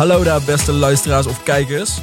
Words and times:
Hallo 0.00 0.22
daar, 0.22 0.42
beste 0.42 0.72
luisteraars 0.72 1.26
of 1.26 1.42
kijkers. 1.42 1.98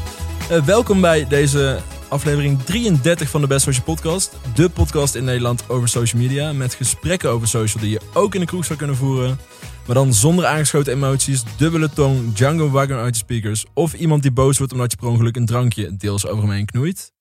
Eh, 0.49 0.65
welkom 0.65 1.01
bij 1.01 1.27
deze 1.27 1.79
aflevering 2.07 2.63
33 2.63 3.29
van 3.29 3.41
de 3.41 3.47
Best 3.47 3.65
Social 3.65 3.83
Podcast. 3.83 4.35
De 4.55 4.69
podcast 4.69 5.15
in 5.15 5.23
Nederland 5.23 5.69
over 5.69 5.87
social 5.87 6.21
media. 6.21 6.53
Met 6.53 6.73
gesprekken 6.73 7.29
over 7.29 7.47
social 7.47 7.83
die 7.83 7.91
je 7.91 8.01
ook 8.13 8.33
in 8.33 8.39
de 8.39 8.45
kroeg 8.45 8.65
zou 8.65 8.77
kunnen 8.77 8.95
voeren. 8.95 9.39
Maar 9.85 9.95
dan 9.95 10.13
zonder 10.13 10.45
aangeschoten 10.45 10.93
emoties, 10.93 11.43
dubbele 11.57 11.89
tong, 11.89 12.33
Django 12.33 12.69
Wagner 12.69 12.99
uit 12.99 13.13
de 13.13 13.19
speakers. 13.19 13.65
Of 13.73 13.93
iemand 13.93 14.21
die 14.21 14.31
boos 14.31 14.57
wordt 14.57 14.73
omdat 14.73 14.91
je 14.91 14.97
per 14.97 15.07
ongeluk 15.07 15.35
een 15.35 15.45
drankje 15.45 15.95
deels 15.95 16.27
over 16.27 16.43
hem 16.43 16.51
heen 16.51 16.65
knoeit. 16.65 17.11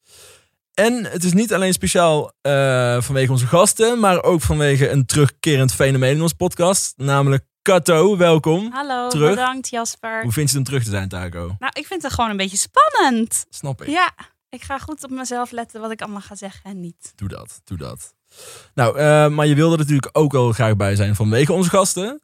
En 0.74 1.05
het 1.05 1.24
is 1.24 1.33
niet 1.33 1.55
alleen 1.55 1.73
speciaal 1.73 2.33
eh, 2.41 2.52
vanwege 3.01 3.33
onze 3.33 3.47
gasten, 3.47 4.01
maar 4.01 4.23
ook 4.23 4.43
vanwege 4.43 4.91
een 4.91 5.07
terugkerend 5.07 5.74
fenomeen 5.74 6.15
in 6.15 6.23
onze 6.23 6.37
podcast. 6.37 6.95
Namelijk 6.97 7.45
Kato, 7.66 8.16
welkom. 8.16 8.73
Hallo, 8.73 9.09
Terug. 9.09 9.30
bedankt 9.30 9.69
Jasper. 9.69 10.23
Hoe 10.23 10.33
vind 10.33 10.51
je 10.51 10.57
het 10.57 10.57
om 10.57 10.65
terug 10.65 10.84
te 10.84 10.91
zijn, 10.91 11.09
Taco? 11.09 11.57
Nou, 11.59 11.73
ik 11.73 11.87
vind 11.87 12.02
het 12.02 12.12
gewoon 12.12 12.30
een 12.30 12.37
beetje 12.37 12.57
spannend. 12.57 13.47
Snap 13.51 13.83
ik. 13.83 13.88
Ja, 13.88 14.15
ik 14.48 14.62
ga 14.62 14.79
goed 14.79 15.05
op 15.05 15.11
mezelf 15.11 15.51
letten 15.51 15.80
wat 15.80 15.91
ik 15.91 16.02
allemaal 16.02 16.21
ga 16.21 16.34
zeggen 16.34 16.71
en 16.71 16.80
niet. 16.80 17.12
Doe 17.15 17.29
dat, 17.29 17.60
doe 17.65 17.79
dat. 17.79 18.15
Nou, 18.74 18.98
eh, 18.98 19.29
maar 19.29 19.47
je 19.47 19.55
wilde 19.55 19.73
er 19.73 19.80
natuurlijk 19.80 20.09
ook 20.12 20.34
al 20.34 20.52
graag 20.52 20.77
bij 20.77 20.97
zijn 20.97 21.15
vanwege 21.15 21.52
onze 21.52 21.71
gasten. 21.71 22.21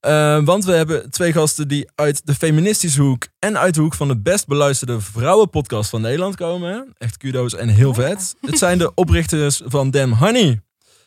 Eh, 0.00 0.44
want 0.44 0.64
we 0.64 0.72
hebben 0.72 1.10
twee 1.10 1.32
gasten 1.32 1.68
die 1.68 1.90
uit 1.94 2.26
de 2.26 2.34
feministische 2.34 3.02
hoek 3.02 3.26
en 3.38 3.58
uit 3.58 3.74
de 3.74 3.80
hoek 3.80 3.94
van 3.94 4.08
de 4.08 4.18
best 4.18 4.46
beluisterde 4.46 5.00
vrouwenpodcast 5.00 5.90
van 5.90 6.00
Nederland 6.00 6.36
komen. 6.36 6.92
Echt 6.98 7.16
kudo's 7.16 7.54
en 7.54 7.68
heel 7.68 7.94
vet. 7.94 8.36
Het 8.40 8.58
zijn 8.58 8.78
de 8.78 8.94
oprichters 8.94 9.62
van 9.64 9.90
Dem 9.90 10.12
Honey. 10.12 10.62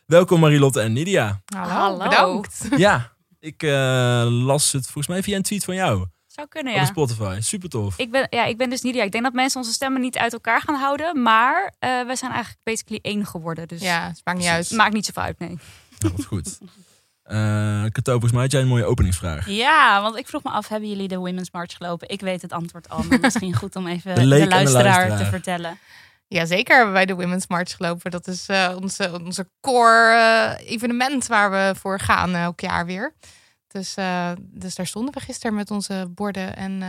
Welkom 0.05 0.39
Marilotte 0.39 0.81
en 0.81 0.93
Nidia. 0.93 1.41
Hallo, 1.55 1.97
bedankt. 2.03 2.67
Ja, 2.77 3.14
ik 3.45 3.63
eh, 3.63 4.25
las 4.29 4.71
het 4.71 4.83
volgens 4.83 5.07
mij 5.07 5.23
via 5.23 5.35
een 5.35 5.43
tweet 5.43 5.63
van 5.63 5.75
jou 5.75 6.05
Zou 6.27 6.47
kunnen, 6.47 6.73
op 6.73 6.79
ja. 6.79 6.85
Spotify. 6.85 7.37
Super 7.41 7.69
tof. 7.69 7.97
Ik 7.97 8.11
ben, 8.11 8.27
ja, 8.29 8.45
ik 8.45 8.57
ben 8.57 8.69
dus 8.69 8.81
Nidia. 8.81 9.03
Ik 9.03 9.11
denk 9.11 9.23
dat 9.23 9.33
mensen 9.33 9.59
onze 9.59 9.73
stemmen 9.73 10.01
niet 10.01 10.17
uit 10.17 10.33
elkaar 10.33 10.61
gaan 10.61 10.75
houden. 10.75 11.21
Maar 11.21 11.73
eh 11.79 11.89
wij 12.05 12.15
zijn 12.15 12.31
eigenlijk 12.31 12.63
basically 12.63 12.99
één 13.01 13.25
geworden. 13.25 13.67
Dus 13.67 13.81
Ja, 13.81 14.07
het 14.07 14.21
maakt 14.23 14.37
niet 14.39 14.47
uit. 14.47 14.71
maakt 14.71 14.93
niet 14.93 15.05
zoveel 15.05 15.23
uit, 15.23 15.39
nee. 15.39 15.57
Nou, 15.99 16.13
wat 16.15 16.25
goed. 16.25 16.57
Eh 17.25 17.83
Kato, 17.91 18.11
volgens 18.11 18.31
mij 18.31 18.41
had 18.41 18.51
jij 18.51 18.61
een 18.61 18.67
mooie 18.67 18.85
openingsvraag. 18.85 19.49
Ja, 19.49 20.01
want 20.01 20.17
ik 20.17 20.27
vroeg 20.27 20.43
me 20.43 20.49
af, 20.49 20.67
hebben 20.67 20.89
jullie 20.89 21.07
de 21.07 21.17
Women's 21.17 21.51
March 21.51 21.73
gelopen? 21.77 22.09
Ik 22.09 22.21
weet 22.21 22.41
het 22.41 22.51
antwoord 22.51 22.89
al, 22.89 23.03
maar 23.03 23.19
misschien 23.27 23.55
goed 23.55 23.75
om 23.75 23.87
even 23.87 24.15
De 24.15 24.21
de, 24.21 24.47
luisteraar. 24.47 25.17
te 25.17 25.25
vertellen. 25.25 25.77
Jazeker 26.27 26.75
hebben 26.75 26.93
wij 26.93 27.05
de 27.05 27.15
Women's 27.15 27.47
March 27.47 27.75
gelopen. 27.75 28.11
Dat 28.11 28.27
is 28.27 28.47
eh, 28.47 28.77
onze, 28.81 29.19
onze 29.23 29.49
core 29.61 30.13
eh, 30.13 30.71
evenement 30.71 31.27
waar 31.27 31.51
we 31.51 31.79
voor 31.79 31.99
gaan 31.99 32.33
eh, 32.33 32.43
elk 32.43 32.59
jaar 32.59 32.85
weer. 32.85 33.13
Dus, 33.67 33.95
dus 34.39 34.75
daar 34.75 34.87
stonden 34.87 35.13
we 35.13 35.19
gisteren 35.19 35.55
met 35.55 35.71
onze 35.71 36.07
borden. 36.09 36.55
En 36.55 36.79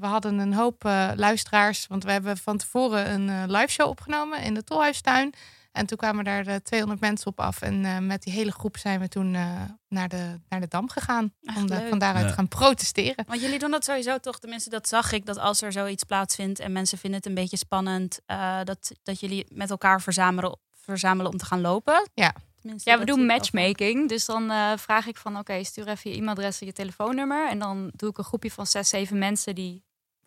we 0.00 0.06
hadden 0.06 0.38
een 0.38 0.52
hoop 0.54 0.82
luisteraars. 1.16 1.86
Want 1.86 2.04
we 2.04 2.12
hebben 2.12 2.36
van 2.36 2.56
tevoren 2.56 3.12
een 3.12 3.50
live 3.50 3.70
show 3.70 3.88
opgenomen 3.88 4.42
in 4.42 4.54
de 4.54 4.64
Tolhuistuin. 4.64 5.34
En 5.76 5.86
toen 5.86 5.96
kwamen 5.98 6.24
daar 6.24 6.44
de 6.44 6.62
200 6.62 7.00
mensen 7.00 7.26
op 7.26 7.40
af. 7.40 7.62
En 7.62 7.84
eh, 7.84 7.98
met 7.98 8.22
die 8.22 8.32
hele 8.32 8.52
groep 8.52 8.76
zijn 8.76 9.00
we 9.00 9.08
toen 9.08 9.34
eh, 9.34 9.62
naar, 9.88 10.08
de, 10.08 10.40
naar 10.48 10.60
de 10.60 10.68
Dam 10.68 10.88
gegaan. 10.90 11.32
Echt 11.42 11.56
om 11.56 11.66
de, 11.66 11.86
van 11.88 11.98
daaruit 11.98 12.24
Ja. 12.24 12.30
te 12.30 12.36
gaan 12.36 12.48
protesteren. 12.48 13.24
Want 13.26 13.40
jullie 13.40 13.58
doen 13.58 13.70
dat 13.70 13.84
sowieso 13.84 14.18
toch, 14.18 14.38
tenminste 14.38 14.70
dat 14.70 14.88
zag 14.88 15.12
ik, 15.12 15.26
dat 15.26 15.38
als 15.38 15.62
er 15.62 15.72
zoiets 15.72 16.04
plaatsvindt 16.04 16.58
en 16.58 16.72
mensen 16.72 16.98
vinden 16.98 17.18
het 17.18 17.28
een 17.28 17.34
beetje 17.34 17.56
spannend, 17.56 18.20
eh, 18.26 18.58
dat, 18.64 18.92
dat 19.02 19.20
jullie 19.20 19.46
met 19.52 19.70
elkaar 19.70 20.02
verzamelen, 20.02 20.58
verzamelen 20.72 21.32
om 21.32 21.38
te 21.38 21.44
gaan 21.44 21.60
lopen. 21.60 22.08
Ja. 22.14 22.34
Tenminste, 22.60 22.90
Ja, 22.90 22.98
we 22.98 23.04
doen 23.04 23.26
matchmaking. 23.26 24.08
Dus 24.08 24.24
dan 24.24 24.50
eh, 24.50 24.72
vraag 24.76 25.06
ik 25.06 25.16
van, 25.16 25.38
oké, 25.38 25.64
stuur 25.64 25.88
even 25.88 26.10
je 26.10 26.16
e-mailadres 26.16 26.60
en 26.60 26.66
je 26.66 26.72
telefoonnummer. 26.72 27.48
En 27.48 27.58
dan 27.58 27.90
doe 27.94 28.10
ik 28.10 28.18
een 28.18 28.24
groepje 28.24 28.50
van 28.50 28.66
zes, 28.66 28.88
zeven 28.88 29.18
mensen. 29.18 29.54
Die 29.54 29.84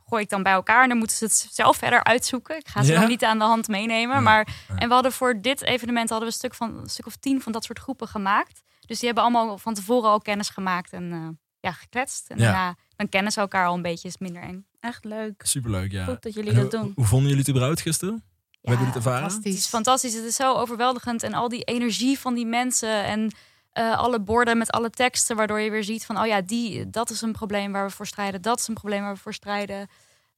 gooi 0.10 0.24
ik 0.24 0.30
dan 0.30 0.44
bij 0.44 0.52
elkaar. 0.54 0.84
En 0.84 0.90
dan 0.90 0.98
moeten 0.98 1.18
ze 1.18 1.24
het 1.24 1.48
zelf 1.52 1.78
verder 1.78 2.04
uitzoeken. 2.04 2.58
Ik 2.58 2.68
ga 2.68 2.84
ze 2.84 2.92
Ja? 2.92 3.00
nog 3.00 3.10
niet 3.10 3.24
aan 3.24 3.38
de 3.38 3.44
hand 3.44 3.68
meenemen. 3.68 4.16
Ja, 4.16 4.22
Maar, 4.22 4.48
ja. 4.68 4.76
En 4.76 4.88
we 4.88 4.94
hadden 4.94 5.12
voor 5.12 5.42
dit 5.42 5.62
evenement 5.62 6.10
hadden 6.10 6.28
we 6.28 6.34
een 6.34 6.40
stuk, 6.40 6.54
van, 6.54 6.78
een 6.78 6.90
stuk 6.90 7.06
of 7.06 7.16
tien 7.16 7.42
van 7.42 7.52
dat 7.52 7.64
soort 7.64 7.80
groepen 7.80 8.08
gemaakt. 8.08 8.62
Dus 8.80 8.98
die 8.98 9.06
hebben 9.06 9.24
allemaal 9.24 9.58
van 9.58 9.74
tevoren 9.74 10.10
al 10.10 10.20
kennis 10.20 10.50
gemaakt 10.50 10.94
en 10.94 11.12
eh, 11.12 11.28
ja, 11.60 11.72
gekletst. 11.72 12.30
En 12.30 12.38
Ja. 12.38 12.44
daarna 12.44 12.76
dan 12.96 13.10
kennen 13.10 13.32
ze 13.32 13.40
elkaar 13.40 13.68
al 13.68 13.76
een 13.76 13.82
beetje, 13.82 14.08
is 14.08 14.18
minder 14.18 14.42
eng. 14.42 14.66
Echt 14.80 15.04
leuk. 15.06 15.42
Superleuk, 15.46 15.92
ja. 15.92 16.06
Goed 16.06 16.22
dat 16.22 16.34
jullie 16.34 16.54
dat 16.54 16.62
hoe- 16.62 16.82
doen. 16.82 16.92
Hoe 16.96 17.06
vonden 17.06 17.28
jullie 17.28 17.40
het 17.44 17.50
überhaupt 17.50 17.82
gisteren? 17.82 18.14
Hoe 18.14 18.70
hebben 18.70 18.86
jullie 18.88 19.02
het 19.02 19.06
ervaren? 19.08 19.36
Het 19.36 19.46
is 19.46 19.66
fantastisch. 19.66 20.14
Het 20.14 20.24
is 20.24 20.36
zo 20.36 20.54
overweldigend. 20.54 21.24
En 21.24 21.34
al 21.34 21.50
die 21.50 21.64
energie 21.64 22.20
van 22.20 22.34
die 22.34 22.46
mensen. 22.46 23.04
En 23.04 23.32
eh, 23.72 23.98
alle 23.98 24.20
borden 24.20 24.58
met 24.58 24.72
alle 24.72 24.90
teksten. 24.90 25.36
Waardoor 25.36 25.60
je 25.60 25.70
weer 25.72 25.84
ziet 25.84 26.06
van, 26.06 26.20
oh 26.20 26.26
ja, 26.28 26.42
die, 26.42 26.90
dat 26.90 27.10
is 27.10 27.22
een 27.22 27.32
probleem 27.32 27.72
waar 27.72 27.86
we 27.86 27.92
voor 27.94 28.08
strijden. 28.08 28.42
Dat 28.42 28.60
is 28.60 28.68
een 28.68 28.74
probleem 28.74 29.02
waar 29.02 29.14
we 29.14 29.20
voor 29.20 29.34
strijden. 29.34 29.88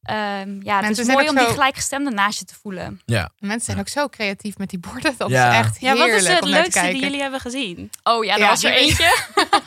Ehm, 0.01 0.61
ja, 0.61 0.75
het 0.75 0.85
Mensen 0.85 1.07
is 1.07 1.13
mooi 1.13 1.29
om 1.29 1.35
die 1.35 1.45
gelijkgestemden 1.45 2.13
naast 2.13 2.39
je 2.39 2.45
te 2.45 2.53
voelen. 2.61 3.01
Ja. 3.05 3.29
Mensen 3.39 3.65
zijn 3.65 3.79
ook 3.79 3.87
zo 3.87 4.07
creatief 4.07 4.57
met 4.57 4.69
die 4.69 4.79
borden. 4.79 5.13
Dat 5.17 5.29
Ja. 5.29 5.51
is 5.51 5.57
echt 5.57 5.79
Ja, 5.81 5.87
heerlijk 5.93 6.11
wat 6.13 6.21
is 6.21 6.27
het 6.27 6.45
leukste 6.45 6.87
die 6.87 7.01
jullie 7.01 7.21
hebben 7.21 7.39
gezien? 7.39 7.89
Oh 8.03 8.23
ja, 8.23 8.33
er 8.33 8.39
Ja, 8.39 8.47
was 8.47 8.63
er 8.63 8.73
eentje. 8.73 9.17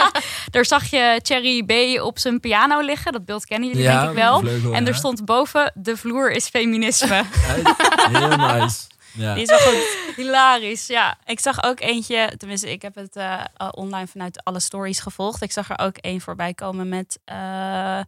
Daar 0.51 0.65
zag 0.65 0.85
je 0.91 1.21
Cherry 1.23 1.63
B 1.65 2.01
op 2.03 2.19
zijn 2.19 2.41
piano 2.41 2.81
liggen. 2.81 3.13
Dat 3.13 3.25
beeld 3.25 3.45
kennen 3.47 3.69
jullie 3.69 3.85
denk 3.85 4.09
ik 4.09 4.15
wel. 4.15 4.39
vleugel, 4.41 4.73
En 4.75 4.83
ja. 4.83 4.89
er 4.89 4.95
stond 4.95 5.25
boven, 5.25 5.73
de 5.75 5.97
vloer 5.97 6.31
is 6.31 6.49
feminisme. 6.49 7.23
Heel 8.11 8.37
nice. 8.37 8.81
Ja. 9.17 9.35
Die 9.35 9.43
is 9.43 9.49
wel 9.49 9.59
goed. 9.59 9.97
Hilarisch, 10.17 10.87
ja. 10.87 11.19
Ik 11.25 11.41
zag 11.41 11.63
ook 11.65 11.81
eentje, 11.81 12.33
tenminste, 12.37 12.71
ik 12.73 12.83
heb 12.83 12.95
het 12.95 13.17
eh, 13.17 13.45
online 13.71 14.07
vanuit 14.07 14.45
alle 14.45 14.61
stories 14.61 15.01
gevolgd. 15.01 15.43
Ik 15.43 15.53
zag 15.53 15.71
er 15.71 15.79
ook 15.79 15.97
één 15.97 16.21
voorbij 16.21 16.55
komen 16.55 16.89
met 16.89 17.19
eh, 17.25 18.01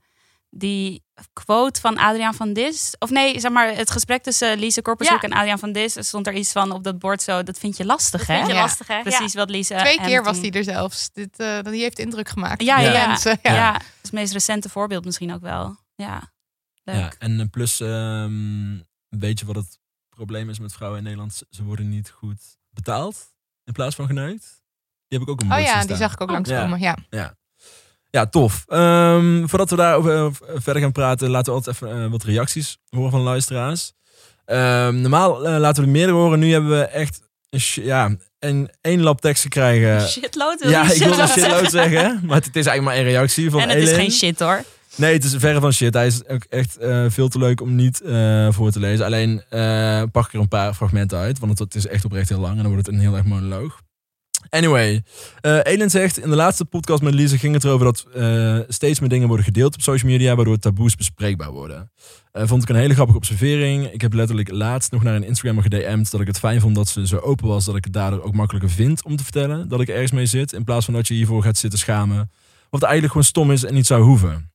die 0.50 1.05
quote 1.33 1.81
van 1.81 1.99
Adriaan 1.99 2.34
van 2.34 2.53
Dis. 2.53 2.94
Of 2.99 3.11
nee, 3.11 3.41
zeg 3.41 3.50
maar, 3.50 3.75
het 3.75 3.91
gesprek 3.91 4.22
tussen 4.22 4.59
Lise 4.59 4.83
Korpershoek 4.83 5.22
Ja. 5.22 5.28
en 5.28 5.34
Adriaan 5.37 5.59
van 5.59 5.72
Dis. 5.72 5.97
Er 5.97 6.05
stond 6.05 6.27
er 6.27 6.34
iets 6.34 6.53
van 6.53 6.71
op 6.71 6.84
dat 6.84 6.99
bord 6.99 7.23
zo, 7.23 7.43
dat 7.43 7.59
vind 7.59 7.77
je 7.77 7.84
lastig, 7.84 8.21
Dat 8.21 8.28
hè? 8.28 8.34
vind 8.37 8.47
je 8.49 8.55
Ja. 8.55 8.61
lastig, 8.61 8.87
hè? 8.87 9.03
Precies 9.03 9.34
wat 9.34 9.50
Lise... 9.50 9.75
Twee 9.75 10.00
keer 10.00 10.23
was 10.23 10.41
die 10.41 10.53
er 10.53 10.65
zelfs. 10.65 11.11
Dit, 11.12 11.38
eh, 11.38 11.62
die 11.62 11.83
heeft 11.83 11.99
indruk 11.99 12.28
gemaakt. 12.28 12.62
Ja, 12.62 12.81
ja, 12.81 13.06
mensen. 13.06 13.38
Ja. 13.43 13.55
Ja. 13.55 13.73
dat 13.73 13.81
is 13.83 13.88
het 14.03 14.12
meest 14.12 14.33
recente 14.33 14.69
voorbeeld 14.69 15.05
misschien 15.05 15.34
ook 15.34 15.43
wel. 15.43 15.77
Ja, 15.94 16.33
leuk. 16.84 16.97
Ja, 16.97 17.12
en 17.19 17.50
plus, 17.50 17.81
ehm, 17.81 18.78
weet 19.09 19.38
je 19.38 19.47
wat 19.47 19.56
het 19.56 19.78
probleem 20.16 20.50
is 20.50 20.59
met 20.59 20.72
vrouwen 20.72 20.99
in 20.99 21.04
Nederland? 21.04 21.43
Ze- 21.50 21.65
worden 21.65 21.88
niet 21.88 22.10
goed 22.10 22.41
betaald 22.71 23.16
in 23.65 23.72
plaats 23.72 23.94
van 23.94 24.06
geneukt. 24.06 24.62
Die 25.09 25.19
heb 25.19 25.28
ik 25.28 25.28
ook 25.28 25.41
een 25.41 25.53
Oh 25.53 25.60
ja, 25.60 25.84
die 25.84 25.97
zag 25.97 26.12
ik 26.12 26.21
ook 26.21 26.28
Oh, 26.28 26.34
langskomen. 26.34 26.81
Ja. 27.10 27.34
Ja, 28.10 28.26
tof. 28.26 28.65
Ehm, 28.69 29.47
voordat 29.47 29.71
we 29.71 29.76
daarover 29.76 30.12
eh, 30.15 30.26
verder 30.55 30.82
gaan 30.82 30.93
praten, 30.93 31.31
laten 31.31 31.53
we 31.53 31.59
altijd 31.59 31.76
even 31.76 32.03
eh, 32.05 32.10
wat 32.10 32.22
reacties 32.25 32.78
horen 32.88 33.10
van 33.10 33.21
luisteraars. 33.21 33.93
Ehm, 34.44 35.00
normaal 35.00 35.47
eh, 35.47 35.59
laten 35.59 35.82
we 35.82 35.88
er 35.88 35.94
meerdere 35.94 36.19
horen. 36.19 36.38
Nu 36.38 36.53
hebben 36.53 36.71
we 36.71 36.84
echt 36.84 37.21
een, 37.50 37.60
ja, 37.84 38.16
een 38.38 38.71
één 38.81 39.03
lap 39.03 39.21
tekst 39.21 39.43
gekregen. 39.43 40.09
Shitload 40.09 40.60
wil 40.60 40.71
Ja, 40.71 40.91
ik 40.93 40.99
wil 41.03 41.19
een 41.19 41.28
shitload 41.28 41.71
zeggen, 41.71 42.21
maar 42.26 42.37
het 42.37 42.47
is 42.47 42.66
eigenlijk 42.66 42.82
maar 42.82 42.94
één 42.94 43.05
reactie 43.05 43.50
van 43.50 43.60
En 43.60 43.69
het 43.69 43.78
is 43.78 43.93
geen 43.93 44.10
shit 44.10 44.38
hoor. 44.38 44.65
Nee, 44.96 45.12
het 45.12 45.24
is 45.24 45.34
verre 45.36 45.60
van 45.60 45.72
shit. 45.72 45.94
Hij 45.94 46.06
is 46.06 46.28
ook 46.28 46.44
echt 46.48 46.76
eh, 46.76 47.04
veel 47.08 47.28
te 47.28 47.38
leuk 47.38 47.60
om 47.60 47.74
niet 47.74 48.00
eh, 48.00 48.52
voor 48.52 48.70
te 48.70 48.80
lezen. 48.80 49.04
Alleen 49.04 49.42
eh, 49.48 50.02
pak 50.12 50.26
ik 50.26 50.32
er 50.32 50.40
een 50.40 50.48
paar 50.48 50.74
fragmenten 50.74 51.18
uit, 51.18 51.38
want 51.38 51.58
het, 51.58 51.74
is 51.74 51.86
echt 51.86 52.04
oprecht 52.04 52.28
heel 52.28 52.40
lang 52.40 52.56
en 52.56 52.62
dan 52.62 52.72
wordt 52.72 52.86
het 52.86 52.94
een 52.94 53.00
heel 53.00 53.16
erg 53.16 53.24
monoloog. 53.24 53.84
Anyway, 54.48 55.02
Elin 55.40 55.90
zegt, 55.90 56.18
in 56.18 56.30
de 56.30 56.36
laatste 56.36 56.64
podcast 56.64 57.02
met 57.02 57.14
Lise 57.14 57.38
ging 57.38 57.54
het 57.54 57.64
erover 57.64 57.84
dat 57.84 58.06
steeds 58.68 59.00
meer 59.00 59.08
dingen 59.08 59.28
worden 59.28 59.46
gedeeld 59.46 59.74
op 59.74 59.80
social 59.80 60.10
media, 60.10 60.34
waardoor 60.34 60.58
taboes 60.58 60.94
bespreekbaar 60.94 61.50
worden. 61.50 61.90
Vond 62.32 62.62
ik 62.62 62.69
een 62.69 62.76
hele 62.76 62.94
grappige 62.94 63.19
observering. 63.19 63.87
Ik 63.87 64.00
heb 64.00 64.12
letterlijk 64.12 64.50
laatst 64.50 64.92
nog 64.92 65.02
naar 65.02 65.14
een 65.14 65.25
Instagrammer 65.25 65.64
gedM'd 65.64 66.10
dat 66.10 66.20
ik 66.20 66.26
het 66.26 66.38
fijn 66.38 66.60
vond 66.60 66.75
dat 66.75 66.88
ze 66.88 67.06
zo 67.06 67.19
open 67.19 67.46
was, 67.46 67.64
dat 67.64 67.76
ik 67.76 67.84
het 67.84 67.92
daardoor 67.92 68.22
ook 68.22 68.34
makkelijker 68.34 68.70
vind 68.70 69.04
om 69.04 69.16
te 69.16 69.22
vertellen 69.22 69.69
dat 69.69 69.81
ik 69.81 69.88
ergens 69.88 70.12
mee 70.12 70.26
zit, 70.26 70.52
in 70.52 70.64
plaats 70.64 70.84
van 70.84 70.94
dat 70.94 71.08
je 71.08 71.14
hiervoor 71.14 71.42
gaat 71.42 71.56
zitten 71.56 71.78
schamen. 71.78 72.31
Het 72.70 72.82
eigenlijk 72.82 73.12
gewoon 73.12 73.26
stom 73.26 73.50
is 73.50 73.64
en 73.64 73.75
niet 73.75 73.87
zou 73.87 74.02
hoeven. 74.02 74.50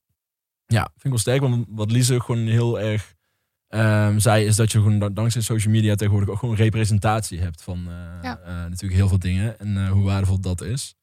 Ja, 0.72 0.82
vind 0.82 1.04
ik 1.04 1.10
wel 1.10 1.18
sterk, 1.18 1.40
want 1.40 1.66
wat 1.68 1.90
Lise 1.90 2.20
gewoon 2.20 2.46
heel 2.46 2.80
erg 2.80 3.14
ehm, 3.68 4.18
zei, 4.18 4.44
is 4.46 4.56
dat 4.56 4.72
je 4.72 4.78
gewoon 4.78 4.98
dan- 4.98 5.14
dankzij 5.14 5.40
social 5.42 5.72
media 5.72 5.94
tegenwoordig 5.94 6.30
ook 6.30 6.38
gewoon 6.38 6.54
representatie 6.54 7.40
hebt 7.40 7.62
van 7.62 7.78
eh, 7.88 7.94
Ja. 8.22 8.38
eh, 8.38 8.54
natuurlijk 8.54 8.92
heel 8.94 9.08
veel 9.08 9.18
dingen 9.18 9.58
en 9.58 9.76
eh, 9.76 9.90
hoe 9.90 10.02
waardevol 10.04 10.40
dat 10.40 10.60
is. 10.60 10.94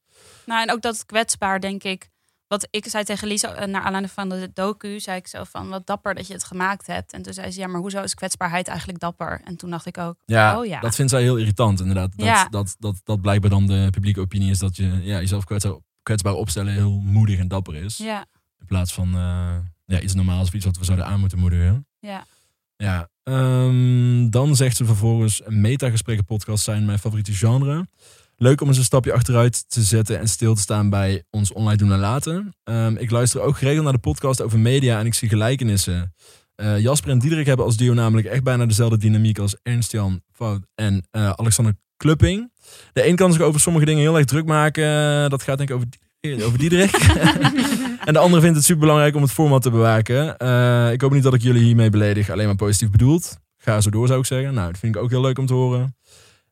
Nou, 0.46 0.62
en 0.62 0.72
ook 0.72 0.82
dat 0.82 1.06
kwetsbaar, 1.06 1.60
denk 1.60 1.82
ik. 1.82 2.08
Wat 2.46 2.66
ik 2.70 2.86
zei 2.88 3.04
tegen 3.04 3.28
Lisa, 3.28 3.66
naar 3.66 3.82
aanleiding 3.82 4.12
van 4.12 4.28
de 4.28 4.50
docu, 4.54 5.00
zei 5.00 5.16
ik 5.16 5.26
zo 5.26 5.44
van, 5.44 5.68
wat 5.68 5.86
dapper 5.86 6.14
dat 6.14 6.26
je 6.26 6.32
het 6.32 6.44
gemaakt 6.44 6.86
hebt. 6.86 7.12
En 7.12 7.22
toen 7.22 7.32
zei 7.32 7.50
ze, 7.50 7.60
ja, 7.60 7.66
maar 7.66 7.80
hoezo 7.80 8.02
is 8.02 8.14
kwetsbaarheid 8.14 8.68
eigenlijk 8.68 8.98
dapper? 8.98 9.40
En 9.44 9.56
toen 9.56 9.70
dacht 9.70 9.86
ik 9.86 9.98
ook, 9.98 10.16
Ja, 10.24 10.58
oh 10.58 10.66
ja. 10.66 10.80
dat 10.80 10.94
vindt 10.94 11.10
zij 11.10 11.22
heel 11.22 11.36
irritant 11.36 11.80
inderdaad. 11.80 12.16
Dat, 12.16 12.26
Ja. 12.26 12.48
dat, 12.48 12.76
dat, 12.78 13.00
dat 13.04 13.20
blijkbaar 13.20 13.50
dan 13.50 13.66
de 13.66 13.88
publieke 13.90 14.20
opinie 14.20 14.50
is 14.50 14.58
dat 14.58 14.76
je 14.76 14.84
ja, 15.02 15.18
jezelf 15.18 15.44
kwetsbaar, 15.44 15.76
kwetsbaar 16.02 16.32
opstellen 16.34 16.72
heel 16.72 17.00
moedig 17.00 17.38
en 17.38 17.48
dapper 17.48 17.74
is. 17.74 17.96
Ja, 17.96 18.24
In 18.60 18.66
plaats 18.66 18.92
van 18.92 19.14
eh, 19.14 19.56
ja, 19.86 20.00
iets 20.00 20.14
normaals 20.14 20.48
of 20.48 20.54
iets 20.54 20.64
wat 20.64 20.78
we 20.78 20.84
zouden 20.84 21.06
aan 21.06 21.20
moeten 21.20 21.38
moedigen. 21.38 21.86
ja. 22.00 22.26
Ja, 22.76 23.08
ehm, 23.22 24.28
dan 24.30 24.56
zegt 24.56 24.76
ze 24.76 24.84
vervolgens: 24.84 25.42
Metagesprekken 25.46 26.24
podcast 26.24 26.64
zijn 26.64 26.84
mijn 26.84 26.98
favoriete 26.98 27.32
genre. 27.32 27.86
Leuk 28.36 28.60
om 28.60 28.68
eens 28.68 28.76
een 28.78 28.84
stapje 28.84 29.12
achteruit 29.12 29.70
te 29.70 29.82
zetten 29.82 30.18
en 30.18 30.28
stil 30.28 30.54
te 30.54 30.60
staan 30.60 30.90
bij 30.90 31.22
ons 31.30 31.52
online 31.52 31.76
doen 31.76 31.92
en 31.92 31.98
laten. 31.98 32.54
Ehm, 32.64 32.96
ik 32.96 33.10
luister 33.10 33.40
ook 33.40 33.58
geregeld 33.58 33.84
naar 33.84 33.92
de 33.92 33.98
podcast 33.98 34.42
over 34.42 34.58
media 34.58 34.98
en 34.98 35.06
ik 35.06 35.14
zie 35.14 35.28
gelijkenissen. 35.28 36.14
Eh, 36.54 36.78
Jasper 36.78 37.10
en 37.10 37.18
Diederik 37.18 37.46
hebben 37.46 37.66
als 37.66 37.76
duo 37.76 37.94
namelijk 37.94 38.26
echt 38.28 38.42
bijna 38.42 38.66
dezelfde 38.66 38.96
dynamiek 38.96 39.38
als 39.38 39.56
Ernst-Jan 39.62 40.20
Fout 40.32 40.66
en 40.74 41.06
eh, 41.10 41.30
Alexander 41.30 41.74
Klupping. 41.96 42.52
De 42.92 43.06
een 43.08 43.16
kan 43.16 43.32
zich 43.32 43.42
over 43.42 43.60
sommige 43.60 43.84
dingen 43.84 44.02
heel 44.02 44.16
erg 44.16 44.26
druk 44.26 44.44
maken. 44.46 45.30
Dat 45.30 45.42
gaat 45.42 45.58
denk 45.58 45.70
ik 45.70 45.76
over, 45.76 45.88
over 46.46 46.58
Diederik. 46.58 46.90
en 48.04 48.12
de 48.12 48.18
andere 48.18 48.42
vindt 48.42 48.56
het 48.56 48.64
super 48.66 48.80
belangrijk 48.80 49.14
om 49.14 49.22
het 49.22 49.32
format 49.32 49.62
te 49.62 49.70
bewaken. 49.70 50.36
Eh, 50.36 50.92
ik 50.92 51.00
hoop 51.00 51.12
niet 51.12 51.22
dat 51.22 51.34
ik 51.34 51.42
jullie 51.42 51.62
hiermee 51.62 51.90
beledig, 51.90 52.30
alleen 52.30 52.46
maar 52.46 52.56
positief 52.56 52.90
bedoeld. 52.90 53.36
Ga 53.58 53.80
zo 53.80 53.90
door 53.90 54.06
zou 54.06 54.18
ik 54.20 54.26
zeggen. 54.26 54.54
Nou, 54.54 54.70
dat 54.70 54.78
vind 54.80 54.96
ik 54.96 55.02
ook 55.02 55.10
heel 55.10 55.20
leuk 55.20 55.38
om 55.38 55.46
te 55.46 55.54
horen. 55.54 55.96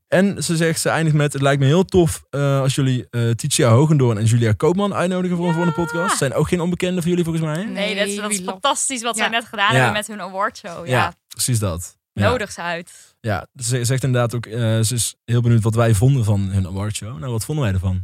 En 0.08 0.42
ze 0.44 0.56
zegt, 0.56 0.80
ze 0.80 0.88
eindigt 0.88 1.16
met, 1.16 1.32
het 1.32 1.42
lijkt 1.42 1.60
me 1.60 1.66
heel 1.66 1.84
tof 1.84 2.24
eh, 2.30 2.60
als 2.60 2.74
jullie 2.74 3.06
eh 3.10 3.30
Titia 3.30 3.70
Hogendoorn 3.70 4.18
en 4.18 4.24
Julia 4.24 4.52
Koopman 4.52 4.94
uitnodigen 4.94 5.36
voor 5.36 5.46
een 5.46 5.54
volgende 5.54 5.76
podcast. 5.84 6.18
Zijn 6.18 6.34
ook 6.34 6.48
geen 6.48 6.60
onbekenden 6.60 6.98
voor 7.02 7.08
jullie 7.10 7.24
volgens 7.24 7.44
mij? 7.44 7.64
Nee, 7.64 7.94
dat 7.94 8.06
is, 8.06 8.16
dat 8.16 8.34
fantastisch 8.34 9.02
wat 9.02 9.16
Ja. 9.16 9.22
zij 9.22 9.30
net 9.30 9.44
gedaan 9.44 9.68
Ja. 9.68 9.74
hebben 9.74 9.92
met 9.92 10.06
hun 10.06 10.20
awardshow. 10.20 10.86
Ja, 10.86 11.12
precies 11.28 11.58
dat. 11.58 11.96
Ja. 12.12 12.28
nodig 12.30 12.52
ze 12.52 12.62
uit. 12.62 13.16
Ja, 13.20 13.46
ze 13.56 13.84
zegt 13.84 14.04
inderdaad 14.04 14.34
ook, 14.34 14.46
eh, 14.46 14.60
ze 14.80 14.94
is 14.94 15.14
heel 15.24 15.40
benieuwd 15.40 15.62
wat 15.62 15.74
wij 15.74 15.94
vonden 15.94 16.24
van 16.24 16.40
hun 16.40 16.66
awardshow. 16.66 17.18
Nou, 17.18 17.32
wat 17.32 17.44
vonden 17.44 17.64
wij 17.64 17.72
ervan? 17.74 18.02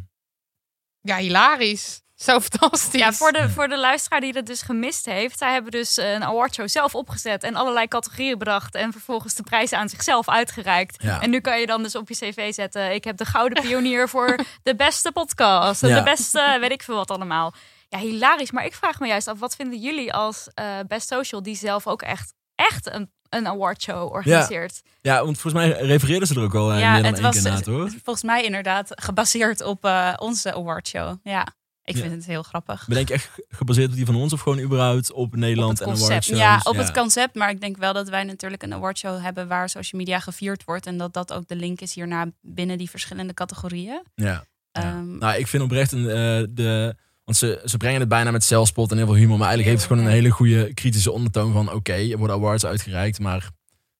Ja, 1.00 1.17
hilarisch. 1.17 2.02
Zo 2.16 2.40
fantastisch. 2.40 3.00
Ja, 3.00 3.12
voor 3.12 3.32
de, 3.32 3.50
voor 3.50 3.69
de 3.69 3.78
luisteraar 3.78 4.20
die 4.20 4.32
dat 4.32 4.46
dus 4.46 4.62
gemist 4.62 5.05
heeft. 5.06 5.38
Zij 5.38 5.52
hebben 5.52 5.70
dus 5.70 5.96
een 5.96 6.25
awardshow 6.25 6.69
zelf 6.69 6.94
opgezet 6.94 7.43
en 7.43 7.55
allerlei 7.55 7.88
categorieën 7.88 8.38
bedacht. 8.38 8.75
En 8.75 8.93
vervolgens 8.93 9.34
de 9.34 9.43
prijzen 9.43 9.78
aan 9.78 9.88
zichzelf 9.88 10.28
uitgereikt. 10.28 11.02
Ja. 11.02 11.20
En 11.20 11.31
nu 11.31 11.40
kan 11.40 11.61
je 11.61 11.66
dan 11.66 11.82
dus 11.82 11.96
op 11.96 12.08
je 12.08 12.14
cv 12.14 12.55
zetten. 12.55 12.94
Ik 12.94 13.05
heb 13.05 13.16
de 13.16 13.25
gouden 13.25 13.62
pionier 13.62 14.08
voor 14.08 14.38
de 14.62 14.75
beste 14.76 15.12
podcast. 15.12 15.81
Ja. 15.81 15.96
de 15.99 16.02
beste, 16.02 16.56
weet 16.61 16.70
ik 16.70 16.82
veel 16.82 16.94
wat 16.96 17.11
allemaal. 17.11 17.55
Ja, 17.88 17.99
hilarisch. 17.99 18.50
Maar 18.50 18.64
ik 18.64 18.75
vraag 18.75 19.00
me 19.00 19.06
juist 19.06 19.28
af, 19.28 19.38
wat 19.38 19.56
vinden 19.56 19.78
jullie 19.81 20.12
als 20.12 20.49
eh, 20.55 20.66
Best 20.87 21.08
Social 21.08 21.43
die 21.43 21.56
zelf 21.56 21.87
ook 21.87 22.02
echt, 22.02 22.34
echt 22.55 22.93
een, 22.93 23.11
een 23.28 23.49
awardshow 23.49 24.12
organiseert? 24.12 24.82
Ja, 25.00 25.25
want 25.25 25.38
volgens 25.40 25.64
mij 25.64 25.81
refereerden 25.87 26.28
ze 26.28 26.34
er 26.34 26.43
ook 26.43 26.55
al 26.55 26.72
eh, 26.72 26.81
Ja, 26.81 26.93
meer 26.93 27.02
dan 27.02 27.12
het 27.12 27.22
één 27.22 27.32
was 27.32 27.43
keer 27.43 27.72
na, 27.72 27.78
hoor. 27.78 27.90
volgens 28.02 28.25
mij 28.25 28.44
inderdaad 28.44 28.88
gebaseerd 28.94 29.61
op 29.62 29.84
eh, 29.84 30.12
onze 30.19 30.55
awardshow. 30.55 31.16
Ja, 31.22 31.46
ik 31.84 31.96
vind 31.96 32.12
het 32.12 32.26
heel 32.26 32.42
grappig. 32.42 32.86
Ben 32.88 32.98
ik 32.98 33.10
echt 33.10 33.31
gebaseerd 33.48 33.90
op 33.90 33.94
die 33.96 34.06
van 34.06 34.14
ons 34.14 34.32
of 34.32 34.40
gewoon 34.40 34.58
überhaupt 34.58 35.12
op 35.12 35.36
Nederland 35.36 35.81
en 35.81 35.86
awardshows? 35.86 36.38
Ja, 36.38 36.60
op 36.62 36.76
het 36.76 36.92
concept. 36.92 37.34
Maar 37.34 37.50
ik 37.50 37.60
denk 37.60 37.76
wel 37.76 37.92
dat 37.92 38.08
wij 38.08 38.25
natuurlijk 38.25 38.62
een 38.62 38.75
awardshow 38.75 39.22
hebben 39.22 39.48
waar 39.48 39.69
social 39.69 40.00
media 40.00 40.20
gevierd 40.20 40.64
wordt. 40.64 40.86
En 40.86 40.96
dat 40.96 41.12
dat 41.12 41.32
ook 41.32 41.48
de 41.48 41.56
link 41.56 41.81
is 41.81 41.94
hierna 41.94 42.26
binnen 42.40 42.78
die 42.78 42.90
verschillende 42.90 43.34
categorieën. 43.34 44.02
Ja. 44.14 44.25
ja. 44.25 44.44
Ehm, 44.72 45.19
Nou, 45.19 45.38
ik 45.38 45.46
vind 45.46 45.62
oprecht 45.62 45.92
een, 45.92 46.08
eh, 46.08 46.42
de... 46.50 46.96
Want 47.25 47.36
ze, 47.36 47.62
ze 47.64 47.76
brengen 47.76 48.00
het 48.00 48.08
bijna 48.08 48.30
met 48.30 48.44
zelfspot 48.44 48.90
en 48.90 48.96
heel 48.96 49.06
veel 49.06 49.14
humor. 49.14 49.38
Maar 49.38 49.48
eigenlijk 49.48 49.69
heeft 49.69 49.82
het 49.82 49.92
gewoon 49.92 50.06
een 50.06 50.19
hele 50.19 50.30
goede 50.30 50.75
kritische 50.75 51.12
ondertoon 51.12 51.52
van... 51.52 51.72
Oké, 51.72 51.92
er 51.92 52.19
worden 52.19 52.37
awards 52.37 52.64
uitgereikt, 52.66 53.19
maar 53.19 53.50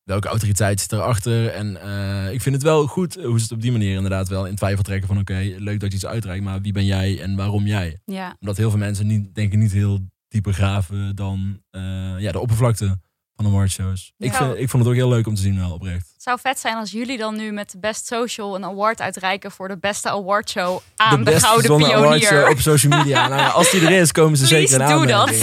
welke 0.05 0.29
autoriteit 0.29 0.81
zit 0.81 0.93
erachter? 0.93 1.49
En 1.49 1.81
eh, 1.83 2.33
ik 2.33 2.43
vind 2.43 2.55
het 2.55 2.65
wel 2.65 2.87
goed 2.87 3.15
hoe 3.15 3.37
ze 3.39 3.43
het 3.43 3.53
op 3.53 3.61
die 3.63 3.73
manier 3.73 3.95
inderdaad 3.95 4.29
wel 4.29 4.47
in 4.47 4.55
twijfel 4.57 4.83
trekken 4.83 5.09
van... 5.09 5.19
Oké, 5.19 5.55
leuk 5.59 5.81
dat 5.81 5.91
je 5.91 5.97
iets 5.97 6.07
uitreikt, 6.07 6.45
maar 6.45 6.61
wie 6.61 6.73
ben 6.73 6.85
jij 6.85 7.21
en 7.21 7.37
waarom 7.37 7.67
jij? 7.67 8.01
ja. 8.05 8.37
Omdat 8.41 8.57
heel 8.57 8.71
veel 8.71 8.79
mensen 8.79 9.07
niet, 9.07 9.35
denk 9.35 9.53
ik 9.53 9.59
niet 9.59 9.73
heel 9.73 9.99
dieper 10.29 10.53
graven 10.53 11.17
dan 11.17 11.61
eh, 11.71 11.83
ja, 12.19 12.33
de 12.33 12.39
oppervlakte 12.41 12.99
van 13.37 13.47
awardshows. 13.47 14.13
Ik, 14.19 14.33
Ja. 14.33 14.37
vind, 14.39 14.59
ik 14.59 14.69
vond 14.71 14.83
het 14.83 14.93
ook 14.93 14.99
heel 14.99 15.09
leuk 15.09 15.27
om 15.27 15.35
te 15.35 15.41
zien 15.41 15.59
wel, 15.59 15.73
oprecht. 15.73 16.11
Het 16.13 16.23
zou 16.23 16.39
vet 16.41 16.59
zijn 16.59 16.77
als 16.77 16.91
jullie 16.91 17.19
dan 17.19 17.37
nu 17.37 17.53
met 17.53 17.71
de 17.71 17.79
Best 17.79 18.07
Social 18.07 18.55
een 18.55 18.65
award 18.65 19.01
uitreiken 19.01 19.51
voor 19.51 19.69
de 19.69 19.79
beste 19.79 20.11
awardshow 20.11 20.79
aan 20.97 21.19
de, 21.19 21.31
beste 21.31 21.47
Gouden 21.47 21.67
zonne 21.67 21.87
Pionier. 21.87 22.49
op 22.49 22.59
social 22.61 22.99
media. 22.99 23.29
nou 23.29 23.41
ja, 23.41 23.49
als 23.49 23.71
die 23.71 23.81
er 23.87 23.91
is, 24.01 24.13
komen 24.13 24.39
ze 24.39 24.47
Please 24.49 24.67
zeker 24.69 24.91
in 24.91 24.99
do 24.99 25.07
dat. 25.07 25.35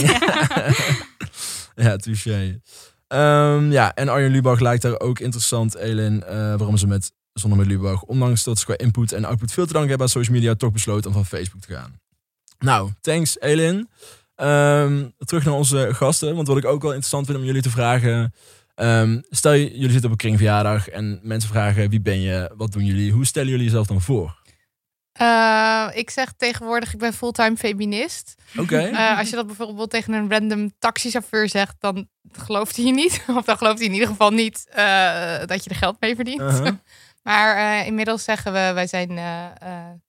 ja, 1.85 1.95
touché. 1.95 2.59
Ehm, 3.11 3.71
ja, 3.71 3.93
en 3.93 4.09
Arjen 4.09 4.31
Lubach 4.31 4.59
lijkt 4.59 4.81
daar 4.81 4.99
ook 4.99 5.19
interessant, 5.19 5.75
Elin, 5.75 6.23
eh, 6.23 6.35
waarom 6.35 6.77
ze 6.77 6.87
met 6.87 7.11
Zonder 7.33 7.59
met 7.59 7.67
Lubach, 7.67 8.01
ondanks 8.01 8.43
dat 8.43 8.59
ze 8.59 8.65
qua 8.65 8.77
input 8.77 9.11
en 9.11 9.25
output 9.25 9.51
veel 9.51 9.65
te 9.65 9.71
danken 9.71 9.89
hebben 9.89 10.07
aan 10.07 10.13
social 10.13 10.35
media, 10.35 10.55
toch 10.55 10.71
besloten 10.71 11.09
om 11.09 11.15
van 11.15 11.25
Facebook 11.25 11.61
te 11.61 11.73
gaan. 11.73 11.99
Nou, 12.59 12.91
thanks 13.01 13.39
Elin. 13.39 13.89
Ehm, 14.35 15.03
terug 15.17 15.45
naar 15.45 15.53
onze 15.53 15.89
gasten, 15.91 16.35
want 16.35 16.47
wat 16.47 16.57
ik 16.57 16.65
ook 16.65 16.81
wel 16.81 16.91
interessant 16.91 17.25
vind 17.25 17.37
om 17.37 17.43
jullie 17.43 17.61
te 17.61 17.69
vragen. 17.69 18.33
ehm, 18.75 19.19
stel 19.29 19.55
jullie 19.55 19.91
zitten 19.91 20.05
op 20.05 20.11
een 20.11 20.17
kringverjaardag 20.17 20.89
en 20.89 21.19
mensen 21.23 21.49
vragen 21.49 21.89
wie 21.89 22.01
ben 22.01 22.21
je, 22.21 22.51
wat 22.55 22.71
doen 22.71 22.85
jullie, 22.85 23.11
hoe 23.11 23.25
stellen 23.25 23.49
jullie 23.49 23.65
jezelf 23.65 23.87
dan 23.87 24.01
voor? 24.01 24.40
Eh, 25.21 25.87
ik 25.93 26.09
zeg 26.09 26.33
tegenwoordig, 26.37 26.93
ik 26.93 26.99
ben 26.99 27.13
fulltime 27.13 27.57
feminist. 27.57 28.35
Oké. 28.57 28.77
Eh, 28.79 29.17
als 29.17 29.29
je 29.29 29.35
dat 29.35 29.45
bijvoorbeeld 29.47 29.89
tegen 29.89 30.13
een 30.13 30.29
random 30.31 30.71
taxichauffeur 30.79 31.49
zegt, 31.49 31.75
dan 31.79 32.07
gelooft 32.31 32.75
hij 32.75 32.85
je 32.85 32.91
niet. 32.91 33.23
Of 33.37 33.45
dan 33.45 33.57
gelooft 33.57 33.77
hij 33.77 33.87
in 33.87 33.93
ieder 33.93 34.07
geval 34.07 34.31
niet 34.31 34.67
eh, 34.69 35.45
dat 35.45 35.63
je 35.63 35.69
er 35.69 35.75
geld 35.75 35.99
mee 35.99 36.15
verdient. 36.15 36.41
Uh-huh. 36.41 36.71
Maar 37.23 37.85
inmiddels 37.85 38.23
zeggen 38.23 38.53
we, 38.53 38.71
wij 38.73 38.87
zijn 38.87 39.19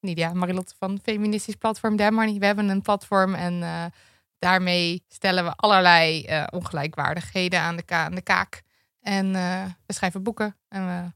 Nidia 0.01 0.33
Marilotte 0.33 0.75
van 0.79 0.99
feministisch 1.03 1.55
platform 1.55 1.97
Demoney. 1.97 2.39
We 2.39 2.47
hebben 2.47 2.69
een 2.69 2.83
platform 2.83 3.35
en 3.35 3.63
daarmee 4.39 5.05
stellen 5.09 5.45
we 5.45 5.53
allerlei 5.57 6.27
ongelijkwaardigheden 6.51 7.61
aan 7.61 7.77
de, 7.77 7.83
ka- 7.83 8.05
aan 8.05 8.15
de 8.15 8.23
kaak. 8.23 8.63
En 9.01 9.33
we 9.87 9.93
schrijven 9.93 10.23
boeken 10.23 10.57
en 10.69 10.87
we, 10.87 11.13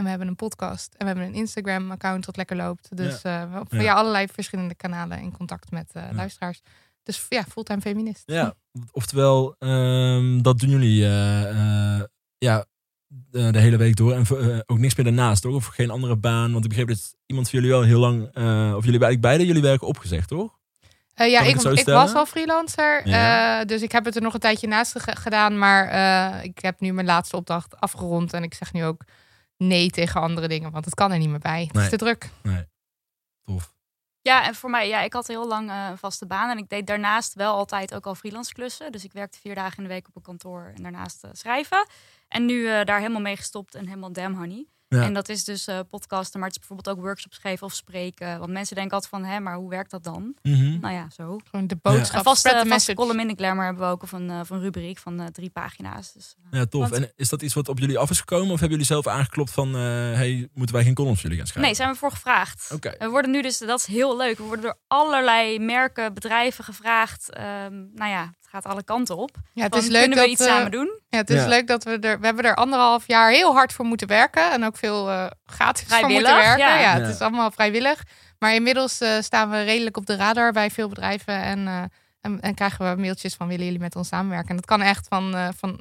en 0.00 0.04
we 0.06 0.10
hebben 0.10 0.28
een 0.28 0.36
podcast. 0.36 0.94
En 0.96 0.98
we 0.98 1.12
hebben 1.12 1.24
een 1.24 1.34
Instagram-account 1.34 2.24
dat 2.24 2.36
lekker 2.36 2.56
loopt. 2.56 2.96
Dus 2.96 3.20
via 3.20 3.48
Ja. 3.70 3.92
allerlei 3.94 4.26
verschillende 4.32 4.74
kanalen 4.74 5.18
in 5.20 5.32
contact 5.36 5.70
met 5.70 5.90
eh, 5.92 6.02
Ja. 6.02 6.14
luisteraars. 6.14 6.60
Dus 7.02 7.26
ja, 7.28 7.42
fulltime 7.42 7.80
feminist. 7.80 8.22
Ja, 8.26 8.54
oftewel, 8.92 9.54
ehm, 9.58 10.42
dat 10.42 10.58
doen 10.58 10.68
jullie 10.70 11.04
eh, 11.04 12.02
ja, 12.38 12.64
de, 13.06 13.50
de 13.50 13.58
hele 13.58 13.76
week 13.76 13.96
door. 13.96 14.12
En 14.12 14.24
ook 14.66 14.78
niks 14.78 14.94
meer 14.94 15.04
daarnaast, 15.06 15.42
toch? 15.42 15.54
Of 15.54 15.66
geen 15.66 15.90
andere 15.90 16.16
baan. 16.16 16.52
Want 16.52 16.62
ik 16.64 16.68
begreep 16.70 16.88
dat 16.88 17.14
iemand 17.26 17.50
van 17.50 17.58
jullie 17.60 17.74
wel 17.74 17.84
heel 17.84 18.00
lang, 18.00 18.22
of 18.76 18.84
jullie 18.84 19.00
eigenlijk 19.00 19.20
beide 19.20 19.46
jullie 19.46 19.62
werken 19.62 19.86
opgezegd, 19.86 20.28
toch? 20.28 20.58
Ja, 21.14 21.40
ik 21.40 21.56
ik, 21.78 21.86
was 21.86 22.14
al 22.14 22.26
freelancer. 22.26 23.08
Ja. 23.08 23.64
dus 23.64 23.82
ik 23.82 23.92
heb 23.92 24.04
het 24.04 24.16
er 24.16 24.22
nog 24.22 24.34
een 24.34 24.40
tijdje 24.40 24.66
naast 24.66 25.00
ge- 25.00 25.16
gedaan. 25.16 25.58
Maar 25.58 26.44
ik 26.44 26.58
heb 26.58 26.80
nu 26.80 26.92
mijn 26.92 27.06
laatste 27.06 27.36
opdracht 27.36 27.80
afgerond. 27.80 28.32
En 28.32 28.42
ik 28.42 28.54
zeg 28.54 28.72
nu 28.72 28.84
ook 28.84 29.02
nee 29.60 29.90
tegen 29.90 30.20
andere 30.20 30.48
dingen. 30.48 30.70
Want 30.70 30.84
het 30.84 30.94
kan 30.94 31.12
er 31.12 31.18
niet 31.18 31.28
meer 31.28 31.38
bij. 31.38 31.62
Het 31.64 31.72
Nee. 31.72 31.84
is 31.84 31.90
te 31.90 31.96
druk. 31.96 32.30
Tof. 33.44 33.72
Ja, 34.22 34.44
en 34.46 34.54
voor 34.54 34.70
mij, 34.70 34.88
ja, 34.88 35.00
ik 35.00 35.12
had 35.12 35.26
heel 35.26 35.46
lang 35.46 35.70
eh, 35.70 35.86
een 35.90 35.98
vaste 35.98 36.26
baan. 36.26 36.50
En 36.50 36.58
ik 36.58 36.68
deed 36.68 36.86
daarnaast 36.86 37.34
wel 37.34 37.54
altijd 37.54 37.94
ook 37.94 38.06
al 38.06 38.14
freelance 38.14 38.52
klussen. 38.52 38.92
Dus 38.92 39.04
ik 39.04 39.12
werkte 39.12 39.38
vier 39.40 39.54
dagen 39.54 39.76
in 39.76 39.82
de 39.82 39.88
week 39.88 40.08
op 40.08 40.16
een 40.16 40.22
kantoor 40.22 40.72
en 40.76 40.82
daarnaast 40.82 41.24
eh, 41.24 41.30
schrijven. 41.32 41.86
En 42.28 42.44
nu 42.46 42.68
eh, 42.68 42.84
daar 42.84 42.98
helemaal 42.98 43.20
mee 43.20 43.36
gestopt 43.36 43.74
en 43.74 43.86
helemaal 43.86 44.12
damn 44.12 44.36
honey. 44.36 44.66
Ja. 44.94 45.02
En 45.02 45.12
dat 45.14 45.28
is 45.28 45.44
dus 45.44 45.66
eh, 45.66 45.78
podcasten, 45.90 46.40
maar 46.40 46.48
het 46.48 46.58
is 46.60 46.66
bijvoorbeeld 46.66 46.96
ook 46.98 47.04
workshops 47.04 47.38
geven 47.38 47.66
of 47.66 47.74
spreken. 47.74 48.38
Want 48.38 48.50
mensen 48.52 48.74
denken 48.76 48.94
altijd 48.94 49.10
van, 49.12 49.24
hè, 49.24 49.40
maar 49.40 49.54
hoe 49.54 49.70
werkt 49.70 49.90
dat 49.90 50.04
dan? 50.04 50.34
Mhm. 50.42 50.78
Nou 50.80 50.94
ja, 50.94 51.06
zo. 51.16 51.38
Gewoon 51.50 51.66
de 51.66 51.74
Een 51.82 51.92
boodschap. 51.92 52.22
vaste, 52.22 52.48
spread 52.48 52.62
the 52.62 52.68
vaste 52.68 52.68
message. 52.68 52.94
column 52.94 53.20
in 53.20 53.28
de 53.28 53.34
Glamour 53.42 53.64
hebben 53.64 53.82
we 53.86 53.90
ook. 53.92 54.02
Of 54.02 54.12
een, 54.12 54.30
eh, 54.30 54.38
of 54.40 54.50
een 54.50 54.60
rubriek 54.60 54.98
van 54.98 55.20
eh, 55.20 55.26
drie 55.26 55.50
pagina's. 55.50 56.12
Dus, 56.12 56.34
eh, 56.50 56.58
Ja, 56.58 56.66
tof. 56.66 56.88
Want- 56.88 57.02
En 57.02 57.12
is 57.16 57.28
dat 57.28 57.42
iets 57.42 57.54
wat 57.54 57.68
op 57.68 57.78
jullie 57.78 57.98
af 57.98 58.10
is 58.10 58.18
gekomen? 58.18 58.44
Of 58.52 58.60
hebben 58.60 58.70
jullie 58.70 58.84
zelf 58.86 59.06
aangeklopt 59.06 59.50
van, 59.50 59.68
eh, 59.74 59.80
hey, 59.82 60.48
moeten 60.54 60.74
wij 60.74 60.84
geen 60.84 60.94
columns 60.94 61.20
voor 61.20 61.30
jullie 61.30 61.44
gaan 61.44 61.52
schrijven? 61.52 61.72
Nee, 61.72 61.80
zijn 61.80 61.92
we 61.92 61.98
voor 61.98 62.10
gevraagd. 62.10 62.70
Oké. 62.74 62.94
We 62.98 63.08
worden 63.08 63.30
nu 63.30 63.42
dus, 63.42 63.58
dat 63.58 63.78
is 63.78 63.86
heel 63.86 64.16
leuk. 64.16 64.36
We 64.36 64.42
worden 64.42 64.64
door 64.64 64.78
allerlei 64.86 65.58
merken, 65.58 66.14
bedrijven 66.14 66.64
gevraagd. 66.64 67.30
Ehm, 67.32 67.74
nou 67.94 68.10
ja, 68.10 68.34
gaat 68.50 68.64
alle 68.64 68.82
kanten 68.84 69.16
op. 69.16 69.30
Ja, 69.52 69.62
het 69.62 69.72
Van, 69.74 69.82
is 69.82 69.88
leuk 69.88 70.00
kunnen 70.00 70.18
we 70.18 70.24
dat 70.24 70.32
iets 70.32 70.46
eh, 70.46 70.54
samen 70.54 70.70
doen? 70.70 71.00
Ja, 71.08 71.18
het 71.18 71.30
is 71.30 71.42
Ja. 71.42 71.48
leuk 71.48 71.66
dat 71.66 71.84
we 71.84 71.90
er. 71.98 72.20
We 72.20 72.26
hebben 72.26 72.44
er 72.44 72.54
anderhalf 72.54 73.06
jaar 73.06 73.30
heel 73.30 73.52
hard 73.52 73.72
voor 73.72 73.84
moeten 73.84 74.06
werken. 74.06 74.50
En 74.52 74.64
ook 74.64 74.76
veel 74.76 75.10
eh 75.10 75.26
gratis 75.44 75.86
voor 75.86 75.96
Vrijwillig, 75.96 76.22
moeten 76.22 76.36
werken. 76.44 76.66
ja. 76.66 76.78
Ja, 76.78 76.96
Ja. 76.96 77.00
het 77.04 77.14
is 77.14 77.20
allemaal 77.20 77.50
vrijwillig. 77.50 78.02
Maar 78.38 78.54
inmiddels 78.54 79.00
eh, 79.00 79.20
staan 79.20 79.50
we 79.50 79.62
redelijk 79.62 79.96
op 79.96 80.06
de 80.06 80.16
radar 80.16 80.52
bij 80.52 80.70
veel 80.70 80.88
bedrijven. 80.88 81.42
En, 81.42 81.66
eh, 81.66 81.82
en, 82.20 82.40
en 82.40 82.54
krijgen 82.54 82.90
we 82.94 83.00
mailtjes 83.00 83.34
van 83.34 83.48
willen 83.48 83.64
jullie 83.64 83.80
met 83.80 83.96
ons 83.96 84.08
samenwerken. 84.08 84.48
En 84.50 84.56
dat 84.56 84.64
kan 84.66 84.80
echt 84.82 85.06
van, 85.08 85.34
eh, 85.34 85.48
van 85.56 85.80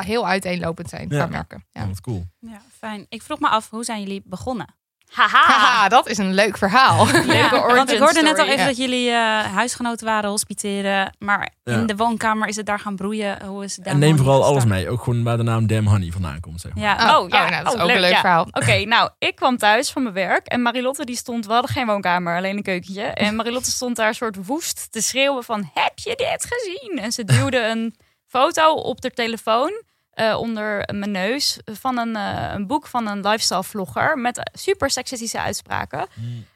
heel 0.00 0.26
uiteenlopend 0.26 0.88
zijn 0.88 1.08
Ja. 1.08 1.26
merken. 1.26 1.64
Ja. 1.70 1.80
Ja, 1.80 1.88
wat 1.88 2.00
cool. 2.00 2.24
Ja, 2.38 2.60
fijn. 2.78 3.06
Ik 3.08 3.22
vroeg 3.22 3.40
me 3.40 3.48
af, 3.48 3.70
hoe 3.70 3.84
zijn 3.84 4.00
jullie 4.00 4.22
begonnen? 4.24 4.74
Haha! 5.14 5.38
Haha, 5.46 5.88
dat 5.88 6.08
is 6.08 6.18
een 6.18 6.34
leuk 6.34 6.56
verhaal. 6.58 7.04
Leuke 7.12 7.32
Ja, 7.34 7.50
want 7.50 7.62
origin 7.64 7.94
ik 7.94 7.98
hoorde 7.98 8.22
net 8.22 8.38
al 8.38 8.44
even 8.44 8.58
Ja. 8.58 8.66
dat 8.66 8.76
jullie 8.76 9.10
eh, 9.10 9.16
huisgenoten 9.54 10.06
waren, 10.06 10.30
hospiteren. 10.30 11.16
Maar 11.18 11.50
Ja. 11.64 11.72
in 11.72 11.86
de 11.86 11.96
woonkamer 11.96 12.48
is 12.48 12.56
het 12.56 12.66
daar 12.66 12.78
gaan 12.78 12.96
broeien. 12.96 13.44
Hoe 13.46 13.64
is 13.64 13.76
het 13.76 13.86
En 13.86 13.98
neem 13.98 14.16
vooral 14.16 14.44
alles 14.44 14.64
mee. 14.64 14.88
Ook 14.90 15.02
gewoon 15.02 15.22
waar 15.22 15.36
de 15.36 15.42
naam 15.42 15.66
Damn 15.66 15.86
Honey 15.86 16.10
vandaan 16.10 16.40
komt, 16.40 16.60
zeg 16.60 16.74
maar. 16.74 16.84
Ja, 16.84 17.18
Oh, 17.18 17.28
ja. 17.28 17.48
nou, 17.48 17.64
dat 17.64 17.72
is 17.72 17.78
Oh, 17.78 17.80
ook 17.80 17.86
leuk, 17.86 17.94
een 17.96 18.02
leuk 18.02 18.10
ja. 18.12 18.20
verhaal. 18.20 18.46
Oké, 18.50 18.84
nou, 18.94 19.10
ik 19.18 19.36
kwam 19.36 19.56
thuis 19.58 19.90
van 19.90 20.02
mijn 20.02 20.14
werk 20.14 20.46
en 20.46 20.62
Marilotte 20.62 21.04
die 21.04 21.16
stond, 21.16 21.46
we 21.46 21.52
hadden 21.52 21.70
geen 21.70 21.86
woonkamer, 21.86 22.36
alleen 22.36 22.56
een 22.56 22.62
keukentje. 22.62 23.02
En 23.02 23.36
Marilotte 23.36 23.70
stond 23.70 23.96
daar 23.96 24.14
soort 24.14 24.46
woest 24.46 24.92
te 24.92 25.02
schreeuwen 25.02 25.44
van, 25.44 25.70
heb 25.74 25.92
je 25.98 26.14
dit 26.16 26.46
gezien? 26.48 26.98
En 26.98 27.12
ze 27.12 27.24
duwde 27.24 27.66
een 27.66 27.94
foto 28.26 28.72
op 28.72 29.00
de 29.00 29.10
telefoon 29.10 29.82
eh, 30.14 30.36
onder 30.38 30.88
mijn 30.94 31.10
neus 31.10 31.58
van 31.64 31.98
een, 31.98 32.16
eh, 32.16 32.52
een 32.54 32.66
boek 32.66 32.86
van 32.86 33.06
een 33.06 33.20
lifestyle 33.20 33.64
vlogger 33.64 34.18
met 34.18 34.50
super 34.52 34.90
seksistische 34.90 35.40
uitspraken. 35.40 36.06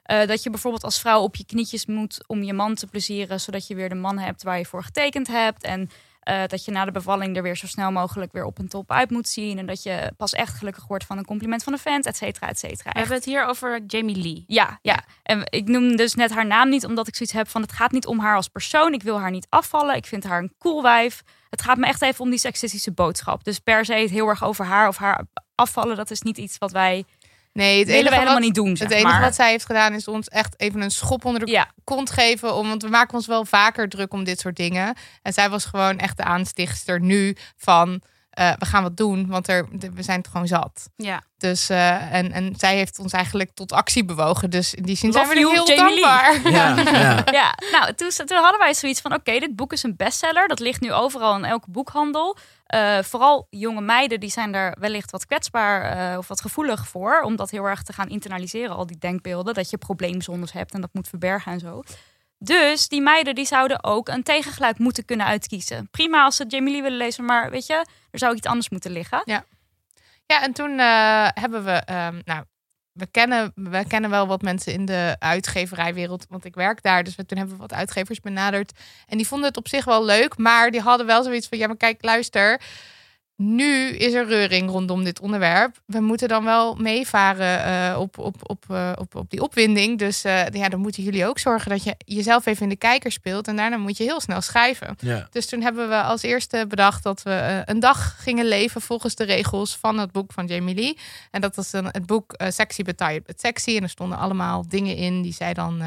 Eh, 0.03 0.27
dat 0.27 0.43
je 0.43 0.51
bijvoorbeeld 0.51 0.85
als 0.85 1.01
vrouw 1.01 1.23
op 1.23 1.37
je 1.37 1.45
knietjes 1.45 1.87
moet 1.87 2.21
om 2.27 2.43
je 2.43 2.53
man 2.53 2.75
te 2.75 2.87
plezieren, 2.87 3.41
zodat 3.41 3.67
je 3.67 3.75
weer 3.75 3.89
de 3.89 3.95
man 3.95 4.19
hebt 4.19 4.43
waar 4.43 4.59
je 4.59 4.65
voor 4.67 4.83
getekend 4.83 5.27
hebt. 5.27 5.63
En 5.63 5.91
eh, 6.29 6.43
dat 6.47 6.65
je 6.65 6.71
na 6.71 6.85
de 6.85 6.91
bevalling 6.91 7.37
er 7.37 7.43
weer 7.43 7.57
zo 7.57 7.67
snel 7.67 7.91
mogelijk 7.91 8.33
weer 8.33 8.45
op 8.45 8.59
een 8.59 8.69
top 8.69 8.91
uit 8.91 9.11
moet 9.11 9.29
zien. 9.29 9.59
En 9.59 9.67
dat 9.67 9.83
je 9.83 10.13
pas 10.17 10.33
echt 10.33 10.55
gelukkig 10.55 10.87
wordt 10.87 11.05
van 11.05 11.19
een 11.19 11.25
compliment 11.25 11.63
van 11.63 11.73
een 11.73 11.79
vent, 11.79 12.07
et 12.07 12.17
cetera, 12.17 12.49
et 12.49 12.59
cetera. 12.59 12.91
We 12.93 12.99
hebben 12.99 13.17
het 13.17 13.25
hier 13.25 13.45
over 13.45 13.81
Jamie 13.87 14.17
Lee. 14.17 14.45
Ja, 14.47 14.79
ja. 14.83 15.05
En 15.23 15.43
ik 15.45 15.69
noem 15.69 15.97
dus 15.97 16.15
net 16.15 16.31
haar 16.35 16.47
naam 16.47 16.69
niet, 16.69 16.85
omdat 16.85 17.09
ik 17.09 17.17
zoiets 17.17 17.35
heb 17.35 17.49
van... 17.49 17.63
het 17.63 17.73
gaat 17.73 17.93
niet 17.93 18.07
om 18.07 18.19
haar 18.19 18.37
als 18.37 18.49
persoon. 18.49 18.93
Ik 18.93 19.03
wil 19.03 19.21
haar 19.21 19.31
niet 19.31 19.47
afvallen. 19.49 19.97
Ik 19.97 20.07
vind 20.07 20.25
haar 20.25 20.39
een 20.39 20.55
cool 20.59 20.83
wijf. 20.83 21.23
Het 21.51 21.63
gaat 21.63 21.77
me 21.77 21.87
echt 21.87 22.03
even 22.03 22.25
om 22.25 22.31
die 22.31 22.39
seksistische 22.39 22.93
boodschap. 22.93 23.45
Dus 23.45 23.59
per 23.59 23.85
se 23.85 23.95
het 23.95 24.11
heel 24.11 24.29
erg 24.29 24.45
over 24.45 24.65
haar 24.65 24.89
of 24.89 24.97
haar 24.97 25.27
afvallen... 25.55 25.97
dat 25.97 26.11
is 26.11 26.23
niet 26.23 26.39
iets 26.39 26.59
wat 26.59 26.73
wij 26.73 27.05
Nee, 27.59 27.79
het 27.79 27.87
willen 27.87 28.01
enige 28.01 28.09
we 28.09 28.15
helemaal 28.15 28.35
wat, 28.35 28.43
niet 28.43 28.55
doen, 28.55 28.77
zeg 28.77 28.89
Het 28.89 28.97
enige 28.97 29.13
maar. 29.13 29.21
wat 29.21 29.35
zij 29.35 29.51
heeft 29.51 29.67
gedaan 29.67 29.95
is 29.95 30.09
ons 30.09 30.29
echt 30.29 30.61
even 30.61 30.81
een 30.81 30.91
schop 30.91 31.25
onder 31.25 31.45
de 31.45 31.51
Ja, 31.51 31.71
kont 31.85 32.11
geven. 32.11 32.55
Om, 32.55 32.69
want 32.69 32.83
we 32.83 32.89
maken 32.89 33.15
ons 33.15 33.27
wel 33.27 33.45
vaker 33.45 33.89
druk 33.89 34.13
om 34.13 34.25
dit 34.25 34.41
soort 34.41 34.57
dingen. 34.57 34.97
En 35.23 35.33
zij 35.33 35.51
was 35.51 35.65
gewoon 35.65 35.99
echt 35.99 36.17
de 36.17 36.23
aanstichtster 36.23 37.01
nu 37.01 37.37
van... 37.57 38.01
eh, 38.39 38.53
we 38.59 38.67
gaan 38.67 38.83
wat 38.83 38.97
doen, 38.97 39.27
want 39.27 39.49
er, 39.49 39.69
we 39.95 40.03
zijn 40.03 40.19
het 40.19 40.29
gewoon 40.29 40.47
zat. 40.47 40.89
Ja. 40.97 41.23
Dus, 41.39 41.69
eh, 41.69 42.15
en, 42.15 42.33
en 42.33 42.55
zij 42.57 42.77
heeft 42.77 42.99
ons 42.99 43.13
eigenlijk 43.13 43.51
tot 43.55 43.73
actie 43.73 44.05
bewogen. 44.05 44.51
Dus 44.51 44.75
in 44.75 44.83
die 44.83 44.97
zin 44.97 45.11
Love 45.11 45.25
zijn 45.25 45.39
we 45.39 45.51
heel 45.51 45.67
Jamie 45.67 45.77
dankbaar. 45.77 46.51
Ja, 46.51 46.77
ja. 46.77 47.25
ja. 47.41 47.55
nou, 47.73 47.95
toen, 47.95 48.11
toen 48.27 48.39
hadden 48.39 48.59
wij 48.59 48.75
zoiets 48.75 49.01
van... 49.01 49.15
oké, 49.15 49.39
dit 49.39 49.57
boek 49.57 49.73
is 49.73 49.83
een 49.83 49.97
bestseller. 49.97 50.49
Dat 50.49 50.61
ligt 50.61 50.81
nu 50.81 50.93
overal 50.93 51.37
in 51.37 51.45
elke 51.45 51.71
boekhandel. 51.71 52.37
Eh, 52.67 52.99
vooral 53.03 53.47
jonge 53.51 53.81
meiden, 53.81 54.21
die 54.21 54.31
zijn 54.31 54.53
daar 54.53 54.77
wellicht 54.81 55.11
wat 55.11 55.27
kwetsbaar... 55.27 55.83
eh, 56.13 56.19
of 56.19 56.29
wat 56.29 56.41
gevoelig 56.41 56.89
voor. 56.89 57.21
Om 57.21 57.37
dat 57.37 57.51
heel 57.51 57.65
erg 57.65 57.83
te 57.83 57.93
gaan 57.93 58.09
internaliseren, 58.09 58.77
al 58.77 58.87
die 58.87 58.99
denkbeelden. 58.99 59.55
Dat 59.55 59.71
je 59.71 59.79
probleemzones 59.79 60.53
hebt 60.53 60.75
en 60.75 60.81
dat 60.81 60.91
moet 60.93 61.09
verbergen 61.09 61.53
en 61.53 61.61
zo. 61.61 61.83
Dus 62.39 62.89
die 62.89 63.01
meiden 63.01 63.35
die 63.35 63.47
zouden 63.47 63.85
ook 63.85 64.09
een 64.09 64.23
tegengeluid 64.23 64.79
moeten 64.79 65.05
kunnen 65.05 65.27
uitkiezen. 65.27 65.89
Prima 65.91 66.25
als 66.25 66.37
ze 66.37 66.45
Jamie 66.47 66.73
Lee 66.73 66.83
willen 66.83 66.99
lezen, 66.99 67.25
maar 67.25 67.51
weet 67.51 67.67
je, 67.67 67.87
er 68.11 68.19
zou 68.19 68.35
iets 68.35 68.47
anders 68.47 68.69
moeten 68.69 68.91
liggen. 68.91 69.23
Ja, 70.27 70.43
en 70.43 70.53
toen 70.53 70.79
eh, 70.79 71.29
hebben 71.35 71.65
we, 71.65 71.71
ehm, 71.71 72.21
nou, 72.25 72.45
we 72.93 73.07
kennen, 73.07 73.53
we 73.55 73.85
kennen 73.87 74.11
wel 74.11 74.27
wat 74.27 74.43
mensen 74.43 74.73
in 74.73 74.85
de 74.85 75.17
uitgeverijwereld, 75.19 76.27
want 76.29 76.45
ik 76.45 76.55
werk 76.55 76.83
daar. 76.83 77.05
Dus 77.05 77.15
we, 77.15 77.27
toen 77.27 77.39
hebben 77.39 77.57
we 77.57 77.63
wat 77.63 77.73
uitgevers 77.73 78.21
benaderd. 78.21 78.73
En 79.07 79.17
die 79.17 79.27
vonden 79.27 79.49
het 79.49 79.57
op 79.57 79.69
zich 79.69 79.85
wel 79.85 80.05
leuk, 80.05 80.37
maar 80.37 80.71
die 80.71 80.81
hadden 80.81 81.07
wel 81.07 81.23
zoiets 81.23 81.49
van, 81.49 81.59
ja, 81.59 81.67
maar 81.67 81.77
kijk, 81.77 82.05
luister. 82.05 82.61
Nu 83.41 83.89
is 83.89 84.13
er 84.13 84.27
reuring 84.27 84.71
rondom 84.71 85.05
dit 85.05 85.21
onderwerp. 85.21 85.81
We 85.87 86.01
moeten 86.01 86.29
dan 86.29 86.45
wel 86.45 86.75
meevaren 86.75 87.65
eh, 87.65 88.01
op, 88.01 88.19
op, 88.19 88.35
op, 88.43 88.65
eh, 88.69 88.93
op, 88.99 89.15
op 89.15 89.31
die 89.31 89.43
opwinding. 89.43 89.99
Dus 89.99 90.25
eh, 90.25 90.47
ja, 90.47 90.69
dan 90.69 90.81
moeten 90.81 91.03
jullie 91.03 91.27
ook 91.27 91.39
zorgen 91.39 91.71
dat 91.71 91.83
je 91.83 91.95
jezelf 91.99 92.47
even 92.47 92.63
in 92.63 92.69
de 92.69 92.77
kijker 92.77 93.13
speelt. 93.13 93.49
En 93.49 93.57
daarna 93.57 93.77
moet 93.77 93.97
je 93.97 94.05
heel 94.05 94.21
snel 94.21 94.41
schrijven. 94.41 94.97
ja. 95.01 95.29
Dus 95.31 95.47
toen 95.47 95.63
hebben 95.63 95.89
we 95.89 96.03
als 96.03 96.23
eerste 96.23 96.65
bedacht 96.69 97.03
dat 97.03 97.23
we 97.23 97.63
een 97.65 97.81
dag 97.81 98.17
gingen 98.19 98.47
leven 98.47 98.81
volgens 98.81 99.15
de 99.15 99.25
regels 99.25 99.77
van 99.77 99.99
het 99.99 100.13
boek 100.13 100.33
van 100.33 100.47
Jamie 100.47 100.75
Lee. 100.75 100.99
En 101.31 101.41
dat 101.41 101.57
was 101.57 101.71
dan 101.71 101.85
het 101.85 102.07
boek 102.07 102.35
Sexy 102.49 102.83
Betaald 102.83 103.27
met 103.27 103.41
Sexy. 103.41 103.77
En 103.77 103.83
er 103.83 103.89
stonden 103.89 104.19
allemaal 104.19 104.65
dingen 104.69 104.97
in 104.97 105.23
die 105.23 105.33
zij 105.33 105.55
dan. 105.55 105.83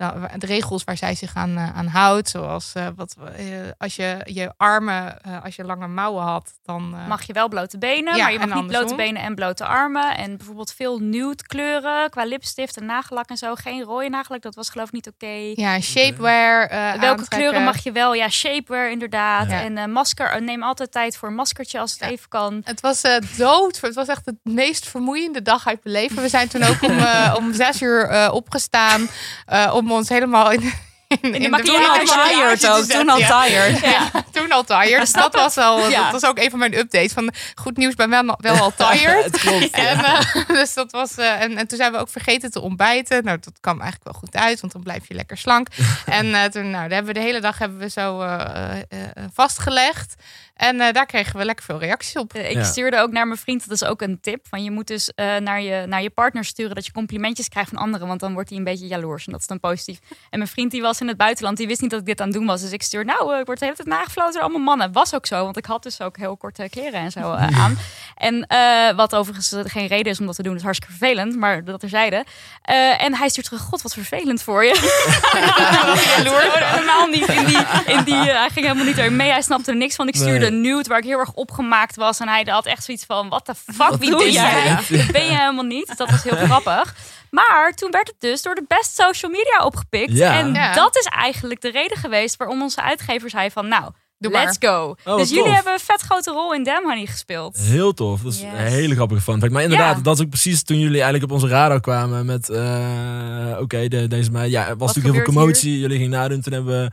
Nou, 0.00 0.38
de 0.38 0.46
regels 0.46 0.84
waar 0.84 0.96
zij 0.96 1.14
zich 1.14 1.34
aan, 1.34 1.56
eh, 1.56 1.76
aan 1.76 1.86
houdt. 1.86 2.28
Zoals 2.28 2.72
eh, 2.74 2.86
wat, 2.96 3.16
eh, 3.36 3.44
als 3.78 3.96
je 3.96 4.20
je 4.24 4.52
armen, 4.56 5.22
als 5.42 5.56
je 5.56 5.64
lange 5.64 5.86
mouwen 5.88 6.22
had, 6.22 6.52
dan. 6.62 6.94
Mag 7.08 7.22
je 7.22 7.32
wel 7.32 7.48
blote 7.48 7.78
benen, 7.78 8.16
Ja, 8.16 8.22
maar 8.22 8.32
je 8.32 8.38
mag 8.38 8.54
niet 8.54 8.66
blote 8.66 8.94
benen 8.94 9.22
en 9.22 9.34
blote 9.34 9.64
armen. 9.64 10.16
En 10.16 10.36
bijvoorbeeld 10.36 10.72
veel 10.72 10.98
nude 10.98 11.42
kleuren 11.46 12.10
qua 12.10 12.24
lipstift 12.24 12.76
en 12.76 12.86
nagellak 12.86 13.28
en 13.28 13.36
zo. 13.36 13.54
Geen 13.54 13.82
rode 13.82 14.08
nagellak, 14.08 14.42
dat 14.42 14.54
was 14.54 14.70
geloof 14.70 14.86
ik 14.86 14.92
niet 14.92 15.08
oké. 15.08 15.52
ja, 15.54 15.80
shapewear. 15.80 16.68
Welke 16.68 17.06
aantrekken. 17.06 17.26
kleuren 17.38 17.62
mag 17.64 17.82
je 17.82 17.92
wel? 17.92 18.14
Ja, 18.14 18.28
shapewear 18.28 18.90
inderdaad. 18.90 19.50
Ja. 19.50 19.62
En 19.62 19.90
masker, 19.92 20.42
neem 20.42 20.62
altijd 20.62 20.92
tijd 20.92 21.16
voor 21.16 21.28
een 21.28 21.34
maskertje 21.34 21.78
als 21.80 21.92
het 21.92 22.00
Ja. 22.00 22.06
even 22.08 22.28
kan. 22.28 22.60
Het 22.64 22.80
was 22.80 23.02
dood. 23.36 23.80
Het 23.80 23.94
was 23.94 24.06
echt 24.08 24.24
de 24.24 24.36
meest 24.42 24.88
vermoeiende 24.88 25.42
dag 25.42 25.66
uit 25.66 25.84
mijn 25.84 25.96
leven. 25.96 26.22
We 26.22 26.28
zijn 26.28 26.48
toen 26.48 26.62
ook 26.62 26.82
om, 26.82 26.98
om 27.44 27.54
zes 27.54 27.82
uur 27.82 28.30
opgestaan. 28.32 29.08
eh, 29.46 29.70
om 29.90 29.96
ons 29.96 30.08
helemaal 30.08 30.50
in, 30.50 30.72
in, 31.20 31.34
in 31.34 31.50
maquillage. 31.50 32.04
Toen 32.04 32.18
al 32.18 32.28
tired 32.28 32.68
ook. 32.68 32.84
Toen 32.84 33.08
al 33.08 33.18
tired. 33.18 33.80
Ja, 33.80 34.10
toen 34.32 34.52
al 34.52 34.64
tired. 34.64 35.00
Dus 35.00 35.12
dat 35.12 35.34
was 35.34 35.56
al. 35.56 35.88
Ja. 35.88 36.02
Dat 36.02 36.20
was 36.20 36.30
ook 36.30 36.38
een 36.38 36.50
van 36.50 36.58
mijn 36.58 36.78
updates. 36.78 37.12
Van 37.12 37.32
goed 37.54 37.76
nieuws, 37.76 37.94
ben 37.94 38.10
wel, 38.10 38.36
wel 38.38 38.56
al 38.56 38.72
tired. 38.90 39.38
klopt. 39.38 39.70
En, 39.70 40.04
eh, 40.04 40.46
dus 40.58 40.74
dat 40.74 40.90
was, 40.90 41.16
eh, 41.16 41.40
en, 41.42 41.56
en 41.56 41.66
toen 41.66 41.78
zijn 41.78 41.92
we 41.92 41.98
ook 41.98 42.08
vergeten 42.08 42.50
te 42.50 42.60
ontbijten. 42.60 43.24
Nou, 43.24 43.38
dat 43.40 43.60
kwam 43.60 43.80
eigenlijk 43.80 44.10
wel 44.10 44.20
goed 44.20 44.36
uit, 44.36 44.60
want 44.60 44.72
dan 44.72 44.82
blijf 44.82 45.08
je 45.08 45.14
lekker 45.14 45.36
slank. 45.38 45.68
en 46.06 46.34
eh, 46.34 46.44
toen, 46.44 46.70
nou, 46.70 46.88
daar 46.88 46.96
hebben 46.96 47.14
we 47.14 47.20
de 47.20 47.26
hele 47.26 47.40
dag 47.40 47.58
hebben 47.58 47.78
we 47.78 47.88
zo 47.90 48.20
eh, 48.20 48.70
eh, 48.70 48.80
eh, 48.88 49.24
vastgelegd. 49.32 50.14
En 50.60 50.80
eh, 50.80 50.92
daar 50.92 51.06
kregen 51.06 51.38
we 51.38 51.44
lekker 51.44 51.64
veel 51.64 51.78
reacties 51.78 52.16
op. 52.16 52.34
Eh, 52.34 52.50
Ik 52.50 52.56
Ja. 52.56 52.62
stuurde 52.64 52.98
ook 53.00 53.10
naar 53.10 53.26
mijn 53.26 53.38
vriend, 53.38 53.68
dat 53.68 53.82
is 53.82 53.88
ook 53.88 54.02
een 54.02 54.18
tip. 54.20 54.46
Van 54.48 54.64
je 54.64 54.70
moet 54.70 54.86
dus 54.86 55.12
eh, 55.14 55.36
naar, 55.36 55.60
je, 55.62 55.84
naar 55.86 56.02
je 56.02 56.10
partner 56.10 56.44
sturen 56.44 56.74
dat 56.74 56.86
je 56.86 56.92
complimentjes 56.92 57.48
krijgt 57.48 57.70
van 57.70 57.78
anderen. 57.78 58.06
Want 58.06 58.20
dan 58.20 58.32
wordt 58.32 58.48
hij 58.48 58.58
een 58.58 58.64
beetje 58.64 58.86
jaloers 58.86 59.26
en 59.26 59.32
dat 59.32 59.40
is 59.40 59.46
dan 59.46 59.60
positief. 59.60 59.98
En 60.30 60.38
mijn 60.38 60.50
vriend 60.50 60.70
die 60.70 60.82
was 60.82 61.00
in 61.00 61.08
het 61.08 61.16
buitenland, 61.16 61.56
die 61.56 61.66
wist 61.66 61.80
niet 61.80 61.90
dat 61.90 62.00
ik 62.00 62.06
dit 62.06 62.20
aan 62.20 62.26
het 62.26 62.36
doen 62.36 62.46
was. 62.46 62.60
Dus 62.60 62.72
ik 62.72 62.82
stuur, 62.82 63.04
nou, 63.04 63.32
eh, 63.34 63.40
ik 63.40 63.46
word 63.46 63.58
de 63.58 63.64
hele 63.64 63.76
tijd 63.76 63.88
nagefloten 63.88 64.32
door 64.32 64.42
allemaal 64.42 64.60
mannen. 64.60 64.92
Was 64.92 65.14
ook 65.14 65.26
zo, 65.26 65.44
want 65.44 65.56
ik 65.56 65.64
had 65.66 65.82
dus 65.82 66.00
ook 66.00 66.16
heel 66.16 66.36
korte 66.36 66.66
kleren 66.70 67.00
en 67.00 67.10
zo 67.10 67.32
aan. 67.32 67.78
En 68.16 68.46
eh, 68.46 68.96
wat 68.96 69.14
overigens 69.14 69.54
geen 69.64 69.86
reden 69.86 70.12
is 70.12 70.20
om 70.20 70.26
dat 70.26 70.34
te 70.36 70.42
doen, 70.42 70.56
is 70.56 70.62
hartstikke 70.62 70.94
vervelend. 70.96 71.36
Maar 71.36 71.64
dat 71.64 71.80
terzijde. 71.80 72.24
Eh 72.62 73.02
en 73.04 73.14
hij 73.14 73.28
stuurt 73.28 73.46
terug, 73.46 73.62
god, 73.62 73.82
wat 73.82 73.92
vervelend 73.92 74.42
voor 74.42 74.64
je. 74.64 74.74
jaloers. 76.16 76.54
Helemaal 76.54 77.06
niet 77.06 77.28
in 77.28 77.44
die, 77.44 77.58
in 77.86 78.04
die 78.04 78.14
hij 78.14 78.48
ging 78.52 78.66
helemaal 78.66 78.84
niet 78.86 78.98
erin 78.98 79.16
mee. 79.16 79.30
Hij 79.30 79.42
snapte 79.42 79.70
er 79.70 79.76
niks 79.76 79.94
van. 79.94 80.08
Ik 80.08 80.14
stuurde 80.16 80.49
Nude 80.50 80.88
waar 80.88 80.98
ik 80.98 81.04
heel 81.04 81.18
erg 81.18 81.32
opgemaakt 81.32 81.96
was. 81.96 82.20
En 82.20 82.28
hij 82.28 82.46
had 82.50 82.66
echt 82.66 82.84
zoiets 82.84 83.04
van, 83.04 83.28
what 83.28 83.44
the 83.44 83.54
fuck, 83.54 83.76
Wat 83.76 83.98
wie 83.98 84.10
doe 84.10 84.18
ben 84.18 84.30
jij? 84.32 84.74
Dat 84.88 85.10
ben 85.12 85.24
je 85.24 85.36
helemaal 85.38 85.64
niet. 85.64 85.86
Dus 85.86 85.96
dat 85.96 86.10
was 86.10 86.22
heel 86.22 86.36
grappig. 86.36 86.94
Maar 87.30 87.72
toen 87.74 87.90
werd 87.90 88.06
het 88.06 88.16
dus 88.18 88.42
door 88.42 88.54
de 88.54 88.64
best 88.68 88.94
social 88.94 89.30
media 89.30 89.64
opgepikt. 89.64 90.12
Ja. 90.12 90.38
En 90.38 90.52
Ja. 90.54 90.72
dat 90.74 90.96
is 90.96 91.04
eigenlijk 91.04 91.60
de 91.60 91.70
reden 91.70 91.96
geweest 91.96 92.36
waarom 92.36 92.62
onze 92.62 92.82
uitgever 92.82 93.30
zei 93.30 93.50
van, 93.50 93.68
nou, 93.68 93.90
Doe 94.18 94.32
maar. 94.32 94.44
let's 94.44 94.56
go. 94.60 94.94
wat 95.04 95.18
dus 95.18 95.30
jullie 95.30 95.52
hebben 95.52 95.72
een 95.72 95.78
vet 95.78 96.00
grote 96.00 96.30
rol 96.30 96.54
in 96.54 96.64
Damn 96.64 96.86
Honey 96.88 97.06
gespeeld. 97.06 97.56
Heel 97.58 97.94
tof. 97.94 98.20
Dat 98.20 98.32
is 98.32 98.40
Yes. 98.40 98.48
een 98.52 98.58
hele 98.58 98.94
grappige 98.94 99.20
fun 99.20 99.40
fact. 99.40 99.52
Maar 99.52 99.62
inderdaad, 99.62 99.96
Ja. 99.96 100.02
dat 100.02 100.14
is 100.18 100.22
ook 100.22 100.28
precies 100.28 100.62
toen 100.62 100.78
jullie 100.78 100.94
eigenlijk 101.02 101.24
op 101.24 101.30
onze 101.30 101.48
radar 101.48 101.80
kwamen 101.80 102.26
met... 102.26 102.48
eh, 102.48 103.56
Oké, 103.60 103.88
de- 103.88 104.06
deze 104.08 104.30
meid... 104.30 104.50
Ja, 104.50 104.68
er 104.68 104.76
was 104.76 104.86
natuurlijk 104.94 105.14
heel 105.14 105.24
veel 105.24 105.34
commotie. 105.34 105.78
Jullie 105.78 105.96
gingen 105.96 106.10
nadoen. 106.18 106.40
Toen 106.40 106.52
hebben 106.52 106.82
we 106.84 106.90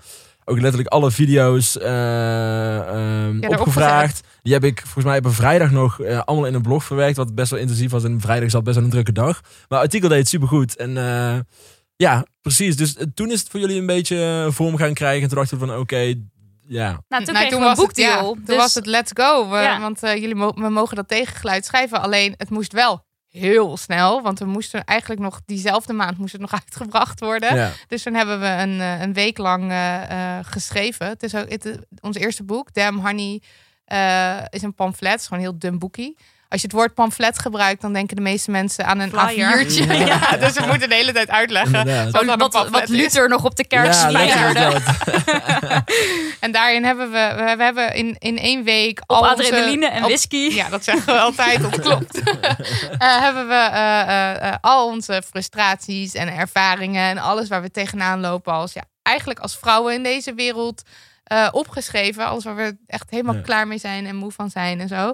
ook 0.49 0.59
letterlijk 0.59 0.89
alle 0.89 1.11
video's 1.11 1.77
eh, 1.77 2.77
ehm, 2.77 3.43
opgevraagd. 3.47 4.27
Die 4.41 4.53
heb 4.53 4.63
ik 4.63 4.81
volgens 4.81 5.05
mij 5.05 5.17
op 5.17 5.25
een 5.25 5.31
vrijdag 5.31 5.71
nog 5.71 6.01
eh, 6.01 6.21
allemaal 6.25 6.45
in 6.47 6.53
een 6.53 6.61
blog 6.61 6.83
verwerkt. 6.83 7.17
Wat 7.17 7.35
best 7.35 7.51
wel 7.51 7.59
intensief 7.59 7.91
was. 7.91 8.03
En 8.03 8.21
vrijdag 8.21 8.49
zat 8.49 8.63
best 8.63 8.75
wel 8.75 8.85
een 8.85 8.91
drukke 8.91 9.11
dag. 9.11 9.41
Maar 9.41 9.79
het 9.79 9.87
artikel 9.87 10.09
deed 10.09 10.17
het 10.17 10.27
supergoed. 10.27 10.75
En 10.75 10.97
eh, 10.97 11.39
ja, 11.95 12.25
precies. 12.41 12.75
Dus 12.75 12.95
toen 13.13 13.31
is 13.31 13.39
het 13.39 13.49
voor 13.49 13.59
jullie 13.59 13.79
een 13.79 13.85
beetje 13.85 14.47
vorm 14.51 14.77
gaan 14.77 14.93
krijgen. 14.93 15.21
En 15.21 15.27
toen 15.27 15.37
dachten 15.37 15.59
we 15.59 15.65
van 15.65 15.77
oké, 15.77 16.13
ja. 16.67 17.01
Nou, 17.07 17.23
toen 17.23 17.33
Nou, 17.33 17.53
een 17.55 17.59
was 17.59 17.81
het, 17.81 17.97
ja, 17.97 18.21
toen 18.21 18.41
dus 18.45 18.55
was 18.55 18.73
het 18.73 18.85
let's 18.85 19.11
go. 19.13 19.49
We- 19.49 19.57
Ja. 19.57 19.79
Want 19.79 19.99
jullie 20.01 20.35
mo- 20.35 20.53
we 20.55 20.69
mogen 20.69 20.95
dat 20.95 21.07
tegengeluid 21.07 21.65
schrijven. 21.65 22.01
Alleen 22.01 22.33
het 22.37 22.49
moest 22.49 22.73
wel 22.73 23.05
heel 23.29 23.77
snel. 23.77 24.21
Want 24.21 24.39
we 24.39 24.45
moesten 24.45 24.83
eigenlijk 24.83 25.21
nog 25.21 25.41
diezelfde 25.45 25.93
maand 25.93 26.17
moest 26.17 26.31
het 26.31 26.41
nog 26.41 26.53
uitgebracht 26.61 27.19
worden. 27.19 27.55
ja. 27.55 27.71
Dus 27.87 28.03
toen 28.03 28.13
hebben 28.13 28.39
we 28.39 28.47
een, 28.47 28.81
eh, 28.81 29.01
een 29.01 29.13
week 29.13 29.37
lang 29.37 29.71
eh, 29.71 30.37
eh, 30.37 30.45
geschreven. 30.45 31.07
Het 31.07 31.23
is 31.23 31.35
ook 31.35 31.49
het, 31.49 31.79
ons 32.01 32.17
eerste 32.17 32.43
boek, 32.43 32.73
Damn 32.73 32.99
Honey, 32.99 33.41
is 34.49 34.61
een 34.61 34.75
pamflet. 34.75 35.11
Het 35.11 35.21
is 35.21 35.27
gewoon 35.27 35.43
een 35.43 35.49
heel 35.49 35.59
dun 35.59 35.79
boekie. 35.79 36.17
Als 36.49 36.61
je 36.61 36.67
het 36.67 36.75
woord 36.75 36.93
pamflet 36.93 37.39
gebruikt, 37.39 37.81
dan 37.81 37.93
denken 37.93 38.15
de 38.15 38.21
meeste 38.21 38.51
mensen 38.51 38.85
aan 38.85 38.99
een 38.99 39.09
Flyer. 39.09 39.65
A4'tje. 39.65 39.87
Ja. 39.97 40.05
Ja. 40.05 40.37
dus 40.37 40.53
we 40.53 40.65
moeten 40.67 40.89
de 40.89 40.95
hele 40.95 41.11
tijd 41.11 41.29
uitleggen. 41.29 42.11
Wat 42.11 42.25
wat, 42.25 42.37
wat 42.39 42.51
pamflet 42.51 42.83
is. 42.83 42.89
Luther 42.89 43.29
nog 43.29 43.43
op 43.43 43.55
de 43.55 43.67
kerk 43.67 43.93
Ja. 43.93 44.71
En 46.39 46.51
daarin 46.51 46.85
hebben 46.85 47.11
we, 47.11 47.33
we, 47.37 47.55
we 47.57 47.63
hebben 47.63 47.93
in, 47.95 48.15
in 48.19 48.37
één 48.37 48.63
week 48.63 48.99
Op 49.01 49.11
al 49.17 49.27
adrenaline 49.27 49.85
onze, 49.85 49.97
en 49.97 50.03
op- 50.03 50.09
whisky. 50.09 50.37
ja, 50.53 50.69
dat 50.69 50.83
zeggen 50.83 51.05
we 51.13 51.19
altijd, 51.19 51.61
dat 51.61 51.79
klopt. 51.79 52.21
Eh, 52.97 53.19
hebben 53.21 53.47
we 53.47 53.53
eh, 53.53 54.47
eh, 54.47 54.53
al 54.61 54.87
onze 54.87 55.21
frustraties 55.29 56.13
en 56.13 56.27
ervaringen 56.35 57.09
en 57.09 57.17
alles 57.17 57.47
waar 57.47 57.61
we 57.61 57.71
tegenaan 57.71 58.19
lopen 58.19 58.53
als 58.53 58.73
ja, 58.73 58.83
eigenlijk 59.03 59.39
als 59.39 59.57
vrouwen 59.57 59.93
in 59.93 60.03
deze 60.03 60.33
wereld 60.33 60.81
eh, 61.23 61.47
opgeschreven. 61.51 62.25
Alles 62.25 62.43
waar 62.43 62.55
we 62.55 62.77
echt 62.87 63.09
helemaal 63.09 63.35
Ja. 63.35 63.41
klaar 63.41 63.67
mee 63.67 63.77
zijn 63.77 64.05
en 64.05 64.15
moe 64.15 64.31
van 64.31 64.49
zijn 64.49 64.79
en 64.79 64.87
zo. 64.87 65.13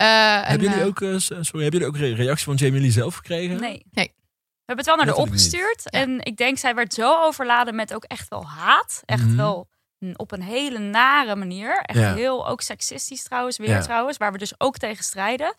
Eh, 0.00 0.36
en, 0.36 0.44
Hebben 0.44 0.66
jullie 0.68 0.82
eh, 0.82 0.86
ook, 0.88 1.00
eh, 1.00 1.14
sorry, 1.18 1.38
hebben 1.62 1.62
jullie 1.62 1.86
ook 1.86 1.96
re- 1.96 2.14
reactie 2.14 2.44
van 2.44 2.54
Jamie 2.54 2.80
Lee 2.80 2.90
zelf 2.90 3.14
gekregen? 3.14 3.60
Nee. 3.60 3.84
Nee. 3.92 4.12
We 4.14 4.76
hebben 4.76 4.84
het 4.84 4.86
wel 4.86 4.96
naar 4.96 5.06
haar 5.06 5.16
niet. 5.16 5.26
opgestuurd. 5.26 5.82
Ja. 5.84 6.00
En 6.00 6.20
ik 6.20 6.36
denk, 6.36 6.58
zij 6.58 6.74
werd 6.74 6.94
zo 6.94 7.22
overladen 7.24 7.74
met 7.74 7.94
ook 7.94 8.04
echt 8.04 8.28
wel 8.28 8.46
haat. 8.46 9.02
Echt 9.04 9.24
Mhm. 9.26 9.36
wel 9.36 9.68
op 10.16 10.32
een 10.32 10.42
hele 10.42 10.78
nare 10.78 11.36
manier. 11.36 11.76
Echt 11.82 11.98
Ja. 11.98 12.14
heel 12.14 12.48
ook 12.48 12.60
seksistisch 12.60 13.22
trouwens, 13.22 13.56
weer 13.58 13.68
Ja. 13.68 13.80
trouwens, 13.80 14.16
waar 14.16 14.32
we 14.32 14.38
dus 14.38 14.52
ook 14.58 14.76
tegen 14.78 15.04
strijden. 15.04 15.54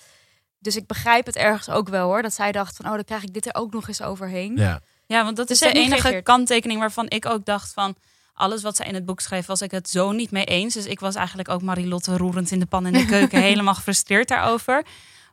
Dus 0.59 0.75
ik 0.75 0.87
begrijp 0.87 1.25
het 1.25 1.35
ergens 1.35 1.69
ook 1.69 1.89
wel 1.89 2.05
hoor. 2.07 2.21
Dat 2.21 2.33
zij 2.33 2.51
dacht 2.51 2.75
van, 2.75 2.85
oh, 2.85 2.91
dan 2.93 3.03
krijg 3.03 3.23
ik 3.23 3.33
dit 3.33 3.45
er 3.45 3.55
ook 3.55 3.73
nog 3.73 3.87
eens 3.87 4.01
overheen. 4.01 4.57
Ja. 4.57 4.79
Ja, 5.05 5.23
want 5.23 5.37
dat 5.37 5.47
Dus 5.47 5.61
is 5.61 5.71
de 5.73 5.79
enige 5.79 6.21
kanttekening 6.23 6.79
waarvan 6.79 7.09
ik 7.09 7.25
ook 7.25 7.45
dacht 7.45 7.73
van... 7.73 7.95
alles 8.33 8.61
wat 8.61 8.75
zij 8.75 8.85
in 8.85 8.93
het 8.93 9.05
boek 9.05 9.19
schreef, 9.19 9.45
was 9.45 9.61
ik 9.61 9.71
het 9.71 9.89
zo 9.89 10.11
niet 10.11 10.31
mee 10.31 10.45
eens. 10.45 10.73
Dus 10.73 10.85
ik 10.85 10.99
was 10.99 11.15
eigenlijk 11.15 11.49
ook 11.49 11.61
Marilotte 11.61 12.17
roerend 12.17 12.51
in 12.51 12.59
de 12.59 12.65
pan 12.65 12.85
in 12.85 12.93
de 12.93 13.05
keuken... 13.15 13.41
helemaal 13.41 13.73
gefrustreerd 13.73 14.27
daarover. 14.27 14.85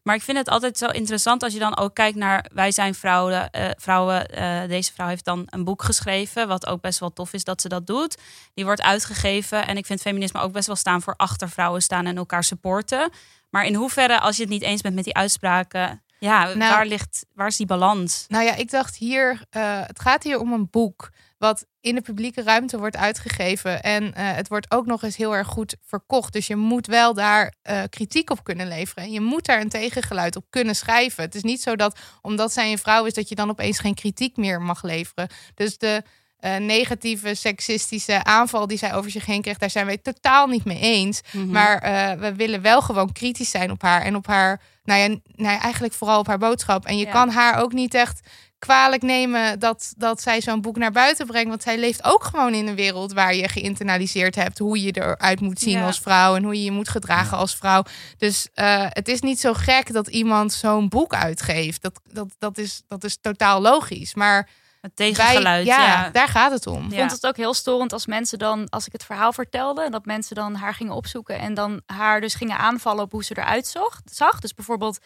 Maar 0.03 0.15
ik 0.15 0.23
vind 0.23 0.39
het 0.39 0.49
altijd 0.49 0.79
zo 0.79 0.87
interessant 0.87 1.43
als 1.43 1.53
je 1.53 1.59
dan 1.59 1.77
ook 1.77 1.95
kijkt 1.95 2.17
naar... 2.17 2.51
wij 2.55 2.71
zijn 2.71 2.95
vrouwen, 2.95 3.51
eh, 3.51 3.71
vrouwen 3.77 4.29
eh, 4.29 4.69
deze 4.69 4.93
vrouw 4.93 5.07
heeft 5.07 5.25
dan 5.25 5.43
een 5.47 5.65
boek 5.65 5.83
geschreven... 5.83 6.49
wat 6.49 6.67
ook 6.67 6.81
best 6.81 6.99
wel 6.99 7.13
tof 7.13 7.33
is 7.33 7.45
dat 7.45 7.61
ze 7.61 7.69
dat 7.69 7.87
doet. 7.87 8.17
Die 8.55 8.65
wordt 8.65 8.83
uitgegeven 8.83 9.67
en 9.67 9.77
ik 9.77 9.87
vind 9.87 10.01
feminisme 10.01 10.41
ook 10.41 10.53
best 10.53 10.67
wel 10.67 10.77
staan... 10.77 11.03
voor 11.03 11.15
achter 11.17 11.49
vrouwen 11.51 11.83
staan 11.83 12.07
en 12.07 12.17
elkaar 12.17 12.45
supporten. 12.45 13.11
Maar 13.51 13.65
in 13.65 13.75
hoeverre, 13.75 14.21
als 14.21 14.37
je 14.37 14.43
het 14.43 14.51
niet 14.51 14.63
eens 14.63 14.81
bent 14.81 14.95
met 14.95 15.05
die 15.05 15.15
uitspraken... 15.15 16.03
ja, 16.19 16.45
Nou- 16.45 16.59
waar, 16.73 16.87
ligt, 16.87 17.27
waar 17.35 17.47
is 17.47 17.57
die 17.57 17.67
balans? 17.67 18.25
Nou 18.29 18.45
ja, 18.45 18.55
ik 18.55 18.71
dacht 18.71 18.97
hier, 18.97 19.43
eh, 19.51 19.81
het 19.87 20.01
gaat 20.01 20.23
hier 20.23 20.39
om 20.39 20.53
een 20.53 20.71
boek 20.71 21.11
wat 21.39 21.67
in 21.81 21.95
de 21.95 22.01
publieke 22.01 22.43
ruimte 22.43 22.79
wordt 22.79 22.97
uitgegeven. 22.97 23.83
En 23.83 24.15
eh, 24.15 24.35
het 24.35 24.49
wordt 24.49 24.71
ook 24.71 24.87
nog 24.87 25.03
eens 25.03 25.17
heel 25.17 25.35
erg 25.37 25.47
goed 25.47 25.77
verkocht. 25.87 26.33
Dus 26.33 26.47
je 26.47 26.57
moet 26.57 26.87
wel 26.87 27.15
daar 27.15 27.55
eh, 27.63 27.83
kritiek 27.91 28.31
op 28.31 28.45
kunnen 28.45 28.69
leveren. 28.69 29.05
En 29.05 29.11
je 29.11 29.21
moet 29.21 29.47
daar 29.47 29.61
een 29.61 29.69
tegengeluid 29.69 30.37
op 30.37 30.45
kunnen 30.51 30.77
schrijven. 30.77 31.23
Het 31.25 31.35
is 31.35 31.43
niet 31.43 31.63
zo 31.63 31.77
dat 31.77 31.99
omdat 32.23 32.53
zij 32.53 32.71
een 32.73 32.79
vrouw 32.79 33.05
is, 33.05 33.15
dat 33.15 33.29
je 33.29 33.35
dan 33.35 33.51
opeens 33.51 33.79
geen 33.79 33.95
kritiek 33.95 34.37
meer 34.37 34.63
mag 34.63 34.83
leveren. 34.83 35.29
Dus 35.55 35.79
de 35.79 36.03
eh, 36.39 36.57
negatieve, 36.57 37.35
seksistische 37.35 38.25
aanval 38.25 38.67
die 38.67 38.79
zij 38.79 38.95
over 38.95 39.11
zich 39.11 39.27
heen 39.27 39.43
kreeg, 39.43 39.59
daar 39.59 39.71
zijn 39.71 39.87
wij 39.87 39.99
totaal 39.99 40.47
niet 40.47 40.65
mee 40.65 40.79
eens. 40.81 41.21
Mhm. 41.33 41.51
Maar 41.51 41.81
we 42.19 42.35
willen 42.35 42.63
wel 42.63 42.83
gewoon 42.83 43.13
kritisch 43.13 43.51
zijn 43.51 43.71
op 43.71 43.83
haar 43.83 44.03
en 44.03 44.17
op 44.17 44.27
haar, 44.27 44.61
nou 44.85 45.01
ja, 45.01 45.07
nou 45.09 45.55
ja 45.55 45.61
eigenlijk 45.61 45.95
vooral 45.95 46.19
op 46.19 46.27
haar 46.27 46.39
boodschap. 46.39 46.87
En 46.87 46.99
je 46.99 47.05
Ja. 47.05 47.13
kan 47.13 47.31
haar 47.31 47.61
ook 47.61 47.73
niet 47.73 47.95
echt 47.95 48.21
kwalijk 48.59 49.03
nemen 49.03 49.59
dat, 49.59 49.93
dat 49.97 50.21
zij 50.23 50.41
zo'n 50.41 50.61
boek 50.61 50.77
naar 50.77 50.93
buiten 50.93 51.27
brengt. 51.27 51.49
Want 51.49 51.63
zij 51.63 51.79
leeft 51.79 52.05
ook 52.05 52.25
gewoon 52.25 52.55
in 52.55 52.67
een 52.67 52.75
wereld 52.75 53.13
waar 53.13 53.35
je 53.35 53.49
geïnternaliseerd 53.49 54.35
hebt 54.35 54.59
hoe 54.59 54.83
je 54.83 54.93
eruit 54.93 55.41
moet 55.41 55.59
zien 55.59 55.79
Ja. 55.79 55.87
als 55.87 56.01
vrouw 56.01 56.37
en 56.37 56.43
hoe 56.45 56.55
je 56.55 56.65
je 56.65 56.71
moet 56.71 56.89
gedragen 56.89 57.37
als 57.39 57.57
vrouw. 57.57 57.83
Dus 58.19 58.49
eh, 58.55 58.87
het 58.89 59.09
is 59.09 59.21
niet 59.21 59.41
zo 59.41 59.53
gek 59.55 59.93
dat 59.93 60.09
iemand 60.09 60.53
zo'n 60.53 60.89
boek 60.89 61.15
uitgeeft. 61.15 61.83
Dat, 61.83 62.01
dat, 62.13 62.29
dat, 62.39 62.59
is, 62.59 62.83
dat 62.89 63.05
is 63.05 63.19
totaal 63.21 63.61
logisch. 63.61 64.15
Maar 64.15 64.49
het 64.81 64.97
tegengeluid, 64.97 65.67
ja, 65.67 65.83
ja. 65.87 66.11
daar 66.11 66.29
gaat 66.29 66.51
het 66.53 66.67
om. 66.67 66.85
Ik 66.85 66.93
Ja. 66.93 66.99
vond 66.99 67.11
het 67.11 67.27
ook 67.27 67.37
heel 67.37 67.55
storend 67.55 67.93
als 67.93 68.07
mensen 68.07 68.39
dan, 68.39 68.69
als 68.69 68.87
ik 68.87 68.93
het 68.93 69.05
verhaal 69.05 69.33
vertelde, 69.33 69.83
en 69.85 69.91
dat 69.93 70.05
mensen 70.05 70.37
dan 70.37 70.55
haar 70.55 70.75
gingen 70.75 70.95
opzoeken 70.95 71.39
en 71.39 71.55
dan 71.55 71.81
haar 71.87 72.21
dus 72.21 72.35
gingen 72.35 72.59
aanvallen 72.59 73.05
op 73.05 73.11
hoe 73.13 73.25
ze 73.25 73.39
eruit 73.39 73.67
zag. 74.11 74.39
Dus 74.41 74.55
bijvoorbeeld, 74.55 74.99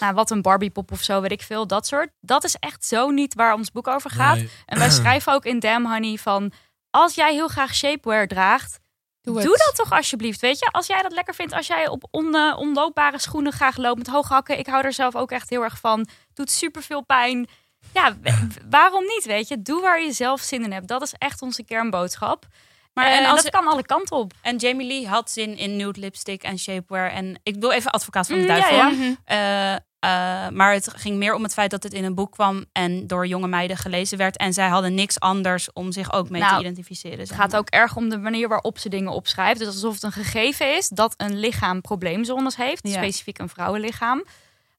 nou, 0.00 0.14
wat 0.14 0.30
een 0.30 0.42
Barbiepop 0.42 0.92
of 0.92 1.02
zo, 1.02 1.20
weet 1.20 1.32
ik 1.32 1.42
veel, 1.42 1.66
dat 1.66 1.86
soort. 1.86 2.10
Dat 2.20 2.44
is 2.44 2.54
echt 2.54 2.84
zo 2.84 3.10
niet 3.10 3.34
waar 3.34 3.54
ons 3.54 3.70
boek 3.72 3.88
over 3.88 4.10
gaat. 4.10 4.36
Nee. 4.36 4.50
En 4.66 4.78
wij 4.78 4.90
schrijven 5.00 5.32
ook 5.32 5.44
in 5.44 5.58
Damn 5.58 5.86
Honey 5.92 6.16
van, 6.16 6.52
als 6.90 7.14
jij 7.14 7.32
heel 7.32 7.48
graag 7.48 7.74
shapewear 7.74 8.26
draagt, 8.26 8.78
Doe, 9.22 9.42
Doe 9.42 9.56
dat 9.56 9.72
toch 9.74 9.92
alsjeblieft, 9.92 10.40
weet 10.40 10.58
je? 10.58 10.68
Als 10.70 10.86
jij 10.86 11.02
dat 11.02 11.12
lekker 11.12 11.34
vindt, 11.34 11.52
als 11.52 11.66
jij 11.66 11.88
op 11.88 12.08
on, 12.10 12.34
onloopbare 12.56 13.18
schoenen 13.20 13.52
graag 13.52 13.76
loopt 13.76 13.98
met 13.98 14.06
hoge 14.06 14.32
hakken. 14.32 14.58
Ik 14.58 14.66
hou 14.66 14.84
er 14.84 14.92
zelf 14.92 15.16
ook 15.16 15.30
echt 15.30 15.50
heel 15.50 15.62
erg 15.62 15.78
van. 15.78 16.08
Doet 16.34 16.50
super 16.50 16.82
veel 16.82 17.04
pijn. 17.04 17.48
Ja, 17.92 18.16
waarom 18.70 19.04
niet, 19.04 19.24
weet 19.24 19.48
je? 19.48 19.62
Doe 19.62 19.80
waar 19.80 20.02
je 20.02 20.12
zelf 20.12 20.40
zin 20.40 20.62
in 20.62 20.72
hebt. 20.72 20.88
Dat 20.88 21.02
is 21.02 21.14
echt 21.18 21.42
onze 21.42 21.64
kernboodschap. 21.64 22.46
Maar 22.94 23.06
en 23.06 23.18
en 23.24 23.30
als 23.30 23.42
dat 23.42 23.52
kan 23.52 23.66
alle 23.66 23.82
kanten 23.86 24.16
op. 24.16 24.32
En 24.42 24.56
Jamie 24.56 24.86
Lee 24.86 25.08
had 25.08 25.30
zin 25.30 25.56
in 25.56 25.76
nude 25.76 26.00
lipstick 26.00 26.42
en 26.42 26.58
shapewear. 26.58 27.10
En 27.10 27.40
ik 27.42 27.60
doe 27.60 27.72
even 27.74 27.90
advocaat 27.90 28.26
van 28.26 28.36
de 28.36 28.42
Mm, 28.42 28.48
ja, 28.48 28.60
duivel. 28.70 29.16
ja. 29.26 29.80
Eh, 29.98 30.48
maar 30.48 30.72
het 30.72 30.90
ging 30.96 31.16
meer 31.16 31.34
om 31.34 31.42
het 31.42 31.52
feit 31.52 31.70
dat 31.70 31.82
het 31.82 31.92
in 31.92 32.04
een 32.04 32.14
boek 32.14 32.32
kwam 32.32 32.64
en 32.72 33.06
door 33.06 33.26
jonge 33.26 33.48
meiden 33.48 33.76
gelezen 33.76 34.18
werd. 34.18 34.36
En 34.36 34.52
zij 34.52 34.68
hadden 34.68 34.94
niks 34.94 35.20
anders 35.20 35.72
om 35.72 35.92
zich 35.92 36.12
ook 36.12 36.30
mee 36.30 36.40
Nou, 36.40 36.54
te 36.54 36.60
identificeren. 36.60 37.18
Het 37.18 37.32
gaat 37.32 37.50
maar. 37.50 37.60
ook 37.60 37.68
erg 37.68 37.96
om 37.96 38.08
de 38.08 38.18
manier 38.18 38.48
waarop 38.48 38.78
ze 38.78 38.88
dingen 38.88 39.12
opschrijft. 39.12 39.58
Dus 39.58 39.68
alsof 39.68 39.94
het 39.94 40.02
een 40.02 40.12
gegeven 40.12 40.76
is 40.76 40.88
dat 40.88 41.14
een 41.16 41.38
lichaam 41.38 41.80
probleemzones 41.80 42.56
heeft. 42.56 42.88
Ja. 42.88 42.92
Specifiek 42.92 43.38
een 43.38 43.48
vrouwenlichaam. 43.48 44.24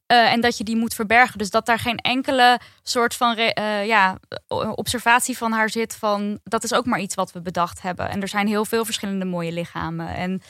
Eh, 0.05 0.31
en 0.31 0.41
dat 0.41 0.57
je 0.57 0.63
die 0.63 0.75
moet 0.75 0.93
verbergen. 0.93 1.37
Dus 1.37 1.49
dat 1.49 1.65
daar 1.65 1.79
geen 1.79 1.97
enkele 1.97 2.59
soort 2.83 3.15
van 3.15 3.35
eh, 3.35 3.85
ja, 3.85 4.17
observatie 4.75 5.37
van 5.37 5.51
haar 5.51 5.69
zit. 5.69 5.95
Van 5.95 6.39
dat 6.43 6.63
is 6.63 6.73
ook 6.73 6.85
maar 6.85 6.99
iets 6.99 7.15
wat 7.15 7.31
we 7.31 7.41
bedacht 7.41 7.81
hebben. 7.81 8.09
En 8.09 8.21
er 8.21 8.27
zijn 8.27 8.47
heel 8.47 8.65
veel 8.65 8.85
verschillende 8.85 9.25
mooie 9.25 9.51
lichamen. 9.51 10.15
En 10.15 10.41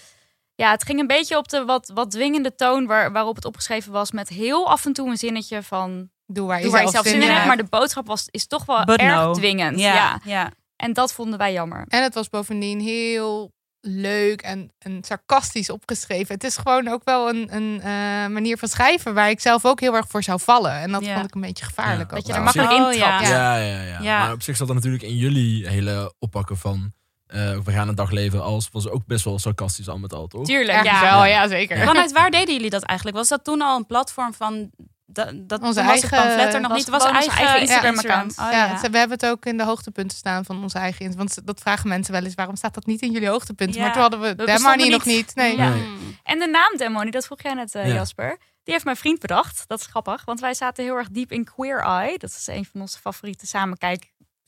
ja, 0.59 0.71
het 0.71 0.83
ging 0.83 0.99
een 0.99 1.07
beetje 1.07 1.37
op 1.37 1.47
de 1.47 1.65
wat, 1.65 1.91
wat 1.93 2.11
dwingende 2.11 2.55
toon 2.55 2.85
waar, 2.85 3.11
waarop 3.11 3.35
het 3.35 3.45
opgeschreven 3.45 3.91
was. 3.91 4.11
Met 4.11 4.29
heel 4.29 4.69
af 4.69 4.85
en 4.85 4.93
toe 4.93 5.09
een 5.09 5.17
zinnetje 5.17 5.63
van. 5.63 6.09
Doe 6.25 6.47
waar 6.47 6.57
je 6.57 6.63
Doe 6.63 6.71
waar 6.71 6.83
je 6.83 6.89
zelf 6.89 7.07
zin 7.07 7.21
in 7.21 7.29
hebt. 7.29 7.45
Maar 7.45 7.57
de 7.57 7.63
boodschap 7.69 8.07
was, 8.07 8.27
is 8.31 8.47
toch 8.47 8.65
wel 8.65 8.85
But 8.85 8.99
erg 8.99 9.15
no. 9.15 9.33
dwingend. 9.33 9.79
Ja, 9.79 9.93
ja. 9.93 10.19
ja. 10.23 10.51
En 10.75 10.93
dat 10.93 11.13
vonden 11.13 11.39
wij 11.39 11.53
jammer. 11.53 11.85
En 11.87 12.03
het 12.03 12.13
was 12.13 12.29
bovendien 12.29 12.79
heel 12.79 13.51
leuk 13.81 14.41
en, 14.41 14.73
en 14.79 15.03
sarcastisch 15.03 15.69
opgeschreven. 15.69 16.33
Het 16.33 16.43
is 16.43 16.57
gewoon 16.57 16.87
ook 16.87 17.01
wel 17.03 17.29
een, 17.29 17.55
een 17.55 17.81
eh, 17.81 17.89
manier 18.33 18.57
van 18.57 18.67
schrijven 18.67 19.13
waar 19.13 19.29
ik 19.29 19.39
zelf 19.39 19.65
ook 19.65 19.79
heel 19.79 19.95
erg 19.95 20.07
voor 20.07 20.23
zou 20.23 20.39
vallen. 20.39 20.71
En 20.71 20.91
dat 20.91 21.05
Ja. 21.05 21.13
vond 21.13 21.25
ik 21.25 21.35
een 21.35 21.41
beetje 21.41 21.65
gevaarlijk. 21.65 22.11
Ja. 22.11 22.17
ook 22.17 22.23
Dat 22.23 22.27
je 22.27 22.33
er 22.33 22.43
makkelijk 22.43 22.71
Oh, 22.71 22.91
in 22.93 22.97
ja. 22.97 23.07
trapt. 23.17 23.27
Ja, 23.27 23.55
ja, 23.57 23.81
ja, 23.81 24.01
Ja. 24.01 24.19
Maar 24.19 24.33
op 24.33 24.41
zich 24.41 24.57
zat 24.57 24.67
dat 24.67 24.75
natuurlijk 24.75 25.03
in 25.03 25.15
jullie 25.15 25.67
hele 25.67 26.13
oppakken 26.19 26.57
van... 26.57 26.93
eh, 27.29 27.57
we 27.59 27.71
gaan 27.71 27.87
een 27.87 27.95
dag 27.95 28.11
leven 28.11 28.43
als... 28.43 28.69
was 28.71 28.89
ook 28.89 29.05
best 29.05 29.25
wel 29.25 29.39
sarcastisch 29.39 29.87
al 29.89 29.97
met 29.97 30.13
al, 30.13 30.27
toch? 30.27 30.45
Tuurlijk, 30.45 30.83
ja. 30.83 31.01
wel, 31.01 31.25
ja, 31.25 31.47
zeker. 31.47 31.77
Ja. 31.77 31.85
Vanuit 31.85 32.11
waar 32.11 32.31
deden 32.31 32.53
jullie 32.53 32.69
dat 32.69 32.83
eigenlijk? 32.83 33.17
Was 33.17 33.27
dat 33.27 33.43
toen 33.43 33.61
al 33.61 33.77
een 33.77 33.85
platform 33.85 34.33
van... 34.33 34.69
Dat, 35.11 35.31
dat 35.33 35.61
Onze 35.61 35.79
toen 35.79 35.85
was 35.87 36.01
het 36.01 36.11
eigen- 36.11 36.27
pamflet 36.27 36.53
er 36.53 36.59
nog 36.61 36.69
was 36.69 36.77
niet. 36.77 36.87
Het 36.93 37.03
was 37.03 37.11
eigen, 37.11 37.23
onze 37.29 37.37
eigen 37.39 37.61
Instagram 37.61 37.93
Instagram-account. 37.93 38.37
account. 38.37 38.55
ja, 38.69 38.75
Oh, 38.75 38.81
ja. 38.83 38.89
we 38.89 38.97
hebben 38.97 39.17
het 39.17 39.25
ook 39.29 39.45
in 39.45 39.57
de 39.57 39.63
hoogtepunten 39.63 40.17
staan 40.17 40.45
van 40.45 40.61
onze 40.63 40.77
eigen... 40.77 41.17
Want 41.17 41.47
dat 41.47 41.59
vragen 41.59 41.87
mensen 41.89 42.13
wel 42.13 42.23
eens. 42.23 42.35
Waarom 42.35 42.55
staat 42.55 42.73
dat 42.73 42.85
niet 42.85 43.01
in 43.01 43.11
jullie 43.11 43.27
hoogtepunten? 43.29 43.75
Ja. 43.75 43.81
Maar 43.83 43.91
toen 43.93 44.01
hadden 44.01 44.19
we 44.19 44.27
We 44.29 44.35
Dem 44.35 44.45
bestonden 44.45 44.77
Money 44.77 44.89
nog 44.91 45.05
niet. 45.05 45.35
Nee. 45.35 45.57
Ja. 45.57 45.69
Nee. 45.69 46.17
En 46.23 46.39
de 46.39 46.47
naam 46.47 46.77
Demony, 46.77 47.11
dat 47.11 47.25
vroeg 47.25 47.41
jij 47.41 47.53
net, 47.53 47.75
eh, 47.75 47.87
Ja. 47.87 47.93
Jasper. 47.93 48.37
Die 48.63 48.73
heeft 48.73 48.85
mijn 48.85 48.97
vriend 48.97 49.19
bedacht. 49.19 49.63
Dat 49.67 49.79
is 49.79 49.85
grappig, 49.85 50.25
want 50.25 50.39
wij 50.39 50.53
zaten 50.53 50.83
heel 50.83 50.95
erg 50.95 51.09
diep 51.09 51.31
in 51.31 51.43
Queer 51.43 51.79
Eye. 51.79 52.17
Dat 52.17 52.29
is 52.29 52.47
een 52.47 52.65
van 52.71 52.81
onze 52.81 52.99
favoriete 52.99 53.47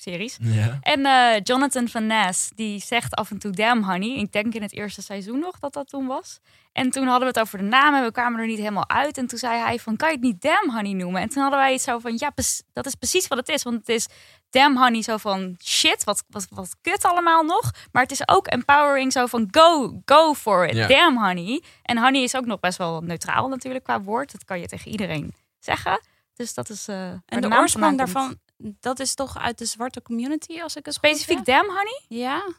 samenkijkseries. 0.02 0.38
Ja. 0.42 0.78
En 0.82 1.06
eh, 1.06 1.42
Jonathan 1.44 1.88
Van 1.88 2.08
Ness, 2.08 2.50
die 2.56 2.80
zegt 2.80 3.16
af 3.16 3.32
en 3.32 3.40
toe 3.40 3.52
Damn 3.52 3.84
Honey. 3.84 4.10
Ik 4.18 4.32
denk 4.32 4.54
in 4.54 4.62
het 4.62 4.74
eerste 4.74 5.02
seizoen 5.02 5.40
nog 5.40 5.60
dat 5.60 5.74
dat 5.74 5.90
toen 5.90 6.08
was. 6.08 6.40
En 6.72 6.90
toen 6.90 7.04
hadden 7.08 7.22
we 7.22 7.40
het 7.40 7.40
over 7.40 7.58
de 7.58 7.64
naam 7.64 7.96
en 7.96 8.04
we 8.04 8.12
kwamen 8.12 8.40
er 8.40 8.48
niet 8.48 8.58
helemaal 8.58 8.90
uit. 8.90 9.18
En 9.18 9.28
toen 9.28 9.40
zei 9.40 9.60
hij 9.60 9.80
van, 9.80 9.96
kan 9.96 10.08
je 10.10 10.14
het 10.16 10.24
niet 10.24 10.42
Damn 10.42 10.72
Honey 10.76 10.94
noemen? 10.94 11.22
En 11.22 11.30
toen 11.30 11.42
hadden 11.42 11.60
wij 11.60 11.74
iets 11.74 11.84
zo 11.84 12.00
van, 12.00 12.14
ja, 12.18 12.32
dat 12.74 12.86
is 12.86 12.96
precies 12.96 13.28
wat 13.28 13.38
het 13.38 13.50
is. 13.50 13.64
Want 13.64 13.76
het 13.78 13.90
is 13.90 14.08
Damn 14.50 14.78
Honey 14.78 15.02
zo 15.02 15.18
van, 15.18 15.56
shit, 15.64 16.04
wat, 16.04 16.24
wat, 16.28 16.48
wat 16.50 16.76
kut 16.82 17.06
allemaal 17.06 17.44
nog. 17.44 17.72
Maar 17.92 18.02
het 18.04 18.12
is 18.12 18.28
ook 18.28 18.48
empowering 18.48 19.12
zo 19.12 19.26
van, 19.26 19.48
go, 19.52 20.02
go 20.06 20.34
for 20.34 20.66
it. 20.66 20.76
Ja. 20.76 20.88
Damn 20.88 21.26
Honey. 21.26 21.64
En 21.84 21.98
honey 21.98 22.22
is 22.24 22.36
ook 22.36 22.46
nog 22.46 22.60
best 22.60 22.78
wel 22.78 23.02
neutraal 23.02 23.48
natuurlijk 23.48 23.84
qua 23.84 24.02
woord. 24.02 24.32
Dat 24.32 24.44
kan 24.44 24.60
je 24.60 24.68
tegen 24.68 24.92
iedereen 24.92 25.34
zeggen. 25.60 26.02
Dus 26.34 26.54
dat 26.54 26.70
is... 26.70 26.88
eh, 26.88 27.10
En 27.10 27.22
de, 27.26 27.48
naam 27.48 27.60
oorsprong 27.60 27.98
daarvan, 27.98 28.40
dat 28.80 29.00
is 29.00 29.14
toch 29.16 29.38
uit 29.38 29.58
de 29.58 29.66
zwarte 29.66 30.02
community, 30.02 30.62
als 30.62 30.76
ik 30.76 30.86
het 30.86 30.94
Specifiek? 30.94 31.46
Damn 31.46 31.68
Honey? 31.70 32.02
Ja, 32.08 32.54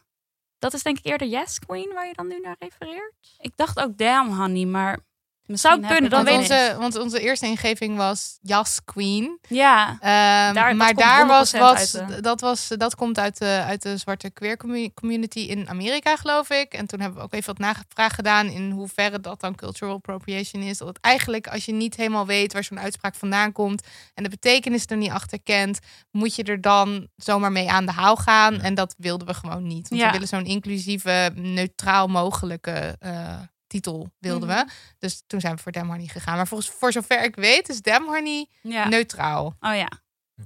Dat 0.59 0.73
is 0.73 0.83
denk 0.83 0.97
ik 0.97 1.05
eerder 1.05 1.27
Yes 1.27 1.59
Queen, 1.59 1.93
waar 1.93 2.07
je 2.07 2.13
dan 2.13 2.27
nu 2.27 2.39
naar 2.39 2.55
refereert. 2.59 3.35
ik 3.39 3.57
dacht 3.57 3.79
ook 3.79 3.97
Damn 3.97 4.35
Honey, 4.35 4.65
maar... 4.65 4.99
Zou 5.47 5.79
kunnen, 5.87 6.09
dan 6.09 6.25
Want 6.25 6.27
weet 6.27 6.37
onze, 6.37 6.75
want 6.79 6.97
onze 6.99 7.19
eerste 7.19 7.45
ingeving 7.45 7.97
was 7.97 8.37
Jas 8.41 8.79
Queen. 8.85 9.39
Ja, 9.49 9.89
Ehm, 9.99 10.53
Daar- 10.53 10.75
maar 10.75 10.93
daar 10.93 11.27
was, 11.27 11.51
100% 11.51 11.57
was 11.59 11.95
uit 11.97 12.07
de- 12.07 12.21
dat, 12.21 12.41
was, 12.41 12.67
dat 12.77 12.95
komt 12.95 13.19
uit 13.19 13.37
de, 13.37 13.63
uit 13.65 13.81
de 13.81 13.97
zwarte 13.97 14.29
queer 14.29 14.57
commu- 14.57 14.93
community 14.93 15.39
in 15.39 15.69
Amerika, 15.69 16.15
geloof 16.15 16.49
ik. 16.49 16.73
En 16.73 16.85
toen 16.85 16.99
hebben 16.99 17.17
we 17.19 17.23
ook 17.25 17.33
even 17.33 17.45
wat 17.55 17.57
navraag 17.57 18.15
gedaan 18.15 18.47
in 18.47 18.71
hoeverre 18.71 19.19
dat 19.19 19.39
dan 19.41 19.55
cultural 19.55 19.95
appropriation 19.95 20.63
is. 20.63 20.77
Dat 20.77 20.87
het 20.87 20.97
eigenlijk, 21.01 21.47
als 21.47 21.65
je 21.65 21.73
niet 21.73 21.95
helemaal 21.95 22.25
weet 22.25 22.53
waar 22.53 22.63
zo'n 22.63 22.79
uitspraak 22.79 23.15
vandaan 23.15 23.51
komt 23.51 23.87
en 24.13 24.23
de 24.23 24.29
betekenis 24.29 24.85
er 24.87 24.97
niet 24.97 25.11
achter 25.11 25.41
kent, 25.43 25.79
moet 26.11 26.35
je 26.35 26.43
er 26.43 26.61
dan 26.61 27.07
zomaar 27.15 27.51
mee 27.51 27.69
aan 27.71 27.85
de 27.85 27.91
haal 27.91 28.15
gaan. 28.15 28.61
En 28.61 28.73
dat 28.75 28.95
wilden 28.97 29.27
we 29.27 29.33
gewoon 29.33 29.67
niet. 29.67 29.89
Want 29.89 30.01
Ja. 30.01 30.07
we 30.07 30.13
willen 30.13 30.27
zo'n 30.27 30.45
inclusieve, 30.45 31.31
neutraal 31.35 32.07
mogelijke 32.07 32.95
eh, 32.99 33.33
titel 33.73 34.09
wilden 34.19 34.49
Mhm. 34.49 34.57
we. 34.65 34.71
Dus 34.99 35.23
toen 35.27 35.39
zijn 35.39 35.55
we 35.55 35.61
voor 35.61 35.71
Dem 35.71 35.87
Honey 35.89 36.07
gegaan. 36.07 36.35
Maar 36.35 36.47
volgens, 36.47 36.69
voor 36.69 36.91
zover 36.91 37.23
ik 37.23 37.35
weet 37.35 37.69
is 37.69 37.81
Dem 37.81 38.05
Honey 38.05 38.47
ja. 38.61 38.87
neutraal. 38.87 39.55
Oh 39.59 39.75
ja. 39.75 39.87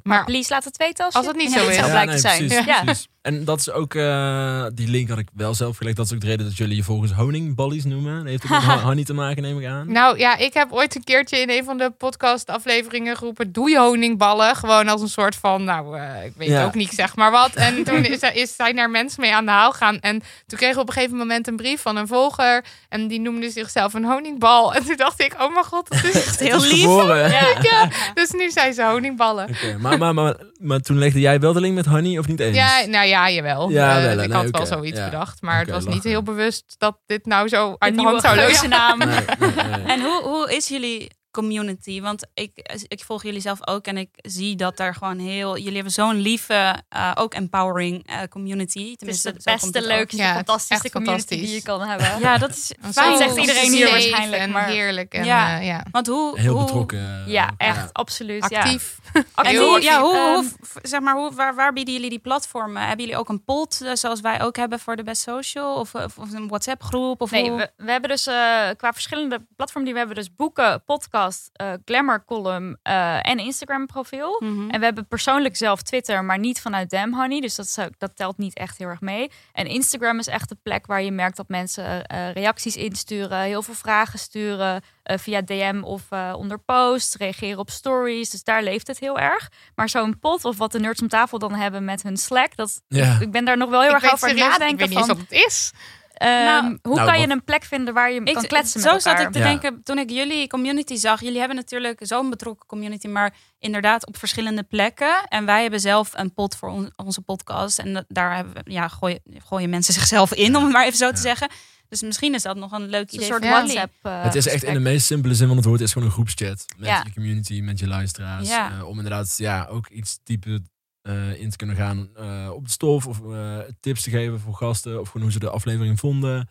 Maar 0.04 0.26
Please 0.26 0.54
laat 0.54 0.64
het 0.64 0.78
weten 0.78 1.06
als, 1.06 1.26
het 1.26 1.36
niet 1.36 1.52
zo 1.52 1.60
is. 1.68 1.76
zou 1.76 1.86
Ja, 1.88 1.92
blijkt 1.92 2.08
nee, 2.12 2.16
te 2.16 2.22
zijn. 2.28 2.48
precies, 2.48 2.66
Ja. 2.66 2.84
precies. 2.84 3.08
En 3.28 3.46
dat 3.46 3.60
is 3.60 3.72
ook, 3.72 3.94
eh, 3.96 4.66
die 4.74 4.88
link 4.90 5.10
had 5.10 5.18
ik 5.18 5.28
wel 5.34 5.54
zelf 5.54 5.78
gelegd. 5.78 5.96
Dat 5.96 6.06
is 6.06 6.14
ook 6.14 6.20
de 6.22 6.28
reden 6.28 6.46
dat 6.46 6.58
jullie 6.58 6.76
je 6.76 6.84
volgens 6.84 7.12
honingballies 7.12 7.86
noemen. 7.86 8.16
Dat 8.18 8.26
heeft 8.28 8.44
ook 8.44 8.50
met 8.50 8.62
ho- 8.70 8.80
honey 8.88 9.04
te 9.04 9.14
maken, 9.14 9.42
neem 9.42 9.60
ik 9.60 9.66
aan. 9.68 9.92
Nou 9.92 10.18
ja, 10.18 10.38
ik 10.38 10.54
heb 10.54 10.72
ooit 10.72 10.96
een 10.96 11.04
keertje 11.04 11.38
in 11.38 11.50
een 11.50 11.64
van 11.64 11.78
de 11.78 11.92
podcast 11.98 12.50
afleveringen 12.50 13.18
geroepen, 13.18 13.52
doe 13.52 13.70
je 13.70 13.80
honingballen. 13.80 14.56
Gewoon 14.56 14.88
als 14.88 15.02
een 15.02 15.08
soort 15.10 15.36
van, 15.36 15.64
nou, 15.64 15.98
eh, 15.98 16.26
ik 16.26 16.32
weet 16.38 16.48
Ja. 16.50 16.66
ook 16.66 16.76
niet, 16.76 16.92
zeg 16.94 17.16
maar 17.16 17.32
wat. 17.32 17.54
En 17.54 17.84
toen 17.88 18.06
is, 18.06 18.20
is 18.34 18.56
zijn 18.56 18.78
er 18.78 18.90
mensen 18.90 19.22
mee 19.22 19.34
aan 19.34 19.46
de 19.46 19.52
haal 19.52 19.72
gaan. 19.72 20.00
En 20.00 20.20
toen 20.48 20.58
kregen 20.58 20.76
we 20.76 20.82
op 20.82 20.88
een 20.88 20.94
gegeven 20.94 21.18
moment 21.18 21.48
een 21.48 21.56
brief 21.56 21.82
van 21.82 21.96
een 21.96 22.08
volger. 22.08 22.64
En 22.90 23.08
die 23.08 23.20
noemde 23.20 23.50
zichzelf 23.50 23.94
een 23.94 24.06
honingbal. 24.06 24.74
En 24.78 24.86
toen 24.86 24.96
dacht 24.98 25.22
ik, 25.22 25.34
oh 25.40 25.54
mijn 25.54 25.66
god, 25.66 25.90
dat 25.90 26.04
is 26.04 26.14
echt 26.26 26.40
heel 26.40 26.64
is 26.64 26.72
lief. 26.72 26.82
geboren. 26.82 27.30
ja. 27.30 27.90
Dus 28.14 28.32
nu 28.32 28.50
zijn 28.52 28.74
ze 28.74 28.84
honingballen. 28.84 29.50
Maar, 29.80 29.98
maar, 29.98 30.14
maar, 30.14 30.36
maar 30.60 30.80
toen 30.80 30.98
legde 30.98 31.20
jij 31.20 31.40
wel 31.40 31.54
de 31.54 31.60
link 31.60 31.76
met 31.76 31.86
honey 31.86 32.18
of 32.18 32.28
niet 32.28 32.40
eens? 32.40 32.56
Ja, 32.56 32.86
nou 32.86 33.08
ja, 33.08 33.17
jawel. 33.26 33.70
Ja, 33.70 33.98
Eh, 33.98 34.04
wel, 34.04 34.12
ik 34.24 34.30
nee, 34.30 34.38
had 34.38 34.50
wel 34.50 34.66
zoiets 34.66 34.98
ja. 34.98 35.06
bedacht. 35.06 35.42
Maar 35.42 35.60
het 35.60 35.70
was 35.70 35.86
niet 35.86 36.04
heel 36.04 36.24
bewust 36.24 36.76
dat 36.78 36.98
dit 37.06 37.26
nou 37.26 37.48
zo 37.48 37.76
uit 37.78 37.96
de 37.96 38.02
hand 38.02 38.22
zou 38.22 38.36
lopen. 38.36 38.50
geuzennaam. 38.52 38.98
Nee, 39.08 39.08
nee, 39.40 39.52
nee. 39.66 39.84
En 39.86 40.02
hoe, 40.02 40.22
hoe 40.24 40.56
is 40.56 40.68
jullie 40.68 41.12
community? 41.42 42.02
Want 42.02 42.28
ik, 42.34 42.52
ik 42.88 43.04
volg 43.04 43.24
jullie 43.24 43.42
zelf 43.42 43.68
ook 43.68 43.86
en 43.86 43.98
ik 43.98 44.10
zie 44.14 44.56
dat 44.56 44.78
daar 44.78 44.96
gewoon 44.96 45.20
heel... 45.20 45.58
Jullie 45.58 45.74
hebben 45.74 45.92
zo'n 45.94 46.16
lieve, 46.16 46.76
eh, 46.90 47.12
ook 47.16 47.34
empowering 47.34 48.08
eh, 48.08 48.20
community. 48.30 48.80
Het 48.80 48.90
is 48.90 48.96
Tenminste, 48.98 49.32
de 49.34 49.40
beste, 49.44 49.82
leukste, 49.88 50.18
Ja, 50.18 50.34
fantastische 50.34 50.90
community 50.90 51.20
fantastisch. 51.20 51.48
die 51.48 51.56
je 51.56 51.62
kan 51.64 51.82
hebben. 51.82 52.20
Ja, 52.20 52.38
dat 52.38 52.50
is 52.50 52.72
fijn. 52.92 53.18
zegt 53.18 53.38
iedereen 53.38 53.72
hier 53.72 53.90
waarschijnlijk, 53.90 54.42
En 54.42 54.52
maar- 54.52 54.68
heerlijk. 54.68 55.14
En, 55.14 55.26
Ja. 55.26 55.50
ja. 55.50 55.60
ja. 55.60 55.86
Want 55.92 56.08
hoe... 56.08 56.40
Heel 56.40 56.54
hoe, 56.54 56.64
betrokken. 56.66 57.24
Ja, 57.28 57.54
echt, 57.58 57.94
absoluut. 57.94 58.50
Ja. 58.50 58.60
Actief. 58.62 59.00
En 59.14 59.26
Actief. 59.34 59.60
hoe, 59.60 59.82
ja, 59.82 60.02
hoe, 60.02 60.16
Ehm, 60.16 60.34
hoe, 60.34 60.46
zeg 60.82 61.00
maar, 61.00 61.16
hoe, 61.16 61.34
waar, 61.34 61.56
waar 61.56 61.74
bieden 61.74 61.94
jullie 61.94 62.10
die 62.10 62.20
platformen? 62.20 62.82
Hebben 62.82 63.06
jullie 63.06 63.20
ook 63.20 63.30
een 63.30 63.44
pot, 63.44 63.82
eh, 63.82 63.92
zoals 63.94 64.22
wij 64.22 64.42
ook 64.42 64.56
hebben 64.56 64.80
voor 64.80 64.96
de 64.96 65.04
Best 65.04 65.22
Social? 65.22 65.76
Of, 65.76 65.96
of, 65.96 66.18
of 66.18 66.32
een 66.34 66.48
WhatsApp 66.48 66.84
groep? 66.84 67.22
Of 67.22 67.32
Nee, 67.32 67.52
we, 67.52 67.72
we 67.78 67.92
hebben 67.92 68.10
dus 68.10 68.28
eh, 68.28 68.34
qua 68.78 68.94
verschillende 68.94 69.46
platformen 69.56 69.84
die 69.86 69.94
we 69.94 70.00
hebben 70.00 70.16
dus 70.24 70.36
boeken, 70.36 70.84
podcast, 71.28 71.50
eh, 71.54 71.74
glamour 71.86 72.24
column 72.26 72.78
eh, 72.84 73.30
en 73.30 73.40
Instagram 73.40 73.86
profiel. 73.86 74.42
Mhm. 74.44 74.70
En 74.70 74.80
we 74.80 74.86
hebben 74.86 75.08
persoonlijk 75.08 75.56
zelf 75.56 75.82
Twitter, 75.82 76.24
maar 76.26 76.40
niet 76.40 76.62
vanuit 76.62 76.90
Damn 76.90 77.14
Honey. 77.14 77.40
Dus 77.42 77.56
dat, 77.56 77.68
zou- 77.68 77.90
dat 77.98 78.16
telt 78.16 78.38
niet 78.38 78.56
echt 78.58 78.78
heel 78.78 78.88
erg 78.88 79.02
mee. 79.02 79.32
En 79.54 79.66
Instagram 79.68 80.20
is 80.20 80.28
echt 80.28 80.50
de 80.50 80.58
plek 80.64 80.86
waar 80.86 81.02
je 81.02 81.12
merkt 81.12 81.38
dat 81.38 81.48
mensen 81.50 82.06
eh, 82.06 82.32
reacties 82.32 82.76
insturen, 82.76 83.40
heel 83.40 83.62
veel 83.62 83.74
vragen 83.74 84.20
sturen 84.20 84.82
eh, 85.04 85.18
via 85.18 85.42
DM 85.42 85.82
of 85.84 86.02
eh, 86.10 86.34
onder 86.38 86.58
posts, 86.60 87.16
reageren 87.16 87.60
op 87.60 87.70
stories. 87.70 88.30
Dus 88.30 88.44
daar 88.44 88.64
leeft 88.64 88.88
het 88.88 89.00
heel 89.00 89.20
erg. 89.20 89.50
Maar 89.76 89.90
zo'n 89.90 90.20
pot 90.20 90.46
of 90.46 90.58
wat 90.58 90.72
de 90.72 90.80
nerds 90.80 91.02
om 91.02 91.08
tafel 91.08 91.40
dan 91.40 91.54
hebben 91.54 91.86
met 91.86 92.04
hun 92.04 92.18
Slack, 92.18 92.56
dat, 92.56 92.82
Ja. 92.88 93.18
ik 93.20 93.32
ben 93.32 93.46
daar 93.46 93.58
nog 93.58 93.70
wel 93.70 93.82
heel 93.82 93.96
Ik 93.96 94.02
erg 94.02 94.14
over 94.14 94.30
serieus- 94.30 94.48
nadenken. 94.48 94.70
Ik 94.74 94.80
weet 94.80 94.90
niet 94.90 94.98
eens 94.98 95.08
van, 95.08 95.18
wat 95.18 95.26
het 95.30 95.46
is. 95.46 95.72
Ehm, 96.18 96.44
Nou, 96.44 96.78
hoe 96.82 96.96
Nou, 96.96 97.08
kan 97.08 97.20
je 97.20 97.30
een 97.30 97.44
plek 97.44 97.64
vinden 97.64 97.94
waar 97.94 98.12
je 98.12 98.24
kan 98.24 98.44
Ik- 98.44 98.50
kletsen 98.50 98.82
zo 98.82 98.94
met 98.94 99.02
zat 99.02 99.12
elkaar? 99.12 99.28
ik 99.28 99.34
te 99.34 99.40
Ja. 99.40 99.46
denken 99.46 99.84
toen 99.84 99.98
ik 99.98 100.10
jullie 100.10 100.48
community 100.48 100.96
zag. 100.96 101.22
Jullie 101.22 101.40
hebben 101.40 101.56
natuurlijk 101.58 102.00
zo'n 102.04 102.30
betrokken 102.30 102.68
community, 102.68 103.08
maar 103.08 103.34
inderdaad 103.60 104.08
op 104.08 104.18
verschillende 104.18 104.64
plekken. 104.64 105.26
En 105.28 105.46
wij 105.46 105.62
hebben 105.62 105.80
zelf 105.80 106.10
een 106.14 106.34
pot 106.34 106.56
voor 106.56 106.70
on- 106.70 106.92
onze 106.96 107.22
podcast. 107.22 107.80
En 107.80 108.06
daar 108.08 108.36
hebben 108.36 108.54
we, 108.54 108.72
ja, 108.72 108.88
gooien, 108.88 109.20
gooien 109.48 109.70
mensen 109.70 109.94
zichzelf 109.94 110.34
in, 110.34 110.56
om 110.56 110.64
het 110.64 110.72
maar 110.72 110.86
even 110.86 110.98
zo 110.98 111.12
te 111.12 111.22
zeggen. 111.22 111.50
Dus 111.90 112.02
misschien 112.02 112.34
is 112.34 112.42
dat 112.42 112.56
nog 112.56 112.72
een 112.72 112.90
leuk 112.90 113.12
idee 113.12 113.20
een 113.20 113.34
soort. 113.34 113.44
WhatsApp. 113.44 113.94
eh, 114.02 114.24
Het 114.24 114.36
is 114.36 114.48
echt 114.48 114.64
in 114.64 114.74
de 114.74 114.80
meest 114.80 115.06
simpele 115.06 115.34
zin 115.36 115.48
van 115.48 115.56
het 115.56 115.66
woord. 115.66 115.78
Het 115.80 115.88
is 115.88 115.94
gewoon 115.94 116.08
een 116.08 116.14
groepschat. 116.14 116.66
Met 116.78 116.88
Ja. 116.88 117.02
je 117.06 117.14
community, 117.14 117.60
met 117.62 117.80
je 117.80 117.88
luisteraars. 117.88 118.48
Ja. 118.50 118.72
Eh, 118.72 118.88
om 118.88 118.96
inderdaad 118.98 119.34
ja, 119.38 119.66
ook 119.70 119.88
iets 119.90 120.20
dieper 120.24 120.60
eh, 121.08 121.42
in 121.42 121.50
te 121.50 121.58
kunnen 121.58 121.76
gaan 121.76 122.10
eh, 122.16 122.50
op 122.54 122.66
de 122.66 122.72
stof. 122.72 123.08
Of 123.08 123.34
eh, 123.34 123.58
tips 123.80 124.02
te 124.02 124.10
geven 124.10 124.40
voor 124.40 124.54
gasten. 124.54 125.00
Of 125.00 125.08
gewoon 125.08 125.22
hoe 125.22 125.32
ze 125.32 125.40
de 125.40 125.50
aflevering 125.50 126.00
vonden. 126.00 126.50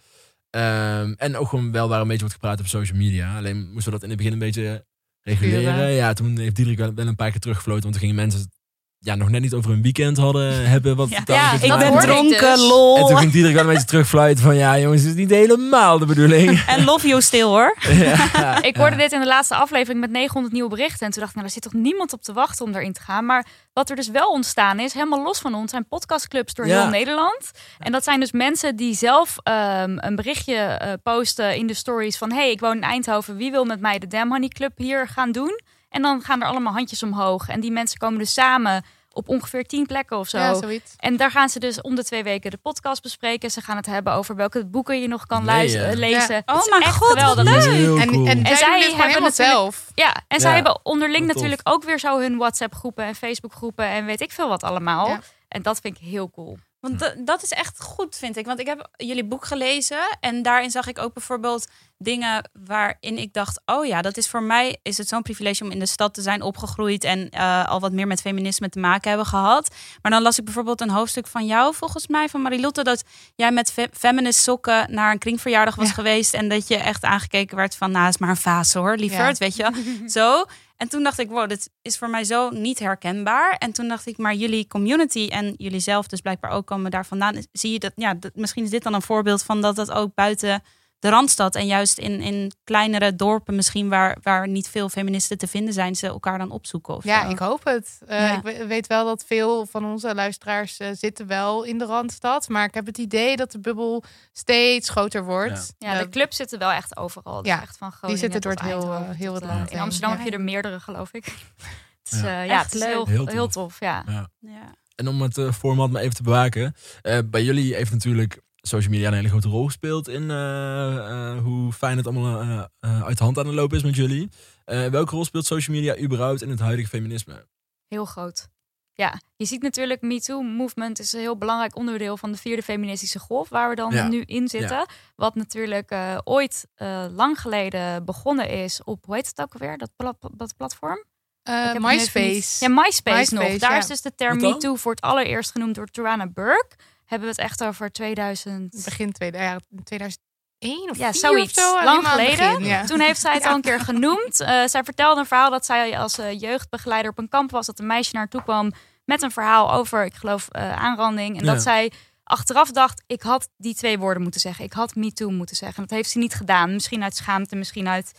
Ehm, 0.50 1.12
en 1.16 1.36
ook 1.36 1.48
gewoon 1.48 1.72
wel 1.72 1.88
waar 1.88 2.00
een 2.00 2.06
beetje 2.06 2.22
wordt 2.22 2.34
gepraat 2.40 2.60
op 2.60 2.66
social 2.66 2.98
media. 2.98 3.36
Alleen 3.36 3.72
moesten 3.72 3.84
we 3.84 3.90
dat 3.90 4.02
in 4.02 4.08
het 4.08 4.18
begin 4.18 4.32
een 4.32 4.38
beetje 4.38 4.86
reguleren. 5.20 5.90
Ja, 5.90 6.12
toen 6.12 6.38
heeft 6.38 6.56
Diederik 6.56 6.78
wel, 6.78 6.94
wel 6.94 7.06
een 7.06 7.16
paar 7.16 7.30
keer 7.30 7.40
teruggefloten. 7.40 7.82
Want 7.82 7.94
toen 7.94 8.02
gingen 8.02 8.22
mensen 8.22 8.50
ja, 8.98 9.14
nog 9.14 9.28
net 9.30 9.40
niet 9.40 9.54
over 9.54 9.70
een 9.70 9.82
weekend 9.82 10.16
hadden 10.16 10.68
hebben. 10.70 10.96
Wat 10.96 11.08
Ja. 11.08 11.52
niet 11.52 11.62
Ik 11.62 11.78
ben 11.78 11.98
dronken, 11.98 12.52
dus. 12.54 12.60
lol. 12.60 12.96
En 12.98 13.06
toen 13.06 13.16
ging 13.16 13.32
Diederik 13.32 13.56
wel 13.56 13.64
een 13.66 13.70
beetje 13.72 13.86
terugfluiten 13.86 14.44
van... 14.44 14.56
Ja 14.56 14.78
jongens, 14.78 15.00
het 15.02 15.10
is 15.10 15.16
niet 15.16 15.30
helemaal 15.30 15.98
de 15.98 16.06
bedoeling. 16.06 16.60
En 16.66 16.84
love 16.84 17.08
you 17.08 17.22
still 17.22 17.42
hoor. 17.42 17.76
ja, 17.90 18.62
Ik 18.62 18.76
hoorde 18.76 18.96
dit 18.96 19.12
in 19.12 19.20
de 19.20 19.26
laatste 19.26 19.54
aflevering 19.54 20.00
met 20.00 20.10
900 20.10 20.54
nieuwe 20.54 20.68
berichten. 20.68 21.06
En 21.06 21.12
toen 21.12 21.20
dacht 21.22 21.34
ik, 21.34 21.36
nou, 21.36 21.46
daar 21.52 21.62
zit 21.62 21.72
toch 21.72 21.82
niemand 21.82 22.12
op 22.12 22.22
te 22.22 22.32
wachten 22.32 22.64
om 22.64 22.74
erin 22.74 22.92
te 22.92 23.00
gaan. 23.00 23.24
Maar 23.26 23.46
wat 23.72 23.90
er 23.90 23.96
dus 23.96 24.08
wel 24.10 24.28
ontstaan 24.28 24.80
is, 24.80 24.92
helemaal 24.92 25.22
los 25.22 25.38
van 25.38 25.54
ons, 25.54 25.70
zijn 25.70 25.88
podcastclubs 25.88 26.54
door 26.54 26.66
Ja. 26.66 26.80
heel 26.80 26.90
Nederland. 26.90 27.50
En 27.78 27.92
dat 27.92 28.04
zijn 28.04 28.20
dus 28.20 28.32
mensen 28.32 28.76
die 28.76 28.94
zelf 28.94 29.36
ehm, 29.42 29.96
een 30.00 30.16
berichtje 30.16 30.54
eh, 30.54 30.92
posten 31.02 31.56
in 31.56 31.66
de 31.66 31.74
stories 31.74 32.16
van... 32.18 32.32
hey, 32.32 32.50
ik 32.50 32.60
woon 32.60 32.76
in 32.76 32.82
Eindhoven, 32.82 33.36
wie 33.36 33.50
wil 33.50 33.64
met 33.64 33.80
mij 33.80 33.98
de 33.98 34.06
Damn 34.06 34.30
Honey 34.30 34.48
Club 34.48 34.72
hier 34.76 35.08
gaan 35.08 35.32
doen? 35.32 35.60
En 35.96 36.02
dan 36.02 36.22
gaan 36.22 36.40
er 36.42 36.48
allemaal 36.48 36.72
handjes 36.72 37.02
omhoog. 37.02 37.48
En 37.48 37.60
die 37.60 37.70
mensen 37.70 37.98
komen 37.98 38.18
dus 38.18 38.32
samen 38.32 38.84
op 39.12 39.28
ongeveer 39.28 39.64
10 39.64 39.86
plekken 39.86 40.18
of 40.18 40.28
zo. 40.28 40.38
Ja, 40.38 40.54
zoiets. 40.54 40.94
En 40.96 41.16
daar 41.16 41.30
gaan 41.30 41.48
ze 41.48 41.58
dus 41.58 41.80
om 41.80 41.94
de 41.94 42.04
twee 42.04 42.22
weken 42.22 42.50
de 42.50 42.56
podcast 42.56 43.02
bespreken. 43.02 43.50
Ze 43.50 43.60
gaan 43.60 43.76
het 43.76 43.86
hebben 43.86 44.12
over 44.12 44.36
welke 44.36 44.66
boeken 44.66 45.00
je 45.00 45.08
nog 45.08 45.26
kan 45.26 45.44
Nee, 45.44 45.54
luisteren, 45.56 45.90
ja. 45.90 45.96
lezen. 45.96 46.34
Ja. 46.34 46.42
Het 46.44 46.50
Oh 46.64 46.78
mijn 46.78 46.92
god, 46.92 47.08
wat 47.08 47.18
geweldig. 47.18 47.44
Dat 47.44 47.56
is 47.56 47.64
leuk. 47.64 47.74
heel 47.74 47.96
En, 47.98 48.08
en, 48.08 48.44
En 48.44 48.56
zij 48.56 48.68
hebben 48.68 48.80
helemaal 48.80 49.06
natuurlijk- 49.06 49.34
zelf. 49.34 49.90
Ja, 49.94 50.14
en 50.28 50.40
zij 50.40 50.54
hebben 50.54 50.80
onderling 50.82 51.26
natuurlijk 51.26 51.60
ook 51.64 51.84
weer 51.84 51.98
zo 51.98 52.18
hun 52.18 52.36
WhatsApp-groepen 52.36 53.04
en 53.04 53.14
Facebook-groepen 53.14 53.86
en 53.86 54.04
weet 54.04 54.20
ik 54.20 54.32
veel 54.32 54.48
wat 54.48 54.62
allemaal. 54.62 55.08
Ja. 55.08 55.20
En 55.48 55.62
dat 55.62 55.78
vind 55.80 55.96
ik 55.96 56.02
heel 56.06 56.30
cool. 56.30 56.58
Want 56.88 56.98
da- 56.98 57.14
dat 57.24 57.42
is 57.42 57.50
echt 57.50 57.80
goed, 57.80 58.16
vind 58.16 58.36
ik. 58.36 58.46
Want 58.46 58.60
ik 58.60 58.66
heb 58.66 58.88
jullie 58.96 59.24
boek 59.24 59.44
gelezen 59.44 60.16
en 60.20 60.42
daarin 60.42 60.70
zag 60.70 60.86
ik 60.86 60.98
ook 60.98 61.12
bijvoorbeeld 61.14 61.66
dingen 61.98 62.50
waarin 62.66 63.18
ik 63.18 63.32
dacht: 63.32 63.60
oh 63.66 63.86
ja, 63.86 64.02
dat 64.02 64.16
is 64.16 64.28
voor 64.28 64.42
mij 64.42 64.76
is 64.82 64.98
het 64.98 65.08
zo'n 65.08 65.22
privilege 65.22 65.64
om 65.64 65.70
in 65.70 65.78
de 65.78 65.86
stad 65.86 66.14
te 66.14 66.22
zijn 66.22 66.42
opgegroeid 66.42 67.04
en 67.04 67.30
eh, 67.30 67.68
al 67.68 67.80
wat 67.80 67.92
meer 67.92 68.06
met 68.06 68.20
feminisme 68.20 68.68
te 68.68 68.78
maken 68.78 69.08
hebben 69.08 69.26
gehad. 69.26 69.74
Maar 70.02 70.12
dan 70.12 70.22
las 70.22 70.38
ik 70.38 70.44
bijvoorbeeld 70.44 70.80
een 70.80 70.90
hoofdstuk 70.90 71.26
van 71.26 71.46
jou, 71.46 71.74
volgens 71.74 72.06
mij, 72.06 72.28
van 72.28 72.42
Marilotte, 72.42 72.82
dat 72.82 73.04
jij 73.34 73.50
met 73.50 73.72
fe- 73.72 73.88
feminist 73.92 74.40
sokken 74.42 74.94
naar 74.94 75.10
een 75.12 75.18
kringverjaardag 75.18 75.74
was 75.74 75.88
Ja. 75.88 75.94
geweest 75.94 76.34
en 76.34 76.48
dat 76.48 76.68
je 76.68 76.76
echt 76.76 77.04
aangekeken 77.04 77.56
werd 77.56 77.76
van, 77.76 77.90
nou, 77.90 78.08
is 78.08 78.18
maar 78.18 78.28
een 78.28 78.36
fase 78.36 78.78
hoor, 78.78 78.96
lieverd, 78.96 79.38
weet 79.38 79.56
je. 79.56 79.70
Zo. 80.06 80.44
En 80.76 80.88
toen 80.88 81.02
dacht 81.02 81.18
ik, 81.18 81.28
wow, 81.28 81.48
dit 81.48 81.70
is 81.82 81.98
voor 81.98 82.10
mij 82.10 82.24
zo 82.24 82.50
niet 82.50 82.78
herkenbaar. 82.78 83.56
En 83.58 83.72
toen 83.72 83.88
dacht 83.88 84.06
ik, 84.06 84.18
maar 84.18 84.34
jullie 84.34 84.66
community 84.66 85.28
en 85.30 85.54
jullie 85.56 85.80
zelf 85.80 86.06
dus 86.06 86.20
blijkbaar 86.20 86.50
ook 86.50 86.66
komen 86.66 86.90
daar 86.90 87.06
vandaan. 87.06 87.42
Zie 87.52 87.72
je 87.72 87.78
dat, 87.78 87.92
ja, 87.94 88.16
misschien 88.34 88.64
is 88.64 88.70
dit 88.70 88.82
dan 88.82 88.94
een 88.94 89.02
voorbeeld 89.02 89.42
van 89.42 89.60
dat 89.60 89.76
dat 89.76 89.90
ook 89.90 90.14
buiten 90.14 90.62
de 90.98 91.08
Randstad 91.08 91.54
en 91.54 91.66
juist 91.66 91.98
in, 91.98 92.20
in 92.20 92.52
kleinere 92.64 93.14
dorpen 93.16 93.54
misschien 93.54 93.88
waar, 93.88 94.16
waar 94.22 94.48
niet 94.48 94.68
veel 94.68 94.88
feministen 94.88 95.38
te 95.38 95.46
vinden 95.46 95.74
zijn, 95.74 95.94
ze 95.94 96.06
elkaar 96.06 96.38
dan 96.38 96.50
opzoeken 96.50 96.94
of 96.94 97.04
Ja, 97.04 97.22
zo. 97.24 97.30
ik 97.30 97.38
hoop 97.38 97.64
het. 97.64 97.98
Eh, 98.06 98.18
Ja. 98.18 98.36
Ik 98.36 98.42
we- 98.42 98.66
weet 98.66 98.86
wel 98.86 99.04
dat 99.04 99.24
veel 99.26 99.66
van 99.66 99.84
onze 99.84 100.14
luisteraars 100.14 100.76
eh, 100.78 100.88
zitten 100.92 101.26
wel 101.26 101.62
in 101.64 101.78
de 101.78 101.84
Randstad. 101.84 102.48
Maar 102.48 102.64
ik 102.64 102.74
heb 102.74 102.86
het 102.86 102.98
idee 102.98 103.36
dat 103.36 103.52
de 103.52 103.60
bubbel 103.60 104.02
steeds 104.32 104.88
groter 104.88 105.24
wordt. 105.24 105.74
Ja, 105.78 105.98
de 105.98 106.08
clubs 106.08 106.36
zitten 106.36 106.58
wel 106.58 106.70
echt 106.70 106.96
overal. 106.96 107.42
Dus 107.42 107.52
Ja, 107.52 107.62
echt 107.62 107.76
van 107.76 107.92
Groningen 107.92 108.20
zitten 108.20 108.40
door 108.40 108.50
het 108.52 108.60
heel, 108.60 108.92
eh, 108.92 109.00
heel 109.10 109.34
het 109.34 109.44
land 109.44 109.70
In. 109.70 109.78
Amsterdam 109.78 110.10
Ja. 110.10 110.16
heb 110.16 110.26
je 110.26 110.32
er 110.32 110.40
meerdere, 110.44 110.80
geloof 110.80 111.12
ik. 111.12 111.24
Het 111.24 112.12
is, 112.12 112.20
Ja. 112.20 112.62
het 112.62 112.74
is 112.74 112.84
heel, 112.84 113.06
Heel 113.06 113.26
heel, 113.26 113.44
tof. 113.48 113.52
tof. 113.52 113.80
Ja. 113.80 114.04
Ja. 114.40 114.74
En 114.94 115.08
om 115.08 115.22
het 115.22 115.38
eh, 115.38 115.52
format 115.52 115.90
maar 115.90 116.02
even 116.02 116.14
te 116.14 116.22
bewaken. 116.22 116.74
eh, 117.02 117.18
bij 117.26 117.42
jullie 117.42 117.74
heeft 117.74 117.92
natuurlijk 117.92 118.40
social 118.66 118.92
media 118.92 119.08
een 119.08 119.14
hele 119.14 119.28
grote 119.28 119.48
rol 119.48 119.64
gespeeld 119.64 120.08
in 120.08 120.30
eh, 120.30 120.96
eh, 120.96 121.42
hoe 121.42 121.72
fijn 121.72 121.96
het 121.96 122.06
allemaal 122.06 122.40
eh, 122.80 123.02
uit 123.04 123.18
de 123.18 123.24
hand 123.24 123.38
aan 123.38 123.46
het 123.46 123.54
lopen 123.54 123.76
is 123.76 123.82
met 123.82 123.96
jullie. 123.96 124.28
Eh, 124.64 124.86
welke 124.86 125.14
rol 125.14 125.24
speelt 125.24 125.46
social 125.46 125.76
media 125.76 125.98
überhaupt 125.98 126.42
in 126.42 126.50
het 126.50 126.60
huidige 126.60 126.88
feminisme? 126.88 127.46
Heel 127.88 128.04
groot. 128.04 128.48
Ja, 128.92 129.20
je 129.36 129.44
ziet 129.44 129.62
natuurlijk 129.62 130.00
MeToo-movement 130.02 130.98
is 130.98 131.12
een 131.12 131.20
heel 131.20 131.36
belangrijk 131.36 131.76
onderdeel 131.76 132.16
van 132.16 132.32
de 132.32 132.38
vierde 132.38 132.62
feministische 132.62 133.18
golf, 133.18 133.48
waar 133.48 133.68
we 133.68 133.74
dan 133.74 133.92
Ja. 133.92 134.08
nu 134.08 134.20
in 134.20 134.48
zitten. 134.48 134.86
Wat 135.16 135.34
natuurlijk 135.34 135.90
eh, 135.90 136.18
ooit 136.24 136.66
eh, 136.74 137.04
lang 137.10 137.40
geleden 137.40 138.04
begonnen 138.04 138.48
is 138.48 138.82
op, 138.84 139.04
hoe 139.04 139.14
heet 139.14 139.26
het 139.26 139.40
ook 139.40 139.52
alweer, 139.52 139.78
dat, 139.78 139.90
pla- 139.96 140.14
dat 140.36 140.56
platform? 140.56 141.04
Eh, 141.42 141.74
MySpace. 141.74 142.18
niet- 142.26 142.56
Ja, 142.60 142.68
MySpace, 142.68 143.16
MySpace, 143.18 143.34
nog. 143.34 143.58
Daar 143.60 143.70
ja. 143.72 143.78
is 143.78 143.86
dus 143.86 144.00
de 144.02 144.14
term? 144.14 144.40
MeToo 144.40 144.74
voor 144.74 144.90
het 144.92 145.00
allereerst 145.00 145.50
genoemd 145.50 145.74
door 145.74 145.86
Tarana 145.86 146.26
Burke. 146.26 146.76
Hebben 147.06 147.28
we 147.28 147.34
het 147.34 147.44
echt 147.44 147.64
over 147.64 147.90
2000. 147.92 148.82
Begin 148.84 149.12
tweede, 149.12 149.38
ja, 149.38 149.58
2001 149.84 150.90
of 150.90 150.98
Ja, 150.98 151.12
zoiets. 151.12 151.56
of 151.58 151.62
zo. 151.64 151.84
Lang 151.84 152.08
geleden. 152.08 152.36
begin, 152.52 152.64
ja. 152.64 152.84
Toen 152.84 153.00
heeft 153.00 153.20
zij 153.20 153.32
het 153.34 153.42
Ja. 153.42 153.48
al 153.48 153.54
een 153.54 153.60
keer 153.62 153.80
genoemd. 153.80 154.40
Eh, 154.46 154.66
zij 154.66 154.84
vertelde 154.84 155.20
een 155.20 155.26
verhaal 155.26 155.50
dat 155.50 155.66
zij 155.66 155.98
als 155.98 156.18
eh, 156.18 156.40
jeugdbegeleider 156.40 157.10
op 157.10 157.18
een 157.18 157.28
kamp 157.28 157.50
was. 157.50 157.66
Dat 157.66 157.78
een 157.78 157.86
meisje 157.86 158.10
naar 158.12 158.20
haar 158.22 158.30
toe 158.30 158.42
kwam 158.42 158.72
met 159.04 159.22
een 159.22 159.30
verhaal 159.30 159.72
over, 159.72 160.04
ik 160.04 160.14
geloof, 160.14 160.48
eh, 160.48 160.72
aanranding. 160.72 161.38
En 161.38 161.44
Ja. 161.44 161.52
dat 161.52 161.62
zij 161.62 161.92
achteraf 162.24 162.70
dacht, 162.70 163.02
ik 163.06 163.22
had 163.22 163.48
die 163.56 163.74
twee 163.74 163.98
woorden 163.98 164.22
moeten 164.22 164.40
zeggen. 164.40 164.64
Ik 164.64 164.72
had 164.72 164.94
me 164.94 165.12
too 165.12 165.30
moeten 165.30 165.56
zeggen. 165.56 165.80
Dat 165.82 165.90
heeft 165.90 166.10
ze 166.10 166.18
niet 166.18 166.34
gedaan. 166.34 166.72
Misschien 166.72 167.02
uit 167.02 167.16
schaamte, 167.16 167.56
misschien 167.56 167.88
uit 167.88 168.12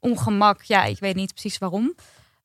ongemak. 0.00 0.62
Ja, 0.62 0.84
ik 0.84 0.98
weet 0.98 1.14
niet 1.14 1.32
precies 1.32 1.58
waarom. 1.58 1.94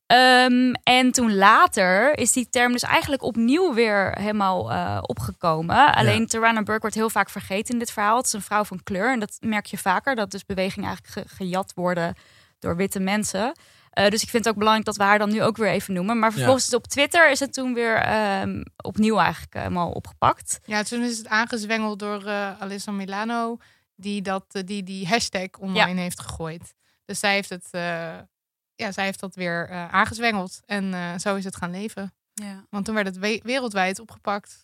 Ehm, 0.09 0.71
en 0.83 1.11
toen 1.11 1.35
later 1.35 2.17
is 2.17 2.31
die 2.31 2.49
term 2.49 2.71
dus 2.71 2.83
eigenlijk 2.83 3.23
opnieuw 3.23 3.73
weer 3.73 4.11
helemaal 4.19 4.71
eh, 4.71 4.97
opgekomen. 5.01 5.93
Alleen 5.95 6.27
Tarana 6.27 6.63
Burke 6.63 6.81
wordt 6.81 6.95
heel 6.95 7.09
vaak 7.09 7.29
vergeten 7.29 7.73
in 7.73 7.79
dit 7.79 7.91
verhaal. 7.91 8.17
Het 8.17 8.25
is 8.25 8.33
een 8.33 8.41
vrouw 8.41 8.63
van 8.63 8.83
kleur 8.83 9.11
en 9.11 9.19
dat 9.19 9.37
merk 9.39 9.65
je 9.65 9.77
vaker. 9.77 10.15
Dat 10.15 10.31
dus 10.31 10.45
bewegingen 10.45 10.87
eigenlijk 10.89 11.17
ge- 11.29 11.35
gejat 11.35 11.73
worden 11.75 12.15
door 12.59 12.75
witte 12.75 12.99
mensen. 12.99 13.51
Eh, 13.89 14.09
dus 14.09 14.21
ik 14.23 14.29
vind 14.29 14.43
het 14.43 14.53
ook 14.53 14.59
belangrijk 14.59 14.85
dat 14.87 14.97
we 14.97 15.03
haar 15.03 15.19
dan 15.19 15.29
nu 15.29 15.43
ook 15.43 15.57
weer 15.57 15.69
even 15.71 15.93
noemen. 15.93 16.19
Maar 16.19 16.31
vervolgens 16.31 16.65
is 16.65 16.71
het 16.71 16.79
op 16.81 16.87
Twitter 16.87 17.29
is 17.31 17.39
het 17.39 17.53
toen 17.53 17.73
weer 17.73 17.95
ehm, 17.95 18.63
opnieuw 18.83 19.17
eigenlijk 19.19 19.53
helemaal 19.53 19.91
opgepakt. 19.91 20.59
Ja, 20.65 20.83
toen 20.83 21.03
is 21.03 21.17
het 21.17 21.27
aangezwengeld 21.27 21.99
door 21.99 22.23
eh 22.25 22.61
Alyssa 22.61 22.91
Milano, 22.91 23.57
die, 23.95 24.21
dat, 24.21 24.45
eh, 24.51 24.61
die 24.65 24.83
die 24.83 25.07
hashtag 25.07 25.47
online 25.59 26.01
heeft 26.01 26.19
gegooid. 26.21 26.73
Dus 27.05 27.19
zij 27.19 27.33
heeft, 27.33 27.49
het, 27.49 27.67
eh, 27.71 28.17
ja, 28.79 28.91
zij 28.91 29.05
heeft 29.05 29.19
dat 29.19 29.35
weer 29.35 29.69
eh, 29.69 29.87
aangezwengeld. 29.93 30.59
En 30.65 30.93
eh, 30.93 31.17
zo 31.17 31.35
is 31.35 31.43
het 31.43 31.55
gaan 31.55 31.71
leven. 31.71 32.13
Ja. 32.33 32.65
Want 32.69 32.85
toen 32.85 32.95
werd 32.95 33.07
het 33.07 33.17
we- 33.17 33.39
wereldwijd 33.43 33.99
opgepakt. 33.99 34.63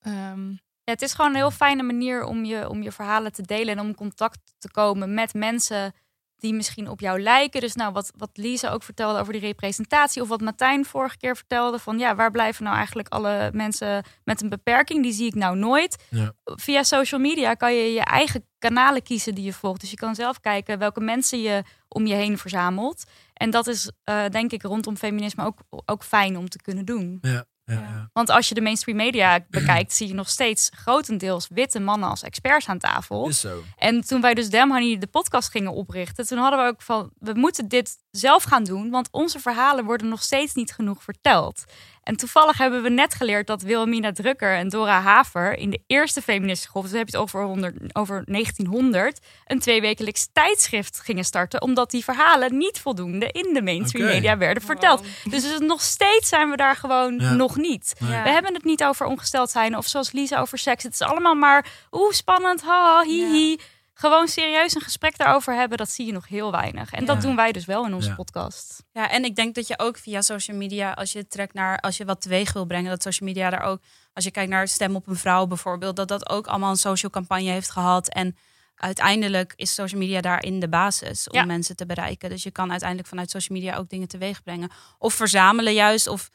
Ehm, 0.00 0.50
Ja, 0.84 0.92
het 0.92 1.02
is 1.02 1.14
gewoon 1.14 1.30
een 1.30 1.36
heel 1.36 1.50
fijne 1.50 1.82
manier 1.82 2.24
om 2.24 2.44
je, 2.44 2.68
om 2.68 2.82
je 2.82 2.92
verhalen 2.92 3.32
te 3.32 3.42
delen 3.42 3.74
en 3.74 3.80
om 3.80 3.86
in 3.86 3.94
contact 3.94 4.54
te 4.58 4.70
komen 4.70 5.14
met 5.14 5.34
mensen 5.34 5.92
die 6.38 6.54
misschien 6.54 6.88
op 6.88 7.00
jou 7.00 7.20
lijken. 7.20 7.60
Dus 7.60 7.74
nou, 7.74 7.92
wat, 7.92 8.12
wat 8.16 8.30
Lisa 8.32 8.70
ook 8.70 8.82
vertelde 8.82 9.18
over 9.18 9.32
die 9.32 9.42
representatie, 9.42 10.22
of 10.22 10.28
wat 10.28 10.40
Martijn 10.40 10.84
vorige 10.84 11.16
keer 11.16 11.36
vertelde, 11.36 11.78
van 11.78 11.98
ja, 11.98 12.14
waar 12.14 12.30
blijven 12.30 12.64
nou 12.64 12.76
eigenlijk 12.76 13.08
alle 13.08 13.50
mensen 13.52 14.04
met 14.24 14.42
een 14.42 14.48
beperking? 14.48 15.02
Die 15.02 15.12
zie 15.12 15.26
ik 15.26 15.34
nou 15.34 15.56
nooit. 15.56 16.04
Ja. 16.10 16.32
Via 16.44 16.82
social 16.82 17.20
media 17.20 17.54
kan 17.54 17.74
je 17.74 17.92
je 17.92 18.04
eigen 18.04 18.44
kanalen 18.58 19.02
kiezen 19.02 19.34
die 19.34 19.44
je 19.44 19.52
volgt. 19.52 19.80
Dus 19.80 19.90
je 19.90 19.96
kan 19.96 20.14
zelf 20.14 20.40
kijken 20.40 20.78
welke 20.78 21.00
mensen 21.00 21.40
je 21.40 21.62
om 21.88 22.06
je 22.06 22.14
heen 22.14 22.38
verzamelt. 22.38 23.04
En 23.32 23.50
dat 23.50 23.66
is 23.66 23.90
eh, 24.04 24.28
denk 24.28 24.52
ik 24.52 24.62
rondom 24.62 24.96
feminisme 24.96 25.44
ook, 25.44 25.58
ook 25.84 26.04
fijn 26.04 26.36
om 26.36 26.48
te 26.48 26.62
kunnen 26.62 26.84
doen. 26.84 27.18
Ja, 27.20 27.44
ja. 27.66 28.08
Want 28.12 28.30
als 28.30 28.48
je 28.48 28.54
de 28.54 28.60
mainstream 28.60 28.96
media 28.96 29.44
bekijkt, 29.50 29.92
zie 29.92 30.08
je 30.08 30.14
nog 30.14 30.28
steeds 30.28 30.70
grotendeels 30.74 31.48
witte 31.50 31.80
mannen 31.80 32.08
als 32.08 32.22
experts 32.22 32.68
aan 32.68 32.78
tafel. 32.78 33.28
Is 33.28 33.40
zo. 33.40 33.62
En 33.76 34.00
toen 34.00 34.20
wij 34.20 34.34
dus 34.34 34.50
Dem 34.50 34.70
Honey 34.70 34.98
de 34.98 35.06
podcast 35.06 35.50
gingen 35.50 35.72
oprichten, 35.72 36.26
toen 36.26 36.38
hadden 36.38 36.60
we 36.60 36.66
ook 36.66 36.82
van, 36.82 37.10
we 37.18 37.32
moeten 37.34 37.68
dit 37.68 37.96
zelf 38.10 38.42
gaan 38.42 38.64
doen, 38.64 38.90
want 38.90 39.08
onze 39.10 39.40
verhalen 39.40 39.84
worden 39.84 40.08
nog 40.08 40.22
steeds 40.22 40.54
niet 40.54 40.72
genoeg 40.72 41.02
verteld. 41.02 41.64
En 42.06 42.16
toevallig 42.16 42.58
hebben 42.58 42.82
we 42.82 42.88
net 42.88 43.14
geleerd 43.14 43.46
dat 43.46 43.62
Wilhelmina 43.62 44.12
Drucker 44.12 44.54
en 44.56 44.68
Dora 44.68 45.00
Haver 45.00 45.58
in 45.58 45.70
de 45.70 45.80
eerste 45.86 46.22
feministische 46.22 46.70
golf, 46.70 46.84
dus 46.84 46.98
heb 46.98 47.08
je 47.08 47.12
het 47.12 47.22
over, 47.22 47.42
100, 47.44 47.74
over 47.92 48.22
1900, 48.26 49.18
een 49.46 49.58
tweewekelijks 49.58 50.28
tijdschrift 50.32 51.00
gingen 51.00 51.24
starten, 51.24 51.62
omdat 51.62 51.90
die 51.90 52.04
verhalen 52.04 52.56
niet 52.56 52.78
voldoende 52.80 53.28
in 53.32 53.54
de 53.54 53.62
mainstream 53.62 54.06
media 54.06 54.36
werden 54.36 54.62
verteld. 54.62 55.06
Dus 55.30 55.42
het- 55.52 55.62
nog 55.62 55.80
steeds 55.82 56.28
zijn 56.28 56.50
we 56.50 56.56
daar 56.56 56.76
gewoon 56.76 57.18
Ja. 57.18 57.32
nog 57.32 57.56
niet. 57.56 57.94
We 57.98 58.14
hebben 58.14 58.54
het 58.54 58.64
niet 58.64 58.84
over 58.84 59.06
ongesteld 59.06 59.50
zijn 59.50 59.76
of 59.76 59.86
zoals 59.86 60.12
Lisa 60.12 60.40
over 60.40 60.58
seks. 60.58 60.82
Het 60.82 60.92
is 60.92 61.00
allemaal 61.02 61.34
maar 61.34 61.66
oeh, 61.92 62.12
spannend, 62.12 62.62
ha, 62.62 63.02
hi, 63.02 63.24
hi. 63.32 63.56
Gewoon 63.98 64.28
serieus 64.28 64.74
een 64.74 64.80
gesprek 64.80 65.18
daarover 65.18 65.54
hebben, 65.54 65.78
dat 65.78 65.90
zie 65.90 66.06
je 66.06 66.12
nog 66.12 66.28
heel 66.28 66.50
weinig. 66.50 66.92
En 66.92 67.04
dat 67.04 67.20
doen 67.20 67.36
wij 67.36 67.52
dus 67.52 67.64
wel 67.64 67.86
in 67.86 67.94
onze 67.94 68.08
Ja. 68.08 68.14
podcast. 68.14 68.82
Ja, 68.92 69.10
en 69.10 69.24
ik 69.24 69.36
denk 69.36 69.54
dat 69.54 69.66
je 69.66 69.78
ook 69.78 69.98
via 69.98 70.20
social 70.20 70.56
media, 70.56 70.92
als 70.92 71.12
je 71.12 71.26
trekt 71.26 71.54
naar, 71.54 71.78
als 71.80 71.96
je 71.96 72.04
wat 72.04 72.20
teweeg 72.20 72.52
wil 72.52 72.64
brengen, 72.64 72.90
dat 72.90 73.02
social 73.02 73.28
media 73.28 73.50
daar 73.50 73.62
ook, 73.62 73.80
als 74.12 74.24
je 74.24 74.30
kijkt 74.30 74.50
naar 74.50 74.68
Stem 74.68 74.96
op 74.96 75.06
een 75.06 75.16
Vrouw 75.16 75.46
bijvoorbeeld, 75.46 75.96
dat 75.96 76.08
dat 76.08 76.28
ook 76.28 76.46
allemaal 76.46 76.70
een 76.70 76.76
social 76.76 77.10
campagne 77.10 77.50
heeft 77.50 77.70
gehad. 77.70 78.08
En 78.08 78.36
uiteindelijk 78.74 79.52
is 79.56 79.74
social 79.74 80.00
media 80.00 80.20
daarin 80.20 80.60
de 80.60 80.68
basis 80.68 81.28
om 81.28 81.38
Ja. 81.38 81.44
mensen 81.44 81.76
te 81.76 81.86
bereiken. 81.86 82.30
Dus 82.30 82.42
je 82.42 82.50
kan 82.50 82.70
uiteindelijk 82.70 83.08
vanuit 83.08 83.30
social 83.30 83.58
media 83.58 83.76
ook 83.76 83.88
dingen 83.88 84.08
teweeg 84.08 84.42
brengen. 84.42 84.70
Of 84.98 85.14
verzamelen 85.14 85.72
juist, 85.74 86.06
of 86.06 86.28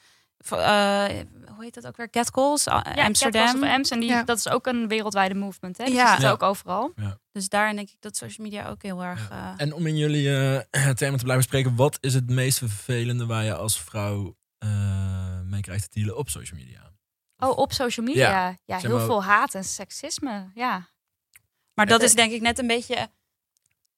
eh, 0.50 1.06
hoe 1.56 1.64
heet 1.64 1.74
dat 1.74 1.88
ook 1.88 1.98
weer? 1.98 2.10
Catcalls, 2.10 2.68
Uh, 2.68 2.82
Ja, 2.96 3.06
Amsterdam. 3.06 3.64
En 3.64 3.82
die, 3.84 4.04
Ja. 4.04 4.24
dat 4.24 4.38
is 4.38 4.50
ook 4.50 4.66
een 4.68 4.88
wereldwijde 4.88 5.34
movement. 5.36 5.78
Hè? 5.78 5.86
Die 5.86 5.94
Ja. 5.94 6.12
zit 6.14 6.22
Ja. 6.22 6.32
ook 6.32 6.44
overal. 6.44 6.94
Dus 7.32 7.50
daarin 7.50 7.76
denk 7.76 7.90
ik 7.90 7.98
dat 8.00 8.16
social 8.18 8.48
media 8.48 8.68
ook 8.70 8.82
heel 8.84 9.04
erg... 9.04 9.30
Ja. 9.30 9.54
eh, 9.58 9.66
En 9.66 9.74
om 9.74 9.88
in 9.88 9.98
jullie 9.98 10.36
eh 10.72 10.90
termen 11.02 11.18
te 11.18 11.24
blijven 11.24 11.44
spreken, 11.44 11.76
wat 11.76 11.98
is 12.00 12.14
het 12.14 12.30
meest 12.30 12.58
vervelende 12.58 13.26
waar 13.26 13.44
je 13.44 13.56
als 13.56 13.82
vrouw 13.82 14.36
eh, 14.58 15.40
mee 15.42 15.62
krijgt 15.62 15.84
te 15.92 16.00
dealen 16.00 16.18
op 16.18 16.30
social 16.30 16.60
media? 16.60 16.92
Oh, 17.38 17.58
op 17.58 17.72
social 17.74 18.06
media. 18.06 18.58
Ja, 18.66 18.78
heel 18.78 18.98
maar- 18.98 19.06
veel 19.06 19.24
haat 19.24 19.54
en 19.56 19.64
seksisme. 19.64 20.52
Ja. 20.56 20.88
Maar 21.74 21.86
dat 21.86 22.00
Eh, 22.00 22.06
is 22.06 22.16
denk 22.16 22.32
ik 22.32 22.42
net 22.42 22.60
een 22.60 22.68
beetje 22.68 23.10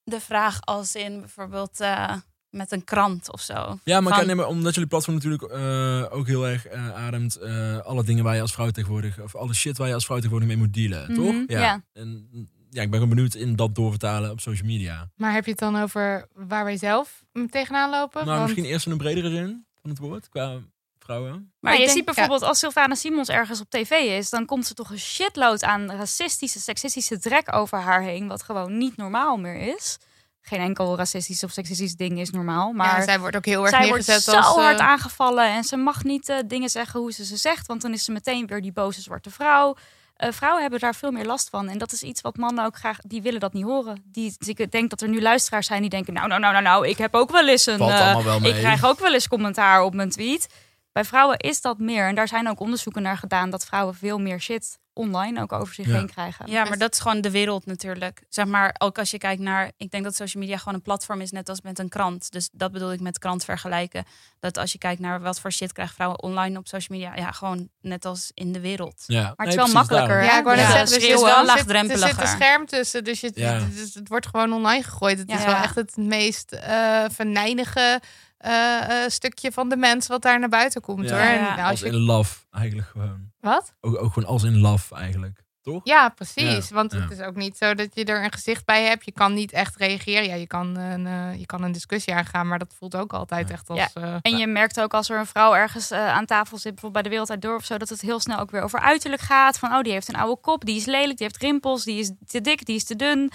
de 0.03 0.19
vraag 0.19 0.61
als 0.61 0.95
in 0.95 1.19
bijvoorbeeld 1.19 1.79
eh, 1.79 2.15
met 2.53 2.71
een 2.71 2.83
krant 2.83 3.31
of 3.31 3.41
zo. 3.41 3.77
Ja, 3.83 4.01
maar, 4.01 4.15
Van- 4.17 4.25
nee, 4.25 4.35
maar 4.35 4.47
omdat 4.47 4.73
jullie 4.73 4.89
platform 4.89 5.15
natuurlijk 5.15 5.43
eh, 5.43 6.05
ook 6.09 6.27
heel 6.27 6.47
erg 6.47 6.65
eh, 6.67 6.93
ademt 7.05 7.35
eh, 7.35 7.77
alle 7.77 8.03
dingen 8.03 8.23
waar 8.23 8.35
je 8.35 8.41
als 8.41 8.53
vrouw 8.53 8.69
tegenwoordig, 8.69 9.19
of 9.21 9.35
alle 9.35 9.53
shit 9.53 9.77
waar 9.77 9.87
je 9.87 9.93
als 9.93 10.05
vrouw 10.05 10.17
tegenwoordig 10.17 10.49
mee 10.49 10.57
moet 10.57 10.73
dealen, 10.73 11.11
Mhm, 11.11 11.21
toch? 11.21 11.35
ja. 11.47 11.83
En 11.93 12.27
ja, 12.69 12.81
ik 12.81 12.89
ben 12.89 12.99
gewoon 12.99 13.15
benieuwd 13.15 13.33
in 13.33 13.55
dat 13.55 13.75
doorvertalen 13.75 14.31
op 14.31 14.39
social 14.39 14.67
media. 14.67 15.09
maar 15.15 15.33
heb 15.33 15.43
je 15.45 15.51
het 15.51 15.59
dan 15.59 15.75
over 15.81 16.27
waar 16.33 16.63
wij 16.63 16.77
zelf 16.77 17.23
tegenaan 17.49 17.89
lopen? 17.89 18.25
Nou, 18.25 18.37
Want- 18.37 18.41
misschien 18.49 18.71
eerst 18.71 18.85
in 18.85 18.91
een 18.91 18.97
bredere 18.97 19.29
zin 19.29 19.65
van 19.81 19.89
het 19.89 19.99
woord, 19.99 20.29
qua 20.29 20.57
vrouwen. 20.99 21.51
Maar 21.59 21.71
je 21.73 21.77
denk- 21.79 21.91
ziet 21.91 22.05
bijvoorbeeld 22.05 22.41
als 22.41 22.59
Sylvana 22.59 22.95
Simons 22.95 23.29
ergens 23.29 23.59
op 23.59 23.69
tv 23.69 23.91
is, 23.91 24.29
dan 24.29 24.45
komt 24.45 24.65
ze 24.67 24.73
toch 24.73 24.89
een 24.89 24.99
shitload 24.99 25.63
aan 25.63 25.91
racistische, 25.91 26.59
seksistische 26.59 27.19
drek 27.19 27.53
over 27.55 27.77
haar 27.79 28.01
heen, 28.01 28.27
wat 28.27 28.43
gewoon 28.43 28.77
niet 28.77 28.97
normaal 28.97 29.37
meer 29.37 29.75
is. 29.75 29.97
Geen 30.45 30.59
enkel 30.59 30.97
racistisch 30.97 31.43
of 31.43 31.51
seksistisch 31.51 31.95
ding 31.95 32.19
is 32.19 32.29
normaal, 32.29 32.71
maar 32.71 32.97
ja, 32.99 33.03
zij 33.03 33.19
wordt 33.19 33.35
ook 33.35 33.45
heel 33.45 33.61
erg 33.61 33.69
zij 33.69 33.87
wordt 33.87 34.07
neergezet 34.07 34.33
zo 34.33 34.39
als... 34.41 34.55
eh, 34.57 34.63
hard 34.63 34.79
aangevallen 34.79 35.45
en 35.47 35.63
ze 35.63 35.77
mag 35.77 36.03
niet 36.03 36.29
eh, 36.29 36.37
dingen 36.45 36.69
zeggen 36.69 36.99
hoe 36.99 37.11
ze 37.11 37.25
ze 37.25 37.37
zegt, 37.37 37.67
want 37.67 37.81
dan 37.81 37.93
is 37.93 38.03
ze 38.03 38.11
meteen 38.11 38.47
weer 38.47 38.61
die 38.61 38.71
boze 38.73 39.01
zwarte 39.01 39.29
vrouw. 39.31 39.75
Eh, 40.17 40.31
vrouwen 40.31 40.61
hebben 40.61 40.79
daar 40.79 40.95
veel 40.95 41.11
meer 41.11 41.25
last 41.25 41.49
van 41.49 41.69
en 41.69 41.77
dat 41.77 41.91
is 41.91 42.03
iets 42.03 42.21
wat 42.21 42.37
mannen 42.37 42.65
ook 42.65 42.75
graag, 42.77 42.97
die 43.07 43.21
willen 43.21 43.39
dat 43.39 43.53
niet 43.53 43.63
horen. 43.63 44.03
Die, 44.11 44.35
dus 44.37 44.47
ik 44.47 44.71
denk 44.71 44.89
dat 44.89 45.01
er 45.01 45.07
nu 45.09 45.21
luisteraars 45.21 45.67
zijn 45.67 45.81
die 45.81 45.89
denken, 45.89 46.13
nou, 46.13 46.27
nou, 46.27 46.39
nou, 46.39 46.53
nou, 46.53 46.63
nou, 46.65 46.87
ik 46.87 46.97
heb 46.97 47.15
ook 47.15 47.31
wel 47.31 47.47
eens 47.47 47.65
een, 47.65 47.77
eh, 47.81 48.13
ik 48.43 48.55
krijg 48.59 48.85
ook 48.85 48.99
wel 48.99 49.13
eens 49.13 49.27
commentaar 49.27 49.81
op 49.83 49.93
mijn 49.93 50.09
tweet. 50.09 50.47
Bij 50.93 51.03
vrouwen 51.05 51.37
is 51.37 51.61
dat 51.61 51.77
meer 51.77 52.07
en 52.07 52.15
daar 52.15 52.27
zijn 52.27 52.49
ook 52.49 52.59
onderzoeken 52.59 53.01
naar 53.01 53.17
gedaan 53.17 53.49
dat 53.49 53.65
vrouwen 53.65 53.95
veel 53.95 54.19
meer 54.19 54.39
shit 54.39 54.81
online 54.95 55.41
ook 55.41 55.51
over 55.51 55.73
zich 55.73 55.87
Ja. 55.87 55.93
heen 55.95 56.07
krijgen. 56.09 56.51
Ja, 56.51 56.63
maar 56.63 56.77
dat 56.77 56.93
is 56.93 56.99
gewoon 56.99 57.21
de 57.21 57.31
wereld 57.31 57.65
natuurlijk. 57.65 58.23
Zeg 58.29 58.45
maar, 58.45 58.75
ook 58.77 58.97
als 58.99 59.11
je 59.11 59.17
kijkt 59.17 59.41
naar... 59.41 59.71
Ik 59.77 59.91
denk 59.91 60.03
dat 60.03 60.15
social 60.15 60.43
media 60.43 60.57
gewoon 60.57 60.73
een 60.73 60.81
platform 60.81 61.21
is, 61.21 61.31
net 61.31 61.49
als 61.49 61.61
met 61.61 61.79
een 61.79 61.89
krant. 61.89 62.31
Dus 62.31 62.49
dat 62.51 62.71
bedoel 62.71 62.91
ik 62.91 62.99
met 62.99 63.19
krant 63.19 63.43
vergelijken. 63.45 64.05
Dat 64.39 64.57
als 64.57 64.71
je 64.71 64.77
kijkt 64.77 65.01
naar 65.01 65.21
wat 65.21 65.39
voor 65.39 65.51
shit 65.51 65.71
krijgen 65.73 65.95
vrouwen 65.95 66.21
online 66.21 66.57
op 66.57 66.67
social 66.67 66.99
media... 66.99 67.15
Ja, 67.15 67.31
gewoon 67.31 67.69
net 67.81 68.05
als 68.05 68.31
in 68.33 68.51
de 68.51 68.59
wereld. 68.59 69.03
Ja. 69.07 69.21
Maar 69.21 69.29
het 69.29 69.37
Nee, 69.37 69.47
is 69.47 69.55
wel 69.55 69.73
makkelijker. 69.73 70.09
daarom. 70.09 70.27
Ja, 70.29 70.37
ik 70.37 70.43
wou 70.43 70.55
net 70.55 70.65
zeggen, 70.65 70.85
dus 70.85 70.95
er 70.95 71.01
is 71.13 71.21
wel 71.21 71.49
er 71.49 71.57
zit- 71.57 71.69
Er 71.69 72.21
een 72.21 72.27
scherm 72.27 72.65
tussen, 72.65 73.03
dus, 73.03 73.19
je, 73.19 73.31
Ja. 73.35 73.59
dus 73.75 73.93
het 73.93 74.07
wordt 74.07 74.27
gewoon 74.27 74.53
online 74.53 74.83
gegooid. 74.83 75.17
Het 75.17 75.29
is 75.29 75.43
wel 75.45 75.55
echt 75.55 75.75
het 75.75 75.97
meest 75.97 76.51
eh 76.51 77.03
venijnige 77.11 78.01
eh, 78.43 79.03
eh, 79.03 79.09
stukje 79.09 79.51
van 79.51 79.69
de 79.69 79.77
mens 79.77 80.07
wat 80.07 80.21
daar 80.21 80.39
naar 80.39 80.49
buiten 80.49 80.81
komt. 80.81 81.09
Ja. 81.09 81.15
hoor. 81.15 81.25
En 81.25 81.39
Ja. 81.41 81.55
als 81.55 81.69
Als 81.69 81.79
je, 81.79 81.85
in 81.85 81.95
love, 81.95 82.35
eigenlijk 82.51 82.87
gewoon. 82.87 83.31
wat? 83.39 83.73
Ook, 83.81 84.01
ook 84.03 84.13
gewoon 84.13 84.29
als 84.29 84.43
in 84.43 84.57
love, 84.59 84.95
eigenlijk. 84.95 85.41
Toch? 85.61 85.81
Ja, 85.83 86.09
precies. 86.09 86.67
Ja. 86.69 86.75
Want 86.75 86.91
Ja. 86.91 86.99
het 86.99 87.11
is 87.11 87.19
ook 87.19 87.35
niet 87.35 87.57
zo 87.57 87.73
dat 87.73 87.95
je 87.95 88.05
er 88.05 88.23
een 88.23 88.31
gezicht 88.31 88.65
bij 88.65 88.83
hebt. 88.83 89.05
Je 89.05 89.11
kan 89.11 89.33
niet 89.33 89.51
echt 89.51 89.75
reageren. 89.75 90.23
Ja, 90.27 90.33
je 90.35 90.47
kan 90.47 90.75
een, 90.77 91.07
eh, 91.07 91.39
je 91.39 91.45
kan 91.45 91.63
een 91.63 91.71
discussie 91.71 92.13
aangaan, 92.13 92.47
maar 92.47 92.59
dat 92.59 92.73
voelt 92.77 92.95
ook 92.95 93.13
altijd 93.13 93.47
Ja. 93.47 93.53
echt 93.53 93.69
als... 93.69 93.79
Ja. 93.93 94.19
En 94.21 94.37
je 94.37 94.47
merkt 94.47 94.81
ook 94.81 94.93
als 94.93 95.09
er 95.09 95.19
een 95.19 95.25
vrouw 95.25 95.53
ergens 95.55 95.91
aan 95.91 96.25
tafel 96.25 96.57
zit, 96.57 96.71
bijvoorbeeld 96.73 96.93
bij 96.93 97.01
de 97.03 97.09
Wereld 97.09 97.29
Uit 97.29 97.41
Door 97.41 97.55
of 97.55 97.65
zo, 97.65 97.77
dat 97.77 97.89
het 97.89 98.01
heel 98.01 98.19
snel 98.19 98.39
ook 98.39 98.51
weer 98.51 98.61
over 98.61 98.79
uiterlijk 98.79 99.21
gaat. 99.21 99.57
Van, 99.59 99.73
oh, 99.73 99.81
die 99.81 99.91
heeft 99.93 100.07
een 100.07 100.15
oude 100.15 100.41
kop, 100.41 100.65
die 100.65 100.75
is 100.75 100.85
lelijk, 100.85 101.17
die 101.17 101.27
heeft 101.27 101.41
rimpels, 101.41 101.83
die 101.83 101.99
is 101.99 102.11
te 102.25 102.41
dik, 102.41 102.65
die 102.65 102.75
is 102.75 102.83
te 102.83 102.95
dun. 102.95 103.31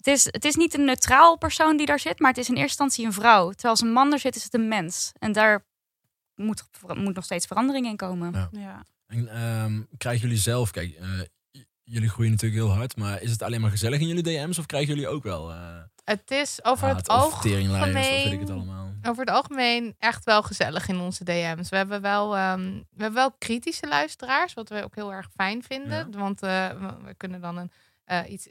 Het 0.00 0.06
is, 0.06 0.24
het 0.24 0.44
is 0.44 0.54
niet 0.54 0.74
een 0.74 0.84
neutraal 0.84 1.38
persoon 1.38 1.76
die 1.76 1.86
daar 1.86 2.00
zit, 2.00 2.18
maar 2.18 2.30
het 2.30 2.38
is 2.38 2.48
in 2.48 2.54
eerste 2.54 2.68
instantie 2.68 3.06
een 3.06 3.12
vrouw. 3.12 3.50
Terwijl 3.50 3.72
als 3.72 3.80
een 3.80 3.92
man 3.92 4.12
er 4.12 4.18
zit, 4.18 4.36
is 4.36 4.44
het 4.44 4.54
een 4.54 4.68
mens. 4.68 5.12
En 5.18 5.32
daar 5.32 5.64
moet, 6.34 6.62
moet 6.94 7.14
nog 7.14 7.24
steeds 7.24 7.46
verandering 7.46 7.86
in 7.86 7.96
komen. 7.96 8.32
Ja. 8.32 8.48
Ja. 8.52 8.84
En 9.06 9.28
ehm, 9.28 9.82
krijgen 9.96 10.22
jullie 10.22 10.42
zelf, 10.42 10.70
kijk, 10.70 10.94
eh, 10.94 11.08
jullie 11.82 12.08
groeien 12.08 12.30
natuurlijk 12.30 12.62
heel 12.62 12.72
hard, 12.72 12.96
maar 12.96 13.22
is 13.22 13.30
het 13.30 13.42
alleen 13.42 13.60
maar 13.60 13.70
gezellig 13.70 14.00
in 14.00 14.06
jullie 14.06 14.22
DM's 14.22 14.58
of 14.58 14.66
krijgen 14.66 14.94
jullie 14.94 15.08
ook 15.08 15.22
wel 15.22 15.50
eh 15.50 15.78
het 16.04 16.30
is 16.30 16.64
over 16.64 16.86
haat 16.86 16.96
het 16.96 17.08
of 17.08 17.40
teringlijst 17.40 17.86
of 17.86 17.92
weet 17.92 18.04
ik 18.04 18.12
algemeen... 18.12 18.40
het 18.40 18.50
allemaal? 18.50 18.80
over 19.02 19.24
het 19.24 19.34
algemeen 19.34 19.94
echt 19.98 20.24
wel 20.24 20.42
gezellig 20.42 20.88
in 20.88 21.00
onze 21.00 21.24
DM's. 21.24 21.68
We 21.68 21.76
hebben 21.76 22.00
wel, 22.00 22.36
ehm, 22.36 22.72
we 22.72 23.02
hebben 23.02 23.20
wel 23.20 23.32
kritische 23.32 23.88
luisteraars, 23.88 24.54
wat 24.54 24.68
we 24.68 24.84
ook 24.84 24.94
heel 24.94 25.12
erg 25.12 25.28
fijn 25.34 25.62
vinden. 25.62 26.10
Want 26.10 26.42
eh, 26.42 26.68
we, 26.68 26.96
we 27.04 27.14
kunnen 27.14 27.40
dan 27.40 27.56
een, 27.56 27.70
eh, 28.04 28.20
iets, 28.28 28.48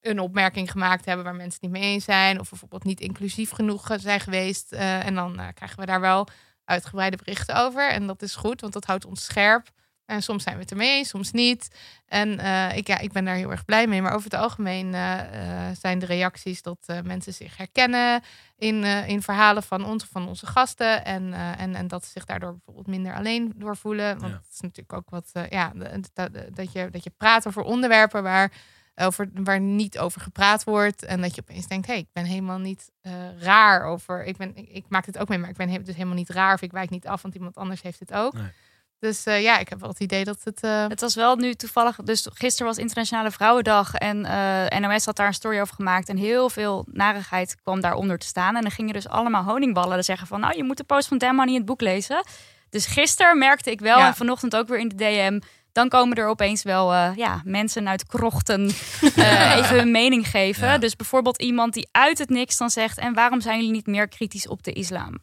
een 0.00 0.18
opmerking 0.20 0.70
gemaakt 0.70 1.04
hebben 1.04 1.24
waar 1.24 1.34
mensen 1.34 1.58
niet 1.62 1.70
mee 1.70 1.82
eens 1.82 2.04
zijn. 2.04 2.40
Of 2.40 2.48
bijvoorbeeld 2.50 2.84
niet 2.84 3.00
inclusief 3.00 3.50
genoeg 3.50 3.88
zijn 3.96 4.20
geweest. 4.20 4.72
eh, 4.72 5.06
en 5.06 5.14
dan 5.14 5.38
eh, 5.40 5.46
krijgen 5.54 5.78
we 5.80 5.86
daar 5.86 6.00
wel 6.00 6.28
uitgebreide 6.64 7.16
berichten 7.16 7.54
over. 7.56 7.90
En 7.90 8.06
dat 8.06 8.22
is 8.22 8.34
goed, 8.36 8.60
want 8.60 8.72
dat 8.72 8.84
houdt 8.84 9.04
ons 9.06 9.24
scherp. 9.24 9.68
En 10.06 10.22
soms 10.22 10.42
zijn 10.42 10.54
we 10.54 10.60
het 10.62 10.70
ermee 10.70 11.04
soms 11.04 11.30
niet. 11.32 11.68
En 12.06 12.38
eh, 12.38 12.76
ik, 12.76 12.86
ja, 12.86 12.98
ik 12.98 13.12
ben 13.12 13.24
daar 13.24 13.34
heel 13.34 13.50
erg 13.50 13.64
blij 13.64 13.86
mee. 13.86 14.02
Maar 14.02 14.12
over 14.14 14.30
het 14.30 14.40
algemeen 14.40 14.94
eh, 14.94 15.68
eh, 15.68 15.76
zijn 15.80 15.98
de 15.98 16.06
reacties 16.06 16.62
dat 16.62 16.78
eh, 16.86 17.00
mensen 17.00 17.32
zich 17.34 17.56
herkennen 17.56 18.22
in, 18.56 18.84
eh, 18.84 19.08
in 19.08 19.22
verhalen 19.22 19.62
van 19.62 19.84
ons 19.84 20.02
of 20.02 20.08
van 20.08 20.28
onze 20.28 20.46
gasten. 20.46 21.04
En, 21.04 21.32
eh, 21.32 21.60
en, 21.60 21.74
en 21.74 21.88
dat 21.88 22.04
ze 22.04 22.10
zich 22.10 22.24
daardoor 22.24 22.52
bijvoorbeeld 22.52 22.86
minder 22.86 23.14
alleen 23.14 23.52
door 23.56 23.76
voelen. 23.76 24.18
Want 24.18 24.32
Ja. 24.32 24.38
het 24.38 24.52
is 24.52 24.60
natuurlijk 24.60 24.92
ook 24.92 25.10
wat, 25.10 25.30
eh, 25.32 25.48
ja, 25.48 25.72
dat, 25.74 26.10
dat, 26.12 26.30
dat, 26.56 26.72
je, 26.72 26.88
dat 26.90 27.04
je 27.04 27.12
praat 27.16 27.46
over 27.46 27.62
onderwerpen 27.62 28.22
waar, 28.22 28.52
over, 28.94 29.28
waar 29.34 29.60
niet 29.60 29.98
over 29.98 30.20
gepraat 30.20 30.64
wordt. 30.64 31.04
En 31.04 31.20
dat 31.20 31.34
je 31.34 31.40
opeens 31.48 31.66
denkt, 31.66 31.86
hé, 31.86 31.92
hey, 31.92 32.02
ik 32.02 32.08
ben 32.12 32.24
helemaal 32.24 32.58
niet 32.58 32.90
eh, 33.00 33.12
raar 33.38 33.84
over. 33.84 34.24
Ik, 34.24 34.36
ben, 34.36 34.56
ik, 34.56 34.68
ik 34.68 34.84
maak 34.88 35.04
dit 35.04 35.18
ook 35.18 35.28
mee, 35.28 35.38
maar 35.38 35.50
ik 35.50 35.56
ben 35.56 35.68
he- 35.68 35.82
dus 35.82 35.94
helemaal 35.94 36.14
niet 36.16 36.30
raar. 36.30 36.54
Of 36.54 36.62
ik 36.62 36.72
wijk 36.72 36.90
niet 36.90 37.06
af, 37.06 37.22
want 37.22 37.34
iemand 37.34 37.56
anders 37.56 37.82
heeft 37.82 38.00
het 38.00 38.12
ook. 38.12 38.32
Nee. 38.32 38.52
Dus 38.98 39.24
eh, 39.24 39.42
ja, 39.42 39.58
ik 39.58 39.68
heb 39.68 39.80
wel 39.80 39.88
het 39.88 40.00
idee 40.00 40.24
dat 40.24 40.38
het. 40.44 40.62
eh, 40.62 40.86
Het 40.88 41.00
was 41.00 41.14
wel 41.14 41.36
nu 41.36 41.54
toevallig, 41.54 41.96
dus 41.96 42.26
gisteren 42.32 42.66
was 42.66 42.78
Internationale 42.78 43.30
Vrouwendag 43.30 43.94
en 43.94 44.24
eh, 44.24 44.78
NOS 44.80 45.04
had 45.04 45.16
daar 45.16 45.26
een 45.26 45.34
story 45.34 45.60
over 45.60 45.74
gemaakt 45.74 46.08
en 46.08 46.16
heel 46.16 46.50
veel 46.50 46.86
narigheid 46.92 47.56
kwam 47.62 47.80
daaronder 47.80 48.18
te 48.18 48.26
staan. 48.26 48.56
En 48.56 48.62
dan 48.62 48.70
gingen 48.70 48.92
dus 48.92 49.08
allemaal 49.08 49.42
honingballen 49.44 50.04
zeggen 50.04 50.26
van, 50.26 50.40
nou 50.40 50.56
je 50.56 50.64
moet 50.64 50.76
de 50.76 50.84
post 50.84 51.08
van 51.08 51.18
Dan 51.18 51.34
Money 51.34 51.52
in 51.52 51.56
het 51.56 51.66
boek 51.66 51.80
lezen. 51.80 52.24
Dus 52.70 52.86
gisteren 52.86 53.38
merkte 53.38 53.70
ik 53.70 53.80
wel 53.80 53.98
Ja. 53.98 54.06
en 54.06 54.14
vanochtend 54.14 54.56
ook 54.56 54.68
weer 54.68 54.78
in 54.78 54.88
de 54.88 54.94
DM, 54.94 55.40
dan 55.72 55.88
komen 55.88 56.16
er 56.16 56.28
opeens 56.28 56.62
wel 56.62 56.92
eh, 56.92 57.10
ja, 57.16 57.40
mensen 57.44 57.88
uit 57.88 58.06
krochten 58.06 58.70
eh, 59.16 59.56
even 59.58 59.76
hun 59.76 59.90
mening 59.90 60.28
geven. 60.28 60.66
Ja. 60.66 60.78
Dus 60.78 60.96
bijvoorbeeld 60.96 61.42
iemand 61.42 61.74
die 61.74 61.88
uit 61.92 62.18
het 62.18 62.30
niks 62.30 62.56
dan 62.56 62.70
zegt, 62.70 62.98
en 62.98 63.14
waarom 63.14 63.40
zijn 63.40 63.56
jullie 63.56 63.72
niet 63.72 63.86
meer 63.86 64.08
kritisch 64.08 64.48
op 64.48 64.62
de 64.62 64.72
islam? 64.72 65.18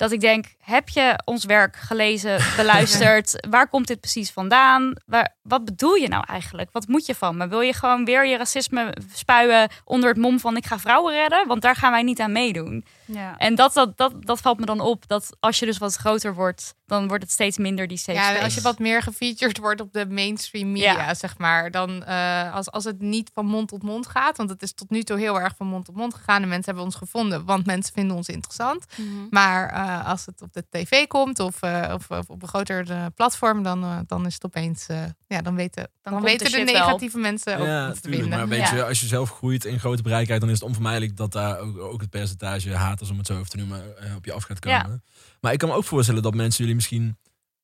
Dat 0.00 0.12
ik 0.12 0.20
denk, 0.20 0.44
heb 0.58 0.88
je 0.88 1.20
ons 1.24 1.44
werk 1.44 1.76
gelezen, 1.76 2.38
beluisterd? 2.56 3.46
Waar 3.50 3.68
komt 3.68 3.86
dit 3.86 4.00
precies 4.00 4.30
vandaan? 4.30 4.94
Waar, 5.06 5.34
wat 5.42 5.64
bedoel 5.64 5.94
je 5.94 6.08
nou 6.08 6.24
eigenlijk? 6.26 6.68
Wat 6.72 6.88
moet 6.88 7.06
je 7.06 7.14
van 7.14 7.36
me? 7.36 7.48
Wil 7.48 7.60
je 7.60 7.72
gewoon 7.72 8.04
weer 8.04 8.26
je 8.26 8.36
racisme 8.36 8.94
spuien 9.14 9.68
onder 9.84 10.08
het 10.08 10.18
mom 10.18 10.40
van 10.40 10.56
ik 10.56 10.66
ga 10.66 10.78
vrouwen 10.78 11.14
redden? 11.14 11.46
Want 11.46 11.62
daar 11.62 11.76
gaan 11.76 11.90
wij 11.90 12.02
niet 12.02 12.20
aan 12.20 12.32
meedoen. 12.32 12.84
Ja. 13.04 13.34
En 13.38 13.54
dat, 13.54 13.72
dat, 13.72 13.96
dat, 13.96 14.12
dat 14.20 14.40
valt 14.40 14.58
me 14.58 14.66
dan 14.66 14.80
op. 14.80 15.08
Dat 15.08 15.36
als 15.40 15.58
je 15.58 15.66
dus 15.66 15.78
wat 15.78 15.94
groter 15.94 16.34
wordt, 16.34 16.74
dan 16.86 17.08
wordt 17.08 17.22
het 17.22 17.32
steeds 17.32 17.58
minder 17.58 17.86
die 17.86 17.96
safe 17.98 18.18
ja, 18.18 18.42
als 18.42 18.54
je 18.54 18.60
wat 18.60 18.78
meer 18.78 19.02
gefeatured 19.02 19.58
wordt 19.58 19.80
op 19.80 19.92
de 19.92 20.06
mainstream 20.06 20.72
media, 20.72 20.92
Ja. 20.92 21.14
zeg 21.14 21.38
maar. 21.38 21.70
Dan 21.70 22.04
eh, 22.04 22.54
als, 22.54 22.70
als 22.70 22.84
het 22.84 23.00
niet 23.00 23.30
van 23.34 23.46
mond 23.46 23.68
tot 23.68 23.82
mond 23.82 24.06
gaat. 24.06 24.36
Want 24.36 24.50
het 24.50 24.62
is 24.62 24.72
tot 24.72 24.90
nu 24.90 25.02
toe 25.02 25.18
heel 25.18 25.40
erg 25.40 25.52
van 25.56 25.66
mond 25.66 25.84
tot 25.84 25.96
mond 25.96 26.14
gegaan. 26.14 26.42
En 26.42 26.48
mensen 26.48 26.64
hebben 26.66 26.84
ons 26.84 26.94
gevonden, 26.94 27.44
want 27.44 27.66
mensen 27.66 27.94
vinden 27.94 28.16
ons 28.16 28.28
interessant. 28.28 28.84
Mhm. 28.96 29.06
Maar 29.30 29.72
eh, 29.98 30.06
als 30.06 30.26
het 30.26 30.42
op 30.42 30.52
de 30.52 30.64
tv 30.70 31.06
komt 31.06 31.38
of, 31.40 31.62
eh, 31.62 31.92
of, 31.94 32.10
of 32.10 32.28
op 32.28 32.42
een 32.42 32.48
groter 32.48 32.90
eh, 32.90 33.06
platform, 33.14 33.62
dan, 33.62 34.04
dan 34.06 34.26
is 34.26 34.34
het 34.34 34.44
opeens. 34.44 34.86
eh, 34.86 35.02
ja, 35.26 35.40
dan 35.42 35.54
weten, 35.54 35.90
dan 36.02 36.22
weten 36.22 36.50
de, 36.50 36.64
wel. 36.64 36.64
negatieve 36.64 37.18
mensen 37.18 37.58
ook 37.58 37.66
ja, 37.66 37.92
te 37.92 38.00
tuurlijk. 38.00 38.28
Maar 38.28 38.48
weet 38.48 38.68
Ja. 38.68 38.74
je, 38.74 38.84
als 38.84 39.00
je 39.00 39.06
zelf 39.06 39.30
groeit 39.30 39.64
en 39.64 39.78
grote 39.80 40.02
bereik 40.02 40.24
krijgt, 40.24 40.42
dan 40.42 40.50
is 40.52 40.58
het 40.58 40.68
onvermijdelijk 40.68 41.16
dat 41.16 41.32
daar 41.32 41.58
ook, 41.58 41.78
ook 41.78 42.00
het 42.00 42.10
percentage 42.10 42.74
haters, 42.74 43.10
om 43.10 43.18
het 43.18 43.26
zo 43.26 43.36
even 43.38 43.48
te 43.50 43.56
noemen, 43.56 43.82
op 44.16 44.24
je 44.24 44.32
af 44.32 44.42
gaat 44.44 44.58
komen. 44.58 45.02
Maar 45.40 45.52
ik 45.52 45.58
kan 45.58 45.68
me 45.68 45.74
ook 45.74 45.84
voorstellen 45.84 46.22
dat 46.22 46.34
mensen 46.34 46.58
jullie 46.58 46.74
misschien 46.74 47.16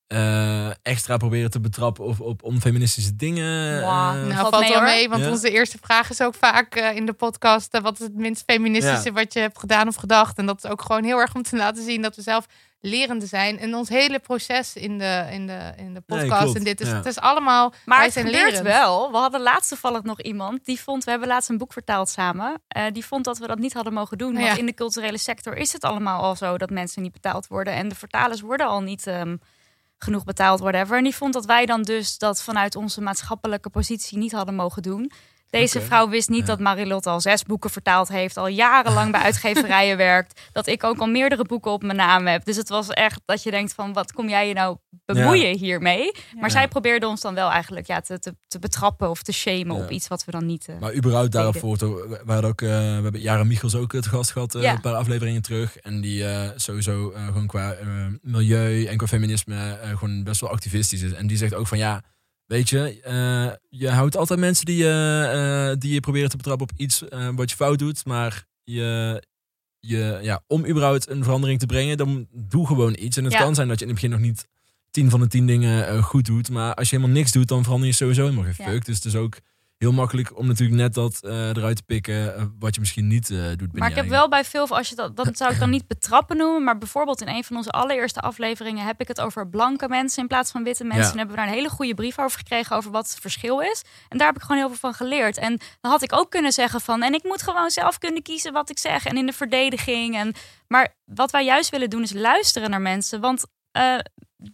eh, 0.07 0.69
extra 0.83 1.16
proberen 1.16 1.51
te 1.51 1.61
betrappen 1.61 2.05
op, 2.05 2.21
op 2.21 2.42
onfeministische 2.42 3.16
dingen. 3.16 3.81
Wow. 3.81 3.88
eh, 3.90 4.12
Nou, 4.12 4.33
Valt 4.35 4.55
valt, 4.55 4.69
mee, 4.69 4.81
mee, 4.81 5.09
want 5.09 5.23
Ja. 5.25 5.31
onze 5.31 5.51
eerste 5.51 5.79
vraag 5.83 6.11
is 6.11 6.21
ook 6.21 6.35
vaak 6.35 6.75
eh, 6.75 6.97
in 6.97 7.07
de 7.07 7.12
podcast: 7.12 7.79
wat 7.81 7.92
is 7.92 8.07
het 8.07 8.14
minst 8.14 8.42
feministische 8.47 9.12
wat 9.12 9.33
je 9.33 9.40
hebt 9.40 9.59
gedaan 9.59 9.88
of 9.88 9.95
gedacht? 9.97 10.38
En 10.38 10.47
dat 10.47 10.64
is 10.64 10.71
ook 10.71 10.83
gewoon 10.83 11.05
heel 11.05 11.19
erg 11.19 11.35
om 11.35 11.42
te 11.42 11.57
laten 11.57 11.83
zien 11.85 12.03
dat 12.03 12.16
we 12.16 12.23
zelf 12.23 12.47
lerende 12.81 13.27
zijn. 13.27 13.59
En 13.59 13.75
ons 13.75 13.88
hele 13.88 14.19
proces 14.19 14.75
in 14.75 14.99
de, 14.99 15.27
in 15.31 15.47
de, 15.47 15.73
in 15.77 15.95
de 15.95 16.01
podcast 16.01 16.55
en 16.55 16.64
dit 16.64 16.81
is, 16.81 16.88
Ja. 16.88 16.95
het 16.97 17.07
is 17.07 17.19
allemaal. 17.19 17.73
Maar 17.85 17.97
wij 17.99 18.07
het 18.07 18.14
gebeurt 18.16 18.35
lerend. 18.35 18.62
wel. 18.66 19.11
We 19.11 19.16
hadden 19.16 19.40
laatst 19.40 19.69
toevallig 19.69 20.03
nog 20.03 20.21
iemand 20.23 20.64
die 20.64 20.81
vond, 20.81 21.05
we 21.05 21.11
hebben 21.11 21.29
laatst 21.29 21.49
een 21.49 21.59
boek 21.59 21.73
vertaald 21.73 22.09
samen. 22.09 22.62
eh, 22.69 22.85
die 22.92 23.05
vond 23.05 23.25
dat 23.25 23.38
we 23.38 23.47
dat 23.47 23.59
niet 23.59 23.73
hadden 23.73 23.92
mogen 23.92 24.19
doen. 24.19 24.33
Want 24.35 24.47
Ja. 24.47 24.57
in 24.57 24.66
de 24.66 24.75
culturele 24.75 25.19
sector 25.19 25.57
is 25.57 25.73
het 25.73 25.85
allemaal 25.85 26.23
al 26.23 26.37
zo 26.37 26.59
dat 26.59 26.71
mensen 26.71 27.03
niet 27.03 27.12
betaald 27.12 27.47
worden. 27.47 27.73
En 27.75 27.88
de 27.88 27.95
vertalers 27.95 28.40
worden 28.40 28.66
al 28.66 28.81
niet 28.81 29.07
ehm, 29.07 29.37
genoeg 29.98 30.24
betaald, 30.24 30.61
whatever. 30.61 30.96
En 30.96 31.04
die 31.04 31.14
vond 31.14 31.32
dat 31.32 31.44
wij 31.44 31.66
dan 31.66 31.82
dus 31.82 32.18
dat 32.18 32.42
vanuit 32.42 32.76
onze 32.76 33.00
maatschappelijke 33.00 33.70
positie 33.70 34.18
niet 34.18 34.32
hadden 34.32 34.54
mogen 34.54 34.82
doen. 34.82 35.11
Deze 35.50 35.80
vrouw 35.80 36.09
wist 36.09 36.28
niet 36.28 36.40
Ja. 36.40 36.46
dat 36.46 36.61
Marilot 36.61 37.06
al 37.06 37.20
zes 37.20 37.42
boeken 37.42 37.70
vertaald 37.70 38.09
heeft, 38.09 38.37
al 38.37 38.46
jarenlang 38.48 39.12
bij 39.12 39.20
uitgeverijen 39.20 39.96
werkt, 40.11 40.40
dat 40.52 40.66
ik 40.66 40.85
ook 40.85 40.98
al 40.98 41.06
meerdere 41.06 41.44
boeken 41.44 41.70
op 41.70 41.82
mijn 41.82 41.96
naam 41.96 42.26
heb. 42.26 42.44
Dus 42.44 42.56
het 42.56 42.68
was 42.68 42.88
echt 42.88 43.20
dat 43.24 43.42
je 43.42 43.50
denkt 43.50 43.74
van, 43.74 43.92
wat 43.92 44.12
kom 44.12 44.28
jij 44.28 44.48
je 44.48 44.54
nou 44.54 44.76
bemoeien 45.04 45.56
hiermee? 45.59 46.11
Maar 46.40 46.50
zij 46.50 46.68
probeerde 46.68 47.06
ons 47.06 47.20
dan 47.20 47.35
wel 47.35 47.50
eigenlijk 47.50 47.87
ja, 47.87 48.00
te, 48.00 48.18
te, 48.18 48.37
te 48.48 48.59
betrappen 48.59 49.11
of 49.11 49.22
te 49.22 49.32
shamen 49.32 49.76
op 49.76 49.90
iets 49.90 50.09
wat 50.09 50.24
we 50.24 50.30
dan 50.30 50.46
niet. 50.46 50.68
eh, 50.68 50.78
Maar 50.80 50.94
überhaupt 50.94 51.59
voort. 51.59 51.80
We 51.80 52.20
hadden 52.26 52.50
ook, 52.50 52.62
eh, 52.62 52.68
we 52.68 52.74
hebben 53.02 53.20
Jara 53.20 53.44
Michels 53.44 53.74
ook 53.74 53.94
eh, 53.94 54.00
te 54.00 54.09
gast 54.09 54.30
gehad, 54.30 54.54
eh, 54.54 54.62
Ja. 54.62 54.72
een 54.72 54.80
paar 54.80 54.94
afleveringen 54.94 55.42
terug. 55.42 55.76
En 55.76 56.00
die 56.00 56.26
eh, 56.28 56.50
sowieso 56.56 57.11
eh, 57.11 57.26
gewoon 57.26 57.46
qua 57.46 57.72
eh, 57.72 57.87
milieu 58.22 58.85
en 58.85 58.96
qua 58.96 59.06
feminisme 59.06 59.78
eh, 59.82 59.98
gewoon 59.98 60.24
best 60.24 60.40
wel 60.40 60.50
activistisch 60.50 61.02
is. 61.02 61.12
En 61.12 61.26
die 61.26 61.37
zegt 61.37 61.54
ook 61.54 61.66
van 61.66 61.78
ja, 61.78 62.02
weet 62.46 62.68
je, 62.68 63.00
eh, 63.00 63.52
je 63.80 63.88
houdt 63.90 64.16
altijd 64.16 64.40
mensen 64.40 64.64
die, 64.64 64.76
je 64.76 65.70
eh, 65.70 65.80
die 65.80 65.92
je 65.92 66.00
proberen 66.00 66.28
te 66.30 66.37
betrappen 66.37 66.68
op 66.70 66.78
iets 66.78 67.09
eh, 67.09 67.28
wat 67.35 67.50
je 67.50 67.56
fout 67.56 67.78
doet. 67.78 68.04
Maar 68.04 68.44
je, 68.64 69.22
je, 69.80 70.18
ja, 70.22 70.42
om 70.46 70.66
überhaupt 70.66 71.09
een 71.09 71.24
verandering 71.24 71.59
te 71.59 71.66
brengen, 71.66 71.96
dan 71.96 72.26
doe 72.32 72.66
gewoon 72.66 72.96
iets. 72.98 73.16
En 73.16 73.24
het 73.24 73.32
Ja. 73.32 73.38
kan 73.38 73.54
zijn 73.54 73.68
dat 73.68 73.78
je 73.78 73.85
in 73.85 73.90
het 73.90 74.00
begin 74.00 74.16
nog 74.16 74.26
niet 74.26 74.46
tien 74.90 75.11
van 75.11 75.20
de 75.20 75.26
tien 75.28 75.46
dingen 75.46 76.02
goed 76.02 76.24
doet. 76.24 76.50
Maar 76.50 76.74
als 76.74 76.90
je 76.90 76.96
helemaal 76.96 77.16
niks 77.16 77.32
doet, 77.32 77.48
dan 77.48 77.62
verander 77.62 77.88
je 77.88 77.94
sowieso 77.94 78.22
helemaal 78.22 78.44
geen 78.44 78.66
Ja. 78.66 78.72
fuck. 78.72 78.85
Dus 78.85 78.94
het 78.96 79.04
is 79.04 79.14
ook 79.16 79.38
heel 79.78 79.92
makkelijk 79.92 80.38
om 80.38 80.46
natuurlijk 80.46 80.78
net 80.78 80.94
dat 80.94 81.22
eh, 81.22 81.48
eruit 81.48 81.76
te 81.76 81.82
pikken 81.82 82.36
eh, 82.36 82.44
wat 82.58 82.74
je 82.74 82.80
misschien 82.80 83.06
niet 83.06 83.30
eh, 83.30 83.38
doet. 83.56 83.72
Maar 83.72 83.90
ik 83.90 83.96
heb 83.96 84.08
wel 84.08 84.28
bij 84.28 84.44
veel, 84.44 84.68
als 84.68 84.88
je 84.88 84.94
dat, 84.94 85.16
dat 85.16 85.36
zou 85.36 85.52
ik 85.52 85.58
dan 85.58 85.70
niet 85.70 85.86
betrappen 85.86 86.36
noemen, 86.36 86.64
maar 86.64 86.78
bijvoorbeeld 86.78 87.20
in 87.20 87.28
een 87.28 87.44
van 87.44 87.56
onze 87.56 87.70
allereerste 87.70 88.20
afleveringen 88.20 88.86
heb 88.86 89.00
ik 89.00 89.08
het 89.08 89.20
over 89.20 89.48
blanke 89.48 89.88
mensen 89.88 90.22
in 90.22 90.28
plaats 90.28 90.50
van 90.50 90.62
witte 90.62 90.84
mensen. 90.84 91.04
Ja. 91.04 91.10
En 91.10 91.18
hebben 91.18 91.36
we 91.36 91.40
daar 91.40 91.50
een 91.50 91.56
hele 91.56 91.68
goede 91.68 91.94
brief 91.94 92.18
over 92.18 92.38
gekregen 92.38 92.76
over 92.76 92.90
wat 92.90 93.08
het 93.08 93.20
verschil 93.20 93.60
is. 93.60 93.84
En 94.08 94.18
daar 94.18 94.26
heb 94.26 94.36
ik 94.36 94.42
gewoon 94.42 94.56
heel 94.56 94.68
veel 94.68 94.76
van 94.76 94.94
geleerd. 94.94 95.38
En 95.38 95.60
dan 95.80 95.90
had 95.90 96.02
ik 96.02 96.12
ook 96.12 96.30
kunnen 96.30 96.52
zeggen 96.52 96.80
van, 96.80 97.02
en 97.02 97.14
ik 97.14 97.22
moet 97.22 97.42
gewoon 97.42 97.70
zelf 97.70 97.98
kunnen 97.98 98.22
kiezen 98.22 98.52
wat 98.52 98.70
ik 98.70 98.78
zeg 98.78 99.06
en 99.06 99.16
in 99.16 99.26
de 99.26 99.32
verdediging. 99.32 100.16
En, 100.16 100.34
maar 100.68 100.94
wat 101.04 101.30
wij 101.30 101.44
juist 101.44 101.70
willen 101.70 101.90
doen 101.90 102.02
is 102.02 102.12
luisteren 102.12 102.70
naar 102.70 102.80
mensen, 102.80 103.20
want 103.20 103.44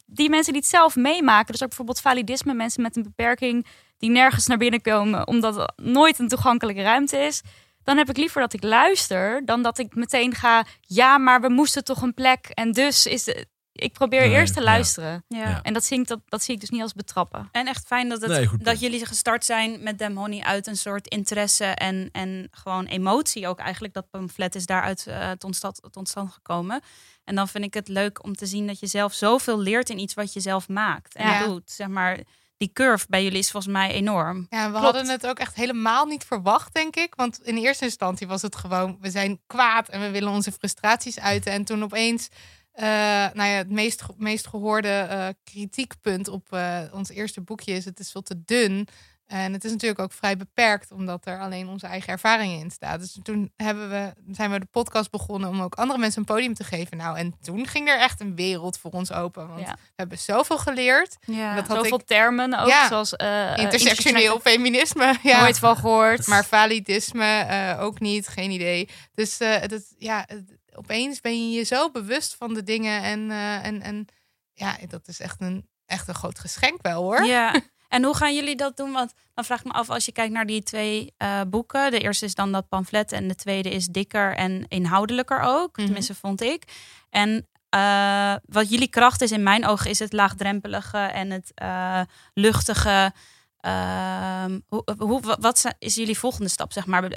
die 0.07 0.31
mensen 0.31 0.53
die 0.53 0.63
het 0.63 0.71
zelf 0.71 0.97
meemaken, 0.97 1.53
dus 1.53 1.63
ook 1.63 1.69
bijvoorbeeld 1.69 2.01
validisme, 2.01 2.55
mensen 2.55 2.83
met 2.83 2.97
een 2.97 3.03
beperking 3.03 3.67
die 4.03 4.11
nergens 4.11 4.47
naar 4.47 4.59
binnen 4.59 4.81
komen 4.81 5.27
omdat 5.27 5.55
het 5.55 5.73
nooit 5.77 6.19
een 6.19 6.29
toegankelijke 6.29 6.83
ruimte 6.83 7.17
is. 7.17 7.43
Dan 7.85 7.97
heb 7.97 8.09
ik 8.09 8.17
liever 8.17 8.41
dat 8.41 8.53
ik 8.53 8.63
luister 8.63 9.45
dan 9.45 9.63
dat 9.63 9.79
ik 9.79 9.95
meteen 9.95 10.35
ga. 10.35 10.65
Ja, 10.81 11.19
maar 11.19 11.41
we 11.41 11.49
moesten 11.49 11.85
toch 11.85 12.03
een 12.03 12.15
plek. 12.15 12.47
En 12.47 12.73
dus 12.73 13.07
is 13.07 13.25
de, 13.25 13.47
ik 13.73 13.93
probeer 13.93 14.21
Nee, 14.21 14.31
eerst 14.31 14.55
te 14.55 14.63
luisteren. 14.63 15.25
Ja. 15.29 15.39
Ja. 15.49 15.63
En 15.63 15.73
dat 15.73 15.85
zie, 15.85 15.99
ik, 16.01 16.07
dat, 16.07 16.21
dat 16.29 16.43
zie 16.43 16.55
ik 16.55 16.61
dus 16.61 16.71
niet 16.71 16.83
als 16.83 16.93
betrappen. 16.93 17.49
En 17.53 17.67
echt 17.67 17.87
fijn 17.87 18.09
dat, 18.09 18.21
het, 18.21 18.31
Nee, 18.31 18.47
goed 18.47 18.65
dat 18.65 18.81
jullie 18.81 19.07
gestart 19.07 19.45
zijn 19.45 19.83
met 19.83 19.99
Dem 19.99 20.17
Honey 20.17 20.41
uit 20.43 20.67
een 20.67 20.77
soort 20.77 21.07
interesse 21.09 21.65
en, 21.65 22.09
en 22.13 22.49
gewoon 22.51 22.85
emotie 22.87 23.49
ook 23.49 23.59
eigenlijk. 23.59 23.95
Dat 23.95 24.11
pamflet 24.11 24.55
is 24.55 24.67
daaruit 24.67 25.07
eh, 25.07 25.31
tot, 25.31 25.57
stand, 25.57 25.81
tot 25.91 26.09
stand 26.09 26.33
gekomen. 26.33 26.81
En 27.25 27.35
dan 27.35 27.49
vind 27.49 27.65
ik 27.65 27.75
het 27.75 27.89
leuk 27.89 28.25
om 28.25 28.35
te 28.35 28.47
zien 28.47 28.67
dat 28.67 28.81
je 28.81 28.87
zelf 28.87 29.13
zoveel 29.15 29.59
leert 29.61 29.91
in 29.91 29.99
iets 29.99 30.15
wat 30.15 30.33
je 30.33 30.41
zelf 30.41 30.69
maakt 30.69 31.15
en 31.15 31.29
Ja. 31.29 31.47
doet. 31.47 31.71
Zeg 31.71 31.89
maar, 31.89 32.19
die 32.63 32.73
curve 32.73 33.07
bij 33.09 33.23
jullie 33.23 33.39
is 33.39 33.51
volgens 33.51 33.73
mij 33.73 33.91
enorm. 33.91 34.47
Ja, 34.51 34.65
we 34.65 34.71
Klopt. 34.71 34.85
hadden 34.85 35.09
het 35.09 35.27
ook 35.27 35.39
echt 35.39 35.55
helemaal 35.55 36.07
niet 36.07 36.25
verwacht, 36.25 36.75
denk 36.75 36.97
ik. 36.97 37.15
Want 37.15 37.41
in 37.43 37.57
eerste 37.57 37.85
instantie 37.85 38.27
was 38.27 38.43
het 38.43 38.57
gewoon, 38.57 38.99
we 39.01 39.11
zijn 39.11 39.41
kwaad 39.47 39.89
en 39.89 40.01
we 40.01 40.11
willen 40.11 40.33
onze 40.33 40.53
frustraties 40.53 41.21
uiten. 41.21 41.53
En 41.53 41.65
toen 41.65 41.83
opeens, 41.83 42.29
eh, 42.73 42.87
nou 43.33 43.49
ja, 43.49 43.57
het 43.57 43.71
meest, 43.71 44.03
meest 44.17 44.47
gehoorde 44.47 44.89
eh, 44.89 45.29
kritiekpunt 45.45 46.29
op 46.29 46.53
eh, 46.53 46.81
ons 46.93 47.11
eerste 47.11 47.41
boekje 47.41 47.73
is, 47.73 47.85
het 47.85 47.99
is 47.99 48.11
veel 48.11 48.23
te 48.23 48.43
dun. 48.45 48.89
En 49.27 49.53
het 49.53 49.65
is 49.65 49.71
natuurlijk 49.71 50.01
ook 50.01 50.13
vrij 50.13 50.37
beperkt, 50.37 50.91
omdat 50.93 51.27
er 51.27 51.41
alleen 51.41 51.69
onze 51.69 51.87
eigen 51.87 52.09
ervaringen 52.13 52.59
in 52.59 52.71
staan. 52.71 52.99
Dus 52.99 53.19
toen 53.23 53.53
hebben 53.57 53.91
we, 53.91 54.13
zijn 54.31 54.51
we 54.51 54.59
de 54.59 54.67
podcast 54.71 55.11
begonnen 55.11 55.49
om 55.51 55.61
ook 55.61 55.75
andere 55.75 55.99
mensen 55.99 56.19
een 56.21 56.27
podium 56.35 56.55
te 56.55 56.65
geven. 56.65 56.97
Nou, 56.97 57.17
en 57.19 57.35
toen 57.43 57.67
ging 57.67 57.89
er 57.89 57.99
echt 57.99 58.21
een 58.21 58.35
wereld 58.35 58.79
voor 58.79 58.91
ons 58.91 59.13
open. 59.13 59.49
Want 59.49 59.61
Ja. 59.61 59.73
we 59.73 59.93
hebben 59.97 60.19
zoveel 60.19 60.59
geleerd. 60.59 61.17
Ja. 61.21 61.55
Dat 61.55 61.67
had 61.67 61.77
Zoveel 61.77 61.99
ik- 61.99 62.07
termen 62.07 62.59
ook, 62.61 62.69
Ja. 62.69 62.89
zoals 62.89 63.13
uh, 63.23 63.57
Intersectioneel 63.57 64.41
feminisme. 64.41 65.15
Ja. 65.23 65.41
Nooit 65.41 65.59
van 65.59 65.77
gehoord. 65.77 66.27
Maar 66.27 66.45
validisme 66.45 67.25
eh, 67.39 67.81
ook 67.83 68.01
niet, 68.01 68.29
geen 68.29 68.51
idee. 68.51 68.89
Dus 69.15 69.39
eh, 69.41 69.63
ja, 69.99 70.27
opeens 70.75 71.21
ben 71.21 71.51
je 71.51 71.59
je 71.59 71.63
zo 71.65 71.91
bewust 71.91 72.35
van 72.35 72.55
de 72.55 72.63
dingen. 72.63 73.03
En, 73.03 73.31
eh, 73.31 73.65
en, 73.67 73.83
en 73.83 74.07
ja, 74.53 74.77
dat 74.89 75.09
is 75.09 75.21
echt 75.21 75.41
een, 75.41 75.69
echt 75.87 76.09
een 76.09 76.15
groot 76.15 76.39
geschenk 76.39 76.83
wel 76.83 77.03
hoor. 77.03 77.25
Ja. 77.25 77.55
En 77.93 78.05
hoe 78.05 78.17
gaan 78.17 78.35
jullie 78.35 78.57
dat 78.57 78.77
doen? 78.77 78.93
Want 78.93 79.13
dan 79.35 79.45
vraag 79.45 79.59
ik 79.59 79.65
me 79.65 79.73
af, 79.73 79.91
als 79.91 80.05
je 80.05 80.13
kijkt 80.13 80.33
naar 80.33 80.47
die 80.47 80.63
twee 80.63 81.15
eh, 81.17 81.41
boeken. 81.49 81.91
De 81.91 81.99
eerste 82.01 82.25
is 82.25 82.35
dan 82.35 82.53
dat 82.53 82.69
pamflet 82.69 83.13
en 83.13 83.29
de 83.29 83.35
tweede 83.35 83.71
is 83.71 83.87
dikker 83.87 84.37
en 84.37 84.65
inhoudelijker 84.69 85.41
ook. 85.41 85.77
Mhm. 85.77 85.85
Tenminste, 85.87 86.15
vond 86.15 86.41
ik. 86.43 86.65
En 87.11 87.49
eh, 87.69 88.35
wat 88.47 88.71
jullie 88.71 88.89
kracht 88.89 89.21
is 89.21 89.33
in 89.33 89.43
mijn 89.43 89.67
ogen, 89.67 89.91
is 89.91 89.99
het 89.99 90.13
laagdrempelige 90.13 90.99
en 90.99 91.31
het 91.31 91.51
eh, 91.55 92.01
luchtige. 92.35 93.13
Ehm, 93.61 94.61
hoe, 94.67 94.83
hoe, 94.99 95.21
wa- 95.21 95.37
wat 95.41 95.65
is 95.79 95.95
jullie 95.95 96.19
volgende 96.19 96.49
stap, 96.51 96.73
zeg 96.73 96.87
maar? 96.87 97.11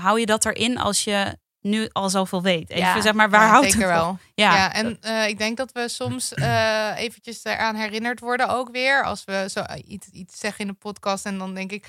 Hou 0.00 0.20
je 0.20 0.26
dat 0.26 0.44
erin 0.44 0.78
als 0.78 1.04
je 1.04 1.36
nu 1.60 1.88
al 1.92 2.10
zoveel 2.10 2.42
weet? 2.42 2.70
Even, 2.70 2.82
Ja. 2.82 3.00
zeg 3.00 3.12
maar, 3.12 3.30
waar 3.30 3.40
Ja, 3.46 3.48
houdt 3.50 3.66
het 3.66 3.76
wel. 3.76 4.18
Ja. 4.34 4.54
Ja, 4.54 4.72
en 4.72 5.00
eh, 5.00 5.28
ik 5.28 5.38
denk 5.38 5.56
dat 5.56 5.72
we 5.72 5.88
soms 5.88 6.34
eh, 6.34 6.92
eventjes 6.96 7.44
eraan 7.44 7.74
herinnerd 7.74 8.20
worden 8.20 8.48
ook 8.48 8.70
weer. 8.70 9.04
Als 9.04 9.24
we 9.24 9.46
zo 9.50 9.60
eh, 9.60 9.82
iets, 9.90 10.08
iets 10.08 10.38
zeggen 10.38 10.60
in 10.60 10.66
de 10.70 10.78
podcast 10.78 11.26
en 11.26 11.38
dan 11.38 11.54
denk 11.54 11.72
ik... 11.72 11.86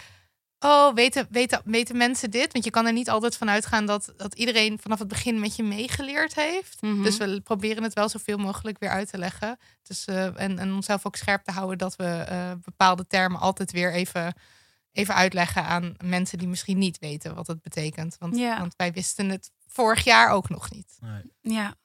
Oh, 0.60 0.94
weten, 0.94 1.28
weten, 1.30 1.62
weten 1.66 1.98
mensen 1.98 2.32
dit? 2.32 2.52
Want 2.52 2.64
je 2.66 2.72
kan 2.72 2.86
er 2.86 2.94
niet 2.94 3.10
altijd 3.10 3.38
van 3.38 3.50
uitgaan 3.50 3.86
dat, 3.86 4.14
dat 4.18 4.34
iedereen 4.34 4.80
vanaf 4.82 5.00
het 5.00 5.08
begin 5.08 5.40
met 5.40 5.56
je 5.56 5.64
meegeleerd 5.64 6.36
heeft. 6.36 6.82
Mhm. 6.82 7.04
Dus 7.04 7.18
we 7.18 7.42
proberen 7.42 7.84
het 7.84 7.94
wel 7.94 8.10
zoveel 8.10 8.38
mogelijk 8.38 8.80
weer 8.80 8.90
uit 8.90 9.10
te 9.10 9.18
leggen. 9.18 9.60
Dus, 9.84 10.06
en, 10.06 10.60
en 10.60 10.74
onszelf 10.74 11.06
ook 11.06 11.16
scherp 11.16 11.44
te 11.44 11.52
houden 11.52 11.78
dat 11.78 11.96
we 11.96 12.26
bepaalde 12.64 13.08
termen 13.08 13.40
altijd 13.40 13.72
weer 13.72 13.94
even, 13.94 14.34
even 14.92 15.16
uitleggen 15.16 15.64
aan 15.64 15.96
mensen 16.04 16.38
die 16.38 16.48
misschien 16.48 16.78
niet 16.78 17.00
weten 17.00 17.36
wat 17.36 17.48
het 17.48 17.62
betekent. 17.62 18.16
Want, 18.20 18.38
Ja. 18.38 18.60
want 18.60 18.74
wij 18.78 18.92
wisten 18.92 19.30
het 19.30 19.52
vorig 19.72 20.04
jaar 20.04 20.30
ook 20.30 20.50
nog 20.50 20.72
niet. 20.72 20.98
Nee. 21.00 21.22
ja. 21.56 21.76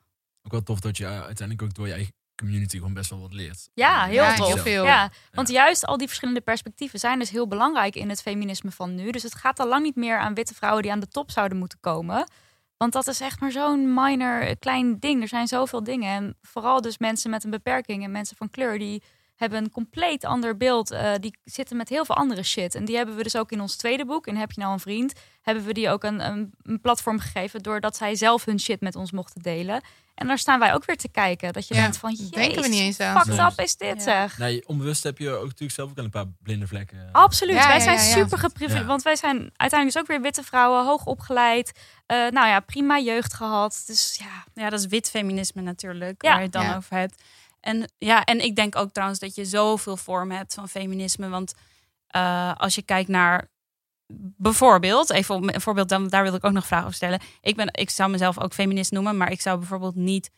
Ook 0.42 0.52
wel 0.52 0.62
tof 0.62 0.80
dat 0.80 0.96
je 0.96 1.04
eh, 1.04 1.10
uiteindelijk 1.10 1.62
ook 1.62 1.74
door 1.74 1.86
je 1.86 1.92
eigen 1.92 2.14
community 2.36 2.76
gewoon 2.76 2.94
best 2.94 3.10
wel 3.10 3.20
wat 3.20 3.32
leert. 3.32 3.68
Ja, 3.74 4.04
heel 4.04 4.14
Ja, 4.14 4.34
tof. 4.34 4.46
heel 4.46 4.56
veel. 4.56 4.84
Ja, 4.84 5.10
want 5.32 5.48
juist 5.48 5.86
al 5.86 5.96
die 5.96 6.06
verschillende 6.06 6.40
perspectieven 6.40 6.98
zijn 6.98 7.18
dus 7.18 7.30
heel 7.30 7.48
belangrijk 7.48 7.94
in 7.94 8.08
het 8.08 8.22
feminisme 8.22 8.70
van 8.70 8.94
nu. 8.94 9.10
Dus 9.10 9.22
het 9.22 9.34
gaat 9.34 9.60
al 9.60 9.68
lang 9.68 9.82
niet 9.82 9.96
meer 9.96 10.18
aan 10.18 10.34
witte 10.34 10.54
vrouwen 10.54 10.82
die 10.82 10.92
aan 10.92 11.00
de 11.00 11.08
top 11.08 11.30
zouden 11.30 11.58
moeten 11.58 11.80
komen. 11.80 12.28
Want 12.76 12.92
dat 12.92 13.06
is 13.06 13.20
echt 13.20 13.40
maar 13.40 13.50
zo'n 13.50 13.94
minor, 13.94 14.56
klein 14.58 14.98
ding. 14.98 15.22
Er 15.22 15.28
zijn 15.28 15.46
zoveel 15.46 15.82
dingen. 15.82 16.14
En 16.14 16.36
vooral 16.42 16.80
dus 16.80 16.98
mensen 16.98 17.30
met 17.30 17.44
een 17.44 17.50
beperking 17.50 18.04
en 18.04 18.10
mensen 18.10 18.36
van 18.36 18.50
kleur... 18.50 18.78
die 18.78 19.02
hebben 19.36 19.64
een 19.64 19.70
compleet 19.70 20.24
ander 20.24 20.56
beeld. 20.56 20.90
Eh, 20.90 21.12
die 21.20 21.38
zitten 21.44 21.76
met 21.76 21.88
heel 21.88 22.04
veel 22.04 22.14
andere 22.16 22.42
shit. 22.42 22.74
En 22.74 22.84
die 22.84 22.96
hebben 22.96 23.16
we 23.16 23.22
dus 23.22 23.36
ook 23.36 23.52
in 23.52 23.60
ons 23.60 23.76
tweede 23.76 24.04
boek, 24.06 24.26
in 24.26 24.36
Heb 24.36 24.52
je 24.52 24.60
nou 24.60 24.72
een 24.72 24.80
vriend... 24.80 25.12
hebben 25.42 25.64
we 25.64 25.72
die 25.72 25.88
ook 25.90 26.04
een, 26.04 26.20
een, 26.26 26.52
een 26.62 26.80
platform 26.80 27.18
gegeven... 27.18 27.62
doordat 27.62 27.96
zij 27.96 28.14
zelf 28.14 28.44
hun 28.44 28.60
shit 28.60 28.80
met 28.80 28.96
ons 28.96 29.12
mochten 29.12 29.42
delen. 29.42 29.80
En 30.14 30.26
daar 30.26 30.38
staan 30.38 30.58
wij 30.58 30.74
ook 30.74 30.84
weer 30.84 30.96
te 30.96 31.08
kijken. 31.08 31.52
Dat 31.52 31.68
je 31.68 31.74
Ja, 31.74 31.80
denkt 31.80 31.96
van, 31.96 32.14
denken 32.14 32.40
we 32.40 32.40
jezus, 32.54 32.68
niet 32.68 32.80
eens 32.80 33.00
aan. 33.00 33.16
fucked 33.16 33.36
Nee. 33.36 33.46
up 33.46 33.60
is 33.60 33.76
dit 33.76 33.96
Ja. 33.96 34.02
zeg. 34.02 34.38
Nee, 34.38 34.68
onbewust 34.68 35.02
heb 35.02 35.18
je 35.18 35.30
ook 35.30 35.44
natuurlijk 35.44 35.72
zelf 35.72 35.88
ook 35.90 35.96
wel 35.96 36.04
een 36.04 36.10
paar 36.10 36.26
blinde 36.42 36.66
vlekken. 36.66 37.08
Absoluut. 37.12 37.54
Ja, 37.56 37.66
wij 37.66 37.76
ja, 37.76 37.82
zijn 37.82 37.96
ja, 37.98 38.02
ja. 38.04 38.12
super 38.14 38.38
geprivilegeerd. 38.38 38.80
Ja. 38.82 38.86
Want 38.88 39.02
wij 39.02 39.16
zijn 39.16 39.36
uiteindelijk 39.56 39.92
dus 39.92 39.96
ook 39.96 40.06
weer 40.06 40.20
witte 40.20 40.42
vrouwen, 40.42 40.84
hoog 40.84 41.04
opgeleid. 41.06 41.72
Eh, 42.06 42.16
nou 42.16 42.48
ja, 42.48 42.60
prima 42.60 42.98
jeugd 42.98 43.34
gehad. 43.34 43.82
Dus 43.86 44.16
ja, 44.18 44.44
Ja, 44.62 44.70
dat 44.70 44.80
is 44.80 44.86
wit 44.86 45.10
feminisme 45.10 45.62
natuurlijk, 45.62 46.22
Ja. 46.22 46.28
waar 46.28 46.38
je 46.38 46.44
het 46.44 46.52
dan 46.52 46.64
Ja. 46.64 46.76
over 46.76 46.96
hebt. 46.96 47.22
En 47.66 47.90
ja, 47.98 48.24
en 48.24 48.40
ik 48.40 48.56
denk 48.56 48.76
ook 48.76 48.92
trouwens 48.92 49.20
dat 49.20 49.34
je 49.34 49.44
zoveel 49.44 49.96
vormen 49.96 50.36
hebt 50.36 50.54
van 50.54 50.68
feminisme. 50.68 51.28
Want 51.28 51.54
eh, 52.06 52.52
als 52.56 52.74
je 52.74 52.82
kijkt 52.82 53.08
naar 53.08 53.48
bijvoorbeeld, 54.36 55.10
even 55.10 55.34
om 55.34 55.48
een 55.48 55.60
voorbeeld, 55.60 55.88
dan, 55.88 56.08
daar 56.08 56.22
wil 56.22 56.34
ik 56.34 56.44
ook 56.44 56.52
nog 56.52 56.66
vragen 56.66 56.84
over 56.84 56.96
stellen. 56.96 57.20
Ik, 57.40 57.56
ben, 57.56 57.68
ik 57.72 57.90
zou 57.90 58.10
mezelf 58.10 58.40
ook 58.40 58.52
feminist 58.52 58.90
noemen, 58.90 59.16
maar 59.16 59.30
ik 59.30 59.40
zou 59.40 59.58
bijvoorbeeld 59.58 59.94
niet 59.94 60.30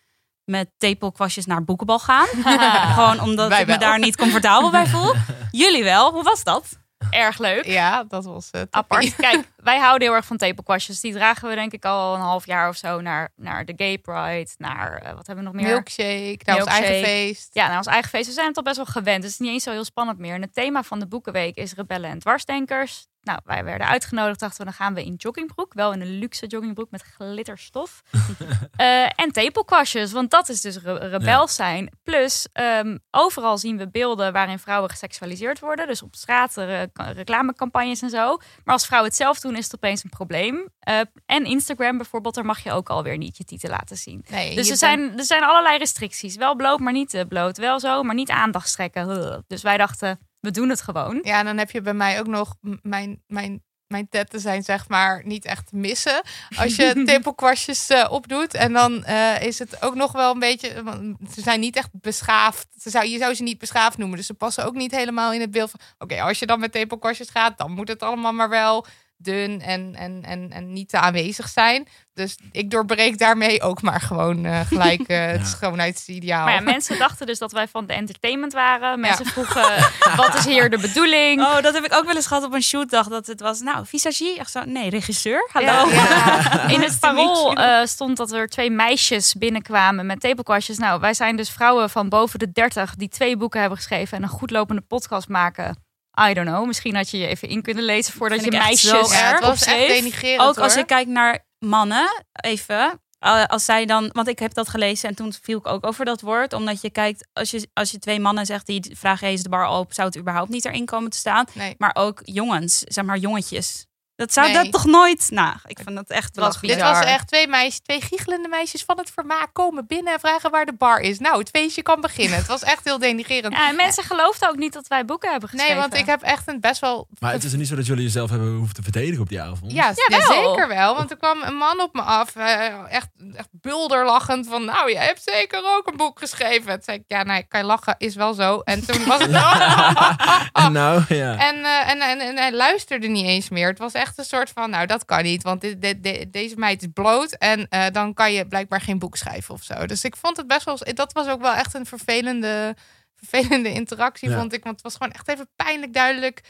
met 0.45 0.71
tepelkwastjes 0.77 1.47
naar 1.47 1.65
boekenbal 1.65 1.99
gaan. 1.99 2.27
Gewoon 2.95 3.21
omdat 3.21 3.49
Wij 3.49 3.61
ik 3.61 3.67
me 3.67 3.79
daar 3.79 3.99
niet 3.99 4.17
comfortabel 4.17 4.71
bij 4.71 4.87
voel. 4.87 5.15
Jullie 5.51 5.85
wel, 5.85 6.13
hoe 6.13 6.23
was 6.23 6.45
dat? 6.45 6.79
Erg 7.11 7.39
leuk. 7.39 7.65
Ja, 7.65 8.05
dat 8.05 8.25
was 8.25 8.49
het. 8.51 8.69
Apart. 8.71 9.17
Kijk, 9.27 9.49
wij 9.57 9.79
houden 9.79 10.09
heel 10.09 10.17
erg 10.17 10.27
van 10.27 10.37
tepelkwastjes. 10.37 11.01
Die 11.01 11.13
dragen 11.13 11.49
we 11.49 11.55
denk 11.55 11.73
ik 11.73 11.85
al 11.85 12.15
een 12.15 12.21
half 12.21 12.47
jaar 12.47 12.69
of 12.69 12.77
zo 12.77 13.01
naar, 13.01 13.33
naar 13.37 13.65
de 13.65 13.73
Gay 13.77 13.99
Pride. 13.99 14.49
Naar, 14.59 14.97
eh, 14.97 15.15
wat 15.15 15.27
hebben 15.27 15.45
we 15.45 15.51
nog 15.51 15.61
meer? 15.61 15.73
Milkshake, 15.73 16.39
naar 16.45 16.57
ons 16.57 16.67
eigen 16.67 16.91
Milkshake. 16.91 17.17
feest. 17.17 17.49
Ja, 17.53 17.69
naar 17.69 17.77
ons 17.77 17.87
eigen 17.87 18.09
feest. 18.09 18.27
We 18.27 18.33
zijn 18.33 18.47
het 18.47 18.57
al 18.57 18.63
best 18.63 18.77
wel 18.77 18.87
gewend. 18.87 19.23
Dus 19.23 19.31
het 19.31 19.41
is 19.41 19.47
niet 19.47 19.55
eens 19.55 19.63
zo 19.63 19.71
heel 19.71 19.85
spannend 19.85 20.19
meer. 20.19 20.35
En 20.35 20.43
het 20.43 20.55
thema 20.55 20.83
van 20.83 20.99
de 20.99 21.07
Boekenweek 21.07 21.57
is 21.57 21.75
rebellen 21.75 22.11
en 22.11 22.19
dwarsdenkers. 22.19 23.07
Nou, 23.23 23.41
wij 23.45 23.65
werden 23.65 23.87
uitgenodigd. 23.87 24.41
Dachten 24.41 24.59
we, 24.59 24.65
dan 24.65 24.73
gaan 24.75 24.95
we 24.95 25.05
in 25.05 25.15
joggingbroek. 25.15 25.75
Wel 25.75 25.93
in 25.93 26.01
een 26.01 26.19
luxe 26.19 26.47
joggingbroek 26.47 26.91
met 26.91 27.03
glitterstof. 27.03 28.03
Eh, 28.77 29.03
en 29.05 29.33
tepelkwastjes, 29.33 30.13
want 30.13 30.31
dat 30.31 30.49
is 30.49 30.61
dus 30.61 30.79
re- 30.83 31.09
rebel 31.09 31.49
zijn. 31.49 31.93
Plus, 32.03 32.47
ehm, 32.53 32.97
overal 33.11 33.59
zien 33.59 33.77
we 33.77 33.91
beelden 33.91 34.33
waarin 34.33 34.59
vrouwen 34.59 34.91
geseksualiseerd 34.91 35.59
worden. 35.61 35.87
Dus 35.87 36.03
op 36.03 36.15
straat, 36.15 36.57
eh, 36.57 36.83
reclamecampagnes 36.95 38.03
en 38.03 38.11
zo. 38.11 38.37
Maar 38.65 38.75
als 38.75 38.87
vrouwen 38.87 39.09
het 39.11 39.19
zelf 39.19 39.41
doen, 39.41 39.57
is 39.57 39.65
het 39.65 39.75
opeens 39.75 40.05
een 40.05 40.11
probleem. 40.11 40.69
Eh, 40.81 41.01
en 41.27 41.45
Instagram 41.45 41.97
bijvoorbeeld, 41.97 42.35
daar 42.35 42.45
mag 42.45 42.63
je 42.63 42.73
ook 42.73 42.89
alweer 42.89 43.17
niet 43.17 43.37
je 43.37 43.45
titel 43.45 43.71
laten 43.71 43.97
zien. 43.97 44.25
Nee, 44.31 44.47
Dus 44.55 44.57
er 44.65 44.67
bent- 44.69 44.79
zijn, 44.79 45.19
er 45.19 45.25
zijn 45.25 45.43
allerlei 45.43 45.79
restricties. 45.79 46.37
Wel 46.37 46.55
bloot, 46.57 46.79
maar 46.79 46.93
niet 46.93 47.11
te 47.11 47.25
bloot. 47.29 47.57
Wel 47.59 47.81
zo, 47.81 48.03
maar 48.03 48.15
niet 48.15 48.31
aandacht 48.31 48.69
strekken. 48.69 49.09
Ugh. 49.11 49.39
Dus 49.47 49.63
wij 49.63 49.77
dachten, 49.77 50.19
we 50.41 50.51
doen 50.51 50.69
het 50.69 50.81
gewoon. 50.81 51.21
Ja, 51.23 51.39
en 51.39 51.45
dan 51.45 51.59
heb 51.59 51.71
je 51.71 51.81
bij 51.81 51.95
mij 51.95 52.21
ook 52.21 52.27
nog 52.27 52.55
mijn, 52.83 53.23
mijn, 53.27 53.63
mijn 53.87 54.09
tetten 54.09 54.41
zijn 54.41 54.63
zeg 54.63 54.89
maar 54.89 55.23
niet 55.25 55.45
echt 55.45 55.73
missen. 55.73 56.23
Als 56.57 56.77
je 56.77 57.03
tepelkwastjes 57.07 57.89
eh, 57.89 58.07
opdoet. 58.11 58.55
En 58.55 58.73
dan 58.73 59.05
eh, 59.05 59.43
is 59.43 59.59
het 59.59 59.83
ook 59.83 59.95
nog 59.95 60.13
wel 60.13 60.33
een 60.33 60.39
beetje... 60.39 60.83
want 60.83 61.17
Ze 61.35 61.41
zijn 61.41 61.61
niet 61.61 61.77
echt 61.77 61.91
beschaafd. 61.93 62.67
Ze 62.77 62.91
zou, 62.91 63.07
je 63.07 63.19
zou 63.19 63.35
ze 63.35 63.43
niet 63.43 63.59
beschaafd 63.59 63.99
noemen. 63.99 64.17
Dus 64.17 64.27
ze 64.27 64.35
passen 64.35 64.65
ook 64.65 64.75
niet 64.75 64.91
helemaal 64.91 65.33
in 65.33 65.41
het 65.41 65.51
beeld 65.51 65.71
van... 65.71 65.81
Oké, 65.99 66.23
als 66.23 66.39
je 66.39 66.47
dan 66.47 66.61
met 66.61 66.73
tepelkwastjes 66.73 67.31
gaat, 67.31 67.59
dan 67.59 67.73
moet 67.73 67.89
het 67.89 68.03
allemaal 68.03 68.33
maar 68.33 68.49
wel 68.49 68.87
dun 69.19 69.61
en, 69.61 69.95
en, 69.95 70.23
en, 70.25 70.51
en 70.53 70.73
niet 70.73 70.89
te 70.89 70.99
aanwezig 70.99 71.49
zijn. 71.49 71.89
Dus 72.15 72.39
ik 72.53 72.71
doorbreek 72.71 73.19
daarmee 73.19 73.63
ook 73.63 73.83
maar 73.83 74.01
gewoon 74.01 74.45
eh, 74.45 74.61
gelijk 74.61 75.01
eh, 75.09 75.27
het 75.27 75.41
Ja. 75.41 75.47
schoonheidsideaal. 75.47 76.45
Maar 76.45 76.55
ja, 76.55 76.61
mensen 76.61 76.99
dachten 76.99 77.27
dus 77.27 77.39
dat 77.39 77.53
wij 77.53 77.69
van 77.69 77.87
de 77.87 77.93
entertainment 77.93 78.53
waren. 78.53 79.01
Mensen 79.01 79.27
vroegen, 79.27 79.91
wat 80.17 80.35
is 80.35 80.45
hier 80.45 80.71
de 80.71 80.79
bedoeling? 80.79 81.41
Oh, 81.41 81.61
dat 81.63 81.75
heb 81.75 81.85
ik 81.85 81.95
ook 81.95 82.05
wel 82.05 82.15
eens 82.15 82.27
gehad 82.27 82.45
op 82.45 82.53
een 82.53 82.63
shootdag. 82.63 83.09
Dat 83.09 83.27
het 83.27 83.41
was, 83.41 83.61
nou, 83.61 83.87
visagie? 83.87 84.39
Echt 84.39 84.51
zo, 84.51 84.65
nee, 84.65 84.91
regisseur? 84.91 85.49
Hallo. 85.53 85.91
Ja. 85.91 86.69
In 86.75 86.81
het 86.83 87.01
parool 87.01 87.53
eh, 87.57 87.87
stond 87.87 88.17
dat 88.17 88.33
er 88.33 88.49
twee 88.49 88.71
meisjes 88.71 89.35
binnenkwamen 89.35 90.07
met 90.07 90.21
tepelkwastjes. 90.21 90.79
Nou, 90.79 91.01
wij 91.01 91.15
zijn 91.15 91.37
dus 91.37 91.51
vrouwen 91.51 91.91
van 91.91 92.09
boven 92.09 92.39
de 92.39 92.53
30 92.53 92.95
die 92.95 93.09
twee 93.09 93.37
boeken 93.37 93.61
hebben 93.61 93.79
geschreven 93.79 94.17
en 94.17 94.23
een 94.23 94.29
goedlopende 94.29 94.83
podcast 94.83 95.29
maken. 95.29 95.87
I 96.31 96.35
don't 96.35 96.49
know. 96.49 96.67
Misschien 96.67 96.95
had 96.97 97.11
je 97.11 97.19
je 97.19 97.27
even 97.27 97.49
in 97.49 97.63
kunnen 97.63 97.85
lezen 97.85 98.13
voordat 98.13 98.41
je 98.41 98.47
ik 98.47 98.53
meisjes 98.53 98.91
zo 98.91 99.13
Ja, 99.13 99.33
erg 99.33 99.41
was 99.41 99.65
echt 99.65 100.39
Ook 100.41 100.59
als 100.59 100.73
hoor. 100.73 100.79
je 100.79 100.85
kijkt 100.85 101.11
naar 101.11 101.47
mannen, 101.59 102.25
even. 102.41 103.01
eh, 103.19 103.45
als 103.45 103.65
zij 103.65 103.87
dan, 103.87 104.11
want 104.13 104.29
ik 104.29 104.39
heb 104.39 104.55
dat 104.55 104.69
gelezen 104.69 105.09
en 105.09 105.15
toen 105.15 105.33
viel 105.43 105.59
ik 105.59 105.67
ook 105.67 105.87
over 105.87 106.05
dat 106.05 106.21
woord. 106.21 106.53
Omdat 106.53 106.81
je 106.81 106.91
kijkt, 106.91 107.29
als 107.33 107.51
je, 107.51 107.69
als 107.73 107.91
je 107.91 107.99
twee 107.99 108.21
mannen 108.21 108.47
zegt 108.47 108.67
die 108.67 108.97
vragen: 108.99 109.25
hey, 109.27 109.35
is 109.35 109.43
de 109.43 109.49
bar 109.49 109.67
open? 109.67 109.95
Zou 109.95 110.09
het 110.09 110.17
überhaupt 110.19 110.51
niet 110.51 110.65
erin 110.65 110.85
komen 110.87 111.11
te 111.11 111.17
staan? 111.19 111.47
Nee. 111.53 111.75
Maar 111.79 111.91
ook 111.95 112.21
jongens, 112.25 112.79
zeg 112.79 113.05
maar 113.05 113.19
jongetjes. 113.19 113.87
Dat 114.19 114.33
zou 114.33 114.47
Nee. 114.47 114.63
dat 114.63 114.73
toch 114.73 114.85
nooit? 114.85 115.27
Nou, 115.31 115.55
ik 115.67 115.79
vind 115.85 115.97
dat 115.97 116.09
echt 116.11 116.25
Het 116.27 116.37
was. 116.45 116.61
Dit 116.61 116.81
was 116.81 117.05
echt 117.05 117.29
twee 117.29 117.49
meisjes, 117.49 117.81
twee 117.81 118.01
giechelende 118.01 118.49
meisjes 118.49 118.83
van 118.85 118.99
het 118.99 119.11
vermaak 119.15 119.49
komen 119.53 119.87
binnen 119.87 120.13
en 120.13 120.21
vragen 120.21 120.51
waar 120.51 120.67
de 120.67 120.73
bar 120.73 121.01
is. 121.01 121.19
Nou, 121.19 121.39
het 121.39 121.49
feestje 121.49 121.83
kan 121.83 122.01
beginnen. 122.01 122.39
Het 122.39 122.47
was 122.47 122.63
echt 122.63 122.85
heel 122.85 122.99
denigrerend. 122.99 123.55
Ja, 123.55 123.69
en 123.69 123.77
mensen 123.77 124.05
geloofden 124.05 124.49
ook 124.49 124.57
niet 124.57 124.73
dat 124.73 124.89
wij 124.89 125.05
boeken 125.05 125.31
hebben 125.31 125.49
geschreven. 125.49 125.75
nee, 125.75 125.83
want 125.89 125.97
ik 125.97 126.07
heb 126.07 126.23
echt 126.23 126.49
een 126.49 126.61
best 126.61 126.81
wel. 126.81 127.09
Maar 127.19 127.33
het 127.33 127.45
is 127.45 127.53
er 127.53 127.59
niet 127.59 127.69
zo 127.69 127.77
dat 127.77 127.87
jullie 127.87 128.03
jezelf 128.03 128.31
hebben 128.31 128.57
hoeven 128.57 128.75
te 128.75 128.83
verdedigen 128.83 129.21
op 129.21 129.29
die 129.29 129.41
avond. 129.41 129.73
Ja, 129.73 129.95
zeker 129.95 130.69
wel. 130.69 130.95
Want 130.97 131.11
er 131.11 131.17
kwam 131.17 131.43
een 131.43 131.57
man 131.57 131.81
op 131.81 131.95
me 131.95 132.01
af, 132.03 132.37
eh, 132.37 132.93
echt, 132.93 133.09
echt 133.35 133.49
bulderlachend 133.51 134.47
van, 134.49 134.65
nou, 134.65 134.93
jij 134.93 135.05
hebt 135.05 135.23
zeker 135.25 135.61
ook 135.77 135.87
een 135.87 135.97
boek 135.97 136.19
geschreven. 136.19 136.73
Toen 136.73 136.83
zei 136.83 136.97
ik, 136.99 137.05
ja, 137.07 137.23
nee, 137.23 137.43
kan 137.49 137.61
je 137.61 137.67
lachen, 137.67 137.95
is 137.99 138.15
wel 138.15 138.35
zo. 138.35 138.61
En 138.65 138.87
toen 138.87 139.05
was 139.07 139.19
het, 139.23 139.31
En 140.65 140.73
nou, 140.73 141.03
ja. 141.09 141.37
En, 141.37 141.65
eh, 141.65 141.91
en, 141.91 142.01
en, 142.01 142.21
en 142.21 142.37
hij 142.37 142.53
luisterde 142.53 143.07
niet 143.09 143.27
eens 143.27 143.49
meer. 143.49 143.69
Het 143.69 143.79
was 143.79 143.93
echt 143.93 144.08
een 144.17 144.25
soort 144.25 144.51
van, 144.51 144.71
nou 144.71 144.87
dat 144.87 145.05
kan 145.05 145.23
niet, 145.23 145.43
want 145.43 145.61
dit, 145.61 145.83
dit- 145.83 146.03
dit- 146.03 146.33
deze 146.33 146.57
meid 146.57 146.83
is 146.83 146.89
bloot 146.93 147.33
en 147.33 147.69
eh, 147.69 147.87
dan 147.93 148.15
kan 148.15 148.33
je 148.33 148.47
blijkbaar 148.47 148.81
geen 148.81 148.99
boek 148.99 149.17
schrijven 149.17 149.55
of 149.55 149.63
zo. 149.63 149.87
Dus 149.87 150.05
ik 150.05 150.17
vond 150.17 150.37
het 150.37 150.47
best 150.47 150.65
wel, 150.65 150.79
dat 150.95 151.13
was 151.13 151.27
ook 151.29 151.41
wel 151.41 151.55
echt 151.55 151.75
een 151.75 151.87
vervelende, 151.87 152.77
vervelende 153.17 153.73
interactie, 153.73 154.31
Ja. 154.31 154.39
vond 154.39 154.53
ik. 154.53 154.63
Want 154.65 154.75
het 154.75 154.85
was 154.85 154.93
gewoon 154.97 155.13
echt 155.13 155.29
even 155.29 155.49
pijnlijk 155.57 155.93
duidelijk 155.93 156.41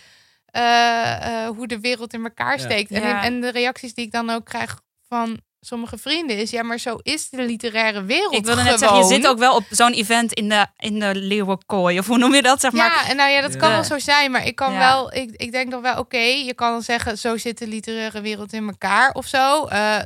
eh, 0.46 1.44
eh, 1.44 1.48
hoe 1.48 1.66
de 1.66 1.80
wereld 1.80 2.12
in 2.12 2.22
elkaar 2.24 2.56
Ja. 2.58 2.64
steekt. 2.64 2.90
En, 2.90 3.02
en 3.20 3.40
de 3.40 3.50
reacties 3.50 3.94
die 3.94 4.04
ik 4.04 4.12
dan 4.12 4.30
ook 4.30 4.44
krijg 4.44 4.80
van 5.08 5.40
sommige 5.60 5.98
vrienden 5.98 6.36
is, 6.36 6.50
ja, 6.50 6.62
maar 6.62 6.78
zo 6.78 6.98
is 7.02 7.28
de 7.30 7.42
literaire 7.42 8.02
wereld 8.04 8.34
Ik 8.34 8.44
wilde 8.44 8.62
net 8.62 8.72
gewoon. 8.74 8.78
zeggen, 8.78 8.98
je 8.98 9.14
zit 9.22 9.26
ook 9.26 9.38
wel 9.38 9.54
op 9.54 9.64
zo'n 9.70 9.92
event 9.92 10.32
in 10.32 10.48
de, 10.48 10.66
in 10.76 10.98
de 10.98 11.14
leeuwenkooi. 11.14 11.98
Of 11.98 12.06
hoe 12.06 12.18
noem 12.18 12.34
je 12.34 12.42
dat? 12.42 12.60
Zeg 12.60 12.72
maar. 12.72 12.86
Ja, 13.04 13.08
en 13.10 13.16
nou 13.16 13.30
ja, 13.30 13.40
dat 13.40 13.56
kan 13.56 13.70
wel 13.70 13.84
zo 13.84 13.98
zijn, 13.98 14.30
maar 14.30 14.46
ik 14.46 14.56
kan 14.56 14.72
Ja. 14.72 14.78
wel, 14.78 15.14
ik, 15.14 15.30
ik 15.36 15.52
denk 15.52 15.70
dan 15.70 15.82
wel, 15.82 15.98
oké, 15.98 16.18
je 16.18 16.54
kan 16.54 16.70
dan 16.72 16.82
zeggen, 16.82 17.18
zo 17.18 17.36
zit 17.36 17.58
de 17.58 17.66
literaire 17.66 18.20
wereld 18.20 18.52
in 18.52 18.66
elkaar 18.68 19.12
of 19.12 19.26
zo. 19.26 19.64
Eh, 19.66 19.98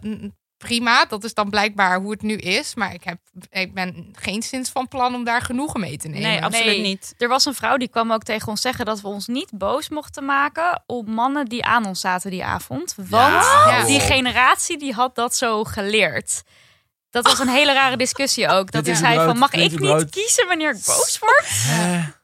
prima, 0.67 1.05
dat 1.05 1.25
is 1.25 1.35
dan 1.35 1.51
blijkbaar 1.51 2.01
hoe 2.01 2.11
het 2.11 2.23
nu 2.23 2.37
is, 2.37 2.75
maar 2.75 2.95
ik, 2.95 3.05
heb, 3.05 3.19
ik 3.51 3.75
ben 3.75 4.09
geen 4.13 4.43
sinds 4.43 4.71
van 4.71 4.89
plan 4.89 5.15
om 5.15 5.25
daar 5.25 5.41
genoegen 5.43 5.81
mee 5.81 5.97
te 5.97 6.09
nemen. 6.09 6.29
Nee, 6.29 6.45
absoluut 6.45 6.67
Nee. 6.67 6.81
niet. 6.83 7.15
Er 7.19 7.29
was 7.29 7.45
een 7.45 7.55
vrouw 7.55 7.77
die 7.77 7.89
kwam 7.89 8.13
ook 8.13 8.23
tegen 8.23 8.49
ons 8.49 8.61
zeggen 8.61 8.85
dat 8.85 9.01
we 9.01 9.09
ons 9.09 9.27
niet 9.27 9.51
boos 9.55 9.89
mochten 9.89 10.25
maken 10.25 10.83
op 10.87 11.07
mannen 11.09 11.47
die 11.47 11.65
aan 11.65 11.87
ons 11.87 12.01
zaten 12.01 12.31
die 12.31 12.45
avond. 12.45 12.95
Want 12.97 13.45
Ja, 13.45 13.85
die 13.85 14.01
generatie 14.01 14.79
die 14.79 14.93
had 14.93 15.15
dat 15.15 15.37
zo 15.37 15.65
geleerd. 15.65 16.43
Dat 17.11 17.25
was 17.27 17.39
een 17.39 17.49
hele 17.49 17.73
rare 17.73 17.97
discussie 17.97 18.49
ook. 18.49 18.71
Dat 18.71 18.85
hij 18.85 18.95
is 18.95 19.01
zei 19.01 19.15
van, 19.25 19.39
mag 19.39 19.53
ik 19.53 19.81
niet 19.81 20.11
kiezen 20.11 20.47
wanneer 20.47 20.71
ik 20.71 20.85
boos 20.85 21.19
word? 21.19 21.47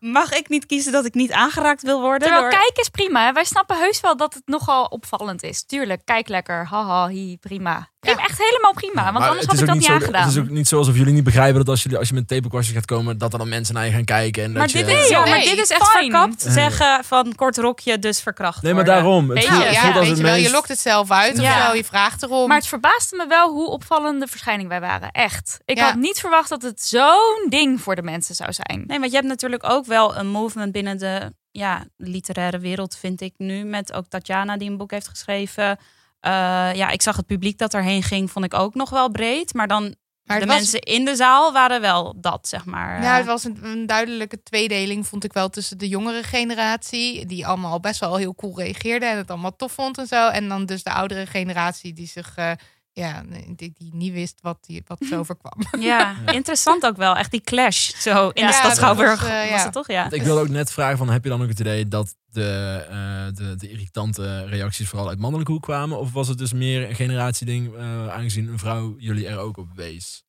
Mag 0.01 0.33
ik 0.33 0.49
niet 0.49 0.67
kiezen 0.67 0.93
dat 0.93 1.05
ik 1.05 1.15
niet 1.15 1.33
aangeraakt 1.33 1.83
wil 1.83 2.01
worden? 2.01 2.21
Terwijl 2.21 2.41
door- 2.43 2.51
kijk 2.51 2.79
is 2.79 2.89
prima. 2.89 3.25
hè. 3.27 3.33
Wij 3.33 3.45
snappen 3.45 3.79
heus 3.79 4.01
wel 4.01 4.17
dat 4.17 4.35
het 4.35 4.43
nogal 4.47 4.85
opvallend 4.85 5.43
is. 5.43 5.63
Tuurlijk, 5.65 6.01
kijk 6.05 6.29
lekker. 6.29 6.67
Haha, 6.67 7.09
hi, 7.09 7.37
prima. 7.37 7.89
Echt 8.19 8.39
helemaal 8.39 8.73
prima. 8.73 9.03
Want 9.05 9.19
maar 9.19 9.29
anders 9.29 9.47
had 9.47 9.61
ik 9.61 9.67
dat 9.67 9.75
niet 9.75 9.85
zo- 9.85 9.93
aangedaan. 9.93 10.23
Het 10.23 10.31
is 10.33 10.39
ook 10.39 10.49
niet 10.49 10.69
zo 10.69 10.79
alsof 10.79 10.97
jullie 10.97 11.13
niet 11.13 11.25
begrijpen 11.25 11.59
dat 11.59 11.69
als, 11.69 11.83
jullie, 11.83 11.99
als 11.99 12.09
je 12.09 12.15
met 12.15 12.29
tapekwastjes 12.29 12.75
gaat 12.77 12.85
komen, 12.85 13.19
dat 13.19 13.33
er 13.33 13.39
dan 13.39 13.49
mensen 13.49 13.75
naar 13.75 13.85
je 13.85 13.91
gaan 13.93 14.05
kijken. 14.05 14.43
En 14.43 14.53
Maar 14.53 14.63
dat 14.63 14.73
dit, 14.73 14.87
je, 14.89 14.93
is, 14.97 15.09
ja, 15.09 15.25
maar 15.27 15.39
dit 15.41 15.59
is 15.59 15.71
echt 15.71 15.89
fine. 15.89 16.11
verkapt 16.11 16.43
zeggen 16.43 17.05
van 17.05 17.35
kort 17.35 17.57
rokje, 17.57 17.99
dus 17.99 18.21
verkracht 18.21 18.63
Nee, 18.63 18.75
maar 18.75 18.85
worden. 18.85 19.03
daarom. 19.03 19.29
Het 19.31 19.39
Weet 19.39 19.49
voelt, 19.49 19.63
je, 19.63 19.71
ja, 19.71 19.93
als 19.93 20.09
het 20.09 20.51
lokt 20.51 20.69
het 20.69 20.79
zelf 20.79 21.11
uit 21.11 21.39
of 21.39 21.45
zo, 21.47 21.75
je 21.75 21.85
vraagt 21.85 22.23
erom. 22.23 22.49
Maar 22.49 22.57
het 22.57 22.67
verbaasde 22.67 23.17
me 23.17 23.27
wel 23.27 23.53
hoe 23.53 23.69
opvallende 23.69 24.27
verschijning 24.27 24.69
wij 24.69 24.81
waren. 24.81 25.11
Echt. 25.11 25.61
Ik 25.65 25.77
Ja. 25.79 25.85
had 25.85 25.95
niet 25.95 26.21
verwacht 26.21 26.49
dat 26.49 26.63
het 26.63 26.83
zo'n 26.83 27.47
ding 27.49 27.81
voor 27.81 27.95
de 27.97 28.03
mensen 28.03 28.35
zou 28.35 28.53
zijn. 28.53 28.85
Nee, 28.87 28.99
want 28.99 29.11
je 29.11 29.17
hebt 29.17 29.29
natuurlijk 29.29 29.71
ook 29.71 29.87
wel 29.87 30.17
een 30.17 30.27
movement 30.29 30.73
binnen 30.73 30.99
de 30.99 31.33
ja, 31.51 31.85
literaire 31.97 32.59
wereld, 32.59 32.97
vind 32.97 33.21
ik 33.21 33.35
nu. 33.37 33.65
Met 33.65 33.93
ook 33.93 34.05
Tatjana 34.09 34.57
die 34.57 34.71
een 34.71 34.77
boek 34.77 34.91
heeft 34.91 35.09
geschreven. 35.09 35.79
Eh, 36.21 36.31
ja, 36.75 36.89
ik 36.89 37.03
zag 37.03 37.17
het 37.17 37.27
publiek 37.27 37.59
dat 37.59 37.75
erheen 37.75 38.03
ging, 38.03 38.31
vond 38.31 38.45
ik 38.45 38.55
ook 38.55 38.75
nog 38.75 38.91
wel 38.91 39.11
breed. 39.11 39.55
Maar 39.55 39.69
dan 39.69 39.95
Maar 40.25 40.41
de 40.41 40.47
was- 40.47 40.55
mensen 40.57 40.81
in 40.81 41.05
de 41.05 41.17
zaal 41.17 41.53
waren 41.53 41.81
wel 41.81 42.15
dat, 42.21 42.49
zeg 42.49 42.65
maar. 42.65 43.03
Ja, 43.03 43.17
het 43.17 43.27
was 43.27 43.45
een, 43.45 43.59
een 43.63 43.87
duidelijke 43.87 44.43
tweedeling, 44.43 45.07
vond 45.07 45.25
ik 45.25 45.33
wel, 45.33 45.49
tussen 45.49 45.79
de 45.79 45.89
jongere 45.89 46.23
generatie, 46.23 47.27
die 47.27 47.47
allemaal 47.47 47.81
best 47.81 48.01
wel 48.01 48.17
heel 48.17 48.35
cool 48.35 48.57
reageerde 48.59 49.07
en 49.07 49.17
het 49.17 49.31
allemaal 49.31 49.57
tof 49.57 49.73
vond 49.73 49.99
en 49.99 50.07
zo. 50.07 50.29
En 50.29 50.49
dan 50.49 50.67
dus 50.67 50.83
de 50.83 50.93
oudere 50.93 51.27
generatie 51.27 51.93
die 51.93 52.07
zich, 52.09 52.33
eh, 52.37 52.51
ja, 52.93 53.23
die, 53.57 53.73
die 53.75 53.91
niet 53.95 54.13
wist 54.13 54.39
wat, 54.41 54.59
die, 54.67 54.83
wat 54.87 54.99
ze 55.09 55.17
overkwam. 55.23 55.59
Ja, 55.83 56.17
interessant 56.33 56.87
ook 56.87 56.97
wel. 56.97 57.17
Echt 57.17 57.31
die 57.31 57.41
clash 57.41 57.91
zo 58.01 58.29
in 58.29 58.43
Ja, 58.43 58.47
de 58.49 58.53
stad 58.53 58.67
dat 58.69 58.77
Schouwburg. 58.77 59.21
was, 59.21 59.29
Was, 59.31 59.39
eh, 59.39 59.51
ja. 59.51 59.63
het 59.63 59.73
toch? 59.73 59.87
Ja. 59.89 60.11
Ik 60.11 60.23
wilde 60.23 60.41
ook 60.41 60.49
net 60.49 60.73
vragen 60.73 60.99
van, 60.99 61.11
heb 61.11 61.25
je 61.25 61.31
dan 61.31 61.43
ook 61.43 61.49
het 61.49 61.61
idee 61.61 61.89
dat 61.89 62.15
de, 62.31 62.85
eh, 62.91 63.37
de, 63.37 63.57
de 63.57 63.71
irritante 63.71 64.45
reacties 64.45 64.89
vooral 64.89 65.09
uit 65.09 65.19
mannelijke 65.19 65.53
hoek 65.53 65.63
kwamen? 65.63 65.99
Of 65.99 66.13
was 66.13 66.29
het 66.29 66.39
dus 66.39 66.53
meer 66.53 66.89
een 66.89 66.95
generatieding, 66.95 67.75
eh 67.77 68.09
aangezien 68.09 68.49
een 68.49 68.59
vrouw 68.59 68.95
jullie 68.99 69.27
er 69.27 69.39
ook 69.39 69.57
op 69.57 69.69
wees? 69.75 70.23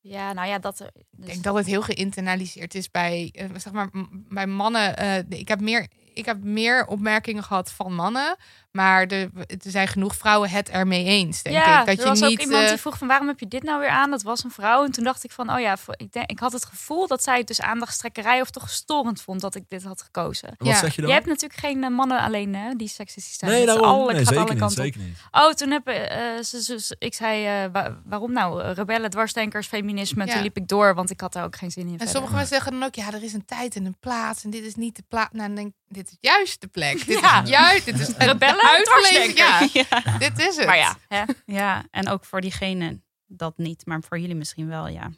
Ja, 0.00 0.32
nou 0.32 0.48
ja, 0.48 0.58
dat... 0.58 0.80
er- 0.80 0.90
Ik 0.94 1.04
Dus, 1.10 1.26
denk 1.26 1.42
dat 1.42 1.54
het 1.56 1.66
heel 1.66 1.82
geïnternaliseerd 1.82 2.74
is 2.74 2.90
bij, 2.90 3.34
zeg 3.56 3.72
maar, 3.72 3.90
bij 4.28 4.46
mannen. 4.46 4.96
eh, 4.96 5.38
ik, 5.38 5.48
heb 5.48 5.60
meer, 5.60 5.88
ik 6.14 6.24
heb 6.24 6.42
meer 6.42 6.86
opmerkingen 6.86 7.42
gehad 7.44 7.72
van 7.72 7.94
mannen, 7.94 8.36
maar 8.76 9.06
er, 9.06 9.30
er 9.46 9.56
zijn 9.60 9.88
genoeg 9.88 10.16
vrouwen 10.16 10.50
het 10.50 10.68
ermee 10.68 11.04
eens, 11.04 11.42
denk 11.42 11.56
ja, 11.56 11.80
ik. 11.80 11.86
Dat 11.86 11.94
er 11.98 12.02
je 12.02 12.08
was 12.08 12.20
niet, 12.20 12.30
ook 12.30 12.40
iemand 12.44 12.62
eh, 12.62 12.68
die 12.68 12.78
vroeg 12.78 12.98
van 12.98 13.08
waarom 13.08 13.28
heb 13.28 13.40
je 13.40 13.48
dit 13.48 13.62
nou 13.62 13.80
weer 13.80 13.88
aan? 13.88 14.10
Dat 14.10 14.22
was 14.22 14.44
een 14.44 14.50
vrouw. 14.50 14.84
En 14.84 14.90
toen 14.90 15.04
dacht 15.04 15.24
ik 15.24 15.30
van, 15.32 15.52
oh 15.52 15.60
ja, 15.60 15.76
voor- 15.76 15.94
ik, 15.96 16.12
denk, 16.12 16.30
ik 16.30 16.38
had 16.38 16.52
het 16.52 16.64
gevoel 16.64 17.06
dat 17.06 17.22
zij 17.22 17.38
het 17.38 17.46
dus 17.46 17.60
aandachtstrekkerij 17.60 18.40
of 18.40 18.50
toch 18.50 18.70
storend 18.70 19.22
vond 19.22 19.40
dat 19.40 19.54
ik 19.54 19.64
dit 19.68 19.82
had 19.84 20.02
gekozen. 20.02 20.48
En 20.48 20.54
wat 20.58 20.68
Ja. 20.68 20.74
zeg 20.78 20.94
je 20.94 21.00
dan? 21.00 21.10
Je 21.10 21.16
hebt 21.16 21.26
natuurlijk 21.26 21.60
geen 21.60 21.84
eh, 21.84 21.90
mannen 21.90 22.20
alleen 22.20 22.54
hè, 22.54 22.74
die 22.74 22.88
seksistisch 22.88 23.38
zijn. 23.38 23.50
nee, 23.50 23.66
daarom. 23.66 23.84
alle- 23.84 24.12
nee, 24.12 24.24
zeker 24.24 24.40
alle 24.40 24.50
niet, 24.50 24.58
kanten 24.58 24.78
op. 24.78 24.84
zeker 24.84 25.00
niet. 25.00 25.16
Oh, 25.30 25.50
toen 25.52 25.70
heb 25.70 25.86
eh, 25.88 26.42
ze, 26.42 26.62
ze- 26.62 26.80
ze- 26.80 26.96
ik 26.98 27.14
zei, 27.14 27.46
eh, 27.64 27.70
wa- 27.72 27.96
waarom 28.04 28.32
nou? 28.32 28.62
Rebellen, 28.62 29.10
dwarsdenkers, 29.10 29.66
feminisme. 29.66 30.26
Ja. 30.26 30.32
Toen 30.32 30.42
liep 30.42 30.56
ik 30.56 30.68
door, 30.68 30.94
want 30.94 31.10
ik 31.10 31.20
had 31.20 31.32
daar 31.32 31.44
ook 31.44 31.56
geen 31.56 31.70
zin 31.70 31.82
in. 31.82 31.88
En 31.88 31.96
verder. 31.96 32.14
sommige 32.14 32.34
mensen 32.34 32.54
zeggen 32.54 32.72
dan 32.72 32.82
ook, 32.82 32.94
ja, 32.94 33.12
er 33.12 33.22
is 33.22 33.32
een 33.32 33.44
tijd 33.44 33.76
en 33.76 33.84
een 33.84 33.96
plaats 34.00 34.44
en 34.44 34.50
dit 34.50 34.64
is 34.64 34.74
niet 34.74 34.96
de 34.96 35.02
plaats. 35.08 35.32
Nou, 35.32 35.46
dan 35.46 35.56
denk 35.56 35.66
ik, 35.68 35.74
dit 35.88 36.08
is 36.10 36.16
juist 36.20 36.60
de 36.60 36.66
plek. 36.66 37.06
Dit 37.06 37.20
Ja. 37.20 37.42
is 37.42 37.48
juist, 37.48 37.84
dit 37.84 37.98
is 38.00 38.08
Rebellen, 38.18 38.65
uitverleving. 38.68 39.38
Ja, 39.38 39.68
Ja. 39.72 40.18
dit 40.28 40.38
is 40.38 40.56
het. 40.56 40.66
Maar 40.66 40.76
ja, 40.76 40.96
hè? 41.08 41.24
ja, 41.46 41.84
en 41.90 42.08
ook 42.08 42.24
voor 42.24 42.40
diegene 42.40 43.00
dat 43.26 43.58
niet, 43.58 43.86
maar 43.86 44.02
voor 44.08 44.18
jullie 44.18 44.34
misschien 44.34 44.68
wel, 44.68 44.88
ja. 44.88 45.10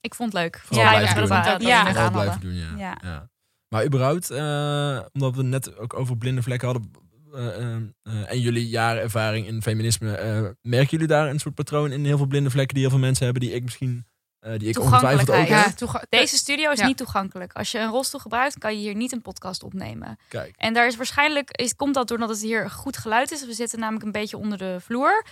ik 0.00 0.14
vond 0.14 0.32
het 0.32 0.42
leuk. 0.42 0.60
Vooral 0.64 0.84
ja, 0.84 0.90
blijven 0.90 1.22
ik 1.22 1.58
doen. 1.58 1.68
Ja. 1.68 1.88
ja. 1.88 2.10
Blijven 2.10 2.40
doen, 2.40 2.54
ja. 2.54 2.74
Ja. 2.76 2.98
ja. 3.02 3.30
Maar 3.68 3.84
überhaupt, 3.84 4.30
eh, 4.30 5.00
omdat 5.12 5.36
we 5.36 5.42
net 5.42 5.76
ook 5.76 5.94
over 5.94 6.16
blinde 6.16 6.42
vlekken 6.42 6.68
hadden 6.68 6.90
eh, 7.34 7.76
eh, 7.76 8.30
en 8.30 8.40
jullie 8.40 8.68
jaren 8.68 9.02
ervaring 9.02 9.46
in 9.46 9.62
feminisme, 9.62 10.14
eh, 10.14 10.48
merken 10.60 10.90
jullie 10.90 11.06
daar 11.06 11.28
een 11.28 11.38
soort 11.38 11.54
patroon 11.54 11.92
in 11.92 12.04
heel 12.04 12.16
veel 12.16 12.26
blinde 12.26 12.50
vlekken 12.50 12.74
die 12.74 12.82
heel 12.82 12.92
veel 12.92 13.04
mensen 13.04 13.24
hebben, 13.24 13.42
die 13.42 13.52
ik 13.52 13.62
misschien, 13.62 14.06
die 14.58 14.68
ik 14.68 14.78
ongetwijfeld 14.80 15.30
ook 15.30 15.46
heb? 15.46 16.06
Deze 16.08 16.36
studio 16.36 16.70
is 16.70 16.78
Ja. 16.78 16.86
niet 16.86 16.96
toegankelijk. 16.96 17.52
Als 17.52 17.70
je 17.72 17.78
een 17.78 17.90
rolstoel 17.90 18.20
gebruikt, 18.20 18.58
kan 18.58 18.72
je 18.72 18.78
hier 18.78 18.94
niet 18.94 19.12
een 19.12 19.22
podcast 19.22 19.62
opnemen. 19.62 20.18
Kijk, 20.28 20.54
En 20.56 20.74
daar 20.74 20.86
is 20.86 20.96
waarschijnlijk, 20.96 21.50
is, 21.50 21.76
komt 21.76 21.94
dat 21.94 22.08
doordat 22.08 22.28
het 22.28 22.40
hier 22.40 22.70
goed 22.70 22.96
geluid 22.96 23.30
is. 23.32 23.46
We 23.46 23.52
zitten 23.52 23.78
namelijk 23.78 24.04
een 24.04 24.12
beetje 24.12 24.36
onder 24.38 24.58
de 24.58 24.76
vloer. 24.80 25.24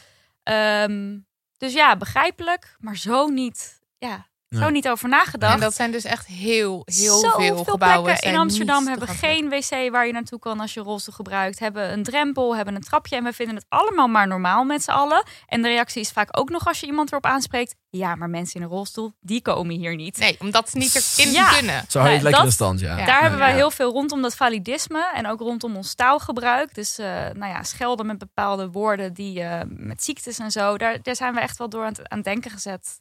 Ehm, 0.43 1.19
dus 1.59 1.73
ja, 1.73 1.97
begrijpelijk, 1.97 2.77
maar 2.79 2.97
zo 2.97 3.27
niet, 3.29 3.81
ja, 3.99 4.27
zo 4.51 4.69
niet 4.71 4.89
over 4.89 5.09
nagedacht. 5.09 5.55
En 5.55 5.61
dat 5.61 5.75
zijn 5.75 5.91
dus 5.93 6.05
echt 6.05 6.27
heel, 6.27 6.83
heel 6.85 7.19
Zoveel 7.19 7.41
veel 7.41 7.65
gebouwen. 7.65 8.03
plekken 8.05 8.31
in 8.31 8.37
Amsterdam 8.39 8.87
hebben 8.87 9.07
toegankelijk. 9.09 9.63
geen 9.69 9.85
wc 9.87 9.93
waar 9.93 10.07
je 10.07 10.13
naartoe 10.13 10.39
kan 10.39 10.61
als 10.61 10.75
je 10.75 10.81
rolstoel 10.81 11.15
gebruikt. 11.15 11.59
Hebben 11.59 11.93
een 11.93 12.03
drempel, 12.03 12.57
hebben 12.57 12.75
een 12.75 12.83
trapje. 12.83 13.17
En 13.17 13.25
we 13.25 13.33
vinden 13.33 13.55
het 13.55 13.65
allemaal 13.69 14.09
maar 14.09 14.27
normaal 14.27 14.65
met 14.65 14.83
z'n 14.83 14.91
allen. 14.91 15.25
En 15.47 15.63
de 15.63 15.69
reactie 15.69 16.01
is 16.01 16.11
vaak 16.11 16.39
ook 16.39 16.51
nog 16.51 16.67
als 16.67 16.81
je 16.81 16.87
iemand 16.87 17.11
erop 17.11 17.27
aanspreekt. 17.27 17.75
Ja, 17.95 18.15
maar 18.15 18.31
mensen 18.31 18.57
in 18.61 18.63
een 18.67 18.73
rolstoel, 18.73 19.13
die 19.21 19.43
komen 19.43 19.75
hier 19.79 19.95
niet. 19.97 20.19
Nee, 20.19 20.37
omdat 20.41 20.71
ze 20.71 20.79
niet 20.79 21.17
erin 21.17 21.33
Ja. 21.33 21.53
kunnen. 21.53 21.85
zo 21.89 21.99
hou 21.99 22.11
je 22.11 22.15
het 22.17 22.25
lekker 22.25 22.45
in 22.45 22.53
stand, 22.53 22.81
ja. 22.81 22.99
Ja. 22.99 23.07
Daar 23.07 23.21
hebben 23.21 23.39
wij 23.39 23.51
ja. 23.51 23.55
heel 23.57 23.71
veel 23.71 23.91
rondom 23.91 24.23
dat 24.23 24.35
validisme 24.35 25.13
en 25.15 25.27
ook 25.27 25.41
rondom 25.41 25.77
ons 25.77 25.95
taalgebruik. 25.95 26.75
Dus 26.75 26.99
eh, 26.99 27.07
nou 27.07 27.47
ja, 27.53 27.63
schelden 27.63 28.07
met 28.07 28.19
bepaalde 28.19 28.71
woorden 28.71 29.13
die 29.15 29.41
eh, 29.41 29.61
met 29.69 30.03
ziektes 30.05 30.39
en 30.39 30.51
zo. 30.51 30.79
Daar, 30.79 31.03
daar 31.03 31.17
zijn 31.17 31.35
we 31.35 31.41
echt 31.41 31.59
wel 31.59 31.69
door 31.69 31.83
aan 31.85 31.89
het, 31.93 32.09
aan 32.09 32.19
het 32.19 32.27
denken 32.27 32.51
gezet. 32.51 33.01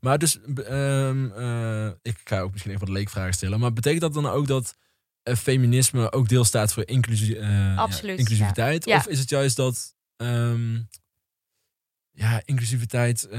Maar 0.00 0.18
dus, 0.18 0.38
ehm, 0.66 1.30
eh, 1.30 1.86
ik 2.02 2.20
ga 2.24 2.40
ook 2.40 2.50
misschien 2.50 2.72
even 2.72 2.86
wat 2.86 2.96
leekvragen 2.96 3.32
stellen. 3.34 3.60
Maar 3.60 3.72
betekent 3.72 4.00
dat 4.02 4.14
dan 4.14 4.26
ook 4.26 4.46
dat 4.46 4.74
feminisme 5.36 6.12
ook 6.12 6.28
deel 6.28 6.44
staat 6.44 6.72
voor 6.72 6.82
inclusie, 6.86 7.38
eh, 7.38 7.48
ja, 7.48 7.74
Absoluut, 7.74 8.18
inclusiviteit? 8.18 8.84
ja. 8.84 8.92
Ja. 8.92 8.98
Of 8.98 9.06
is 9.06 9.18
het 9.18 9.30
juist 9.30 9.56
dat, 9.56 9.94
ehm, 10.16 10.78
ja, 12.18 12.42
inclusiviteit, 12.44 13.28
eh, 13.28 13.38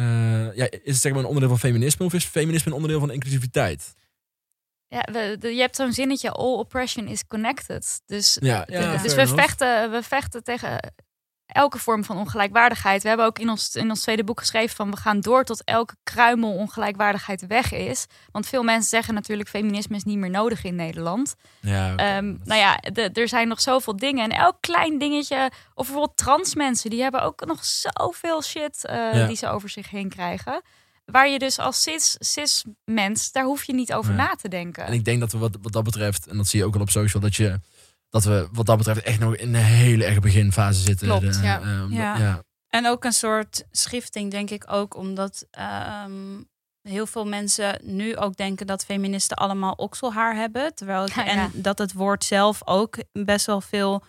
ja, 0.55 0.67
is 0.71 0.79
het 0.83 0.95
zeg 0.95 1.11
maar 1.11 1.21
een 1.21 1.27
onderdeel 1.27 1.49
van 1.49 1.59
feminisme 1.59 2.05
of 2.05 2.13
is 2.13 2.25
feminisme 2.25 2.67
een 2.71 2.75
onderdeel 2.75 2.99
van 2.99 3.11
inclusiviteit? 3.11 3.93
Ja, 4.87 5.07
we, 5.11 5.35
de- 5.39 5.53
je 5.55 5.59
hebt 5.61 5.75
zo'n 5.75 5.93
zinnetje, 5.93 6.31
all 6.31 6.53
oppression 6.57 7.07
is 7.07 7.25
connected. 7.27 8.01
Dus, 8.05 8.37
Ja, 8.41 8.63
ja, 8.69 8.97
dus 8.97 9.15
we, 9.15 9.27
vechten, 9.27 9.91
we 9.91 10.03
vechten 10.03 10.43
tegen 10.43 10.93
elke 11.51 11.77
vorm 11.79 12.03
van 12.03 12.17
ongelijkwaardigheid. 12.17 13.01
We 13.01 13.07
hebben 13.07 13.25
ook 13.25 13.39
in 13.39 13.49
ons, 13.49 13.75
in 13.75 13.89
ons 13.89 14.01
tweede 14.01 14.23
boek 14.23 14.39
geschreven 14.39 14.75
van 14.75 14.91
we 14.91 14.97
gaan 14.97 15.19
door 15.21 15.43
tot 15.43 15.63
elke 15.63 15.95
kruimel 16.03 16.53
ongelijkwaardigheid 16.53 17.47
weg 17.47 17.71
is. 17.73 18.05
Want 18.31 18.47
veel 18.47 18.63
mensen 18.63 18.89
zeggen 18.89 19.13
natuurlijk 19.13 19.49
feminisme 19.49 19.95
is 19.95 20.03
niet 20.03 20.17
meer 20.17 20.29
nodig 20.29 20.63
in 20.63 20.75
Nederland. 20.75 21.35
Ja. 21.59 21.95
Ehm, 21.95 22.25
nou 22.43 22.59
ja, 22.59 22.75
de- 22.93 23.09
er 23.13 23.27
zijn 23.27 23.47
nog 23.47 23.61
zoveel 23.61 23.95
dingen. 23.97 24.23
En 24.23 24.37
elk 24.37 24.57
klein 24.59 24.97
dingetje, 24.97 25.51
of 25.73 25.85
bijvoorbeeld 25.85 26.17
trans 26.17 26.55
mensen, 26.55 26.89
die 26.89 27.01
hebben 27.01 27.21
ook 27.21 27.45
nog 27.45 27.65
zoveel 27.65 28.41
shit 28.43 28.85
eh, 28.85 28.95
Ja. 29.13 29.27
die 29.27 29.35
ze 29.37 29.47
over 29.47 29.69
zich 29.69 29.89
heen 29.89 30.09
krijgen. 30.09 30.61
Waar 31.05 31.29
je 31.29 31.39
dus 31.39 31.59
als 31.59 31.81
cis, 31.81 32.15
cis 32.19 32.63
mens, 32.85 33.31
daar 33.31 33.43
hoef 33.43 33.63
je 33.63 33.73
niet 33.73 33.93
over 33.93 34.13
na 34.13 34.35
te 34.35 34.47
denken. 34.47 34.85
En 34.85 34.93
ik 34.93 35.05
denk 35.05 35.19
dat 35.19 35.31
we 35.31 35.37
wat, 35.37 35.57
wat 35.61 35.71
dat 35.71 35.83
betreft, 35.83 36.27
en 36.27 36.37
dat 36.37 36.47
zie 36.47 36.59
je 36.59 36.65
ook 36.65 36.75
al 36.75 36.81
op 36.81 36.89
social, 36.89 37.21
dat, 37.21 37.35
je, 37.35 37.59
dat 38.09 38.23
we 38.23 38.47
wat 38.51 38.65
dat 38.65 38.77
betreft 38.77 39.01
echt 39.01 39.19
nog 39.19 39.35
in 39.35 39.47
een 39.53 39.61
hele 39.61 40.05
erge 40.05 40.19
beginfase 40.19 40.81
zitten. 40.81 41.07
Klopt, 41.07 41.33
De, 41.33 41.41
ja. 41.41 41.61
ehm, 41.61 41.93
Ja. 41.93 42.17
ja. 42.17 42.43
En 42.69 42.87
ook 42.87 43.03
een 43.03 43.11
soort 43.13 43.65
schifting, 43.71 44.31
denk 44.31 44.49
ik 44.49 44.63
ook, 44.71 44.95
omdat 44.95 45.47
ehm, 45.51 46.41
heel 46.81 47.05
veel 47.05 47.25
mensen 47.25 47.79
nu 47.83 48.15
ook 48.17 48.35
denken 48.35 48.67
dat 48.67 48.85
feministen 48.85 49.37
allemaal 49.37 49.73
okselhaar 49.73 50.35
hebben. 50.35 50.75
Terwijl 50.75 51.05
ik, 51.05 51.15
Ja, 51.15 51.23
ja. 51.25 51.31
En 51.31 51.51
dat 51.53 51.77
het 51.77 51.93
woord 51.93 52.23
zelf 52.23 52.61
ook 52.65 52.97
best 53.11 53.45
wel 53.45 53.61
veel, 53.61 54.03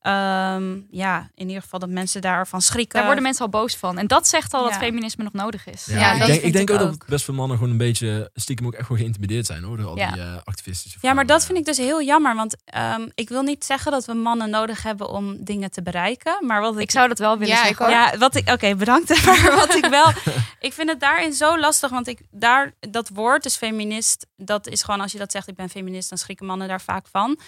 ehm, 0.00 0.78
ja, 0.90 1.30
in 1.34 1.46
ieder 1.48 1.62
geval 1.62 1.78
dat 1.78 1.88
mensen 1.88 2.20
daarvan 2.20 2.62
schrikken. 2.62 2.94
Daar 2.96 3.04
worden 3.04 3.22
mensen 3.22 3.44
al 3.44 3.50
boos 3.50 3.76
van. 3.76 3.98
En 3.98 4.06
dat 4.06 4.28
zegt 4.28 4.54
al 4.54 4.64
dat 4.64 4.76
feminisme 4.76 5.24
nog 5.24 5.32
nodig 5.32 5.66
is. 5.66 5.84
Ja, 5.86 5.96
Ja, 5.98 6.12
ik 6.12 6.18
denk, 6.18 6.32
ik 6.32 6.40
vind 6.40 6.52
denk 6.54 6.70
ook, 6.70 6.78
dat 6.78 7.06
best 7.06 7.24
veel 7.24 7.34
mannen 7.34 7.56
gewoon 7.56 7.72
een 7.72 7.78
beetje 7.78 8.30
stiekem 8.34 8.66
ook 8.66 8.72
echt 8.74 8.86
gewoon 8.86 9.00
geïntimideerd 9.00 9.46
zijn 9.46 9.62
hoor, 9.62 9.76
door 9.76 9.86
al 9.86 9.96
Ja. 9.96 10.10
die 10.12 10.22
eh, 10.22 10.36
activistische 10.44 10.98
Ja, 11.00 11.12
maar 11.12 11.26
dat 11.26 11.46
vind 11.46 11.58
ik 11.58 11.64
dus 11.64 11.76
heel 11.76 12.02
jammer. 12.02 12.34
Want 12.34 12.56
ehm, 12.64 13.08
ik 13.14 13.28
wil 13.28 13.42
niet 13.42 13.64
zeggen 13.64 13.92
dat 13.92 14.04
we 14.04 14.14
mannen 14.14 14.50
nodig 14.50 14.82
hebben 14.82 15.08
om 15.08 15.44
dingen 15.44 15.70
te 15.70 15.82
bereiken. 15.82 16.46
Maar 16.46 16.60
wat 16.60 16.74
ik, 16.74 16.80
Ik 16.80 16.90
zou 16.90 17.08
dat 17.08 17.18
wel 17.18 17.38
willen 17.38 17.54
Ja, 17.54 17.60
ik 17.60 17.66
zeggen. 17.66 17.84
ook. 17.86 17.92
Ja, 17.92 18.18
wat 18.18 18.34
ik. 18.34 18.48
Oké, 18.50 18.74
bedankt. 18.74 19.08
Maar 19.26 19.52
wat 19.56 19.74
ik 19.74 19.86
wel. 19.86 20.12
Ik 20.60 20.72
vind 20.72 20.88
het 20.88 21.00
daarin 21.00 21.32
zo 21.32 21.58
lastig. 21.58 21.90
Want 21.90 22.06
ik 22.08 22.20
daar 22.30 22.72
dat 22.90 23.08
woord, 23.08 23.42
dus 23.42 23.56
feminist, 23.56 24.26
dat 24.36 24.66
is 24.66 24.82
gewoon 24.82 25.00
als 25.00 25.12
je 25.12 25.18
dat 25.18 25.32
zegt, 25.32 25.48
ik 25.48 25.54
ben 25.54 25.68
feminist, 25.68 26.08
dan 26.08 26.18
schrikken 26.18 26.46
mannen 26.46 26.68
daar 26.68 26.80
vaak 26.80 27.06
van. 27.10 27.38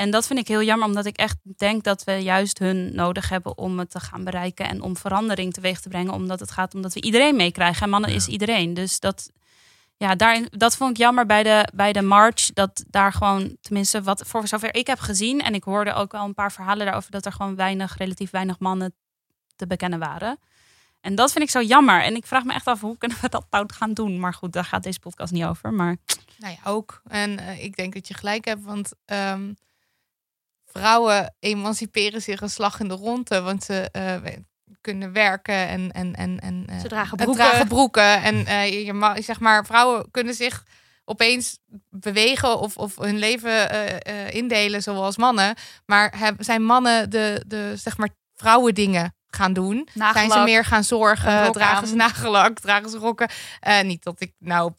En 0.00 0.10
dat 0.10 0.26
vind 0.26 0.38
ik 0.38 0.48
heel 0.48 0.62
jammer, 0.62 0.86
omdat 0.88 1.06
ik 1.06 1.16
echt 1.16 1.36
denk 1.42 1.84
dat 1.84 2.04
we 2.04 2.12
juist 2.12 2.58
hun 2.58 2.94
nodig 2.94 3.28
hebben 3.28 3.58
om 3.58 3.78
het 3.78 3.90
te 3.90 4.00
gaan 4.00 4.24
bereiken 4.24 4.68
en 4.68 4.82
om 4.82 4.96
verandering 4.96 5.52
teweeg 5.52 5.80
te 5.80 5.88
brengen. 5.88 6.12
Omdat 6.12 6.40
het 6.40 6.50
gaat 6.50 6.74
om 6.74 6.82
dat 6.82 6.94
we 6.94 7.00
iedereen 7.00 7.36
meekrijgen. 7.36 7.82
En 7.82 7.90
mannen 7.90 8.10
Ja. 8.10 8.16
is 8.16 8.26
iedereen. 8.26 8.74
Dus 8.74 9.00
dat, 9.00 9.30
ja, 9.96 10.14
daarin, 10.14 10.46
dat 10.50 10.76
vond 10.76 10.90
ik 10.90 10.96
jammer 10.96 11.26
bij 11.26 11.42
de, 11.42 11.68
bij 11.74 11.92
de 11.92 12.02
march. 12.02 12.52
Dat 12.52 12.84
daar 12.86 13.12
gewoon, 13.12 13.56
tenminste, 13.60 14.02
wat 14.02 14.22
voor 14.26 14.48
zover 14.48 14.74
ik 14.74 14.86
heb 14.86 14.98
gezien. 14.98 15.40
En 15.40 15.54
ik 15.54 15.64
hoorde 15.64 15.92
ook 15.92 16.12
wel 16.12 16.24
een 16.24 16.34
paar 16.34 16.52
verhalen 16.52 16.86
daarover 16.86 17.10
dat 17.10 17.26
er 17.26 17.32
gewoon 17.32 17.56
weinig, 17.56 17.96
relatief 17.96 18.30
weinig 18.30 18.58
mannen 18.58 18.94
te 19.56 19.66
bekennen 19.66 19.98
waren. 19.98 20.38
En 21.00 21.14
dat 21.14 21.32
vind 21.32 21.44
ik 21.44 21.50
zo 21.50 21.62
jammer. 21.62 22.02
En 22.02 22.16
ik 22.16 22.26
vraag 22.26 22.44
me 22.44 22.52
echt 22.52 22.66
af, 22.66 22.80
hoe 22.80 22.98
kunnen 22.98 23.18
we 23.20 23.28
dat 23.28 23.46
nou 23.50 23.72
gaan 23.74 23.92
doen? 23.92 24.20
Maar 24.20 24.34
goed, 24.34 24.52
daar 24.52 24.64
gaat 24.64 24.82
deze 24.82 25.00
podcast 25.00 25.32
niet 25.32 25.44
over. 25.44 25.72
Maar 25.72 25.96
Nou 26.38 26.54
ja, 26.54 26.70
ook. 26.70 27.02
En 27.08 27.38
eh, 27.38 27.64
ik 27.64 27.76
denk 27.76 27.94
dat 27.94 28.08
je 28.08 28.14
gelijk 28.14 28.44
hebt, 28.44 28.64
want 28.64 28.92
ehm, 29.04 29.52
vrouwen 30.72 31.34
emanciperen 31.38 32.22
zich 32.22 32.40
een 32.40 32.50
slag 32.50 32.80
in 32.80 32.88
de 32.88 32.94
ronde, 32.94 33.40
want 33.40 33.64
ze 33.64 33.88
eh, 33.90 34.14
kunnen 34.80 35.12
werken 35.12 35.68
en 35.68 35.92
en 35.92 36.14
en 36.14 36.40
en 36.40 36.64
eh, 36.66 36.80
Ze 36.80 36.88
dragen 36.88 37.18
en 37.18 37.24
broeken. 37.24 37.44
dragen 37.44 37.68
broeken 37.68 38.22
en 38.22 38.46
eh, 38.46 38.86
je 38.86 38.92
mag, 38.92 39.24
zeg 39.24 39.40
maar, 39.40 39.66
vrouwen 39.66 40.10
kunnen 40.10 40.34
zich 40.34 40.64
opeens 41.04 41.58
bewegen 41.88 42.58
of, 42.58 42.76
of 42.76 42.96
hun 42.96 43.18
leven 43.18 43.68
indelen 44.32 44.82
zoals 44.82 45.16
mannen, 45.16 45.54
maar 45.86 46.34
zijn 46.38 46.64
mannen 46.64 47.10
de 47.10 47.44
de 47.46 47.72
zeg 47.76 47.96
maar 47.96 48.08
vrouwendingen 48.34 49.14
gaan 49.30 49.52
doen? 49.52 49.88
Zijn 49.94 50.30
ze 50.30 50.38
meer 50.38 50.64
gaan 50.64 50.84
zorgen? 50.84 51.52
Dragen 51.52 51.76
aan. 51.76 51.86
ze 51.86 51.94
nagellak? 51.94 52.58
Dragen 52.58 52.90
ze 52.90 52.98
rokken? 52.98 53.28
Eh, 53.60 53.82
niet, 53.82 54.02
dat 54.02 54.20
ik 54.20 54.32
nou, 54.38 54.72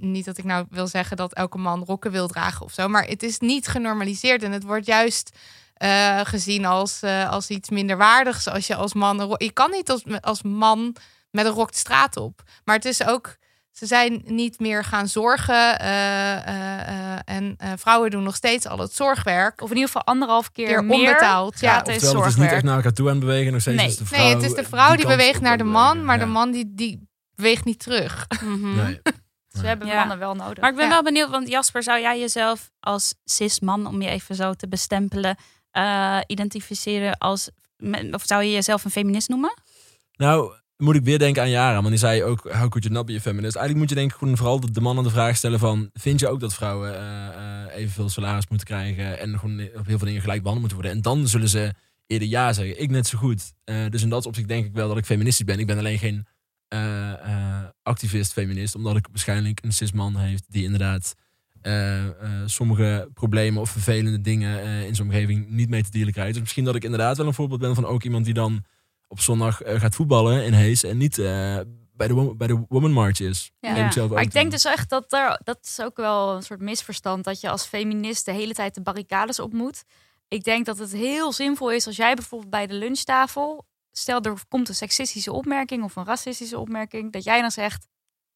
niet 0.00 0.24
dat 0.24 0.38
ik 0.38 0.44
nou 0.44 0.66
wil 0.70 0.86
zeggen 0.86 1.16
dat 1.16 1.32
elke 1.32 1.58
man 1.58 1.84
rokken 1.84 2.10
wil 2.10 2.28
dragen 2.28 2.64
of 2.64 2.72
zo. 2.72 2.88
Maar 2.88 3.04
het 3.04 3.22
is 3.22 3.38
niet 3.38 3.68
genormaliseerd. 3.68 4.42
En 4.42 4.52
het 4.52 4.62
wordt 4.62 4.86
juist 4.86 5.38
eh, 5.74 6.20
gezien 6.22 6.64
als, 6.64 7.02
eh, 7.02 7.30
als 7.30 7.48
iets 7.48 7.70
minderwaardigs. 7.70 8.48
Als 8.48 8.66
je 8.66 8.74
als 8.74 8.94
man... 8.94 9.34
Je 9.38 9.52
kan 9.52 9.70
niet 9.70 9.90
als, 9.90 10.02
als 10.20 10.42
man 10.42 10.96
met 11.30 11.46
een 11.46 11.52
rok 11.52 11.70
de 11.72 11.78
straat 11.78 12.16
op. 12.16 12.42
Maar 12.64 12.76
het 12.76 12.84
is 12.84 13.04
ook... 13.04 13.40
Ze 13.72 13.86
zijn 13.86 14.22
niet 14.26 14.58
meer 14.60 14.84
gaan 14.84 15.08
zorgen. 15.08 15.78
eh, 15.78 16.32
eh, 16.48 16.88
eh, 17.14 17.18
en 17.24 17.54
eh, 17.58 17.72
vrouwen 17.76 18.10
doen 18.10 18.22
nog 18.22 18.36
steeds 18.36 18.66
al 18.66 18.78
het 18.78 18.92
zorgwerk. 18.94 19.60
Of 19.60 19.68
in 19.68 19.74
ieder 19.74 19.86
geval 19.90 20.04
anderhalf 20.04 20.52
keer 20.52 20.66
Keer 20.66 20.84
meer. 20.84 20.98
onbetaald. 20.98 21.60
Ja, 21.60 21.76
het 21.78 21.88
is 21.88 21.94
Oftewel, 21.94 22.14
het 22.16 22.30
is 22.30 22.36
niet 22.36 22.36
zorgwerk. 22.36 22.52
echt 22.52 22.62
naar 22.64 22.76
elkaar 22.76 22.92
toe 22.92 23.06
aan 23.08 23.14
het 23.16 23.24
bewegen. 23.24 23.52
Nog 23.52 23.60
steeds 23.60 23.76
Nee. 23.76 23.86
is 23.86 23.96
de 23.96 24.06
vrouw, 24.06 24.22
nee, 24.24 24.34
het 24.34 24.42
is 24.44 24.54
de 24.54 24.64
vrouw 24.64 24.96
die, 24.96 25.06
beweegt 25.06 25.40
naar 25.40 25.58
de 25.58 25.64
man. 25.64 26.04
Maar 26.04 26.18
Ja. 26.18 26.24
de 26.24 26.30
man 26.30 26.50
die, 26.50 26.72
die 26.74 27.08
beweegt 27.34 27.64
niet 27.64 27.78
terug. 27.78 28.26
mhm. 28.44 28.74
Nee. 28.76 29.00
Ze 29.48 29.66
hebben 29.66 29.86
Ja. 29.88 29.94
mannen 29.98 30.18
wel 30.18 30.34
nodig. 30.34 30.58
Maar 30.60 30.70
ik 30.70 30.76
ben 30.76 30.84
Ja. 30.84 30.90
wel 30.90 31.02
benieuwd, 31.02 31.28
want 31.30 31.48
Jasper, 31.48 31.82
zou 31.82 32.00
jij 32.00 32.18
jezelf 32.20 32.70
als 32.80 33.14
cis-man, 33.24 33.86
om 33.86 34.02
je 34.02 34.08
even 34.08 34.34
zo 34.34 34.52
te 34.54 34.68
bestempelen, 34.68 35.36
eh, 35.70 36.18
identificeren 36.26 37.18
als. 37.18 37.50
Of 38.10 38.22
zou 38.24 38.42
je 38.42 38.50
jezelf 38.52 38.84
een 38.84 38.90
feminist 38.90 39.28
noemen? 39.28 39.54
Nou, 40.16 40.52
moet 40.76 40.94
ik 40.94 41.04
weer 41.04 41.18
denken 41.18 41.42
aan 41.42 41.50
Jara. 41.50 41.74
Want 41.74 41.88
die 41.88 41.96
zei 41.96 42.24
ook, 42.24 42.42
how 42.42 42.68
could 42.68 42.82
you 42.82 42.94
not 42.94 43.06
be 43.06 43.14
a 43.14 43.20
feminist? 43.20 43.56
Eigenlijk 43.56 43.78
moet 43.78 43.88
je 43.88 43.94
denk 43.94 44.12
ik 44.12 44.18
gewoon 44.18 44.36
vooral 44.36 44.60
de, 44.60 44.80
mannen 44.80 45.04
de 45.04 45.10
vraag 45.10 45.36
stellen 45.36 45.58
van... 45.58 45.90
Vind 45.92 46.20
je 46.20 46.28
ook 46.28 46.40
dat 46.40 46.54
vrouwen 46.54 46.98
eh, 46.98 47.76
evenveel 47.76 48.08
salaris 48.08 48.48
moeten 48.48 48.66
krijgen... 48.66 49.18
en 49.18 49.38
gewoon 49.38 49.60
op 49.60 49.86
heel 49.86 49.98
veel 49.98 50.06
dingen 50.06 50.20
gelijk 50.20 50.42
behandeld 50.42 50.60
moeten 50.60 50.76
worden? 50.76 50.92
En 50.92 51.02
dan 51.02 51.28
zullen 51.28 51.48
ze 51.48 51.72
eerder 52.12 52.28
ja 52.28 52.52
zeggen. 52.52 52.80
Ik 52.80 52.90
net 52.90 53.06
zo 53.06 53.18
goed. 53.18 53.52
Eh, 53.64 53.88
dus 53.88 54.02
in 54.02 54.08
dat 54.08 54.26
opzicht 54.26 54.48
denk 54.48 54.66
ik 54.66 54.72
wel 54.72 54.88
dat 54.88 54.98
ik 54.98 55.04
feministisch 55.04 55.44
ben. 55.44 55.58
Ik 55.58 55.66
ben 55.66 55.78
alleen 55.78 55.98
geen 55.98 56.26
eh, 56.68 57.12
eh, 57.12 57.64
activist 57.82 58.32
feminist. 58.32 58.74
Omdat 58.74 58.96
ik 58.96 59.06
waarschijnlijk 59.10 59.58
een 59.62 59.72
cis-man 59.72 60.16
heeft 60.16 60.44
die 60.48 60.64
inderdaad... 60.64 61.14
sommige 62.46 63.08
problemen 63.14 63.60
of 63.60 63.70
vervelende 63.70 64.20
dingen 64.20 64.86
in 64.86 64.94
zijn 64.94 65.08
omgeving 65.08 65.50
niet 65.50 65.68
mee 65.68 65.82
te 65.82 65.90
dealen 65.90 66.12
krijgt. 66.12 66.32
Dus 66.32 66.42
misschien 66.42 66.64
dat 66.64 66.74
ik 66.74 66.84
inderdaad 66.84 67.16
wel 67.16 67.26
een 67.26 67.34
voorbeeld 67.34 67.60
ben 67.60 67.74
van 67.74 67.86
ook 67.86 68.02
iemand 68.02 68.24
die 68.24 68.34
dan 68.34 68.64
op 69.12 69.20
zondag 69.20 69.62
eh, 69.62 69.80
gaat 69.80 69.94
voetballen 69.94 70.44
in 70.44 70.52
Hees 70.52 70.82
en 70.82 70.96
niet 70.96 71.18
eh, 71.18 71.58
bij, 71.92 72.08
de, 72.08 72.14
wo- 72.14 72.34
bij 72.34 72.46
de 72.46 72.64
Woman 72.68 72.92
March 72.92 73.20
is. 73.20 73.50
Ja. 73.60 73.90
Ik 73.90 74.08
Maar 74.10 74.22
ik 74.22 74.32
denk 74.32 74.50
dus 74.50 74.64
echt 74.64 74.88
dat 74.88 75.12
er, 75.12 75.40
dat 75.44 75.58
is 75.62 75.80
ook 75.80 75.96
wel 75.96 76.34
een 76.34 76.42
soort 76.42 76.60
misverstand 76.60 77.24
dat 77.24 77.40
je 77.40 77.50
als 77.50 77.66
feminist 77.66 78.24
de 78.24 78.32
hele 78.32 78.52
tijd 78.54 78.74
de 78.74 78.82
barricades 78.82 79.38
op 79.38 79.52
moet. 79.52 79.84
Ik 80.28 80.44
denk 80.44 80.66
dat 80.66 80.78
het 80.78 80.92
heel 80.92 81.32
zinvol 81.32 81.70
is 81.72 81.86
als 81.86 81.96
jij 81.96 82.14
bijvoorbeeld 82.14 82.50
bij 82.50 82.66
de 82.66 82.74
lunchtafel, 82.74 83.66
stel 83.90 84.20
er 84.20 84.34
komt 84.48 84.68
een 84.68 84.74
seksistische 84.74 85.32
opmerking 85.32 85.84
of 85.84 85.96
een 85.96 86.04
racistische 86.04 86.58
opmerking, 86.58 87.12
dat 87.12 87.24
jij 87.24 87.40
dan 87.40 87.50
zegt, 87.50 87.86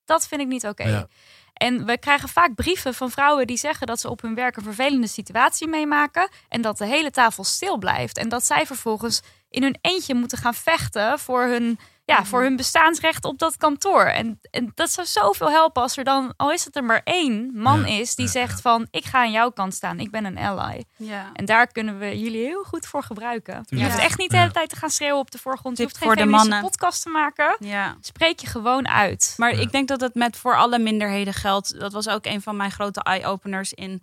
dat 0.04 0.28
vind 0.28 0.40
ik 0.40 0.46
niet 0.46 0.66
oké. 0.66 0.88
Ja. 0.88 1.08
En 1.56 1.84
we 1.84 1.98
krijgen 1.98 2.28
vaak 2.28 2.54
brieven 2.54 2.94
van 2.94 3.10
vrouwen 3.10 3.46
die 3.46 3.56
zeggen 3.56 3.86
dat 3.86 4.00
ze 4.00 4.10
op 4.10 4.22
hun 4.22 4.34
werk 4.34 4.56
een 4.56 4.62
vervelende 4.62 5.06
situatie 5.06 5.68
meemaken 5.68 6.28
en 6.48 6.60
dat 6.60 6.78
de 6.78 6.86
hele 6.86 7.10
tafel 7.10 7.44
stil 7.44 7.78
blijft. 7.78 8.18
En 8.18 8.28
dat 8.28 8.44
zij 8.46 8.66
vervolgens 8.66 9.22
in 9.50 9.62
hun 9.62 9.78
eentje 9.80 10.14
moeten 10.14 10.38
gaan 10.38 10.54
vechten 10.54 11.18
voor 11.18 11.42
hun, 11.42 11.78
ja, 12.06 12.24
voor 12.24 12.42
hun 12.42 12.56
bestaansrecht 12.56 13.24
op 13.24 13.38
dat 13.38 13.56
kantoor. 13.56 14.04
En, 14.04 14.40
en 14.50 14.72
dat 14.74 14.90
zou 14.90 15.06
zoveel 15.06 15.50
helpen 15.50 15.82
als 15.82 15.96
er 15.96 16.04
dan, 16.04 16.32
al 16.36 16.52
is 16.52 16.64
het 16.64 16.76
er 16.76 16.84
maar 16.84 17.00
één 17.04 17.50
man 17.54 17.80
Ja, 17.80 17.86
is 17.86 18.14
die 18.14 18.24
ja, 18.24 18.30
zegt 18.30 18.52
ja. 18.54 18.60
van 18.60 18.86
ik 18.90 19.04
ga 19.04 19.18
aan 19.18 19.30
jouw 19.30 19.50
kant 19.50 19.74
staan, 19.74 20.00
ik 20.00 20.10
ben 20.10 20.24
een 20.24 20.38
ally. 20.38 20.84
Ja. 20.96 21.30
En 21.32 21.44
daar 21.44 21.66
kunnen 21.66 21.98
we 21.98 22.18
jullie 22.18 22.44
heel 22.44 22.62
goed 22.62 22.86
voor 22.86 23.02
gebruiken. 23.02 23.64
Je 23.68 23.84
hoeft 23.84 23.98
echt 23.98 24.18
niet 24.18 24.30
de 24.30 24.36
Ja. 24.36 24.42
hele 24.42 24.54
tijd 24.54 24.68
te 24.68 24.76
gaan 24.76 24.90
schreeuwen 24.90 25.18
op 25.18 25.30
de 25.30 25.38
voorgrond. 25.38 25.76
Je 25.76 25.82
hoeft 25.82 25.96
geen 25.96 26.06
voor 26.06 26.16
de 26.16 26.22
feministische 26.22 26.54
mannen. 26.60 26.70
podcast 26.70 27.02
te 27.02 27.08
maken. 27.08 27.56
ja. 27.60 27.96
Spreek 28.00 28.40
je 28.40 28.46
gewoon 28.46 28.88
uit. 28.88 29.34
Maar 29.36 29.54
Ja. 29.54 29.60
ik 29.60 29.72
denk 29.72 29.88
dat 29.88 30.00
het 30.00 30.14
met 30.14 30.36
voor 30.36 30.56
alle 30.56 30.78
minderheden 30.78 31.34
geldt. 31.34 31.80
Dat 31.80 31.92
was 31.92 32.08
ook 32.08 32.26
een 32.26 32.42
van 32.42 32.56
mijn 32.56 32.70
grote 32.70 33.00
eye-openers 33.02 33.72
in 33.72 34.02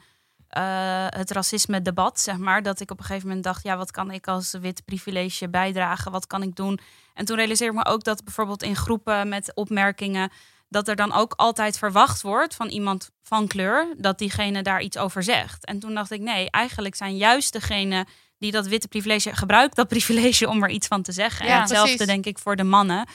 eh, 0.54 1.06
het 1.10 1.32
racisme-debat, 1.32 2.20
zeg 2.20 2.38
maar. 2.38 2.64
Dat 2.64 2.80
ik 2.80 2.91
op 2.91 2.99
een 2.99 3.06
gegeven 3.06 3.28
moment 3.28 3.45
dacht, 3.45 3.64
ja, 3.64 3.78
wat 3.78 3.91
kan 3.91 4.12
ik 4.12 4.28
als 4.28 4.51
wit 4.51 4.86
privilege 4.86 5.49
bijdragen? 5.49 6.12
Wat 6.12 6.28
kan 6.28 6.41
ik 6.41 6.56
doen? 6.56 6.80
En 7.14 7.26
toen 7.26 7.36
realiseerde 7.36 7.78
ik 7.78 7.86
me 7.86 7.91
ook 7.91 8.04
dat 8.04 8.24
bijvoorbeeld 8.24 8.64
in 8.64 8.76
groepen 8.76 9.30
met 9.30 9.56
opmerkingen... 9.56 10.32
dat 10.70 10.88
er 10.88 10.95
dan 10.95 11.14
ook 11.14 11.34
altijd 11.36 11.78
verwacht 11.78 12.22
wordt 12.22 12.56
van 12.56 12.68
iemand 12.68 13.10
van 13.24 13.47
kleur... 13.47 13.93
dat 13.97 14.18
diegene 14.18 14.62
daar 14.62 14.82
iets 14.82 14.97
over 14.97 15.24
zegt. 15.24 15.66
En 15.66 15.80
toen 15.80 15.93
dacht 15.93 16.12
ik, 16.12 16.22
nee, 16.22 16.49
eigenlijk 16.49 16.95
zijn 16.95 17.18
juist 17.18 17.54
degenen... 17.54 18.08
die 18.38 18.51
dat 18.51 18.68
witte 18.68 18.88
privilege 18.88 19.36
gebruikt, 19.36 19.76
dat 19.76 19.88
privilege 19.95 20.49
om 20.49 20.64
er 20.64 20.70
iets 20.70 20.88
van 20.88 21.01
te 21.01 21.12
zeggen. 21.12 21.45
Ja, 21.45 21.54
en 21.54 21.60
hetzelfde 21.60 21.95
precies. 21.95 22.14
denk 22.14 22.26
ik 22.26 22.38
voor 22.38 22.56
de 22.56 22.64
mannen 22.64 23.08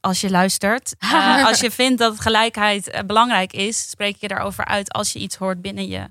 als 0.00 0.20
je 0.20 0.30
luistert. 0.30 0.94
Eh, 0.98 1.46
als 1.46 1.60
je 1.60 1.70
vindt 1.70 1.98
dat 1.98 2.20
gelijkheid 2.20 2.90
eh, 2.90 3.02
belangrijk 3.02 3.52
is, 3.52 3.90
spreek 3.90 4.16
je 4.16 4.28
daarover 4.28 4.64
uit 4.64 4.92
als 4.92 5.12
je 5.12 5.18
iets 5.18 5.36
hoort 5.36 5.62
binnen 5.62 5.88
je 5.88 6.10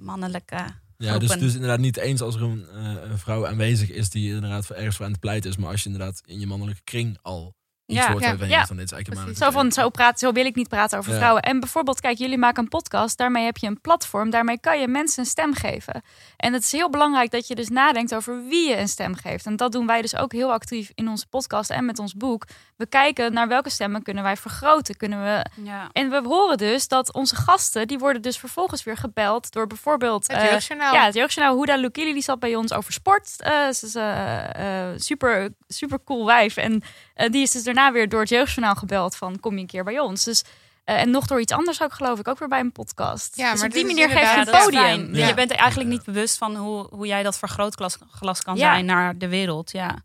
mannelijke. 0.00 0.66
Ja, 0.96 1.18
dus, 1.18 1.30
dus 1.30 1.54
inderdaad 1.54 1.78
niet 1.78 1.96
eens 1.96 2.20
als 2.20 2.34
er 2.34 2.42
een, 2.42 2.68
eh, 2.68 3.10
een 3.10 3.18
vrouw 3.18 3.46
aanwezig 3.46 3.90
is 3.90 4.10
die 4.10 4.34
inderdaad 4.34 4.70
ergens 4.70 4.96
voor 4.96 5.04
aan 5.04 5.10
het 5.10 5.20
pleiten 5.20 5.50
is. 5.50 5.56
Maar 5.56 5.70
als 5.70 5.82
je 5.82 5.90
inderdaad 5.90 6.22
in 6.26 6.40
je 6.40 6.46
mannelijke 6.46 6.82
kring 6.84 7.18
al 7.22 7.54
iets 7.90 8.00
Ja, 8.00 8.10
hoort 8.10 8.24
ja, 8.24 8.30
dit 8.30 8.40
is 8.40 8.92
eigenlijk 8.92 9.14
maar 9.14 9.34
Zo 9.34 9.50
van, 9.50 9.72
zo, 9.72 9.88
praat, 9.88 10.18
zo 10.18 10.32
wil 10.32 10.44
ik 10.44 10.54
niet 10.54 10.68
praten 10.68 10.98
over 10.98 11.12
Ja. 11.12 11.18
vrouwen. 11.18 11.42
En 11.42 11.60
bijvoorbeeld, 11.60 12.00
kijk, 12.00 12.18
jullie 12.18 12.38
maken 12.38 12.62
een 12.62 12.68
podcast. 12.68 13.18
Daarmee 13.18 13.44
heb 13.44 13.56
je 13.56 13.66
een 13.66 13.80
platform. 13.80 14.30
Daarmee 14.30 14.60
kan 14.60 14.80
je 14.80 14.88
mensen 14.88 15.22
een 15.22 15.28
stem 15.28 15.54
geven. 15.54 16.02
En 16.36 16.52
het 16.52 16.62
is 16.62 16.72
heel 16.72 16.90
belangrijk 16.90 17.30
dat 17.30 17.46
je 17.46 17.54
dus 17.54 17.68
nadenkt 17.68 18.14
over 18.14 18.44
wie 18.44 18.68
je 18.68 18.76
een 18.76 18.88
stem 18.88 19.14
geeft. 19.14 19.46
En 19.46 19.56
dat 19.56 19.72
doen 19.72 19.86
wij 19.86 20.02
dus 20.02 20.16
ook 20.16 20.32
heel 20.32 20.52
actief 20.52 20.90
in 20.94 21.08
onze 21.08 21.26
podcast 21.26 21.70
en 21.70 21.84
met 21.84 21.98
ons 21.98 22.14
boek. 22.14 22.44
We 22.76 22.86
kijken 22.86 23.32
naar 23.32 23.48
welke 23.48 23.70
stemmen 23.70 24.02
kunnen 24.02 24.22
wij 24.22 24.36
vergroten. 24.36 24.96
Kunnen 24.96 25.22
we... 25.22 25.44
Ja. 25.62 25.88
En 25.92 26.10
we 26.10 26.20
horen 26.24 26.56
dus 26.58 26.88
dat 26.88 27.12
onze 27.12 27.36
gasten, 27.36 27.86
die 27.86 27.98
worden 27.98 28.22
dus 28.22 28.38
vervolgens 28.38 28.82
weer 28.84 28.96
gebeld 28.96 29.52
door 29.52 29.66
bijvoorbeeld... 29.66 30.26
Het 30.26 30.36
eh, 30.36 30.50
jeugdjournaal. 30.50 30.94
ja, 30.94 31.04
het 31.04 31.14
jeugdjournaal 31.14 31.58
Huda 31.60 31.76
Lukili 31.76 32.12
die 32.12 32.22
zat 32.22 32.38
bij 32.38 32.54
ons 32.54 32.72
over 32.72 32.92
sport. 32.92 33.34
Eh, 33.38 33.68
ze 33.70 33.86
is 33.86 33.94
eh, 33.94 34.88
eh, 34.90 34.92
super, 34.96 35.48
super 35.68 35.98
cool 36.04 36.26
wijf. 36.26 36.56
En 36.56 36.82
die 37.14 37.42
is 37.42 37.50
dus 37.50 37.62
daarna 37.62 37.79
weer 37.88 38.08
door 38.08 38.20
het 38.20 38.28
jeugdjournaal 38.28 38.74
gebeld 38.74 39.16
van 39.16 39.40
kom 39.40 39.54
je 39.54 39.60
een 39.60 39.66
keer 39.66 39.84
bij 39.84 39.98
ons. 39.98 40.24
Dus, 40.24 40.44
eh, 40.84 41.00
en 41.00 41.10
nog 41.10 41.26
door 41.26 41.40
iets 41.40 41.52
anders 41.52 41.82
ook 41.82 41.92
geloof 41.92 42.18
ik, 42.18 42.28
ook 42.28 42.38
weer 42.38 42.48
bij 42.48 42.60
een 42.60 42.72
podcast. 42.72 43.36
Ja, 43.36 43.50
dus 43.50 43.58
maar 43.60 43.68
op 43.68 43.74
die 43.74 43.86
manier 43.86 44.08
geef 44.08 44.34
je 44.34 44.38
een 44.40 44.64
podium. 44.64 45.14
Ja. 45.14 45.26
Je 45.26 45.34
bent 45.34 45.50
er 45.50 45.56
eigenlijk 45.56 45.90
niet 45.90 46.04
bewust 46.04 46.38
van 46.38 46.56
hoe, 46.56 46.86
hoe 46.90 47.06
jij 47.06 47.22
dat 47.22 47.38
vergrootglas 47.38 47.98
glas 48.10 48.42
kan 48.42 48.56
Ja. 48.56 48.72
zijn 48.72 48.84
naar 48.84 49.18
de 49.18 49.28
wereld. 49.28 49.70
Ja, 49.70 50.04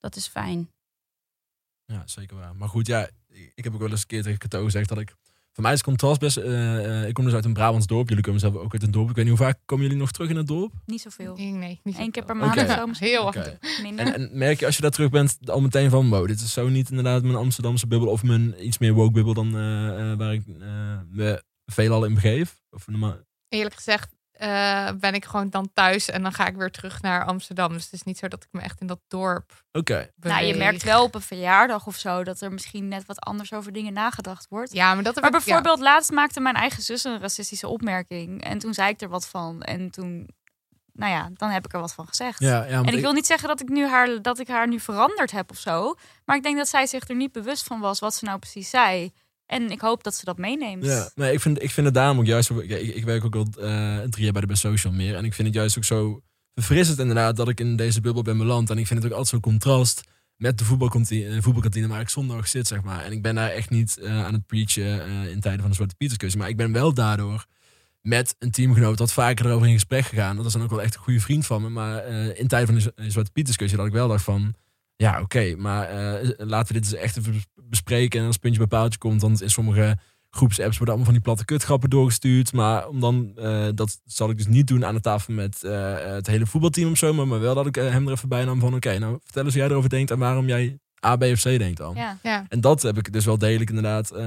dat 0.00 0.16
is 0.16 0.26
fijn. 0.26 0.70
Ja, 1.84 2.02
zeker 2.04 2.36
waar. 2.36 2.56
Maar 2.56 2.68
goed, 2.68 2.86
ja, 2.86 3.08
ik 3.54 3.64
heb 3.64 3.74
ook 3.74 3.80
wel 3.80 3.90
eens 3.90 4.00
een 4.00 4.06
keer 4.06 4.22
tegen 4.22 4.38
Cato 4.38 4.64
gezegd 4.64 4.88
dat 4.88 4.98
ik... 4.98 5.14
Voor 5.56 5.64
mij 5.64 5.74
is 5.74 5.80
het 5.80 5.88
contrast 5.88 6.20
best... 6.20 6.36
eh, 6.36 7.00
eh, 7.02 7.08
ik 7.08 7.14
kom 7.14 7.24
dus 7.24 7.34
uit 7.34 7.44
een 7.44 7.52
Brabants 7.52 7.86
dorp. 7.86 8.08
Jullie 8.08 8.24
komen 8.24 8.40
zelf 8.40 8.54
ook 8.54 8.72
uit 8.72 8.82
een 8.82 8.90
dorp. 8.90 9.10
Ik 9.10 9.16
weet 9.16 9.24
niet 9.24 9.38
hoe 9.38 9.46
vaak 9.46 9.58
komen 9.64 9.84
jullie 9.84 10.00
nog 10.00 10.10
terug 10.10 10.30
in 10.30 10.36
het 10.36 10.46
dorp? 10.46 10.72
Niet 10.86 11.00
zoveel. 11.00 11.36
Nee, 11.36 11.50
nee, 11.50 11.80
niet 11.82 11.98
Eén 11.98 12.10
keer 12.10 12.24
per 12.24 12.36
maand 12.36 12.60
Oké. 12.60 12.70
of 12.70 12.76
zo 12.76 12.86
misschien 12.86 13.08
Heel 13.08 13.30
toe. 13.30 13.58
minder. 13.82 14.06
En, 14.06 14.14
en 14.14 14.30
merk 14.32 14.60
je 14.60 14.66
als 14.66 14.76
je 14.76 14.82
daar 14.82 14.90
terug 14.90 15.10
bent 15.10 15.50
al 15.50 15.60
meteen 15.60 15.90
van... 15.90 16.08
Wow, 16.08 16.26
dit 16.26 16.40
is 16.40 16.52
zo 16.52 16.68
niet 16.68 16.88
inderdaad 16.90 17.22
mijn 17.22 17.34
Amsterdamse 17.36 17.86
bubbel... 17.86 18.08
of 18.08 18.22
mijn 18.22 18.66
iets 18.66 18.78
meer 18.78 18.92
woke 18.92 19.12
bubbel 19.12 19.34
dan 19.34 19.56
eh, 19.56 20.10
eh, 20.10 20.18
waar 20.18 20.32
ik 20.32 20.42
eh, 20.46 20.66
me 21.10 21.42
veelal 21.66 22.04
in 22.04 22.14
begeef? 22.14 22.62
Of 22.70 22.86
normaal... 22.86 23.16
Eerlijk 23.48 23.74
gezegd 23.74 24.15
eh, 24.36 24.88
ben 25.00 25.14
ik 25.14 25.24
gewoon 25.24 25.50
dan 25.50 25.70
thuis 25.72 26.10
en 26.10 26.22
dan 26.22 26.32
ga 26.32 26.46
ik 26.46 26.56
weer 26.56 26.70
terug 26.70 27.02
naar 27.02 27.24
Amsterdam. 27.24 27.72
Dus 27.72 27.84
het 27.84 27.92
is 27.92 28.02
niet 28.02 28.18
zo 28.18 28.28
dat 28.28 28.42
ik 28.42 28.48
me 28.50 28.60
echt 28.60 28.80
in 28.80 28.86
dat 28.86 29.00
dorp 29.08 29.64
Oké. 29.72 30.10
nou, 30.16 30.44
je 30.44 30.54
merkt 30.54 30.82
wel 30.82 31.02
op 31.02 31.14
een 31.14 31.20
verjaardag 31.20 31.86
of 31.86 31.96
zo 31.96 32.24
dat 32.24 32.40
er 32.40 32.52
misschien 32.52 32.88
net 32.88 33.06
wat 33.06 33.20
anders 33.20 33.52
over 33.52 33.72
dingen 33.72 33.92
nagedacht 33.92 34.46
wordt. 34.48 34.72
Ja, 34.72 34.94
maar 34.94 35.02
dat 35.02 35.14
heb 35.14 35.24
Maar 35.24 35.32
ik- 35.32 35.38
ja. 35.38 35.44
bijvoorbeeld, 35.44 35.80
laatst 35.80 36.10
maakte 36.10 36.40
mijn 36.40 36.54
eigen 36.54 36.82
zus 36.82 37.04
een 37.04 37.20
racistische 37.20 37.68
opmerking. 37.68 38.44
En 38.44 38.58
toen 38.58 38.74
zei 38.74 38.88
ik 38.90 39.00
er 39.00 39.08
wat 39.08 39.28
van. 39.28 39.62
En 39.62 39.90
toen, 39.90 40.28
nou 40.92 41.12
ja, 41.12 41.30
dan 41.34 41.50
heb 41.50 41.64
ik 41.64 41.72
er 41.72 41.80
wat 41.80 41.94
van 41.94 42.06
gezegd. 42.06 42.40
Ja, 42.40 42.64
ja, 42.64 42.82
En 42.82 42.94
ik 42.94 43.00
wil 43.00 43.12
niet 43.12 43.26
zeggen 43.26 43.48
dat 43.48 43.60
ik, 43.60 43.68
nu 43.68 43.86
haar, 43.86 44.22
dat 44.22 44.38
ik 44.38 44.48
haar 44.48 44.68
nu 44.68 44.80
veranderd 44.80 45.30
heb 45.30 45.50
of 45.50 45.58
zo. 45.58 45.94
Maar 46.24 46.36
ik 46.36 46.42
denk 46.42 46.56
dat 46.56 46.68
zij 46.68 46.86
zich 46.86 47.08
er 47.08 47.14
niet 47.16 47.32
bewust 47.32 47.64
van 47.66 47.80
was 47.80 47.98
wat 47.98 48.14
ze 48.14 48.24
nou 48.24 48.38
precies 48.38 48.70
zei. 48.70 49.12
En 49.46 49.70
ik 49.70 49.80
hoop 49.80 50.04
dat 50.04 50.14
ze 50.14 50.24
dat 50.24 50.38
meeneemt. 50.38 50.84
Ja, 50.84 51.10
nee, 51.14 51.32
ik 51.32 51.40
vind, 51.40 51.62
ik 51.62 51.70
vind 51.70 51.86
het 51.86 51.94
daarom 51.94 52.18
ook 52.18 52.26
juist... 52.26 52.50
ik, 52.50 52.70
ik 52.70 53.04
werk 53.04 53.24
ook 53.24 53.34
al 53.34 53.46
eh, 53.60 53.98
drie 53.98 54.24
jaar 54.24 54.32
bij 54.32 54.40
de 54.40 54.46
Best 54.46 54.60
Social 54.60 54.92
meer. 54.92 55.14
En 55.14 55.24
ik 55.24 55.34
vind 55.34 55.48
het 55.48 55.56
juist 55.56 55.76
ook 55.76 55.84
zo 55.84 56.20
verfrissend 56.54 56.98
inderdaad... 56.98 57.36
dat 57.36 57.48
ik 57.48 57.60
in 57.60 57.76
deze 57.76 58.00
bubbel 58.00 58.22
ben 58.22 58.38
beland. 58.38 58.70
En 58.70 58.78
ik 58.78 58.86
vind 58.86 59.02
het 59.02 59.12
ook 59.12 59.18
altijd 59.18 59.28
zo'n 59.42 59.52
contrast... 59.52 60.02
met 60.36 60.58
de 60.58 60.64
voetbalkantine, 60.64 61.34
eh, 61.34 61.42
voetbalkantine 61.42 61.88
waar 61.88 62.00
ik 62.00 62.08
zondag 62.08 62.48
zit, 62.48 62.66
zeg 62.66 62.82
maar. 62.82 63.04
En 63.04 63.12
ik 63.12 63.22
ben 63.22 63.34
daar 63.34 63.50
echt 63.50 63.70
niet 63.70 63.98
eh, 63.98 64.24
aan 64.24 64.32
het 64.32 64.46
preachen 64.46 65.06
in 65.30 65.40
tijden 65.40 65.60
van 65.60 65.68
de 65.68 65.74
Zwarte 65.74 65.94
Pieterskusje. 65.94 66.38
Maar 66.38 66.48
ik 66.48 66.56
ben 66.56 66.72
wel 66.72 66.94
daardoor 66.94 67.46
met 68.00 68.36
een 68.38 68.50
teamgenoot 68.50 68.98
wat 68.98 69.12
vaker 69.12 69.46
erover 69.46 69.66
in 69.66 69.72
gesprek 69.72 70.04
gegaan. 70.04 70.36
Dat 70.36 70.46
is 70.46 70.52
dan 70.52 70.62
ook 70.62 70.70
wel 70.70 70.82
echt 70.82 70.94
een 70.94 71.00
goede 71.00 71.20
vriend 71.20 71.46
van 71.46 71.62
me. 71.62 71.68
Maar 71.68 72.06
in 72.36 72.48
tijden 72.48 72.80
van 72.80 72.92
de 72.94 73.10
Zwarte 73.10 73.30
Pieterskusje 73.30 73.76
dat 73.76 73.86
ik 73.86 73.92
wel 73.92 74.08
dacht 74.08 74.24
van... 74.24 74.54
Ja, 74.96 75.20
oké, 75.20 75.54
maar 75.56 75.88
eh, 75.88 76.28
laten 76.36 76.74
we 76.74 76.80
dit 76.80 76.92
eens 76.92 77.00
echt 77.02 77.16
even 77.16 77.32
bes- 77.32 77.46
bespreken. 77.68 78.20
En 78.20 78.26
als 78.26 78.36
puntje 78.36 78.58
bij 78.58 78.68
paaltje 78.68 78.98
komt, 78.98 79.20
dan 79.20 79.40
in 79.40 79.50
sommige 79.50 79.96
groepsapps 80.30 80.76
worden 80.76 80.94
allemaal 80.94 81.04
van 81.04 81.14
die 81.14 81.22
platte 81.22 81.44
kutgrappen 81.44 81.90
doorgestuurd. 81.90 82.52
Maar 82.52 82.88
om 82.88 83.00
dan, 83.00 83.32
eh, 83.36 83.68
dat 83.74 84.00
zal 84.04 84.30
ik 84.30 84.36
dus 84.36 84.46
niet 84.46 84.66
doen 84.66 84.84
aan 84.84 84.94
de 84.94 85.00
tafel 85.00 85.34
met 85.34 85.62
eh, 85.64 85.94
het 85.98 86.26
hele 86.26 86.46
voetbalteam 86.46 86.90
of 86.90 86.98
zo. 86.98 87.14
Maar, 87.14 87.26
maar 87.28 87.40
wel 87.40 87.54
dat 87.54 87.66
ik 87.66 87.74
hem 87.74 88.06
er 88.06 88.12
even 88.12 88.28
bij 88.28 88.44
nam 88.44 88.60
van, 88.60 88.74
oké, 88.74 88.98
nou 88.98 89.18
vertel 89.22 89.44
eens 89.44 89.52
hoe 89.52 89.62
jij 89.62 89.70
erover 89.70 89.90
denkt 89.90 90.10
en 90.10 90.18
waarom 90.18 90.46
jij 90.46 90.78
A, 91.06 91.16
B 91.16 91.22
of 91.22 91.40
C 91.42 91.44
denkt 91.44 91.76
dan. 91.76 91.94
Ja. 91.94 92.18
Ja. 92.22 92.46
En 92.48 92.60
dat 92.60 92.82
heb 92.82 92.98
ik 92.98 93.12
dus 93.12 93.24
wel 93.24 93.38
degelijk 93.38 93.68
inderdaad 93.70 94.10
eh, 94.10 94.24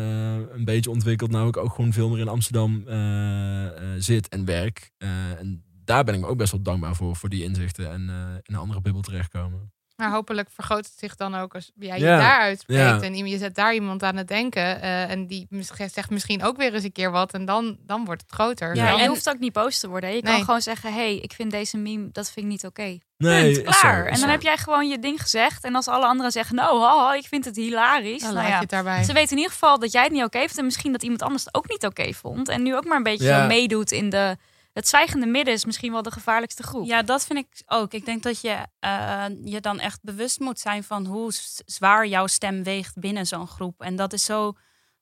een 0.54 0.66
beetje 0.66 0.90
ontwikkeld. 0.90 1.32
Nou 1.32 1.48
ik 1.48 1.58
ook 1.58 1.74
gewoon 1.74 1.94
veel 1.94 2.10
meer 2.10 2.20
in 2.20 2.28
Amsterdam 2.28 2.84
eh, 2.88 3.66
eh, 3.66 3.72
zit 3.98 4.28
en 4.28 4.46
werk. 4.46 4.92
Eh, 4.98 5.10
en 5.40 5.64
daar 5.84 6.04
ben 6.04 6.14
ik 6.14 6.20
me 6.20 6.28
ook 6.28 6.38
best 6.38 6.52
wel 6.52 6.62
dankbaar 6.62 6.96
voor, 6.96 7.16
voor 7.16 7.30
die 7.30 7.44
inzichten 7.44 7.92
en 7.92 8.10
eh, 8.10 8.16
in 8.42 8.54
een 8.54 8.60
andere 8.60 8.82
bubbel 8.82 9.02
terechtkomen. 9.02 9.72
Maar 10.00 10.12
hopelijk 10.12 10.48
vergroot 10.54 10.86
het 10.86 10.94
zich 10.98 11.16
dan 11.16 11.36
ook 11.36 11.56
als 11.56 11.72
jij 11.80 11.98
je 12.00 12.06
Ja. 12.06 12.18
daar 12.20 12.40
uitspreekt. 12.40 12.82
Ja. 12.82 13.02
En 13.02 13.16
je 13.28 13.38
zet 13.38 13.56
daar 13.56 13.74
iemand 13.74 14.04
aan 14.04 14.16
het 14.16 14.28
denken. 14.28 14.82
eh, 14.82 15.10
en 15.10 15.28
die 15.28 15.48
zegt 15.92 16.10
misschien 16.10 16.44
ook 16.44 16.58
weer 16.58 16.74
eens 16.74 16.84
een 16.84 16.92
keer 16.92 17.12
wat. 17.12 17.34
En 17.34 17.46
dan, 17.46 17.78
dan 17.86 18.06
wordt 18.06 18.22
het 18.22 18.32
groter. 18.32 18.76
Ja, 18.76 18.92
en 18.92 18.98
je 19.02 19.08
hoeft 19.08 19.30
ook 19.30 19.40
niet 19.40 19.54
boos 19.54 19.80
te 19.80 19.88
worden. 19.88 20.10
Je 20.16 20.22
Nee. 20.22 20.34
kan 20.34 20.44
gewoon 20.44 20.62
zeggen, 20.62 20.94
hey, 20.94 21.16
ik 21.18 21.34
vind 21.34 21.52
deze 21.52 21.78
meme, 21.78 22.10
dat 22.12 22.32
vind 22.32 22.46
ik 22.46 22.52
niet 22.52 22.66
oké. 22.66 22.98
Nee, 23.18 23.54
Punt, 23.54 23.68
is 23.68 23.74
zo, 23.80 23.80
klaar. 23.80 24.04
is 24.06 24.10
en 24.10 24.16
zo. 24.16 24.22
dan 24.22 24.30
heb 24.32 24.42
jij 24.42 24.58
gewoon 24.58 24.88
je 24.90 25.00
ding 25.00 25.22
gezegd. 25.22 25.64
En 25.64 25.76
als 25.76 25.88
alle 25.88 26.06
anderen 26.06 26.32
zeggen, 26.32 26.56
nou, 26.56 26.82
haha, 26.82 27.14
ik 27.14 27.26
vind 27.28 27.46
het 27.46 27.56
hilarisch. 27.56 28.22
Dan 28.22 28.34
nou 28.34 28.36
laat 28.36 28.46
je 28.46 28.52
ja, 28.54 28.60
het 28.60 28.70
daarbij. 28.70 29.04
ze 29.04 29.14
weten 29.14 29.32
in 29.32 29.38
ieder 29.38 29.52
geval 29.52 29.80
dat 29.80 29.92
jij 29.92 30.04
het 30.04 30.12
niet 30.12 30.24
oké 30.24 30.40
vindt. 30.40 30.58
En 30.58 30.66
misschien 30.66 30.92
dat 30.92 31.04
iemand 31.04 31.22
anders 31.22 31.46
het 31.46 31.54
ook 31.56 31.70
niet 31.70 31.86
oké 31.86 32.14
vond. 32.14 32.50
En 32.50 32.64
nu 32.64 32.76
ook 32.76 32.86
maar 32.86 32.98
een 32.98 33.04
beetje 33.04 33.28
zo 33.28 33.46
meedoet 33.48 33.92
in 33.92 34.10
de... 34.10 34.38
Het 34.80 34.88
zwijgende 34.88 35.26
midden 35.26 35.54
is 35.54 35.66
misschien 35.66 35.92
wel 35.92 36.02
de 36.02 36.12
gevaarlijkste 36.12 36.64
groep. 36.64 36.86
Ja, 36.86 37.02
dat 37.02 37.26
vind 37.26 37.40
ik 37.40 37.62
ook. 37.66 37.94
Ik 37.94 38.06
denk 38.06 38.24
dat 38.24 38.42
je 38.42 38.58
eh, 38.80 39.26
je 39.44 39.60
dan 39.60 39.80
echt 39.80 40.00
bewust 40.02 40.40
moet 40.40 40.60
zijn 40.60 40.84
van 40.84 41.06
hoe 41.06 41.32
zwaar 41.66 42.08
jouw 42.08 42.28
stem 42.28 42.64
weegt 42.64 43.00
binnen 43.00 43.26
zo'n 43.26 43.48
groep. 43.48 43.82
En 43.82 43.96
dat 43.96 44.14
is 44.14 44.26
zo 44.26 44.54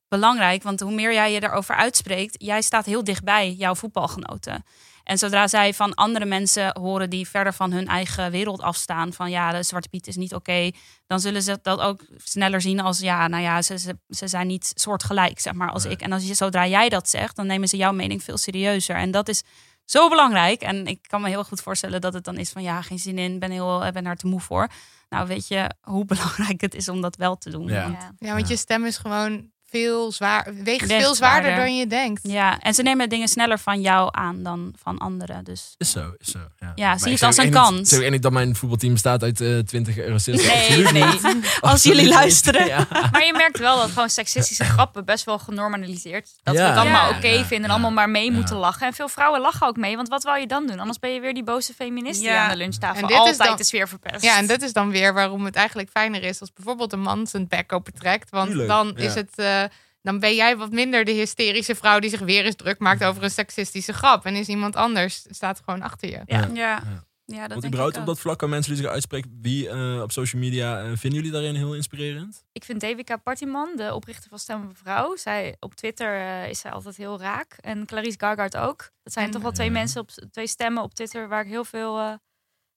belangrijk, 0.08 0.64
want 0.64 0.80
hoe 0.80 0.94
meer 0.94 1.14
jij 1.14 1.32
je 1.32 1.44
erover 1.44 1.76
uitspreekt, 1.76 2.44
jij 2.44 2.62
staat 2.62 2.86
heel 2.86 3.04
dichtbij 3.04 3.54
jouw 3.54 3.76
voetbalgenoten. 3.76 4.64
En 5.08 5.18
zodra 5.18 5.48
zij 5.48 5.74
van 5.74 5.94
andere 5.94 6.26
mensen 6.26 6.80
horen 6.80 7.10
die 7.10 7.28
verder 7.28 7.54
van 7.54 7.72
hun 7.72 7.88
eigen 7.88 8.32
wereld 8.32 8.62
afstaan, 8.62 9.14
van 9.14 9.30
ja, 9.30 9.52
de 9.52 9.64
Zwarte 9.64 9.90
Piet 9.90 10.08
is 10.08 10.16
niet 10.16 10.34
oké, 10.36 10.72
dan 11.08 11.20
zullen 11.20 11.42
ze 11.42 11.60
dat 11.62 11.80
ook 11.80 12.06
sneller 12.18 12.62
zien 12.62 12.80
als 12.80 13.00
ja, 13.00 13.28
nou 13.28 13.44
ja, 13.44 13.62
ze, 13.62 13.78
ze, 13.80 13.98
ze 14.10 14.28
zijn 14.28 14.48
niet 14.48 14.72
soortgelijk, 14.76 15.40
zeg 15.40 15.54
maar, 15.54 15.72
als 15.72 15.84
Nee. 15.84 15.94
ik. 15.94 16.02
En 16.02 16.12
als 16.12 16.28
je, 16.28 16.34
zodra 16.34 16.68
jij 16.68 16.90
dat 16.90 17.10
zegt, 17.10 17.36
dan 17.36 17.48
nemen 17.48 17.68
ze 17.68 17.78
jouw 17.78 17.92
mening 17.94 18.24
veel 18.24 18.38
serieuzer. 18.38 18.96
En 18.96 19.12
dat 19.12 19.28
is 19.30 19.44
zo 19.86 20.10
belangrijk. 20.10 20.62
En 20.62 20.88
ik 20.88 21.00
kan 21.08 21.22
me 21.22 21.28
heel 21.30 21.44
goed 21.44 21.62
voorstellen 21.62 22.02
dat 22.02 22.14
het 22.14 22.24
dan 22.24 22.38
is 22.38 22.50
van 22.50 22.64
ja, 22.64 22.82
geen 22.82 23.00
zin 23.00 23.18
in, 23.18 23.40
ben 23.40 23.52
heel, 23.52 23.84
eh, 23.84 23.92
ben 23.92 24.04
daar 24.04 24.16
te 24.16 24.28
moe 24.28 24.42
voor. 24.42 24.68
Nou, 25.10 25.28
weet 25.28 25.48
je 25.48 25.72
hoe 25.82 26.06
belangrijk 26.16 26.62
het 26.62 26.76
is 26.76 26.90
om 26.90 27.02
dat 27.02 27.16
wel 27.16 27.38
te 27.38 27.50
doen. 27.50 27.68
Ja. 27.68 27.82
Want- 27.82 27.96
Ja. 28.02 28.12
Ja, 28.28 28.34
want 28.34 28.48
je 28.48 28.58
stem 28.58 28.86
is 28.86 28.98
gewoon 28.98 29.52
veel 29.70 30.12
zwaar, 30.12 30.48
weegt 30.64 30.86
veel 30.86 31.16
zwaarder 31.16 31.56
dan 31.56 31.76
je 31.78 31.88
denkt. 31.88 32.20
ja, 32.24 32.60
en 32.60 32.74
ze 32.74 32.82
nemen 32.82 33.10
dingen 33.10 33.28
sneller 33.28 33.60
van 33.60 33.82
jou 33.82 34.10
aan 34.12 34.44
dan 34.44 34.74
van 34.82 34.98
anderen. 34.98 35.44
Dus 35.44 35.76
Is 35.78 35.92
zo, 35.92 36.14
is 36.18 36.32
zo. 36.32 36.40
Ja, 36.60 36.72
Ja, 36.76 36.98
zie 36.98 37.08
ik 37.08 37.14
het 37.14 37.24
als 37.24 37.38
een 37.38 37.52
kans. 37.52 37.92
Echt 37.92 38.12
niet 38.12 38.22
dat 38.22 38.32
mijn 38.32 38.56
voetbalteam 38.56 38.94
bestaat 38.94 39.24
uit 39.24 39.42
eh 39.42 39.58
20 39.60 39.96
racisten. 40.08 40.48
Nee, 40.48 40.64
Absoluut 40.68 40.92
nee. 40.92 41.04
niet. 41.34 41.58
Als 41.60 41.84
jullie 41.90 42.06
niet. 42.06 42.14
luisteren. 42.14 42.66
Ja. 42.68 42.88
Maar 43.12 43.26
je 43.26 43.34
merkt 43.34 43.60
wel 43.60 43.78
dat 43.78 43.90
gewoon 43.90 44.10
seksistische 44.10 44.64
grappen 44.64 45.06
best 45.06 45.26
wel 45.26 45.40
genormaliseerd. 45.40 46.30
Dat 46.44 46.56
we 46.56 46.62
het 46.62 46.78
allemaal 46.78 47.10
Ja. 47.10 47.18
oké 47.18 47.30
vinden 47.38 47.48
en 47.58 47.62
ja. 47.62 47.68
allemaal 47.70 47.92
maar 47.92 48.10
mee 48.10 48.26
Ja. 48.26 48.32
moeten 48.32 48.56
lachen. 48.56 48.88
En 48.88 48.94
veel 48.94 49.10
vrouwen 49.10 49.42
lachen 49.42 49.68
ook 49.68 49.78
mee, 49.78 49.96
want 49.96 50.08
wat 50.08 50.24
wou 50.24 50.40
je 50.40 50.48
dan 50.48 50.68
doen? 50.68 50.80
Anders 50.80 51.00
ben 51.00 51.14
je 51.14 51.20
weer 51.20 51.34
die 51.34 51.44
boze 51.44 51.74
feminist 51.74 52.20
die 52.20 52.32
aan 52.32 52.50
de 52.50 52.56
lunchtafel 52.56 53.02
En 53.02 53.08
dit 53.08 53.12
is 53.12 53.18
altijd 53.18 53.38
dan- 53.48 53.58
de 53.58 53.64
sfeer 53.64 53.88
verpest. 53.88 54.24
Ja, 54.24 54.38
en 54.38 54.48
dat 54.48 54.62
is 54.62 54.74
dan 54.74 54.90
weer 54.90 55.14
waarom 55.14 55.46
het 55.46 55.56
eigenlijk 55.56 55.90
fijner 55.90 56.24
is 56.24 56.40
als 56.40 56.54
bijvoorbeeld 56.54 56.94
een 56.94 57.02
man 57.02 57.28
zijn 57.28 57.48
bek 57.48 57.74
opentrekt. 57.74 58.30
Want 58.30 58.48
Tuurlijk, 58.48 58.70
dan 58.70 58.94
ja. 58.96 59.04
is 59.04 59.14
het. 59.14 59.32
Eh, 59.64 59.70
dan 60.02 60.20
ben 60.20 60.36
jij 60.36 60.58
wat 60.58 60.72
minder 60.72 61.06
de 61.06 61.12
hysterische 61.12 61.76
vrouw 61.76 62.00
die 62.00 62.10
zich 62.10 62.20
weer 62.20 62.46
eens 62.46 62.56
druk 62.56 62.80
maakt 62.80 63.04
over 63.04 63.24
een 63.24 63.30
seksistische 63.32 63.94
grap. 63.94 64.26
En 64.26 64.36
is 64.36 64.48
iemand 64.48 64.76
anders 64.76 65.26
staat 65.30 65.62
gewoon 65.66 65.82
achter 65.82 66.10
je. 66.10 66.22
Ja, 66.26 66.40
Ja. 66.40 66.48
ja. 66.54 66.84
ja. 67.26 67.42
dat 67.42 67.52
Want 67.52 67.66
überhaupt 67.66 67.96
ik 67.96 68.02
op 68.02 68.08
dat 68.08 68.20
vlak, 68.20 68.44
aan 68.44 68.50
mensen 68.50 68.74
die 68.74 68.82
zich 68.84 68.92
uitspreken, 68.92 69.38
wie 69.42 69.70
eh, 69.70 70.02
op 70.02 70.12
social 70.12 70.42
media, 70.42 70.78
eh, 70.80 70.86
vinden 70.86 71.12
jullie 71.20 71.32
daarin 71.32 71.56
heel 71.56 71.74
inspirerend? 71.76 72.44
Ik 72.52 72.64
vind 72.64 72.80
Devika 72.82 73.18
Partiman, 73.18 73.70
de 73.76 73.94
oprichter 73.94 74.30
van 74.30 74.40
Stem 74.40 74.62
van 74.62 74.76
Vrouw, 74.76 75.16
zij, 75.16 75.56
op 75.60 75.76
Twitter 75.76 76.44
is 76.46 76.60
zij 76.60 76.72
altijd 76.72 76.98
heel 76.98 77.20
raak. 77.20 77.58
En 77.62 77.86
Clarice 77.86 78.20
Gargard 78.20 78.58
ook. 78.58 78.90
Dat 79.04 79.14
zijn 79.14 79.26
En- 79.26 79.32
toch 79.32 79.42
wel 79.42 79.52
twee 79.52 79.68
Ja. 79.68 79.74
mensen, 79.74 80.02
op 80.02 80.10
twee 80.32 80.48
stemmen 80.48 80.84
op 80.84 80.94
Twitter 80.94 81.28
waar 81.28 81.42
ik 81.44 81.50
heel 81.50 81.66
veel 81.66 82.20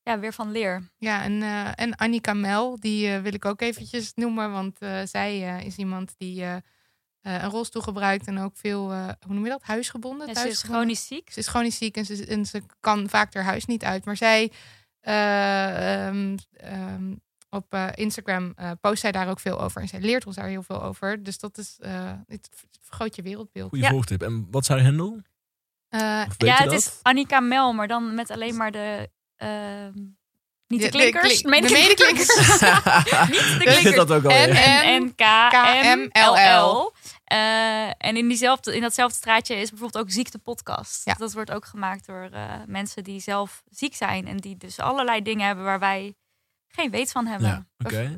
ja, 0.03 0.19
weer 0.19 0.33
van 0.33 0.51
leer. 0.51 0.89
Ja, 0.99 1.23
en, 1.23 1.43
eh, 1.43 1.69
en 1.75 1.95
Annika 1.97 2.33
Mel, 2.33 2.81
die 2.81 3.09
eh, 3.15 3.21
wil 3.21 3.35
ik 3.35 3.45
ook 3.45 3.61
eventjes 3.61 4.13
noemen. 4.15 4.53
Want 4.53 4.79
eh, 4.79 5.01
zij 5.05 5.57
eh, 5.59 5.67
is 5.67 5.77
iemand 5.77 6.15
die 6.19 6.43
eh, 6.43 6.55
eh, 6.57 6.63
een 7.43 7.51
rolstoel 7.51 7.83
gebruikt 7.83 8.27
en 8.27 8.39
ook 8.39 8.57
veel, 8.57 8.93
eh, 8.93 9.09
hoe 9.27 9.35
noem 9.35 9.45
je 9.45 9.51
dat, 9.51 9.63
huisgebonden? 9.63 10.27
Ja, 10.27 10.35
ze 10.35 10.49
is 10.49 10.63
chronisch 10.63 11.07
ziek. 11.07 11.31
Ze 11.33 11.39
is 11.39 11.49
chronisch 11.49 11.77
ziek 11.79 11.97
en 11.97 12.05
ze, 12.05 12.27
en 12.27 12.47
ze 12.47 12.63
kan 12.81 13.09
vaak 13.09 13.35
haar 13.35 13.45
huis 13.45 13.65
niet 13.65 13.85
uit. 13.85 14.05
Maar 14.05 14.17
zij 14.17 14.53
eh, 15.01 16.07
ehm, 16.07 16.37
ehm, 16.53 17.15
op 17.51 17.75
Instagram 17.95 18.53
eh, 18.57 18.71
post 18.81 19.01
zij 19.01 19.13
daar 19.13 19.29
ook 19.29 19.41
veel 19.41 19.61
over. 19.61 19.81
En 19.81 19.89
zij 19.89 20.01
leert 20.01 20.27
ons 20.27 20.37
daar 20.37 20.49
heel 20.49 20.63
veel 20.63 20.83
over. 20.83 21.23
Dus 21.23 21.39
dat 21.39 21.59
is, 21.59 21.77
eh 21.81 22.13
het 22.27 22.49
vergroot 22.81 23.17
je 23.17 23.23
wereldbeeld. 23.23 23.69
Goeie 23.69 23.85
Ja. 23.85 23.91
volgtip. 23.91 24.23
En 24.23 24.47
wat 24.51 24.63
is 24.63 24.69
haar 24.69 24.83
handle? 24.83 25.23
Eh, 25.89 26.01
ja, 26.01 26.55
het 26.57 26.65
dat? 26.65 26.73
is 26.73 26.99
Annika 27.03 27.41
Mel, 27.41 27.73
maar 27.73 27.89
dan 27.89 28.15
met 28.15 28.31
alleen 28.31 28.57
maar 28.57 28.71
de... 28.73 29.11
ehm, 29.41 29.93
niet 30.67 30.81
de 30.81 30.89
De- 30.89 30.97
de 30.99 31.11
klinkers, 31.11 31.41
klink- 31.41 31.63
de 31.63 31.69
de 31.69 31.75
medeklinkers. 31.75 32.37
Niet 33.31 33.41
de 33.41 33.55
Ik 33.55 33.59
klinkers. 33.59 33.79
vind 33.79 33.95
dat 33.97 34.11
ook 34.13 34.25
al. 34.25 34.31
N, 34.31 35.03
N, 35.05 35.15
K, 35.15 35.53
M, 35.85 36.09
L. 36.13 36.35
L. 36.61 36.93
Eh, 37.25 37.87
en 37.99 38.17
in, 38.17 38.29
diezelfde, 38.29 38.75
in 38.75 38.81
datzelfde 38.81 39.17
straatje 39.17 39.55
is 39.55 39.71
bijvoorbeeld 39.71 40.05
ook 40.05 40.11
Ziekte 40.11 40.39
Podcast. 40.39 41.01
Ja. 41.05 41.15
Dat 41.15 41.33
wordt 41.33 41.51
ook 41.51 41.65
gemaakt 41.65 42.07
door 42.07 42.29
eh, 42.33 42.55
mensen 42.67 43.05
die 43.05 43.21
zelf 43.21 43.63
ziek 43.71 43.95
zijn. 43.95 44.27
En 44.27 44.37
die 44.37 44.57
dus 44.57 44.79
allerlei 44.79 45.23
dingen 45.23 45.47
hebben 45.47 45.65
waar 45.65 45.79
wij 45.79 46.15
geen 46.69 46.91
weet 46.91 47.11
van 47.11 47.27
hebben. 47.27 47.69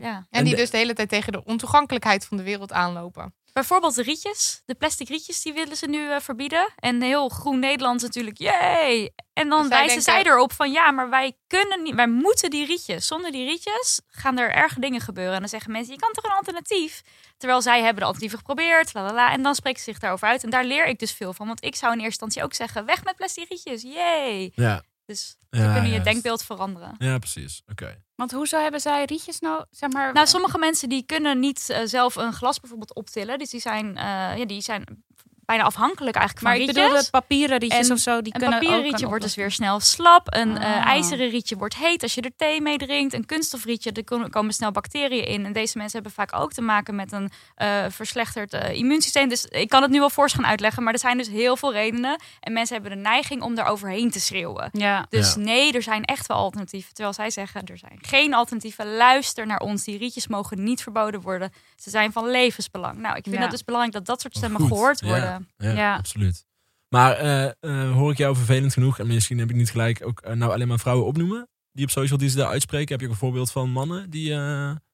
Ja, 0.00 0.26
en 0.30 0.44
die 0.44 0.56
dus 0.56 0.70
de 0.70 0.76
hele 0.76 0.94
tijd 0.94 1.08
tegen 1.08 1.32
de 1.32 1.44
ontoegankelijkheid 1.44 2.24
van 2.26 2.36
de 2.36 2.42
wereld 2.42 2.72
aanlopen. 2.72 3.34
Bijvoorbeeld 3.52 3.94
de 3.94 4.02
rietjes. 4.02 4.62
De 4.66 4.74
plastic 4.74 5.08
rietjes, 5.08 5.42
die 5.42 5.52
willen 5.52 5.76
ze 5.76 5.88
nu 5.88 6.10
eh, 6.10 6.20
verbieden. 6.20 6.72
En 6.76 7.02
heel 7.02 7.28
groen 7.28 7.58
Nederland 7.58 7.96
is 7.96 8.02
natuurlijk, 8.02 8.38
yay! 8.38 9.12
En 9.32 9.48
dan 9.48 9.60
Dus 9.60 9.68
zij 9.68 9.78
wijzen 9.78 10.02
zij 10.02 10.24
erop 10.24 10.52
van, 10.52 10.72
ja, 10.72 10.90
maar 10.90 11.10
wij 11.10 11.36
kunnen 11.46 11.82
niet, 11.82 11.94
wij 11.94 12.08
moeten 12.08 12.50
die 12.50 12.66
rietjes. 12.66 13.06
Zonder 13.06 13.30
die 13.30 13.46
rietjes 13.46 14.00
gaan 14.06 14.38
er 14.38 14.50
erge 14.50 14.80
dingen 14.80 15.00
gebeuren. 15.00 15.34
En 15.34 15.40
dan 15.40 15.48
zeggen 15.48 15.72
mensen, 15.72 15.94
je 15.94 16.00
kan 16.00 16.12
toch 16.12 16.24
een 16.24 16.36
alternatief? 16.36 17.02
Terwijl 17.36 17.62
zij 17.62 17.76
hebben 17.76 17.94
de 17.94 18.04
alternatieven 18.04 18.38
geprobeerd, 18.38 18.94
la 18.94 19.02
la 19.02 19.12
la. 19.12 19.32
En 19.32 19.42
dan 19.42 19.54
spreken 19.54 19.78
ze 19.78 19.90
zich 19.90 19.98
daarover 19.98 20.28
uit. 20.28 20.44
En 20.44 20.50
daar 20.50 20.64
leer 20.64 20.86
ik 20.86 20.98
dus 20.98 21.12
veel 21.12 21.32
van. 21.32 21.46
Want 21.46 21.64
ik 21.64 21.76
zou 21.76 21.92
in 21.92 21.98
eerste 21.98 22.24
instantie 22.24 22.42
ook 22.42 22.54
zeggen, 22.54 22.86
weg 22.86 23.04
met 23.04 23.16
plastic 23.16 23.48
rietjes, 23.48 23.82
yay! 23.82 24.52
Ja, 24.54 24.82
Dus 25.12 25.36
Ja, 25.50 25.66
ze 25.66 25.72
kunnen 25.72 25.90
je 25.90 26.00
denkbeeld 26.00 26.42
veranderen. 26.42 26.94
ja, 26.98 27.18
precies. 27.18 27.62
Oké. 27.70 28.02
Want 28.14 28.32
hoezo 28.32 28.58
hebben 28.58 28.80
zij 28.80 29.04
rietjes 29.04 29.40
nou, 29.40 29.64
zeg 29.70 29.90
maar... 29.90 30.12
Nou, 30.12 30.26
sommige 30.26 30.58
mensen 30.58 30.88
die 30.88 31.02
kunnen 31.06 31.38
niet 31.38 31.70
eh, 31.70 31.80
zelf 31.84 32.16
een 32.16 32.32
glas 32.32 32.60
bijvoorbeeld 32.60 32.94
optillen. 32.94 33.38
Dus 33.38 33.50
die 33.50 33.60
zijn, 33.60 33.96
eh, 33.96 34.36
ja, 34.36 34.44
die 34.44 34.60
zijn 34.60 35.04
bijna 35.52 35.64
afhankelijk 35.66 36.16
eigenlijk 36.16 36.46
maar 36.46 36.52
van 36.56 36.62
ik 36.62 36.66
rietjes. 36.68 36.86
bedoel, 36.88 37.02
de 37.04 37.10
papieren 37.10 37.58
rietjes 37.58 37.86
En 37.88 37.94
of 37.94 38.00
zo, 38.00 38.22
die 38.22 38.34
Een 38.34 38.40
kunnen 38.40 38.58
papieren 38.58 38.82
rietje 38.82 39.06
wordt 39.06 39.22
dus 39.22 39.34
weer 39.34 39.50
snel 39.50 39.80
slap. 39.80 40.26
Een 40.34 40.58
eh, 40.58 40.76
Ah. 40.76 40.86
ijzeren 40.86 41.28
rietje 41.30 41.56
wordt 41.56 41.76
heet 41.76 42.02
als 42.02 42.14
je 42.14 42.20
er 42.20 42.30
thee 42.36 42.60
mee 42.60 42.78
drinkt. 42.78 43.14
Een 43.14 43.26
kunststofrietje, 43.26 43.92
er 43.92 44.04
komen- 44.04 44.30
komen 44.30 44.54
snel 44.54 44.70
bacteriën 44.70 45.24
in. 45.26 45.44
En 45.46 45.52
deze 45.52 45.76
mensen 45.78 45.94
hebben 46.02 46.12
vaak 46.12 46.40
ook 46.40 46.52
te 46.52 46.60
maken 46.62 46.94
met 46.94 47.12
een 47.12 47.30
eh, 47.54 47.84
verslechterd 47.88 48.52
eh, 48.52 48.74
immuunsysteem. 48.74 49.28
Dus 49.28 49.44
ik 49.44 49.68
kan 49.68 49.82
het 49.82 49.90
nu 49.90 49.98
wel 49.98 50.10
fors 50.10 50.32
gaan 50.32 50.46
uitleggen. 50.46 50.82
Maar 50.82 50.92
er 50.92 50.98
zijn 50.98 51.16
dus 51.18 51.28
heel 51.28 51.56
veel 51.56 51.72
redenen. 51.72 52.20
En 52.40 52.52
mensen 52.52 52.76
hebben 52.76 52.96
de 52.96 53.02
neiging 53.02 53.42
om 53.42 53.54
daar 53.54 53.66
overheen 53.66 54.10
te 54.10 54.20
schreeuwen. 54.20 54.68
Ja. 54.72 55.06
Dus 55.08 55.34
Ja. 55.34 55.40
nee, 55.40 55.72
er 55.72 55.82
zijn 55.82 56.04
echt 56.04 56.26
wel 56.26 56.36
alternatieven. 56.36 56.94
Terwijl 56.94 57.14
zij 57.14 57.30
zeggen, 57.30 57.64
er 57.64 57.78
zijn 57.78 57.98
geen 58.02 58.34
alternatieven. 58.34 58.96
Luister 58.96 59.46
naar 59.46 59.60
ons. 59.60 59.84
Die 59.84 59.98
rietjes 59.98 60.26
mogen 60.28 60.62
niet 60.64 60.82
verboden 60.82 61.20
worden. 61.20 61.52
Ze 61.76 61.90
zijn 61.90 62.12
van 62.12 62.30
levensbelang. 62.30 62.98
Nou, 62.98 63.16
ik 63.16 63.22
vind 63.22 63.34
Ja. 63.34 63.40
dat 63.40 63.50
dus 63.50 63.64
belangrijk 63.64 63.94
dat 63.96 64.06
dat 64.06 64.20
soort 64.20 64.36
stemmen 64.36 64.60
Goed, 64.60 64.68
gehoord 64.70 65.00
ja. 65.00 65.06
worden. 65.06 65.41
Ja, 65.56 65.70
Ja. 65.70 65.96
absoluut. 65.96 66.44
Maar 66.88 67.12
eh, 67.12 67.44
eh, 67.44 67.92
hoor 67.92 68.10
ik 68.10 68.18
jou 68.18 68.36
vervelend 68.36 68.72
genoeg, 68.72 68.98
en 68.98 69.06
misschien 69.06 69.38
heb 69.38 69.50
ik 69.50 69.56
niet 69.56 69.70
gelijk, 69.70 70.06
ook 70.06 70.20
eh, 70.20 70.32
nou 70.32 70.52
alleen 70.52 70.68
maar 70.68 70.78
vrouwen 70.78 71.06
opnoemen? 71.06 71.48
Die 71.72 71.84
op 71.84 71.90
social 71.90 72.18
die 72.18 72.28
ze 72.28 72.36
daar 72.36 72.48
uitspreken. 72.48 72.88
Heb 72.88 73.00
je 73.00 73.06
ook 73.06 73.12
een 73.12 73.18
voorbeeld 73.18 73.52
van 73.52 73.70
mannen 73.70 74.10
die... 74.10 74.34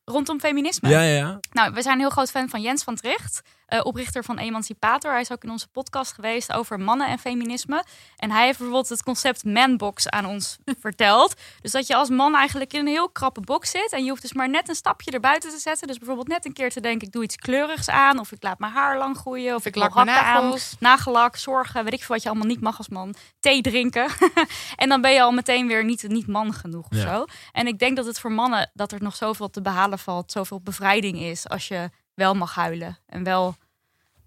Rondom 0.04 0.40
feminisme. 0.40 0.88
Ja, 0.88 1.02
ja, 1.02 1.14
ja. 1.16 1.40
Nou, 1.52 1.72
we 1.72 1.82
zijn 1.82 1.94
een 1.94 2.00
heel 2.00 2.10
groot 2.10 2.30
fan 2.30 2.48
van 2.48 2.62
Jens 2.62 2.82
van 2.84 2.94
Tricht. 2.94 3.42
Eh, 3.68 3.80
oprichter 3.82 4.24
van 4.24 4.38
Emancipator. 4.38 5.10
Hij 5.10 5.20
is 5.20 5.32
ook 5.32 5.44
in 5.44 5.50
onze 5.50 5.68
podcast 5.68 6.12
geweest 6.12 6.52
over 6.52 6.80
mannen 6.80 7.08
en 7.08 7.18
feminisme. 7.18 7.84
En 8.16 8.30
hij 8.30 8.44
heeft 8.44 8.58
bijvoorbeeld 8.58 8.88
het 8.88 9.02
concept 9.02 9.44
manbox 9.44 10.08
aan 10.08 10.26
ons 10.26 10.56
verteld. 10.80 11.34
Dus 11.60 11.72
dat 11.72 11.86
je 11.86 11.94
als 11.94 12.08
man 12.08 12.34
eigenlijk 12.36 12.72
in 12.72 12.80
een 12.80 12.86
heel 12.86 13.08
krappe 13.10 13.40
box 13.40 13.70
zit. 13.70 13.92
En 13.92 14.04
je 14.04 14.10
hoeft 14.10 14.22
dus 14.22 14.32
maar 14.32 14.48
net 14.48 14.68
een 14.68 14.74
stapje 14.74 15.10
erbuiten 15.10 15.50
te 15.50 15.58
zetten. 15.58 15.86
Dus 15.86 15.96
bijvoorbeeld 15.98 16.28
net 16.28 16.44
een 16.46 16.52
keer 16.52 16.70
te 16.70 16.80
denken, 16.80 17.06
ik 17.06 17.12
doe 17.12 17.22
iets 17.22 17.36
kleurigs 17.36 17.88
aan. 17.90 18.18
Of 18.18 18.32
ik 18.32 18.42
laat 18.42 18.58
mijn 18.58 18.72
haar 18.72 18.98
lang 18.98 19.16
groeien. 19.16 19.54
Of, 19.54 19.66
ik 19.66 19.74
wil 19.74 19.82
lak 19.82 19.94
mijn 19.94 20.08
aan 20.08 20.42
nagels. 20.42 20.76
nagellak, 20.80 21.36
zorgen, 21.36 21.84
weet 21.84 21.92
ik 21.92 21.98
veel 22.02 22.14
wat 22.14 22.22
je 22.22 22.28
allemaal 22.28 22.46
niet 22.48 22.60
mag 22.60 22.78
als 22.78 22.88
man. 22.88 23.14
Thee 23.40 23.60
drinken. 23.62 24.06
en 24.76 24.88
dan 24.88 25.00
ben 25.00 25.12
je 25.12 25.22
al 25.22 25.32
meteen 25.32 25.66
weer 25.66 25.84
niet, 25.84 26.02
niet 26.08 26.26
man 26.26 26.52
genoeg 26.52 26.86
of 26.90 26.96
Ja. 26.96 27.14
zo. 27.16 27.24
En 27.52 27.66
ik 27.66 27.78
denk 27.78 27.96
dat 27.96 28.06
het 28.06 28.20
voor 28.20 28.32
mannen, 28.32 28.70
dat 28.74 28.92
er 28.92 29.02
nog 29.02 29.16
zoveel 29.16 29.50
te 29.50 29.62
behalen 29.62 29.98
valt. 29.98 30.32
Zoveel 30.32 30.60
bevrijding 30.60 31.18
is 31.20 31.48
als 31.48 31.68
je 31.68 31.90
wel 32.18 32.34
mag 32.34 32.54
huilen. 32.54 32.98
En 33.06 33.22
wel, 33.24 33.56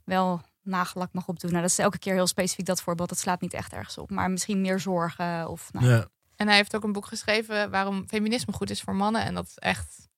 wel 0.03 0.41
nagellak 0.63 1.13
mag 1.13 1.27
opdoen. 1.27 1.49
Nou, 1.51 1.61
dat 1.61 1.71
is 1.71 1.77
elke 1.79 1.99
keer 1.99 2.13
heel 2.13 2.27
specifiek 2.27 2.65
dat 2.65 2.81
voorbeeld. 2.81 3.09
Dat 3.09 3.17
slaat 3.19 3.41
niet 3.41 3.53
echt 3.53 3.73
ergens 3.73 3.97
op. 3.97 4.09
Maar 4.09 4.31
misschien 4.31 4.61
meer 4.61 4.79
zorgen 4.79 5.47
of... 5.49 5.73
Nou, 5.73 5.85
Ja. 5.85 6.07
En 6.35 6.47
hij 6.47 6.55
heeft 6.55 6.75
ook 6.75 6.83
een 6.83 6.91
boek 6.91 7.05
geschreven 7.05 7.69
waarom 7.71 8.07
feminisme 8.07 8.53
goed 8.53 8.69
is 8.69 8.81
voor 8.81 8.95
mannen. 8.95 9.23
En 9.23 9.33
dat 9.33 9.45
is 9.45 9.57
echt 9.57 10.09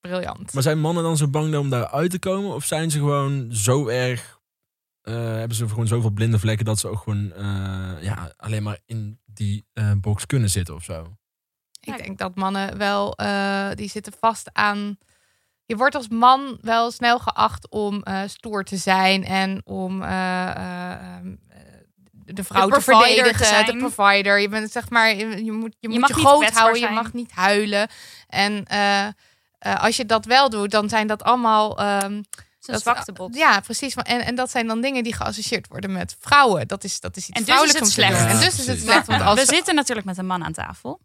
briljant. 0.00 0.52
Maar 0.52 0.62
zijn 0.62 0.80
mannen 0.80 1.02
dan 1.02 1.16
zo 1.16 1.28
bang 1.28 1.56
om 1.56 1.70
daar 1.70 1.86
uit 1.88 2.10
te 2.10 2.18
komen? 2.18 2.54
Of 2.54 2.64
zijn 2.64 2.90
ze 2.90 2.98
gewoon 2.98 3.48
zo 3.54 3.88
erg... 3.88 4.40
eh, 5.02 5.14
hebben 5.14 5.56
ze 5.56 5.68
gewoon 5.68 5.86
zoveel 5.86 6.10
blinde 6.10 6.38
vlekken 6.38 6.64
dat 6.64 6.78
ze 6.78 6.88
ook 6.88 6.98
gewoon 6.98 7.32
eh, 7.32 8.02
ja, 8.02 8.32
alleen 8.36 8.62
maar 8.62 8.78
in 8.86 9.20
die 9.24 9.66
eh, 9.72 9.92
box 10.00 10.26
kunnen 10.26 10.50
zitten 10.50 10.74
of 10.74 10.82
zo? 10.84 11.16
Ik 11.80 11.96
denk 12.04 12.18
dat 12.18 12.34
mannen 12.34 12.78
wel, 12.78 13.14
eh, 13.16 13.70
die 13.74 13.88
zitten 13.88 14.12
vast 14.20 14.50
aan. 14.52 14.98
Je 15.72 15.78
wordt 15.78 15.94
als 15.94 16.08
man 16.08 16.58
wel 16.60 16.90
snel 16.90 17.18
geacht 17.18 17.68
om 17.68 18.02
eh, 18.02 18.20
stoer 18.26 18.64
te 18.64 18.76
zijn 18.76 19.24
en 19.24 19.60
om 19.64 20.02
eh, 20.02 20.08
eh, 20.50 20.92
ehm, 20.92 21.26
eh, 21.48 21.58
de 22.10 22.44
vrouw 22.44 22.68
De 22.68 22.74
te 22.74 22.80
verdedigen, 22.80 23.46
zijn. 23.46 23.66
de 23.66 23.76
provider. 23.76 24.38
Je 24.40 24.48
bent 24.48 24.70
zeg 24.72 24.90
maar, 24.90 25.14
je, 25.14 25.44
je 25.44 25.52
moet 25.52 25.76
je, 25.80 25.88
moet 25.88 26.08
je 26.08 26.14
groot 26.14 26.50
houden, 26.50 26.80
je 26.80 26.88
mag 26.88 27.12
niet 27.12 27.30
huilen. 27.32 27.88
En 28.28 28.64
eh, 28.64 29.06
eh, 29.06 29.12
als 29.58 29.96
je 29.96 30.06
dat 30.06 30.24
wel 30.24 30.50
doet, 30.50 30.70
dan 30.70 30.88
zijn 30.88 31.06
dat 31.06 31.22
allemaal. 31.22 31.78
ehm, 31.78 32.12
een 32.12 32.26
dat- 32.60 32.80
zwaktebod. 32.80 33.34
Ja, 33.34 33.60
precies. 33.60 33.94
En, 33.94 34.20
en 34.24 34.34
dat 34.34 34.50
zijn 34.50 34.66
dan 34.66 34.80
dingen 34.80 35.02
die 35.04 35.14
geassocieerd 35.14 35.68
worden 35.68 35.92
met 35.92 36.16
vrouwen. 36.20 36.68
Dat 36.68 36.84
is, 36.84 37.00
dat 37.00 37.16
is 37.16 37.28
iets 37.28 37.38
En 37.38 37.44
dus 37.44 37.62
is 37.64 37.72
het 37.80 37.88
slecht. 37.88 38.18
En 38.18 38.34
Ja, 38.34 38.40
dus 38.44 38.58
is 38.58 38.66
het 38.66 38.80
slecht. 38.80 39.06
Want 39.06 39.22
als 39.22 39.38
We 39.40 39.46
zitten 39.54 39.74
natuurlijk 39.74 40.06
met 40.06 40.18
een 40.18 40.26
man 40.26 40.44
aan 40.44 40.52
tafel. 40.52 41.00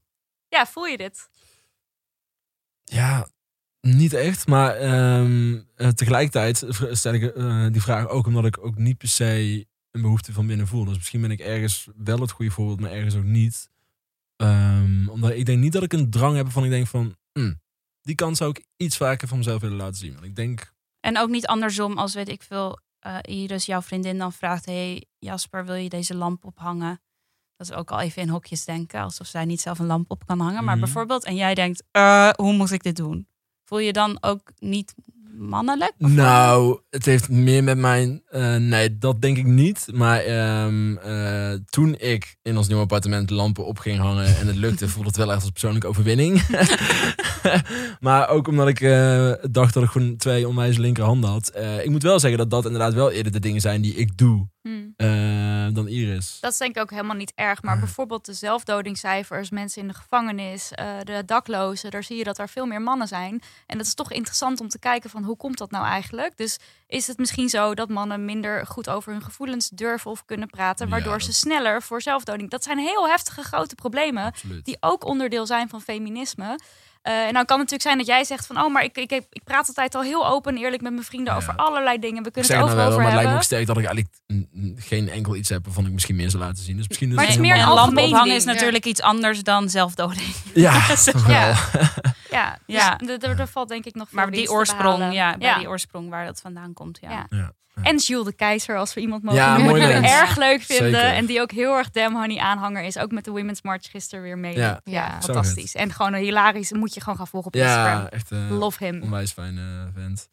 Ja, 0.50 0.66
voel 0.66 0.86
je 0.86 0.98
dit? 0.98 1.30
Ja, 2.84 3.28
niet 3.82 4.14
echt. 4.14 4.48
Maar 4.48 4.76
ehm, 4.76 5.60
eh, 5.76 5.88
tegelijkertijd 5.90 6.66
stel 6.92 7.14
ik 7.14 7.24
eh, 7.24 7.68
die 7.72 7.82
vraag 7.82 8.08
ook 8.08 8.28
omdat 8.28 8.46
ik 8.46 8.58
ook 8.66 8.78
niet 8.78 8.98
per 8.98 9.08
se 9.08 9.66
een 9.92 10.02
behoefte 10.02 10.34
van 10.34 10.48
binnen 10.48 10.68
voel. 10.68 10.86
Dus 10.86 10.96
misschien 10.96 11.22
ben 11.22 11.32
ik 11.32 11.40
ergens 11.40 11.88
wel 11.96 12.20
het 12.20 12.32
goede 12.32 12.52
voorbeeld, 12.52 12.80
maar 12.80 12.92
ergens 12.92 13.16
ook 13.16 13.24
niet. 13.24 13.70
Ehm, 14.36 15.08
omdat 15.10 15.32
ik 15.32 15.46
denk 15.46 15.60
niet 15.60 15.74
dat 15.74 15.84
ik 15.84 15.94
een 15.94 16.10
drang 16.10 16.36
heb 16.36 16.50
van 16.52 16.64
ik 16.64 16.70
denk 16.70 16.88
van... 16.88 17.16
"Hmm, 17.32 17.62
die 18.02 18.16
kant 18.16 18.38
zou 18.38 18.50
ik 18.50 18.66
iets 18.78 18.98
vaker 18.98 19.28
van 19.28 19.38
mezelf 19.38 19.62
willen 19.62 19.78
laten 19.78 19.96
zien. 19.96 20.14
Want 20.14 20.26
ik 20.26 20.36
denk... 20.36 20.74
En 21.00 21.18
ook 21.18 21.30
niet 21.30 21.48
andersom 21.48 21.98
als, 21.98 22.14
weet 22.14 22.30
ik 22.30 22.44
veel, 22.44 22.80
eh, 23.00 23.18
Iris, 23.22 23.66
jouw 23.66 23.82
vriendin, 23.82 24.18
dan 24.18 24.34
vraagt... 24.34 24.66
hey, 24.66 25.06
Jasper, 25.20 25.66
wil 25.66 25.76
je 25.76 25.90
deze 25.90 26.16
lamp 26.16 26.46
ophangen? 26.46 27.02
Dat 27.56 27.70
is 27.70 27.74
ook 27.76 27.92
al 27.92 28.00
even 28.00 28.22
in 28.22 28.30
hokjes 28.30 28.66
denken. 28.66 29.02
Alsof 29.02 29.28
zij 29.28 29.46
niet 29.46 29.62
zelf 29.62 29.80
een 29.80 29.86
lamp 29.86 30.12
op 30.12 30.26
kan 30.26 30.40
hangen. 30.40 30.64
Maar 30.64 30.76
Mhm. 30.76 30.84
bijvoorbeeld, 30.84 31.24
en 31.26 31.36
jij 31.36 31.54
denkt, 31.54 31.84
hoe 32.36 32.54
moet 32.54 32.72
ik 32.72 32.84
dit 32.84 32.96
doen? 32.96 33.28
Voel 33.68 33.80
je 33.80 33.94
dan 33.94 34.18
ook 34.22 34.52
niet 34.60 34.94
mannelijk? 35.38 35.94
Nou, 35.98 36.80
het 36.90 37.06
heeft 37.06 37.30
meer 37.30 37.64
met 37.64 37.78
mijn... 37.78 38.22
eh, 38.30 38.56
nee, 38.56 38.98
dat 38.98 39.22
denk 39.22 39.38
ik 39.38 39.46
niet. 39.46 39.88
Maar 39.94 40.20
ehm, 40.20 40.98
eh, 40.98 41.54
toen 41.70 41.96
ik 41.98 42.38
in 42.42 42.58
ons 42.58 42.68
nieuwe 42.68 42.82
appartement 42.82 43.30
lampen 43.30 43.66
op 43.66 43.80
ging 43.80 44.00
hangen 44.00 44.38
en 44.38 44.48
het 44.48 44.56
lukte, 44.56 44.88
voelde 44.90 45.08
het 45.08 45.18
wel 45.18 45.32
echt 45.32 45.42
als 45.42 45.52
persoonlijke 45.52 45.88
overwinning. 45.88 46.42
maar 48.00 48.30
ook 48.30 48.48
omdat 48.48 48.68
ik 48.68 48.82
eh, 48.82 49.32
dacht 49.52 49.74
dat 49.74 49.84
ik 49.84 49.90
gewoon 49.90 50.18
twee 50.18 50.48
onwijs 50.48 50.78
linkerhanden 50.78 51.30
had. 51.30 51.48
Eh, 51.50 51.84
ik 51.84 51.90
moet 51.90 52.04
wel 52.04 52.20
zeggen 52.20 52.40
dat 52.40 52.50
dat 52.50 52.66
inderdaad 52.66 52.94
wel 52.94 53.12
eerder 53.12 53.32
de 53.32 53.40
dingen 53.40 53.62
zijn 53.62 53.82
die 53.82 53.96
ik 53.96 54.18
doe 54.18 54.48
Hmm. 54.68 54.94
Eh, 55.68 55.74
dan 55.76 55.88
Iris. 55.88 56.38
Dat 56.42 56.52
is 56.52 56.58
denk 56.58 56.76
ik 56.76 56.82
ook 56.82 56.90
helemaal 56.92 57.16
niet 57.16 57.32
erg. 57.36 57.62
Maar 57.62 57.74
Ah. 57.74 57.80
bijvoorbeeld 57.80 58.26
de 58.26 58.34
zelfdodingscijfers, 58.34 59.50
mensen 59.50 59.82
in 59.82 59.88
de 59.88 59.94
gevangenis, 59.94 60.72
eh, 60.72 60.88
de 61.04 61.24
daklozen, 61.26 61.92
daar 61.92 62.04
zie 62.04 62.18
je 62.18 62.24
dat 62.24 62.38
er 62.38 62.50
veel 62.50 62.66
meer 62.66 62.82
mannen 62.82 63.08
zijn. 63.08 63.42
En 63.66 63.78
dat 63.78 63.88
is 63.88 63.94
toch 63.94 64.12
interessant 64.12 64.60
om 64.60 64.68
te 64.70 64.80
kijken 64.80 65.10
van 65.10 65.24
hoe 65.24 65.38
komt 65.38 65.58
dat 65.58 65.72
nou 65.72 65.86
eigenlijk? 65.86 66.38
Dus 66.38 66.58
is 66.88 67.08
het 67.08 67.18
misschien 67.18 67.50
zo 67.50 67.74
dat 67.76 67.90
mannen 67.90 68.26
minder 68.26 68.66
goed 68.68 68.90
over 68.90 69.12
hun 69.12 69.22
gevoelens 69.22 69.70
durven 69.70 70.12
of 70.12 70.26
kunnen 70.26 70.48
praten, 70.48 70.90
waardoor 70.90 71.14
Ja. 71.14 71.20
ze 71.20 71.34
sneller 71.34 71.82
voor 71.82 72.02
zelfdoding. 72.02 72.50
Dat 72.50 72.64
zijn 72.64 72.78
heel 72.78 73.08
heftige 73.08 73.44
grote 73.44 73.76
problemen 73.76 74.24
Absoluut. 74.24 74.66
die 74.66 74.78
ook 74.80 75.06
onderdeel 75.06 75.46
zijn 75.46 75.70
van 75.70 75.82
feminisme. 75.82 76.60
Eh, 77.08 77.14
en 77.28 77.34
dan 77.34 77.46
kan 77.46 77.60
het 77.60 77.70
natuurlijk 77.72 77.82
zijn 77.82 77.98
dat 77.98 78.08
jij 78.08 78.24
zegt 78.24 78.46
van, 78.46 78.62
oh, 78.62 78.74
maar 78.74 78.84
ik, 78.84 78.98
ik, 78.98 79.10
heb- 79.10 79.26
ik 79.30 79.44
praat 79.44 79.68
altijd 79.68 79.96
al 79.96 80.02
heel 80.02 80.28
open 80.28 80.56
en 80.56 80.62
eerlijk 80.62 80.82
met 80.82 80.92
mijn 80.92 81.04
vrienden 81.06 81.34
Ja. 81.34 81.40
over 81.40 81.54
allerlei 81.56 82.00
dingen. 82.00 82.24
We 82.24 82.32
kunnen 82.32 82.52
het 82.52 82.60
nou 82.60 82.72
overal 82.72 82.90
wel, 82.90 82.98
maar 82.98 83.06
over 83.08 83.20
het 83.20 83.24
lijkt 83.24 83.30
me 83.30 83.36
ook 83.36 83.42
hebben. 83.42 83.44
sterk 83.44 83.66
dat 83.68 83.78
ik 83.78 83.86
eigenlijk 83.86 84.80
geen 84.90 85.10
enkel 85.10 85.36
iets 85.36 85.50
heb 85.50 85.66
waarvan 85.66 85.86
ik 85.86 85.92
misschien 85.92 86.16
meer 86.16 86.30
zou 86.30 86.44
laten 86.44 86.64
zien. 86.64 86.78
Dus 86.78 86.88
misschien 86.88 87.08
Maar 87.14 87.18
is 87.24 87.30
het 87.36 87.40
is 87.44 87.48
het 87.50 87.58
meer 87.58 87.68
een 87.68 87.74
lamp 87.74 87.98
ophangen 87.98 88.36
is 88.36 88.44
natuurlijk 88.46 88.86
iets 88.86 89.02
anders 89.02 89.44
dan 89.44 89.70
zelfdoding. 89.70 90.28
Ja, 90.54 90.86
toch 91.12 91.26
wel. 91.26 91.36
Ja. 91.36 91.56
Ja, 92.38 92.58
Ja. 92.66 92.98
ja. 93.00 93.20
Er, 93.20 93.48
valt 93.48 93.70
denk 93.70 93.86
ik 93.86 93.96
nog 93.96 94.10
veel 94.10 94.20
Maar 94.20 94.32
die 94.32 94.52
oorsprong, 94.52 95.14
ja, 95.14 95.38
bij 95.38 95.48
Ja. 95.48 95.58
die 95.58 95.68
oorsprong 95.68 96.10
waar 96.10 96.26
dat 96.26 96.40
vandaan 96.42 96.74
komt. 96.74 96.98
Ja. 97.02 97.10
Ja. 97.10 97.26
Ja. 97.30 97.54
En 97.84 97.98
Jules 97.98 98.26
de 98.26 98.34
Keizer, 98.34 98.78
als 98.78 98.94
we 98.94 99.02
iemand 99.02 99.24
mogen 99.24 99.40
Ja, 99.40 99.58
noemen, 99.58 99.74
die 99.74 99.88
we 99.88 100.08
erg 100.08 100.38
leuk 100.38 100.62
vinden. 100.62 101.00
Zeker. 101.02 101.16
En 101.16 101.26
die 101.26 101.42
ook 101.42 101.52
heel 101.52 101.74
erg 101.78 101.90
Damn 101.92 102.16
Honey 102.16 102.38
aanhanger 102.38 102.84
is. 102.84 102.98
Ook 102.98 103.12
met 103.12 103.26
de 103.26 103.32
Women's 103.32 103.62
March 103.62 103.90
gisteren 103.92 104.24
weer 104.24 104.38
mee. 104.38 104.58
Ja. 104.58 104.82
Fantastisch. 105.22 105.76
En 105.76 105.92
gewoon 105.94 106.14
een 106.14 106.22
hilarisch, 106.24 106.72
moet 106.72 106.94
je 106.94 107.02
gewoon 107.02 107.18
gaan 107.18 107.28
volgen 107.28 107.48
op 107.54 107.56
Ja, 107.60 107.64
Instagram. 107.86 108.06
echt 108.08 108.32
eh, 108.32 108.58
Love 108.58 108.86
him. 108.86 109.02
onwijs 109.02 109.32
fijne 109.32 109.90
vent. 109.94 110.30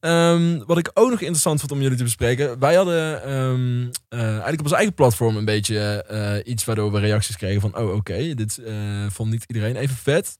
Ehm, 0.00 0.58
wat 0.66 0.78
ik 0.78 0.90
ook 0.94 1.10
nog 1.10 1.20
interessant 1.20 1.60
vond 1.60 1.72
om 1.72 1.80
jullie 1.80 1.96
te 1.96 2.02
bespreken. 2.02 2.58
Wij 2.58 2.74
hadden 2.74 3.22
ehm, 3.22 3.88
eh, 4.08 4.28
eigenlijk 4.28 4.58
op 4.58 4.64
ons 4.64 4.72
eigen 4.74 4.94
platform 4.94 5.36
een 5.36 5.44
beetje 5.44 6.02
eh, 6.02 6.52
iets 6.52 6.64
waardoor 6.64 6.92
we 6.92 6.98
reacties 6.98 7.36
kregen 7.36 7.60
van... 7.60 7.76
Oh, 7.76 7.94
oké, 7.94 8.34
dit 8.34 8.58
eh, 8.58 8.74
vond 9.08 9.30
niet 9.30 9.44
iedereen 9.46 9.76
even 9.76 9.96
vet. 9.96 10.38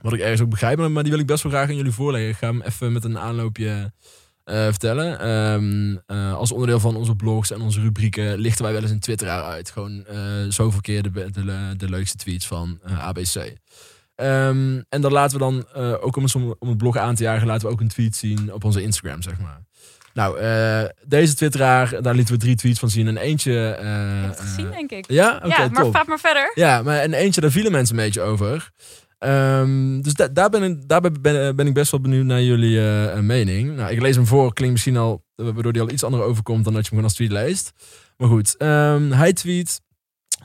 Wat 0.00 0.12
ik 0.12 0.20
ergens 0.20 0.40
ook 0.40 0.50
begrijp, 0.50 0.78
maar 0.78 1.02
die 1.02 1.12
wil 1.12 1.20
ik 1.20 1.26
best 1.26 1.42
wel 1.42 1.52
graag 1.52 1.68
aan 1.68 1.76
jullie 1.76 1.92
voorleggen. 1.92 2.30
Ik 2.30 2.36
ga 2.36 2.46
hem 2.46 2.60
even 2.60 2.92
met 2.92 3.04
een 3.04 3.18
aanloopje 3.18 3.92
eh, 4.44 4.64
vertellen. 4.64 5.20
Ehm, 5.20 5.96
eh, 6.06 6.34
als 6.34 6.52
onderdeel 6.52 6.80
van 6.80 6.96
onze 6.96 7.14
blogs 7.16 7.50
en 7.50 7.60
onze 7.60 7.80
rubrieken 7.80 8.38
lichten 8.38 8.64
wij 8.64 8.72
wel 8.72 8.82
eens 8.82 8.90
een 8.90 9.00
twitteraar 9.00 9.42
uit. 9.42 9.70
Gewoon 9.70 10.04
eh 10.06 10.16
zoveel 10.48 10.80
keer 10.80 11.02
de, 11.02 11.30
de, 11.30 11.74
de, 11.76 11.88
leukste 11.88 12.16
tweets 12.16 12.46
van 12.46 12.78
ABC. 13.00 13.54
Ehm, 14.14 14.80
en 14.88 15.00
dan 15.00 15.12
laten 15.12 15.38
we 15.38 15.44
dan, 15.44 15.82
ook 16.00 16.16
om 16.16 16.22
het, 16.22 16.34
om 16.34 16.68
het 16.68 16.76
blog 16.76 16.96
aan 16.96 17.14
te 17.14 17.22
jagen, 17.22 17.46
laten 17.46 17.66
we 17.66 17.72
ook 17.72 17.80
een 17.80 17.88
tweet 17.88 18.16
zien 18.16 18.52
op 18.52 18.64
onze 18.64 18.82
Instagram, 18.82 19.22
zeg 19.22 19.38
maar. 19.38 19.60
Nou, 20.14 20.38
deze 21.06 21.34
twitteraar, 21.34 22.02
daar 22.02 22.14
lieten 22.14 22.34
we 22.34 22.40
drie 22.40 22.56
tweets 22.56 22.78
van 22.78 22.90
zien. 22.90 23.06
En 23.08 23.16
eentje... 23.16 23.52
eh, 23.70 23.84
Je 23.84 23.90
hebt 23.90 24.38
het 24.38 24.48
gezien, 24.48 24.70
denk 24.70 24.90
ik. 24.90 25.04
ja, 25.10 25.36
oké, 25.36 25.46
ja, 25.46 25.68
maar 25.68 25.82
top. 25.82 26.06
maar 26.06 26.18
verder. 26.18 26.52
Ja, 26.54 26.82
maar 26.82 26.98
en 26.98 27.12
eentje, 27.12 27.40
daar 27.40 27.50
vielen 27.50 27.72
mensen 27.72 27.96
een 27.98 28.04
beetje 28.04 28.20
over. 28.20 28.70
Ehm, 29.20 30.00
dus 30.00 30.12
da- 30.14 30.28
daar, 30.28 30.50
ben 30.50 30.62
ik, 30.62 30.88
daarbij 30.88 31.10
ben, 31.20 31.56
ben 31.56 31.66
ik 31.66 31.74
best 31.74 31.90
wel 31.90 32.00
benieuwd 32.00 32.24
naar 32.24 32.42
jullie 32.42 32.78
eh, 32.78 33.12
eh, 33.12 33.18
mening. 33.22 33.76
Nou, 33.76 33.90
ik 33.92 34.00
lees 34.00 34.16
hem 34.16 34.26
voor, 34.26 34.52
klinkt 34.54 34.72
misschien 34.74 34.96
al, 34.96 35.24
eh, 35.34 35.44
waardoor 35.48 35.72
die 35.72 35.82
al 35.82 35.90
iets 35.90 36.04
anders 36.04 36.22
overkomt 36.22 36.64
dan 36.64 36.72
dat 36.72 36.82
je 36.86 36.88
hem 36.94 36.98
gewoon 36.98 37.04
als 37.04 37.14
tweet 37.14 37.30
leest. 37.32 37.72
Maar 38.16 38.28
goed, 38.28 38.56
ehm, 38.56 39.10
hij 39.10 39.32
tweet... 39.32 39.80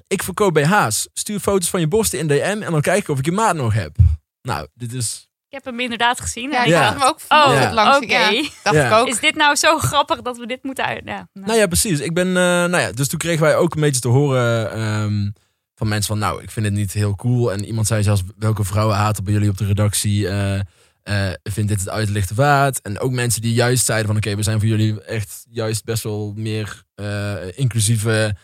Ik 0.08 0.24
verkoop 0.24 0.54
BH's. 0.54 1.08
Stuur 1.14 1.40
foto's 1.40 1.70
van 1.70 1.80
je 1.80 1.88
borsten 1.88 2.20
in 2.20 2.28
DM 2.28 2.62
en 2.62 2.72
dan 2.72 2.82
kijken 2.82 3.14
of 3.14 3.20
ik 3.20 3.26
je 3.26 3.32
maat 3.32 3.56
nog 3.56 3.74
heb. 3.74 3.96
Nou, 4.42 4.68
dit 4.74 4.94
is... 4.94 5.30
Ik 5.48 5.64
heb 5.64 5.66
hem 5.66 5.80
inderdaad 5.80 6.22
gezien. 6.22 6.52
Ja, 6.52 6.62
ik 6.64 6.68
Ja. 6.68 6.84
had 6.84 6.94
hem 6.94 7.02
ook 7.04 7.20
Oh, 7.30 7.54
Ja. 7.54 7.74
langs. 7.74 7.98
oké. 7.98 8.14
Ja, 8.14 8.42
dacht 8.64 8.76
Ja. 8.76 8.86
ik 8.88 8.94
ook. 8.94 9.08
Is 9.08 9.20
dit 9.20 9.36
nou 9.36 9.56
zo 9.56 9.78
grappig 9.78 10.22
dat 10.22 10.38
we 10.38 10.48
dit 10.48 10.64
moeten 10.64 10.86
uit... 10.86 11.02
Ja, 11.06 11.28
nou. 11.34 11.46
Nou 11.48 11.58
ja, 11.60 11.68
precies. 11.68 12.00
Ik 12.00 12.14
ben, 12.14 12.28
eh, 12.28 12.34
nou 12.44 12.78
ja, 12.78 12.92
dus 12.92 13.08
toen 13.08 13.20
kregen 13.20 13.42
wij 13.42 13.56
ook 13.56 13.76
een 13.76 13.82
beetje 13.82 14.02
te 14.02 14.08
horen 14.08 14.72
ehm, 14.72 15.30
van 15.76 15.88
mensen 15.88 16.08
van, 16.08 16.20
nou, 16.20 16.44
ik 16.44 16.52
vind 16.52 16.66
het 16.66 16.76
niet 16.76 16.94
heel 16.94 17.16
cool. 17.16 17.52
En 17.54 17.66
iemand 17.66 17.88
zei 17.88 18.04
zelfs, 18.04 18.22
welke 18.38 18.64
vrouwen 18.64 18.96
haten 18.96 19.24
bij 19.24 19.34
jullie 19.34 19.50
op 19.50 19.58
de 19.58 19.66
redactie? 19.66 20.28
eh 20.28 20.60
eh, 21.04 21.32
vindt 21.44 21.70
dit 21.70 21.80
het 21.80 21.90
uitlichten 21.90 22.36
waard? 22.36 22.82
En 22.82 23.00
ook 23.00 23.12
mensen 23.12 23.42
die 23.42 23.54
juist 23.54 23.86
zeiden 23.86 24.08
van, 24.08 24.16
oké, 24.18 24.36
we 24.36 24.44
zijn 24.44 24.60
voor 24.60 24.68
jullie 24.68 25.02
echt 25.02 25.46
juist 25.50 25.84
best 25.84 26.04
wel 26.04 26.34
meer 26.36 26.84
eh, 26.96 27.34
inclusieve... 27.56 28.36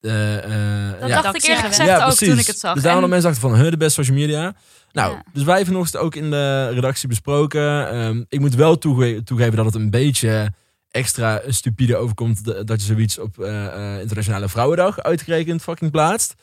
eh, 0.00 0.36
eh, 0.36 1.00
Dat 1.00 1.08
ja, 1.08 1.22
dacht 1.22 1.34
ik 1.36 1.42
eerlijk 1.50 1.74
Ja, 1.74 2.06
ook 2.06 2.12
toen 2.14 2.38
ik 2.38 2.46
het 2.46 2.58
zag. 2.58 2.74
Dus 2.74 2.82
daarom 2.82 3.02
En- 3.04 3.10
dat 3.10 3.20
mensen 3.22 3.30
dachten 3.40 3.50
van, 3.50 3.60
huh, 3.60 3.70
de 3.70 3.76
best 3.76 3.94
social 3.94 4.16
media. 4.16 4.54
Nou, 4.92 5.12
Ja. 5.12 5.22
dus 5.32 5.42
wij 5.44 5.54
hebben 5.56 5.72
vanochtend 5.72 6.02
ook 6.02 6.14
in 6.14 6.30
de 6.30 6.68
redactie 6.68 7.08
besproken. 7.08 7.88
Ehm, 7.90 8.22
ik 8.28 8.40
moet 8.40 8.54
wel 8.54 8.78
toege- 8.78 9.22
toegeven 9.24 9.56
dat 9.56 9.64
het 9.64 9.74
een 9.74 9.90
beetje 9.90 10.52
extra 10.90 11.40
stupide 11.48 11.96
overkomt 11.96 12.44
dat 12.66 12.80
je 12.80 12.86
zoiets 12.86 13.18
op 13.18 13.38
eh, 13.38 13.66
eh, 13.94 14.00
Internationale 14.00 14.48
Vrouwendag 14.48 15.00
uitgerekend 15.02 15.62
fucking 15.62 15.90
plaatst. 15.90 16.34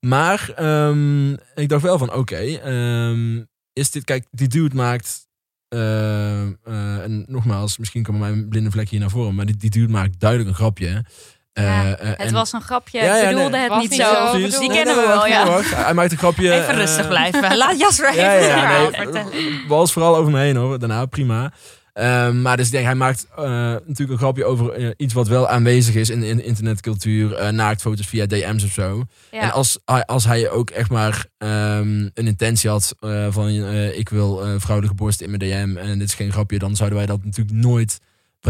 Maar 0.00 0.50
ehm, 0.56 1.32
ik 1.32 1.68
dacht 1.68 1.82
wel 1.82 1.98
van, 1.98 2.12
oké, 2.14 2.36
ehm, 2.36 3.42
is 3.72 3.90
dit, 3.90 4.04
kijk, 4.04 4.26
die 4.30 4.48
dude 4.48 4.74
maakt 4.74 5.24
eh, 5.68 6.40
eh, 6.42 6.48
en 7.02 7.24
nogmaals, 7.28 7.78
misschien 7.78 8.02
komen 8.02 8.20
mijn 8.20 8.48
blinde 8.48 8.70
vlek 8.70 8.88
hier 8.88 9.00
naar 9.00 9.10
voren, 9.10 9.34
maar 9.34 9.46
die, 9.46 9.56
die 9.56 9.70
dude 9.70 9.92
maakt 9.92 10.20
duidelijk 10.20 10.50
een 10.50 10.56
grapje. 10.56 11.04
Ja, 11.52 11.84
Het 11.98 12.16
en- 12.16 12.32
was 12.32 12.52
een 12.52 12.60
grapje. 12.62 12.98
Ja, 12.98 13.04
ja, 13.16 13.22
Ik 13.28 13.34
bedoelde 13.34 13.56
nee, 13.56 13.70
het 13.70 13.80
niet 13.80 13.94
zo. 13.94 14.32
Die 14.60 14.68
kennen 14.68 14.96
Nee, 14.96 15.04
we 15.04 15.06
wel, 15.06 15.26
ja. 15.26 15.60
Hij 15.62 15.94
maakt 15.94 16.12
een 16.12 16.18
grapje. 16.18 16.52
Even 16.52 16.74
rustig 16.74 17.08
blijven. 17.08 17.56
Laat 17.56 17.78
Jasper 17.78 18.08
even 18.08 18.22
Ja, 18.22 18.32
ja, 18.32 18.40
verhaal 18.58 18.90
vertellen. 18.92 19.66
was 19.68 19.92
vooral 19.92 20.16
over 20.16 20.32
me 20.32 20.38
heen 20.40 20.56
hoor. 20.56 20.78
Daarna 20.78 21.06
prima. 21.06 21.52
Ehm, 21.96 22.42
maar 22.42 22.56
dus 22.56 22.66
ik 22.66 22.72
denk, 22.72 22.84
hij 22.84 22.94
maakt 22.94 23.26
eh, 23.36 23.44
natuurlijk 23.44 24.10
een 24.10 24.18
grapje 24.18 24.44
over 24.44 24.70
eh, 24.72 24.90
iets 24.96 25.14
wat 25.14 25.28
wel 25.28 25.48
aanwezig 25.48 25.94
is 25.94 26.10
in, 26.10 26.22
in 26.22 26.36
de 26.36 26.42
internetcultuur. 26.44 27.34
eh 27.34 27.48
naaktfoto's 27.52 28.06
via 28.06 28.26
DM's 28.26 28.64
of 28.64 28.70
zo. 28.72 29.04
Ja. 29.32 29.40
En 29.40 29.50
als, 29.52 29.78
hij- 29.84 30.04
als 30.06 30.24
hij 30.24 30.50
ook 30.50 30.70
echt 30.70 30.90
maar 30.90 31.26
ehm, 31.38 32.00
een 32.14 32.26
intentie 32.26 32.70
had 32.70 32.94
van 33.30 33.48
ik 33.94 34.08
wil 34.08 34.42
vrouwelijke 34.58 34.96
borsten 34.96 35.26
in 35.26 35.36
mijn 35.38 35.50
DM 35.74 35.76
en 35.76 35.98
dit 35.98 36.08
is 36.08 36.14
geen 36.14 36.32
grapje, 36.32 36.58
dan 36.58 36.76
zouden 36.76 36.98
wij 36.98 37.06
dat 37.06 37.24
natuurlijk 37.24 37.56
nooit 37.56 37.98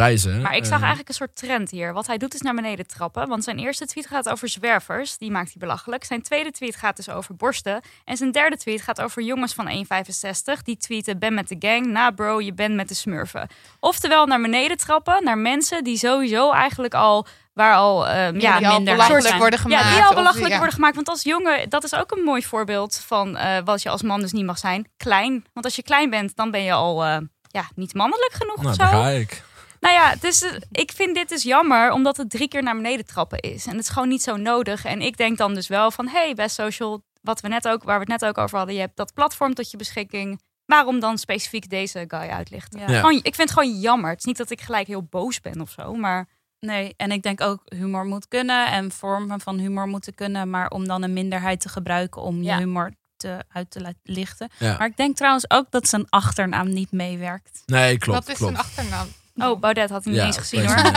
prijzen. 0.00 0.40
Maar 0.40 0.56
ik 0.56 0.64
zag 0.64 0.74
Eh, 0.74 0.78
eigenlijk 0.78 1.08
een 1.08 1.14
soort 1.14 1.36
trend 1.36 1.70
hier. 1.70 1.92
Wat 1.92 2.06
hij 2.06 2.18
doet 2.18 2.34
is 2.34 2.40
naar 2.40 2.54
beneden 2.54 2.86
trappen. 2.86 3.28
Want 3.28 3.44
zijn 3.44 3.58
eerste 3.58 3.86
tweet 3.86 4.06
gaat 4.06 4.28
over 4.28 4.48
zwervers. 4.48 5.18
Die 5.18 5.30
maakt 5.30 5.46
hij 5.46 5.56
belachelijk. 5.58 6.04
Zijn 6.04 6.22
tweede 6.22 6.50
tweet 6.50 6.76
gaat 6.76 6.96
dus 6.96 7.08
over 7.08 7.34
borsten. 7.36 7.80
En 8.04 8.16
zijn 8.16 8.32
derde 8.32 8.56
tweet 8.56 8.82
gaat 8.82 9.00
over 9.00 9.22
jongens 9.22 9.54
van 9.54 9.68
1,65. 9.68 10.62
Die 10.62 10.76
tweeten 10.76 11.18
ben 11.18 11.34
met 11.34 11.48
de 11.48 11.56
gang. 11.58 11.86
Na 11.86 12.10
bro, 12.10 12.40
je 12.40 12.52
bent 12.54 12.74
met 12.74 12.88
de 12.88 12.94
smurfen. 12.94 13.48
Oftewel 13.80 14.26
naar 14.26 14.40
beneden 14.40 14.76
trappen. 14.76 15.24
Naar 15.24 15.38
mensen 15.38 15.84
die 15.84 15.96
sowieso 15.98 16.52
eigenlijk 16.52 16.94
al... 16.94 17.26
Waar 17.52 17.74
al, 17.74 18.06
ehm, 18.08 18.40
Ja, 18.40 18.58
die 18.58 18.68
al 18.68 18.74
minder 18.74 18.92
belachelijk 18.94 19.26
zijn. 19.26 19.38
worden 19.38 19.58
gemaakt. 19.58 19.84
ja, 19.84 19.90
die 19.90 20.02
al 20.02 20.08
of 20.08 20.14
belachelijk 20.14 20.48
ja. 20.50 20.56
worden 20.56 20.74
gemaakt. 20.74 20.94
Want 20.94 21.08
als 21.08 21.22
jongen, 21.22 21.68
dat 21.68 21.84
is 21.84 21.94
ook 21.94 22.10
een 22.10 22.22
mooi 22.22 22.42
voorbeeld 22.42 23.02
van 23.06 23.36
eh, 23.36 23.58
wat 23.64 23.82
je 23.82 23.88
als 23.88 24.02
man 24.02 24.20
dus 24.20 24.32
niet 24.32 24.44
mag 24.44 24.58
zijn. 24.58 24.88
Klein. 24.96 25.44
Want 25.52 25.64
als 25.66 25.76
je 25.76 25.82
klein 25.82 26.10
bent, 26.10 26.36
dan 26.36 26.50
ben 26.50 26.62
je 26.62 26.72
al 26.72 27.04
eh, 27.04 27.16
ja, 27.50 27.68
niet 27.74 27.94
mannelijk 27.94 28.32
genoeg 28.32 28.56
Nou, 28.56 28.68
of 28.68 28.76
daar 28.76 28.88
zo. 28.92 29.00
ga 29.00 29.08
ik. 29.08 29.42
Nou 29.80 29.94
ja, 29.94 30.14
dus 30.20 30.58
ik 30.72 30.92
vind 30.92 31.14
dit 31.14 31.28
dus 31.28 31.42
jammer, 31.42 31.92
omdat 31.92 32.16
het 32.16 32.30
drie 32.30 32.48
keer 32.48 32.62
naar 32.62 32.76
beneden 32.76 33.06
trappen 33.06 33.40
is. 33.40 33.66
En 33.66 33.72
het 33.72 33.80
is 33.80 33.88
gewoon 33.88 34.08
niet 34.08 34.22
zo 34.22 34.36
nodig. 34.36 34.84
En 34.84 35.00
ik 35.00 35.16
denk 35.16 35.38
dan 35.38 35.54
dus 35.54 35.68
wel 35.68 35.90
van, 35.90 36.08
hey, 36.08 36.34
best 36.34 36.54
social, 36.54 37.02
wat 37.22 37.40
we 37.40 37.48
net 37.48 37.68
ook, 37.68 37.82
waar 37.82 37.98
we 37.98 38.12
het 38.12 38.20
net 38.20 38.30
ook 38.30 38.38
over 38.38 38.56
hadden, 38.56 38.74
je 38.74 38.80
hebt 38.80 38.96
dat 38.96 39.14
platform 39.14 39.54
tot 39.54 39.70
je 39.70 39.76
beschikking. 39.76 40.40
Waarom 40.64 41.00
dan 41.00 41.18
specifiek 41.18 41.70
deze 41.70 42.04
guy 42.08 42.28
uitlichten? 42.28 42.80
Ja. 42.80 42.90
Ja. 42.90 43.00
Gewoon, 43.00 43.20
ik 43.22 43.34
vind 43.34 43.50
het 43.50 43.58
gewoon 43.58 43.80
jammer. 43.80 44.10
Het 44.10 44.18
is 44.18 44.24
niet 44.24 44.36
dat 44.36 44.50
ik 44.50 44.60
gelijk 44.60 44.86
heel 44.86 45.02
boos 45.02 45.40
ben 45.40 45.60
of 45.60 45.70
zo, 45.70 45.94
maar 45.94 46.28
Nee, 46.60 46.94
en 46.96 47.10
ik 47.10 47.22
denk 47.22 47.40
ook 47.40 47.62
humor 47.64 48.04
moet 48.04 48.28
kunnen 48.28 48.66
en 48.66 48.92
vormen 48.92 49.40
van 49.40 49.58
humor 49.58 49.86
moeten 49.86 50.14
kunnen. 50.14 50.50
Maar 50.50 50.70
om 50.70 50.86
dan 50.86 51.02
een 51.02 51.12
minderheid 51.12 51.60
te 51.60 51.68
gebruiken 51.68 52.22
om 52.22 52.42
je 52.42 52.54
humor 52.54 52.92
te, 53.16 53.38
uit 53.48 53.70
te 53.70 53.80
laten 53.80 54.00
lichten. 54.02 54.50
Ja. 54.58 54.76
Maar 54.78 54.86
ik 54.86 54.96
denk 54.96 55.16
trouwens 55.16 55.50
ook 55.50 55.70
dat 55.70 55.88
zijn 55.88 56.06
achternaam 56.08 56.68
niet 56.68 56.92
meewerkt. 56.92 57.62
Nee, 57.66 57.98
klopt. 57.98 58.18
Wat 58.18 58.28
is 58.28 58.36
klopt. 58.36 58.52
een 58.52 58.58
achternaam? 58.58 59.06
Oh, 59.36 59.60
Baudet 59.60 59.90
had 59.90 60.04
hij 60.04 60.12
niet 60.12 60.20
Ja, 60.22 60.26
eens 60.26 60.36
gezien 60.36 60.66
hoor. 60.66 60.74
Mila 60.76 60.92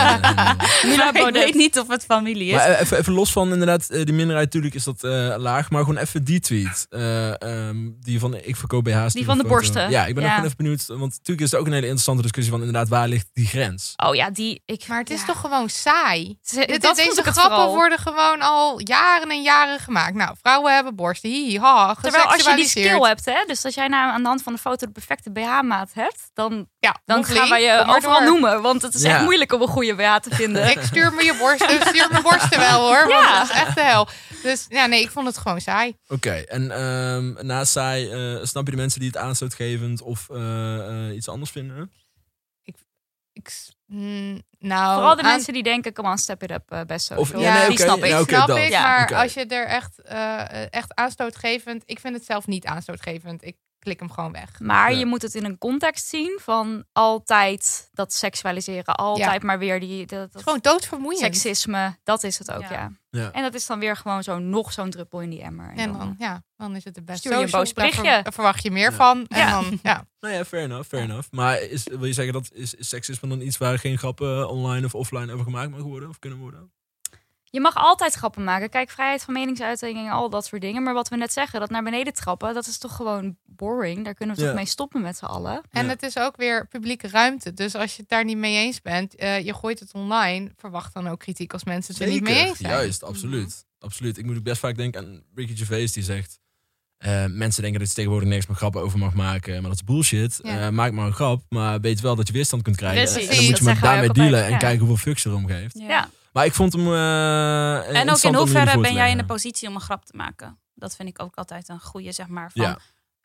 Maar 0.98 1.08
ik 1.08 1.14
Baudet. 1.14 1.44
weet 1.44 1.54
niet 1.54 1.80
of 1.80 1.88
het 1.88 2.06
familie 2.06 2.48
is. 2.50 2.56
Maar 2.56 2.66
eh, 2.70 2.80
even, 2.82 2.98
even 2.98 3.14
los 3.14 3.32
van 3.32 3.52
inderdaad, 3.52 3.90
eh, 3.90 4.04
die 4.06 4.14
minderheid, 4.14 4.46
natuurlijk 4.46 4.74
is 4.76 4.84
dat 4.84 5.04
eh, 5.04 5.34
laag. 5.38 5.70
Maar 5.70 5.80
gewoon 5.84 5.98
even 5.98 6.24
die 6.24 6.40
tweet. 6.40 6.86
eh, 6.90 7.42
ehm, 7.42 7.78
die 8.00 8.20
van 8.20 8.36
ik 8.36 8.56
verkoop 8.56 8.84
BH's. 8.84 9.14
Die 9.14 9.26
van 9.26 9.38
de 9.38 9.44
foto. 9.44 9.56
borsten. 9.56 9.90
Ja, 9.90 10.06
ik 10.06 10.14
ben 10.16 10.24
Ja. 10.24 10.30
ook 10.30 10.36
gewoon 10.36 10.46
even 10.52 10.58
benieuwd. 10.64 10.86
Want 10.88 11.00
natuurlijk 11.12 11.42
is 11.42 11.52
het 11.52 11.60
ook 11.60 11.66
een 11.66 11.72
hele 11.74 11.86
interessante 11.86 12.22
discussie 12.22 12.52
van 12.54 12.62
inderdaad, 12.62 12.90
waar 12.90 13.08
ligt 13.08 13.30
die 13.34 13.46
grens? 13.48 13.94
Oh 13.96 14.16
ja, 14.16 14.30
die... 14.30 14.62
Ik, 14.66 14.88
Maar 14.88 15.00
het 15.00 15.10
is 15.10 15.20
ja. 15.20 15.26
toch 15.26 15.40
gewoon 15.40 15.70
saai? 15.70 16.38
Ze- 16.42 16.78
dat 16.80 16.96
deze 16.96 17.10
ik 17.10 17.20
grappen 17.22 17.44
vooral. 17.44 17.74
worden 17.74 18.00
gewoon 18.00 18.42
al 18.42 18.80
jaren 18.84 19.30
en 19.30 19.42
jaren 19.42 19.80
gemaakt. 19.80 20.14
Nou, 20.14 20.36
vrouwen 20.42 20.74
hebben 20.74 20.96
borsten, 20.96 21.30
hi, 21.30 21.58
ha, 21.60 21.94
Terwijl 22.02 22.24
als 22.26 22.44
je 22.44 22.56
die 22.56 22.68
skill 22.68 23.00
hebt, 23.02 23.26
hè, 23.26 23.44
dus 23.48 23.66
als 23.66 23.74
jij 23.76 23.88
nou 23.88 24.12
aan 24.12 24.22
de 24.22 24.28
hand 24.28 24.44
van 24.44 24.54
de 24.54 24.60
foto 24.60 24.86
de 24.86 24.92
perfecte 24.92 25.32
BH-maat 25.32 25.90
hebt, 25.94 26.30
dan, 26.34 26.68
ja, 26.80 26.96
dan 27.06 27.24
gaan 27.26 27.50
wij 27.50 27.62
je 27.62 27.84
overal. 27.88 28.22
Noemen. 28.32 28.62
Want 28.62 28.82
het 28.82 28.94
is 28.94 29.02
Ja. 29.02 29.14
echt 29.16 29.24
moeilijk 29.24 29.54
om 29.54 29.62
een 29.62 29.68
goede 29.68 29.96
BH 29.96 30.16
te 30.16 30.36
vinden. 30.36 30.70
Ik 30.72 30.82
stuur 30.82 31.14
me 31.14 31.24
je 31.24 31.36
borsten, 31.40 31.82
stuur 31.88 32.08
mijn 32.12 32.24
borsten 32.24 32.60
wel 32.60 32.80
hoor, 32.88 33.08
want 33.08 33.24
Ja. 33.26 33.40
dat 33.40 33.50
is 33.50 33.56
echt 33.56 33.76
de 33.76 33.82
hel. 33.84 34.08
Dus 34.44 34.66
ja, 34.70 34.86
nee, 34.86 35.02
ik 35.02 35.10
vond 35.12 35.28
het 35.28 35.38
gewoon 35.38 35.62
saai. 35.62 35.96
Oké, 36.08 36.32
en 36.32 36.72
ehm 36.72 37.46
naast 37.48 37.72
zij, 37.72 38.12
eh, 38.12 38.44
snap 38.46 38.66
je 38.66 38.72
de 38.72 38.78
mensen 38.78 39.00
die 39.00 39.10
het 39.10 39.18
aanstootgevend 39.18 40.02
of 40.02 40.30
eh, 40.30 41.08
eh, 41.10 41.16
iets 41.16 41.30
anders 41.30 41.52
vinden? 41.52 41.92
Ik, 43.34 43.50
s- 43.50 43.76
mm, 43.86 44.42
nou, 44.60 44.94
Vooral 44.96 45.16
de 45.16 45.22
aan- 45.22 45.28
mensen 45.30 45.54
die 45.54 45.64
denken, 45.64 45.94
come 45.94 46.10
on, 46.10 46.18
step 46.18 46.44
it 46.44 46.52
up, 46.52 46.84
best 46.88 47.06
zo. 47.06 47.14
Of- 47.16 47.32
ja, 47.32 47.38
nee, 47.54 47.62
die 47.62 47.72
oké, 47.72 47.82
snap 47.82 47.98
ik. 47.98 48.06
ja, 48.06 48.20
oké, 48.22 48.34
snap 48.36 48.48
dat. 48.48 48.58
ik, 48.58 48.70
Ja. 48.70 48.82
maar 48.82 49.16
als 49.16 49.34
je 49.34 49.46
er 49.46 49.66
echt, 49.66 50.02
eh, 50.02 50.74
echt 50.74 50.96
aanstootgevend... 50.96 51.84
Ik 51.86 52.00
vind 52.00 52.16
het 52.16 52.26
zelf 52.26 52.48
niet 52.48 52.66
aanstootgevend. 52.66 53.44
Ik 53.46 53.56
klik 53.80 54.00
hem 54.00 54.12
gewoon 54.12 54.32
weg. 54.32 54.60
Maar 54.60 54.92
Ja. 54.92 54.98
je 55.00 55.06
moet 55.06 55.22
het 55.22 55.36
in 55.36 55.46
een 55.46 55.58
context 55.58 56.08
zien 56.08 56.40
van 56.42 56.84
altijd 56.92 57.90
dat 57.94 58.14
seksualiseren. 58.14 58.96
Altijd 58.96 59.44
maar 59.44 59.60
weer 59.60 59.80
die 59.80 60.06
dat, 60.06 60.30
gewoon 60.36 60.60
doodvermoeiend. 60.62 61.24
seksisme. 61.24 61.98
Dat 62.04 62.24
is 62.24 62.38
het 62.40 62.52
ook, 62.52 62.62
ja. 62.62 62.70
Ja. 62.72 62.92
Ja. 63.12 63.32
En 63.32 63.42
dat 63.44 63.54
is 63.54 63.66
dan 63.66 63.80
weer 63.80 63.96
gewoon 63.96 64.24
zo 64.24 64.40
nog 64.40 64.74
zo'n 64.74 64.90
druppel 64.90 65.22
in 65.22 65.30
die 65.30 65.42
emmer. 65.42 65.74
En 65.76 65.92
dan, 65.94 66.16
ja, 66.20 66.44
dan 66.58 66.76
is 66.76 66.84
het 66.84 66.96
de 66.96 67.02
beste 67.04 67.28
Stuur 67.28 67.40
je 67.40 67.46
een 67.46 67.52
boos 67.52 67.74
Daar 67.74 67.86
ver- 67.86 68.02
berichtje. 68.02 68.24
daar 68.24 68.34
verwacht 68.34 68.64
je 68.64 68.72
meer 68.72 68.90
Ja. 68.90 68.96
van. 68.96 69.26
En 69.28 69.38
Ja. 69.40 69.62
dan, 69.62 69.80
ja. 69.84 70.06
Nou 70.20 70.34
ja, 70.34 70.46
fair 70.46 70.64
enough, 70.64 70.88
fair 70.88 71.04
enough. 71.04 71.28
Maar 71.32 71.62
is, 71.62 71.84
wil 71.84 72.06
je 72.06 72.14
zeggen 72.14 72.34
dat 72.34 72.50
is, 72.54 72.74
is 72.74 72.90
seksisme 72.90 73.30
dan 73.30 73.42
iets 73.42 73.58
waar 73.58 73.80
geen 73.80 73.98
grappen 73.98 74.50
online 74.50 74.86
of 74.86 74.96
offline 74.96 75.32
over 75.34 75.46
gemaakt 75.46 75.70
mogen 75.70 75.86
worden 75.86 76.10
of 76.10 76.20
kunnen 76.20 76.40
worden? 76.40 76.72
Je 77.52 77.60
mag 77.60 77.76
altijd 77.76 78.14
grappen 78.14 78.44
maken. 78.44 78.70
Kijk, 78.70 78.90
vrijheid 78.90 79.24
van 79.24 79.34
meningsuiting 79.34 79.98
en 79.98 80.10
al 80.12 80.30
dat 80.30 80.46
soort 80.46 80.62
dingen. 80.62 80.84
Maar 80.84 80.94
wat 80.94 81.08
we 81.10 81.16
net 81.16 81.34
zeggen, 81.34 81.60
dat 81.60 81.70
naar 81.70 81.84
beneden 81.84 82.14
trappen, 82.14 82.54
dat 82.54 82.68
is 82.68 82.78
toch 82.78 82.96
gewoon 82.96 83.38
boring. 83.46 84.04
Daar 84.06 84.14
kunnen 84.14 84.36
we 84.36 84.42
Ja. 84.42 84.48
toch 84.48 84.58
mee 84.58 84.66
stoppen 84.66 85.02
met 85.02 85.18
z'n 85.18 85.26
allen. 85.26 85.62
En 85.72 85.84
Ja. 85.84 85.90
het 85.90 86.04
is 86.04 86.18
ook 86.18 86.38
weer 86.38 86.68
publieke 86.68 87.08
ruimte. 87.08 87.54
Dus 87.54 87.76
als 87.76 87.96
je 87.96 88.02
het 88.02 88.10
daar 88.10 88.24
niet 88.26 88.38
mee 88.38 88.56
eens 88.58 88.82
bent, 88.82 89.16
eh, 89.16 89.46
je 89.46 89.54
gooit 89.54 89.80
het 89.80 89.94
online, 89.94 90.52
verwacht 90.58 90.94
dan 90.94 91.08
ook 91.08 91.20
kritiek 91.20 91.54
als 91.54 91.64
mensen 91.64 91.94
het 91.94 92.04
er 92.04 92.10
niet 92.10 92.22
mee 92.24 92.46
eens 92.48 92.58
zijn. 92.58 92.72
Juist, 92.74 93.04
absoluut. 93.04 93.66
absoluut. 93.80 94.18
Ik 94.18 94.26
moet 94.26 94.38
ook 94.38 94.44
best 94.44 94.60
vaak 94.60 94.76
denken 94.78 95.02
aan 95.02 95.22
Ricky 95.36 95.56
Gervais 95.56 95.92
die 95.92 96.04
zegt... 96.04 96.40
eh, 96.98 97.26
mensen 97.26 97.62
denken 97.62 97.80
dat 97.80 97.90
je 97.90 97.96
tegenwoordig 97.96 98.30
niks 98.30 98.48
meer 98.48 98.56
grappen 98.58 98.82
over 98.82 99.00
mag 99.00 99.14
maken. 99.14 99.54
Maar 99.54 99.62
dat 99.70 99.80
is 99.80 99.84
bullshit. 99.84 100.40
Ja. 100.44 100.60
Eh, 100.66 100.70
maak 100.70 100.92
maar 100.92 101.06
een 101.06 101.14
grap, 101.14 101.44
maar 101.50 101.80
weet 101.82 102.02
wel 102.02 102.16
dat 102.16 102.28
je 102.28 102.34
weerstand 102.34 102.64
kunt 102.64 102.76
krijgen. 102.76 103.04
Precies, 103.14 103.30
en 103.30 103.36
dan 103.36 103.44
moet 103.44 103.50
dat 103.52 103.60
je 103.60 103.64
maar 103.66 103.80
daarmee 103.82 104.10
dealen 104.10 104.46
en 104.46 104.58
kijken 104.58 104.80
hoeveel 104.80 104.98
fucks 104.98 105.24
je 105.24 105.30
erom 105.30 105.48
geeft. 105.48 105.78
Ja. 105.80 106.10
Maar 106.34 106.46
ik 106.46 106.54
vond 106.54 106.74
hem 106.74 106.88
eh 106.94 108.00
En 108.00 108.10
ook 108.10 108.22
in 108.22 108.36
hoeverre 108.36 108.80
ben 108.80 108.94
jij 108.94 109.12
in 109.12 109.18
de 109.18 109.26
positie 109.26 109.68
om 109.68 109.76
een 109.76 109.82
grap 109.82 110.06
te 110.06 110.16
maken? 110.18 110.60
Dat 110.74 110.96
vind 110.96 111.10
ik 111.10 111.22
ook 111.22 111.36
altijd 111.36 111.70
een 111.70 111.80
goede, 111.80 112.12
zeg 112.12 112.28
maar. 112.28 112.52
Van, 112.52 112.78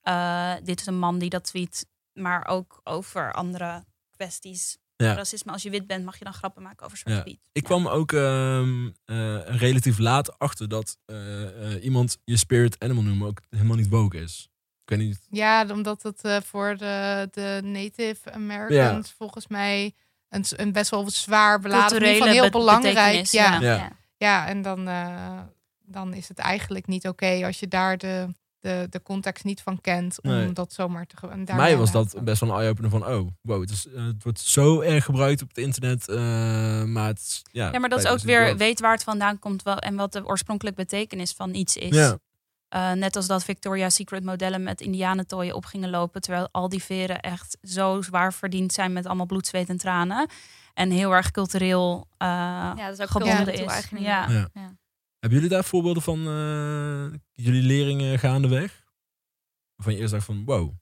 Ja. 0.03 0.57
eh, 0.57 0.65
dit 0.65 0.81
is 0.81 0.87
een 0.87 0.99
man 0.99 1.19
die 1.19 1.31
dat 1.31 1.45
tweet, 1.45 1.87
maar 2.13 2.47
ook 2.47 2.81
over 2.85 3.33
andere 3.33 3.85
kwesties. 4.11 4.77
Ja. 4.97 5.15
Racisme, 5.15 5.53
als 5.53 5.63
je 5.63 5.71
wit 5.71 5.87
bent, 5.87 6.05
mag 6.05 6.19
je 6.19 6.25
dan 6.25 6.35
grappen 6.35 6.63
maken 6.63 6.87
over 6.87 6.99
zwarte 6.99 7.19
Ja. 7.19 7.25
tweet. 7.25 7.41
Ik 7.53 7.63
Ja. 7.63 7.69
kwam 7.69 7.87
ook 7.89 8.13
ehm, 8.13 8.87
eh, 9.05 9.39
relatief 9.59 9.99
laat 9.99 10.39
achter 10.39 10.69
dat 10.69 10.97
eh, 11.07 11.73
eh, 11.75 11.85
iemand 11.85 12.19
je 12.25 12.37
spirit 12.37 12.79
animal 12.83 13.03
noemen 13.03 13.29
ook 13.29 13.41
helemaal 13.51 13.77
niet 13.77 13.89
woke 13.89 14.19
is. 14.21 14.49
Ik 14.83 14.91
weet 14.91 14.99
niet. 14.99 15.27
Ja, 15.31 15.67
omdat 15.71 16.03
het 16.03 16.23
eh, 16.25 16.37
voor 16.41 16.77
de, 16.77 17.29
de 17.31 17.61
Native 17.65 18.33
Americans 18.33 19.13
volgens 19.19 19.47
mij 19.47 19.95
een, 20.35 20.45
een 20.57 20.73
best 20.73 20.91
wel 20.91 21.11
zwaar 21.11 21.61
beladen, 21.61 21.97
in 21.97 22.03
ieder 22.03 22.17
geval 22.17 22.33
heel 22.33 22.45
be- 22.45 22.59
belangrijk. 22.59 23.27
Ja, 23.27 23.61
ja. 23.61 23.91
ja. 24.17 24.47
En 24.47 24.63
dan, 24.63 24.89
eh, 24.89 25.39
dan 25.87 26.15
is 26.15 26.29
het 26.29 26.39
eigenlijk 26.39 26.87
niet 26.87 27.09
oké 27.09 27.41
als 27.47 27.61
je 27.61 27.69
daar 27.69 27.99
de, 27.99 28.29
de, 28.61 28.87
de 28.91 29.03
context 29.03 29.45
niet 29.45 29.63
van 29.63 29.81
kent 29.81 30.19
om 30.23 30.31
Nee. 30.31 30.53
dat 30.53 30.73
zomaar 30.73 31.07
te 31.07 31.17
gebruiken. 31.17 31.47
Voor 31.49 31.57
mij 31.57 31.77
was 31.77 31.93
dat 31.93 32.17
best 32.25 32.41
wel 32.41 32.51
een 32.51 32.57
eye-opener 32.61 32.91
van, 32.91 33.07
oh, 33.07 33.29
wow, 33.41 33.61
het, 33.61 33.71
is, 33.71 33.87
eh, 33.89 34.07
het 34.07 34.23
wordt 34.23 34.41
zo 34.41 34.81
erg 34.81 35.05
gebruikt 35.05 35.43
op 35.43 35.49
het 35.49 35.59
internet. 35.59 36.09
eh, 36.09 36.17
maar 36.85 37.07
het 37.07 37.43
ja, 37.53 37.73
Ja, 37.73 37.79
maar 37.79 37.89
dat 37.89 37.99
is 37.99 38.07
ook 38.07 38.19
weer 38.21 38.57
weet 38.57 38.81
waar 38.81 38.93
het 38.93 39.05
vandaan 39.05 39.39
komt 39.39 39.63
wel, 39.63 39.79
en 39.79 39.95
wat 39.97 40.13
de 40.13 40.27
oorspronkelijke 40.27 40.81
betekenis 40.83 41.33
van 41.33 41.55
iets 41.55 41.77
is. 41.77 41.95
Ja. 41.97 42.19
Eh, 42.75 42.93
net 42.93 43.17
als 43.17 43.27
dat 43.27 43.45
Victoria's 43.45 43.95
Secret 43.95 44.25
modellen 44.25 44.63
met 44.63 44.81
indianentooien 44.81 45.55
op 45.55 45.65
gingen 45.65 45.91
lopen. 45.91 46.21
Terwijl 46.21 46.49
al 46.51 46.69
die 46.69 46.83
veren 46.83 47.21
echt 47.21 47.59
zo 47.63 48.03
zwaar 48.03 48.33
verdiend 48.33 48.73
zijn 48.73 48.93
met 48.93 49.07
allemaal 49.07 49.27
bloed, 49.27 49.47
zweet 49.47 49.69
en 49.69 49.77
tranen. 49.77 50.29
En 50.73 50.91
heel 50.91 51.13
erg 51.13 51.31
cultureel 51.31 52.07
eh, 52.19 52.29
Ja, 52.77 52.87
dat 52.87 52.99
is 52.99 53.01
ook 53.01 53.11
gebonden 53.11 53.45
culturele 53.45 53.79
is. 53.79 53.89
Ja. 53.99 54.29
Ja. 54.29 54.77
Hebben 55.19 55.39
jullie 55.39 55.49
daar 55.49 55.65
voorbeelden 55.65 56.03
van 56.03 56.19
eh, 56.19 57.19
jullie 57.33 57.63
leringen 57.63 58.19
gaandeweg? 58.19 58.85
Waarvan 59.75 59.95
je 59.95 60.01
eerst 60.01 60.13
dacht 60.13 60.25
van, 60.25 60.45
wow. 60.45 60.73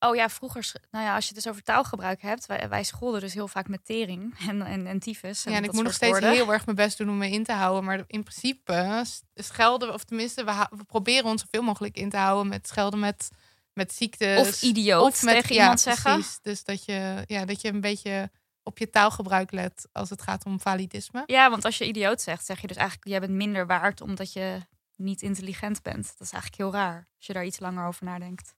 Oh 0.00 0.16
ja, 0.16 0.28
vroeger, 0.28 0.72
nou 0.90 1.04
ja, 1.04 1.14
als 1.14 1.28
je 1.28 1.34
het 1.34 1.42
dus 1.42 1.52
over 1.52 1.62
taalgebruik 1.62 2.22
hebt, 2.22 2.46
wij, 2.46 2.68
wij 2.68 2.84
scholden 2.84 3.20
dus 3.20 3.34
heel 3.34 3.48
vaak 3.48 3.68
met 3.68 3.84
tering 3.84 4.34
en, 4.48 4.62
en, 4.62 4.86
en 4.86 4.98
tyfus. 4.98 5.44
En 5.44 5.52
Ja, 5.52 5.58
en 5.58 5.64
ik 5.64 5.72
moet 5.72 5.84
nog 5.84 5.92
steeds 5.92 6.12
woorden. 6.12 6.32
heel 6.32 6.52
erg 6.52 6.64
mijn 6.64 6.76
best 6.76 6.98
doen 6.98 7.08
om 7.08 7.18
me 7.18 7.30
in 7.30 7.44
te 7.44 7.52
houden. 7.52 7.84
Maar 7.84 8.04
in 8.06 8.22
principe 8.22 9.04
schelden 9.34 9.88
we, 9.88 9.94
of 9.94 10.04
tenminste, 10.04 10.44
we, 10.44 10.84
proberen 10.86 11.24
ons 11.24 11.40
zoveel 11.40 11.62
mogelijk 11.62 11.96
in 11.96 12.10
te 12.10 12.16
houden 12.16 12.48
met 12.48 12.68
schelden 12.68 12.98
met, 12.98 13.28
met 13.72 13.92
ziektes. 13.92 14.48
Of 14.48 14.62
idioot 14.62 15.20
tegen 15.20 15.54
ja, 15.54 15.60
iemand 15.60 15.80
zeggen. 15.80 16.14
precies. 16.14 16.38
Dus 16.42 16.64
dat 16.64 16.84
je, 16.84 17.24
ja, 17.26 17.44
dat 17.44 17.60
je 17.60 17.68
een 17.68 17.80
beetje 17.80 18.30
op 18.62 18.78
je 18.78 18.90
taalgebruik 18.90 19.52
let 19.52 19.88
als 19.92 20.10
het 20.10 20.22
gaat 20.22 20.44
om 20.44 20.60
validisme. 20.60 21.22
Ja, 21.26 21.50
want 21.50 21.64
als 21.64 21.78
je 21.78 21.86
idioot 21.86 22.20
zegt, 22.20 22.44
zeg 22.44 22.60
je 22.60 22.66
dus 22.66 22.76
eigenlijk, 22.76 23.08
jij 23.08 23.20
bent 23.20 23.32
minder 23.32 23.66
waard 23.66 24.00
omdat 24.00 24.32
je 24.32 24.58
niet 24.96 25.22
intelligent 25.22 25.82
bent. 25.82 26.04
Dat 26.04 26.26
is 26.26 26.32
eigenlijk 26.32 26.62
heel 26.62 26.72
raar, 26.72 27.08
als 27.16 27.26
je 27.26 27.32
daar 27.32 27.44
iets 27.44 27.58
langer 27.58 27.86
over 27.86 28.04
nadenkt. 28.04 28.56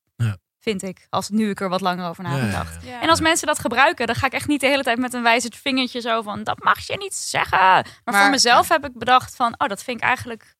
Vind 0.60 0.82
ik. 0.82 1.06
Als 1.10 1.28
nu 1.28 1.50
ik 1.50 1.60
er 1.60 1.68
wat 1.68 1.80
langer 1.80 2.08
over 2.08 2.22
na 2.22 2.30
Ja, 2.30 2.36
heb 2.36 2.52
ja, 2.52 2.58
gedacht. 2.58 2.84
ja. 2.86 3.00
En 3.00 3.08
als 3.08 3.20
mensen 3.20 3.46
dat 3.46 3.58
gebruiken, 3.58 4.06
dan 4.06 4.16
ga 4.16 4.26
ik 4.26 4.32
echt 4.32 4.46
niet 4.48 4.60
de 4.60 4.66
hele 4.66 4.82
tijd 4.82 4.98
met 4.98 5.14
een 5.14 5.22
wijzerd 5.22 5.56
vingertje 5.56 6.00
zo 6.00 6.22
van 6.22 6.44
dat 6.44 6.62
mag 6.62 6.86
je 6.86 6.96
niet 6.96 7.14
zeggen. 7.14 7.58
Maar, 7.58 7.84
Maar- 8.04 8.20
voor 8.22 8.30
mezelf 8.30 8.68
heb 8.68 8.84
ik 8.86 8.98
bedacht 8.98 9.36
van 9.36 9.54
oh, 9.58 9.68
dat 9.68 9.82
vind 9.82 9.96
ik 9.96 10.02
eigenlijk 10.06 10.54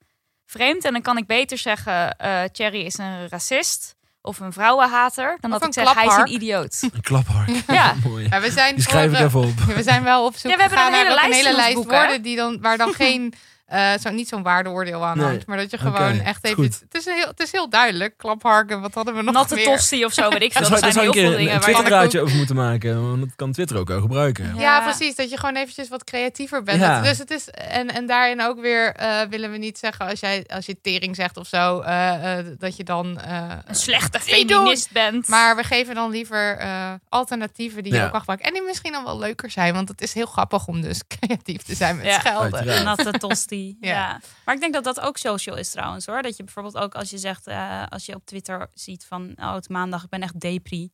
vreemd. 0.47 0.85
En 0.85 0.93
dan 0.93 1.03
kan 1.03 1.17
ik 1.17 1.27
beter 1.27 1.59
zeggen, 1.59 2.17
eh 2.17 2.43
Thierry 2.53 2.81
is 2.85 2.99
een 2.99 3.29
racist 3.29 3.95
of 4.23 4.39
een 4.41 4.53
vrouwenhater, 4.53 5.37
dan 5.41 5.53
Of 5.53 5.59
dat 5.59 5.69
ik 5.69 5.75
zeg 5.75 5.95
hij 5.95 6.07
is 6.07 6.17
een 6.17 6.33
idioot. 6.33 6.79
Een 6.95 7.01
klaphark. 7.01 7.49
Ja. 7.67 7.95
Mooi. 8.07 8.27
Ja, 8.31 8.41
we 8.41 8.51
zijn 8.51 8.75
Die 8.75 8.85
schrijf 8.85 9.11
ik 9.13 9.17
voor, 9.17 9.27
even 9.27 9.41
op. 9.41 9.69
Ja, 9.69 9.75
we 9.75 9.83
zijn 9.83 10.03
wel 10.03 10.25
op 10.25 10.37
zoek 10.37 10.51
Ja, 10.51 10.57
we 10.57 10.63
hebben 10.63 10.87
een 10.87 10.93
hele 10.93 11.09
een 11.09 11.15
lijst 11.15 11.35
hele 11.45 11.57
lijst 11.57 11.75
woorden 11.85 12.23
die 12.23 12.37
dan, 12.37 12.61
waar 12.61 12.77
dan 12.77 12.93
geen 12.95 13.35
eh, 13.71 13.91
zo, 14.01 14.11
niet 14.11 14.29
zo'n 14.29 14.43
waardeoordeel 14.43 15.05
aan 15.07 15.16
Nee. 15.18 15.27
hangt. 15.27 15.47
Maar 15.47 15.57
dat 15.57 15.71
je 15.71 15.79
gewoon 15.79 16.21
echt 16.21 16.45
even... 16.45 16.57
goed. 16.57 16.81
Het 16.81 16.95
is, 16.95 17.05
heel, 17.05 17.27
het 17.27 17.41
is 17.41 17.53
heel 17.53 17.68
duidelijk. 17.71 18.14
Klapharken, 18.16 18.81
wat 18.81 18.95
hadden 18.95 19.14
we 19.14 19.23
nog 19.23 19.35
Natte 19.35 19.55
meer? 19.55 19.64
tosti 19.64 20.05
of 20.05 20.12
zo, 20.12 20.29
weet 20.29 20.43
ik 20.43 20.53
veel. 20.57 20.68
Dat 20.68 20.79
zou, 20.79 20.93
zijn 20.93 20.93
heel 20.93 21.03
een 21.07 21.12
veel 21.12 21.23
keer 21.23 21.31
een, 21.33 21.37
dingen 21.39 21.55
een 21.55 21.61
waar 21.61 21.68
je... 21.68 21.75
Twitterraadje 21.75 22.21
over 22.21 22.37
moeten 22.37 22.57
maken. 22.57 23.09
Want 23.09 23.21
dat 23.21 23.29
kan 23.37 23.53
Twitter 23.53 23.77
ook 23.79 23.89
wel 23.89 24.01
gebruiken. 24.01 24.45
Ja. 24.55 24.61
Ja, 24.61 24.81
precies. 24.81 25.14
Dat 25.14 25.31
je 25.31 25.37
gewoon 25.39 25.57
eventjes 25.57 25.89
wat 25.89 26.05
creatiever 26.05 26.62
bent. 26.62 26.81
Ja. 26.81 27.01
Dus 27.03 27.18
het 27.18 27.31
is, 27.31 27.49
en, 27.49 27.89
en 27.95 28.07
daarin 28.07 28.43
ook 28.43 28.61
weer 28.61 28.95
eh, 28.95 29.21
willen 29.31 29.51
we 29.51 29.57
niet 29.57 29.79
zeggen 29.79 30.07
als 30.07 30.21
jij 30.21 30.45
als 30.47 30.66
je 30.66 30.81
tering 30.83 31.16
zegt 31.16 31.37
of 31.37 31.47
zo, 31.47 31.81
eh, 31.81 32.39
eh, 32.39 32.47
dat 32.59 32.77
je 32.77 32.85
dan 32.85 33.21
eh, 33.21 33.43
Een 33.66 33.75
slechte 33.75 34.21
feminist 34.21 34.91
bent. 34.93 35.29
Maar 35.29 35.57
we 35.57 35.62
geven 35.62 35.95
dan 35.95 36.11
liever 36.11 36.57
eh, 36.59 36.93
alternatieven 37.09 37.83
die 37.83 37.93
je 37.95 38.05
ook 38.05 38.11
mag 38.12 38.18
gebruiken. 38.21 38.49
En 38.49 38.55
die 38.55 38.62
misschien 38.62 38.93
dan 38.93 39.05
wel 39.05 39.18
leuker 39.18 39.51
zijn. 39.51 39.75
Want 39.75 39.89
het 39.89 40.01
is 40.03 40.14
heel 40.14 40.27
grappig 40.27 40.66
om 40.66 40.81
dus 40.81 41.01
creatief 41.18 41.62
te 41.62 41.75
zijn 41.75 41.97
met 41.97 42.05
Ja. 42.07 42.18
schelden. 42.21 42.85
Natte 42.85 43.11
tosti. 43.11 43.60
Ja. 43.81 43.89
ja. 43.91 44.21
Maar 44.45 44.55
ik 44.55 44.61
denk 44.61 44.73
dat 44.75 44.85
dat 44.85 45.01
ook 45.01 45.17
social 45.17 45.57
is 45.57 45.71
trouwens 45.71 46.07
hoor. 46.07 46.23
Dat 46.23 46.37
je 46.37 46.45
bijvoorbeeld 46.45 46.77
ook 46.77 46.95
als 46.95 47.11
je 47.11 47.19
zegt, 47.19 47.47
eh, 47.47 47.87
als 47.89 48.07
je 48.07 48.15
op 48.15 48.25
Twitter 48.27 48.69
ziet 48.75 49.05
van, 49.05 49.33
oh 49.37 49.55
het 49.55 49.69
maandag, 49.69 50.03
ik 50.05 50.09
ben 50.09 50.23
echt 50.23 50.41
depri. 50.41 50.91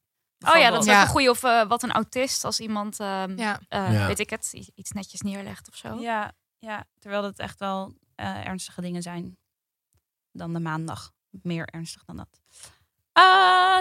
oh 0.49 0.57
ja, 0.57 0.71
dat 0.71 0.81
is 0.81 0.87
Ja. 0.87 0.97
ook 1.01 1.03
een 1.07 1.11
goede. 1.12 1.31
Of 1.31 1.43
eh, 1.43 1.69
wat 1.69 1.83
een 1.83 1.93
autist 1.93 2.45
als 2.45 2.61
iemand, 2.61 3.01
ehm, 3.01 3.39
Ja. 3.39 3.61
eh, 3.69 3.93
Ja. 3.93 4.07
weet 4.07 4.19
ik 4.19 4.31
het, 4.31 4.53
iets 4.75 4.91
netjes 4.91 5.21
neerlegt 5.21 5.69
of 5.69 5.77
zo. 5.77 6.01
Ja, 6.01 6.33
ja, 6.59 6.85
terwijl 6.99 7.23
het 7.25 7.39
echt 7.39 7.59
wel 7.59 7.95
eh, 8.14 8.47
ernstige 8.47 8.81
dingen 8.81 9.03
zijn 9.03 9.37
dan 10.33 10.53
de 10.53 10.61
maandag. 10.61 11.12
Meer 11.31 11.67
ernstig 11.69 12.05
dan 12.05 12.17
dat. 12.17 12.41
Eh, 13.12 13.23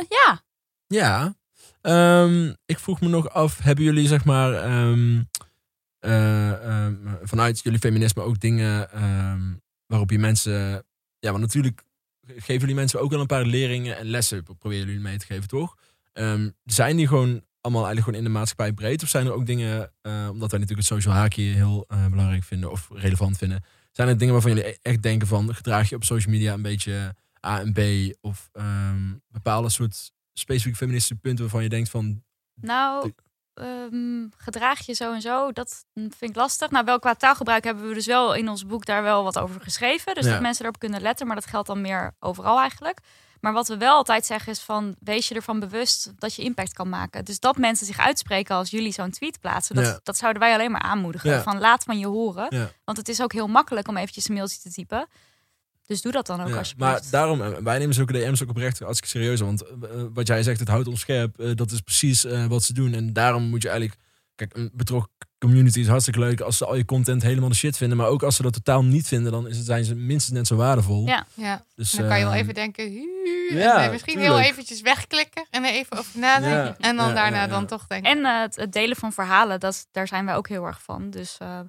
ja, 0.10 0.42
Ja. 0.88 1.36
Ehm, 1.82 2.54
ik 2.66 2.80
vroeg 2.80 3.02
me 3.02 3.08
nog 3.08 3.30
af, 3.30 3.58
hebben 3.58 3.84
jullie 3.84 4.08
zeg 4.08 4.26
maar 4.26 4.54
ehm, 4.54 5.24
ehm, 6.06 6.96
vanuit 7.24 7.60
jullie 7.64 7.80
feminisme 7.80 8.22
ook 8.22 8.40
dingen 8.40 8.92
ehm, 8.92 9.42
waarop 9.86 10.12
je 10.12 10.20
mensen... 10.20 10.86
Ja, 11.20 11.32
want 11.32 11.40
natuurlijk 11.40 11.84
geven 12.26 12.60
jullie 12.60 12.76
mensen 12.76 13.02
ook 13.02 13.12
wel 13.12 13.20
een 13.20 13.26
paar 13.26 13.46
leringen 13.46 13.98
en 13.98 14.06
lessen, 14.06 14.44
proberen 14.44 14.86
jullie 14.86 15.02
mee 15.02 15.18
te 15.18 15.26
geven, 15.26 15.48
toch? 15.48 15.78
Ehm, 16.14 16.50
zijn 16.64 16.96
die 16.96 17.08
gewoon 17.08 17.44
allemaal 17.62 17.86
eigenlijk 17.86 18.06
gewoon 18.06 18.20
in 18.20 18.24
de 18.24 18.40
maatschappij 18.40 18.74
breed? 18.74 19.04
Of 19.04 19.10
zijn 19.10 19.26
er 19.26 19.34
ook 19.34 19.46
dingen, 19.46 19.92
eh, 20.02 20.28
omdat 20.32 20.52
wij 20.52 20.60
natuurlijk 20.60 20.88
het 20.88 20.98
social 20.98 21.14
haakje 21.14 21.44
heel 21.44 21.86
eh, 21.88 22.08
belangrijk 22.08 22.44
vinden 22.44 22.72
of 22.72 22.90
relevant 22.94 23.38
vinden, 23.38 23.64
zijn 23.92 24.08
er 24.08 24.18
dingen 24.18 24.34
waarvan 24.34 24.52
jullie 24.54 24.70
e- 24.70 24.78
echt 24.82 25.02
denken 25.02 25.28
van, 25.28 25.56
gedraag 25.56 25.90
je 25.90 25.96
op 25.96 26.04
social 26.04 26.34
media 26.34 26.54
een 26.54 26.62
beetje 26.62 27.16
A 27.46 27.60
en 27.60 27.74
B 27.74 27.80
of 28.22 28.50
bepaalde 29.28 29.70
soort 29.70 30.12
specifieke 30.34 30.78
feministische 30.78 31.16
punten 31.16 31.44
waarvan 31.44 31.64
je 31.64 31.70
denkt 31.70 31.90
van, 31.90 32.24
Nou, 32.62 33.14
ehm, 33.56 34.28
gedraag 34.38 34.86
je 34.86 34.94
zo 34.94 35.14
en 35.14 35.22
zo, 35.22 35.52
dat 35.52 35.86
vind 35.94 36.22
ik 36.22 36.36
lastig. 36.36 36.70
Nou, 36.70 36.86
wel 36.86 37.00
qua 37.00 37.14
taalgebruik 37.14 37.64
hebben 37.64 37.88
we 37.88 37.94
dus 37.94 38.06
wel 38.06 38.34
in 38.34 38.50
ons 38.50 38.66
boek 38.66 38.86
daar 38.86 39.04
wel 39.04 39.24
wat 39.24 39.40
over 39.40 39.62
geschreven. 39.62 40.16
Dus 40.16 40.26
Ja. 40.26 40.32
dat 40.32 40.42
mensen 40.42 40.64
erop 40.66 40.80
kunnen 40.80 41.02
letten, 41.02 41.28
maar 41.28 41.36
dat 41.36 41.46
geldt 41.46 41.68
dan 41.68 41.82
meer 41.82 42.16
overal 42.20 42.60
eigenlijk. 42.60 43.00
Maar 43.40 43.54
wat 43.54 43.68
we 43.68 43.78
wel 43.78 43.96
altijd 43.96 44.26
zeggen 44.26 44.52
is 44.52 44.60
van, 44.60 44.96
wees 45.00 45.28
je 45.28 45.36
ervan 45.36 45.60
bewust 45.60 46.12
dat 46.20 46.36
je 46.36 46.42
impact 46.44 46.74
kan 46.74 46.90
maken. 46.90 47.26
Dus 47.26 47.40
dat 47.40 47.58
mensen 47.58 47.86
zich 47.86 48.00
uitspreken 48.00 48.56
als 48.56 48.70
jullie 48.70 48.92
zo'n 48.92 49.10
tweet 49.12 49.40
plaatsen, 49.40 49.76
dat, 49.76 49.86
Ja. 49.86 50.00
dat 50.04 50.18
zouden 50.18 50.42
wij 50.42 50.54
alleen 50.54 50.72
maar 50.72 50.82
aanmoedigen. 50.82 51.30
Ja. 51.30 51.42
Van 51.42 51.60
laat 51.60 51.84
van 51.84 52.00
je 52.00 52.08
horen. 52.08 52.46
Ja. 52.50 52.72
Want 52.86 52.98
het 52.98 53.10
is 53.10 53.22
ook 53.22 53.34
heel 53.34 53.48
makkelijk 53.48 53.88
om 53.88 53.98
eventjes 53.98 54.28
een 54.30 54.36
mailtje 54.36 54.60
te 54.60 54.72
typen. 54.72 55.08
Dus 55.86 56.02
doe 56.02 56.12
dat 56.12 56.26
dan 56.26 56.42
ook 56.42 56.48
Ja, 56.48 56.58
alsjeblieft. 56.58 56.92
maar 56.92 57.02
daarom, 57.12 57.42
eh, 57.42 57.48
wij 57.64 57.78
nemen 57.78 57.96
zulke 57.96 58.14
DM's 58.14 58.42
ook 58.44 58.50
oprecht 58.50 58.80
hartstikke 58.80 59.18
serieus. 59.18 59.40
Want 59.40 59.62
eh, 59.64 59.70
wat 60.14 60.28
jij 60.28 60.44
zegt, 60.44 60.60
het 60.60 60.68
houdt 60.70 60.88
ons 60.88 61.00
scherp. 61.00 61.40
eh, 61.40 61.52
dat 61.56 61.72
is 61.72 61.80
precies 61.82 62.26
eh, 62.26 62.46
wat 62.46 62.64
ze 62.64 62.74
doen. 62.74 62.94
En 62.94 63.14
daarom 63.14 63.44
moet 63.44 63.62
je 63.62 63.70
eigenlijk... 63.70 64.00
Kijk, 64.36 64.58
een 64.58 64.72
betrokken 64.74 65.12
community 65.40 65.80
is 65.80 65.88
hartstikke 65.88 66.20
leuk 66.20 66.42
als 66.42 66.58
ze 66.58 66.66
al 66.66 66.76
je 66.76 66.86
content 66.86 67.22
helemaal 67.22 67.50
de 67.50 67.56
shit 67.56 67.78
vinden. 67.78 67.98
Maar 67.98 68.08
ook 68.08 68.24
als 68.24 68.36
ze 68.36 68.42
dat 68.42 68.54
totaal 68.54 68.84
niet 68.84 69.08
vinden, 69.08 69.32
dan 69.32 69.48
is 69.48 69.58
het, 69.58 69.66
zijn 69.66 69.84
ze 69.86 69.96
minstens 69.96 70.38
net 70.38 70.48
zo 70.48 70.56
waardevol. 70.56 71.06
Ja. 71.08 71.26
Ja. 71.34 71.64
Dus, 71.76 71.94
En 71.94 72.00
dan 72.00 72.08
kan 72.08 72.18
je 72.20 72.24
wel 72.26 72.34
eh, 72.34 72.40
even 72.40 72.54
denken, 72.54 72.84
misschien 73.92 74.20
heel 74.20 74.40
eventjes 74.40 74.82
wegklikken 74.82 75.46
en 75.50 75.64
er 75.64 75.72
even 75.72 75.98
over 75.98 76.20
nadenken. 76.20 76.76
Ja, 76.80 76.90
En 76.90 76.96
dan 76.96 77.08
ja, 77.08 77.14
daarna 77.14 77.38
ja, 77.38 77.44
ja. 77.44 77.48
dan 77.50 77.66
toch 77.66 77.88
denken. 77.88 78.12
En 78.12 78.26
eh, 78.26 78.42
het, 78.42 78.56
het 78.56 78.72
delen 78.72 78.96
van 78.96 79.14
verhalen, 79.14 79.60
dat, 79.60 79.88
daar 79.92 80.08
zijn 80.08 80.26
wij 80.26 80.36
ook 80.36 80.48
heel 80.48 80.66
erg 80.66 80.82
van. 80.82 81.10
Dus 81.10 81.38
eh, 81.40 81.60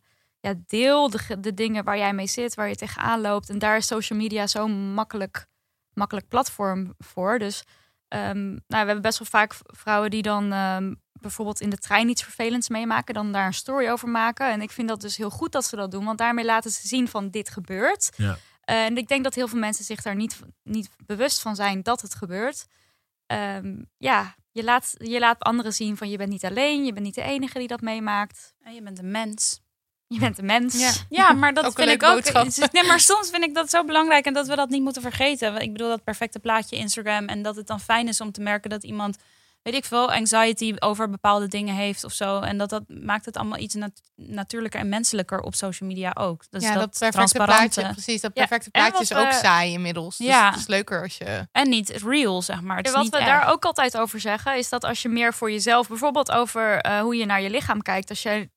ja, 0.46 0.54
deel 0.66 1.10
de, 1.10 1.18
ge- 1.18 1.40
de 1.40 1.54
dingen 1.54 1.84
waar 1.84 1.98
jij 1.98 2.12
mee 2.12 2.26
zit, 2.26 2.54
waar 2.54 2.68
je 2.68 2.76
tegenaan 2.76 3.20
loopt. 3.20 3.50
En 3.50 3.58
daar 3.58 3.76
is 3.76 3.86
social 3.86 4.18
media 4.18 4.46
zo'n 4.46 4.92
makkelijk, 4.94 5.46
makkelijk 5.92 6.28
platform 6.28 6.94
voor. 6.98 7.38
Dus 7.38 7.62
ehm, 8.08 8.46
nou, 8.48 8.58
we 8.66 8.76
hebben 8.76 9.02
best 9.02 9.18
wel 9.18 9.28
vaak 9.28 9.54
vrouwen 9.66 10.10
die 10.10 10.22
dan 10.22 10.52
ehm, 10.52 10.94
bijvoorbeeld 11.12 11.60
in 11.60 11.70
de 11.70 11.78
trein 11.78 12.08
iets 12.08 12.22
vervelends 12.22 12.68
meemaken. 12.68 13.14
Dan 13.14 13.32
daar 13.32 13.46
een 13.46 13.54
story 13.54 13.88
over 13.88 14.08
maken. 14.08 14.50
En 14.50 14.60
ik 14.60 14.70
vind 14.70 14.88
dat 14.88 15.00
dus 15.00 15.16
heel 15.16 15.30
goed 15.30 15.52
dat 15.52 15.64
ze 15.64 15.76
dat 15.76 15.90
doen. 15.90 16.04
Want 16.04 16.18
daarmee 16.18 16.44
laten 16.44 16.70
ze 16.70 16.88
zien 16.88 17.08
van 17.08 17.30
dit 17.30 17.48
gebeurt. 17.50 18.10
Ja. 18.16 18.36
En 18.64 18.96
ik 18.96 19.08
denk 19.08 19.24
dat 19.24 19.34
heel 19.34 19.48
veel 19.48 19.58
mensen 19.58 19.84
zich 19.84 20.02
daar 20.02 20.14
niet, 20.14 20.40
niet 20.62 20.88
bewust 21.06 21.40
van 21.40 21.56
zijn 21.56 21.82
dat 21.82 22.00
het 22.00 22.14
gebeurt. 22.14 22.66
Ehm, 23.26 23.82
ja, 23.96 24.34
je 24.52 24.64
laat, 24.64 24.94
je 24.98 25.18
laat 25.18 25.42
anderen 25.42 25.72
zien 25.72 25.96
van 25.96 26.10
je 26.10 26.16
bent 26.16 26.30
niet 26.30 26.44
alleen, 26.44 26.84
je 26.84 26.92
bent 26.92 27.04
niet 27.04 27.14
de 27.14 27.22
enige 27.22 27.58
die 27.58 27.68
dat 27.68 27.80
meemaakt. 27.80 28.54
en 28.62 28.74
je 28.74 28.82
bent 28.82 28.98
een 28.98 29.10
mens. 29.10 29.60
Je 30.08 30.18
bent 30.18 30.38
een 30.38 30.46
mens. 30.46 30.78
Ja. 30.80 30.90
Ja, 31.08 31.32
maar 31.32 31.54
dat 31.54 31.64
Ook 31.66 31.72
vind 31.78 31.90
ik 31.90 32.02
ook. 32.02 32.14
boodschap. 32.32 32.72
Nee, 32.72 32.84
maar 32.86 33.00
soms 33.00 33.30
vind 33.30 33.44
ik 33.44 33.54
dat 33.54 33.70
zo 33.70 33.84
belangrijk 33.84 34.26
en 34.26 34.32
dat 34.32 34.46
we 34.46 34.56
dat 34.56 34.68
niet 34.68 34.82
moeten 34.82 35.02
vergeten. 35.02 35.56
Ik 35.60 35.72
bedoel, 35.72 35.88
dat 35.88 36.04
perfecte 36.04 36.38
plaatje 36.38 36.76
Instagram. 36.76 37.26
En 37.26 37.42
dat 37.42 37.56
het 37.56 37.66
dan 37.66 37.80
fijn 37.80 38.08
is 38.08 38.20
om 38.20 38.32
te 38.32 38.40
merken 38.40 38.70
dat 38.70 38.84
iemand, 38.84 39.16
weet 39.62 39.74
ik 39.74 39.84
veel, 39.84 40.12
anxiety 40.12 40.74
over 40.78 41.10
bepaalde 41.10 41.48
dingen 41.48 41.74
heeft 41.74 42.04
of 42.04 42.12
zo. 42.12 42.40
En 42.40 42.58
dat, 42.58 42.68
dat 42.70 42.82
maakt 42.88 43.24
het 43.24 43.36
allemaal 43.36 43.58
iets 43.58 43.74
nat- 43.74 44.00
natuurlijker 44.16 44.80
en 44.80 44.88
menselijker 44.88 45.40
op 45.40 45.54
social 45.54 45.88
media 45.88 46.12
ook. 46.18 46.44
Dus 46.50 46.62
ja, 46.62 46.74
dat, 46.74 46.98
dat, 46.98 46.98
perfecte 47.12 47.42
plaatje, 47.44 47.90
precies. 47.92 48.20
Dat 48.20 48.32
perfecte 48.32 48.70
plaatje 48.70 49.02
is 49.02 49.14
ook 49.14 49.26
we- 49.28 49.32
saai 49.42 49.72
inmiddels. 49.72 50.16
Dus 50.16 50.26
Ja. 50.26 50.50
het 50.50 50.58
is 50.60 50.66
leuker 50.66 51.02
als 51.02 51.16
je... 51.18 51.48
En 51.52 51.68
niet 51.68 51.90
real, 51.90 52.42
zeg 52.42 52.60
maar. 52.60 52.76
Het 52.76 52.84
Ja, 52.86 52.90
is 52.92 52.96
wat 52.96 53.04
niet 53.04 53.18
we 53.20 53.24
daar 53.30 53.48
ook 53.50 53.64
altijd 53.64 53.96
over 53.96 54.20
zeggen, 54.20 54.56
is 54.56 54.68
dat 54.68 54.84
als 54.84 55.02
je 55.02 55.08
meer 55.08 55.34
voor 55.34 55.50
jezelf, 55.50 55.88
bijvoorbeeld 55.88 56.30
over 56.30 56.80
eh, 56.80 57.00
hoe 57.00 57.16
je 57.16 57.26
naar 57.26 57.40
je 57.42 57.50
lichaam 57.50 57.82
kijkt, 57.82 58.08
als 58.10 58.22
je 58.22 58.48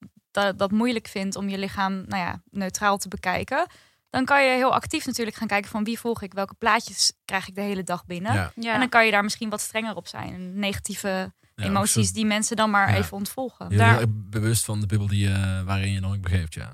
dat, 0.43 0.57
dat 0.59 0.71
moeilijk 0.71 1.07
vindt 1.07 1.35
om 1.35 1.49
je 1.49 1.57
lichaam 1.57 1.93
nou 1.93 2.23
ja, 2.23 2.41
neutraal 2.51 2.97
te 2.97 3.07
bekijken, 3.07 3.67
dan 4.09 4.25
kan 4.25 4.43
je 4.43 4.51
heel 4.51 4.73
actief 4.73 5.05
natuurlijk 5.05 5.37
gaan 5.37 5.47
kijken 5.47 5.69
van 5.69 5.83
wie 5.83 5.99
volg 5.99 6.21
ik, 6.21 6.33
welke 6.33 6.53
plaatjes 6.53 7.13
krijg 7.25 7.47
ik 7.47 7.55
de 7.55 7.61
hele 7.61 7.83
dag 7.83 8.05
binnen. 8.05 8.33
Ja, 8.33 8.51
Ja. 8.55 8.73
En 8.73 8.79
dan 8.79 8.89
kan 8.89 9.05
je 9.05 9.11
daar 9.11 9.23
misschien 9.23 9.49
wat 9.49 9.61
strenger 9.61 9.95
op 9.95 10.07
zijn. 10.07 10.59
Negatieve 10.59 11.33
ja, 11.55 11.63
emoties 11.65 12.07
zo- 12.07 12.13
die 12.13 12.25
mensen 12.25 12.55
dan 12.55 12.69
maar 12.69 12.89
Ja. 12.91 12.97
even 12.97 13.17
ontvolgen. 13.17 13.65
Je 13.69 13.75
bent 13.77 13.89
daar- 13.89 13.97
heel 13.97 14.07
bewust 14.29 14.65
van 14.65 14.79
de 14.79 14.85
bubbel 14.85 15.07
die, 15.07 15.27
je- 15.29 15.61
waarin 15.65 15.91
je 15.91 16.01
dan 16.01 16.13
ook 16.13 16.21
begeeft, 16.21 16.53
ja. 16.53 16.73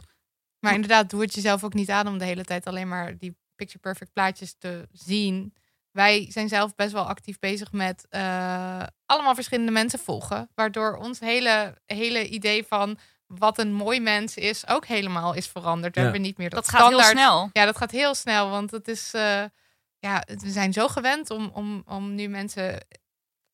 Maar 0.59 0.74
inderdaad, 0.74 1.09
doe 1.09 1.22
het 1.22 1.34
jezelf 1.34 1.63
ook 1.63 1.74
niet 1.74 1.89
aan 1.89 2.07
om 2.07 2.18
de 2.18 2.26
hele 2.26 2.43
tijd 2.43 2.66
alleen 2.66 2.88
maar 2.88 3.18
die 3.18 3.38
picture 3.55 3.80
perfect 3.80 4.13
plaatjes 4.13 4.55
te 4.57 4.88
zien. 4.91 5.53
Wij 5.91 6.26
zijn 6.32 6.47
zelf 6.47 6.76
best 6.76 6.91
wel 6.91 7.07
actief 7.07 7.39
bezig 7.39 7.72
met 7.72 8.05
eh, 8.09 8.84
allemaal 9.05 9.36
verschillende 9.36 9.72
mensen 9.72 9.99
volgen. 9.99 10.49
Waardoor 10.55 10.95
ons 10.95 11.20
hele, 11.20 11.82
hele 11.86 12.28
idee 12.28 12.63
van 12.63 12.97
wat 13.28 13.58
een 13.60 13.74
mooi 13.74 14.00
mens 14.00 14.36
is 14.36 14.68
ook 14.68 14.86
helemaal 14.86 15.34
is 15.34 15.48
veranderd. 15.48 15.94
We 15.94 16.00
Ja. 16.00 16.06
hebben 16.06 16.24
niet 16.26 16.38
meer 16.38 16.50
dat, 16.50 16.64
Dat 16.66 16.74
gaat 16.74 16.90
heel 16.90 17.02
snel. 17.04 17.50
Ja, 17.54 17.66
dat 17.66 17.78
gaat 17.78 17.92
heel 17.92 18.16
snel. 18.16 18.50
Want 18.50 18.72
het 18.72 18.88
is. 18.88 19.14
eh, 19.14 19.44
ja, 20.00 20.24
we 20.26 20.50
zijn 20.50 20.74
zo 20.74 20.88
gewend 20.88 21.30
om, 21.30 21.50
om, 21.54 21.84
om 21.86 22.16
nu 22.16 22.28
mensen. 22.28 22.86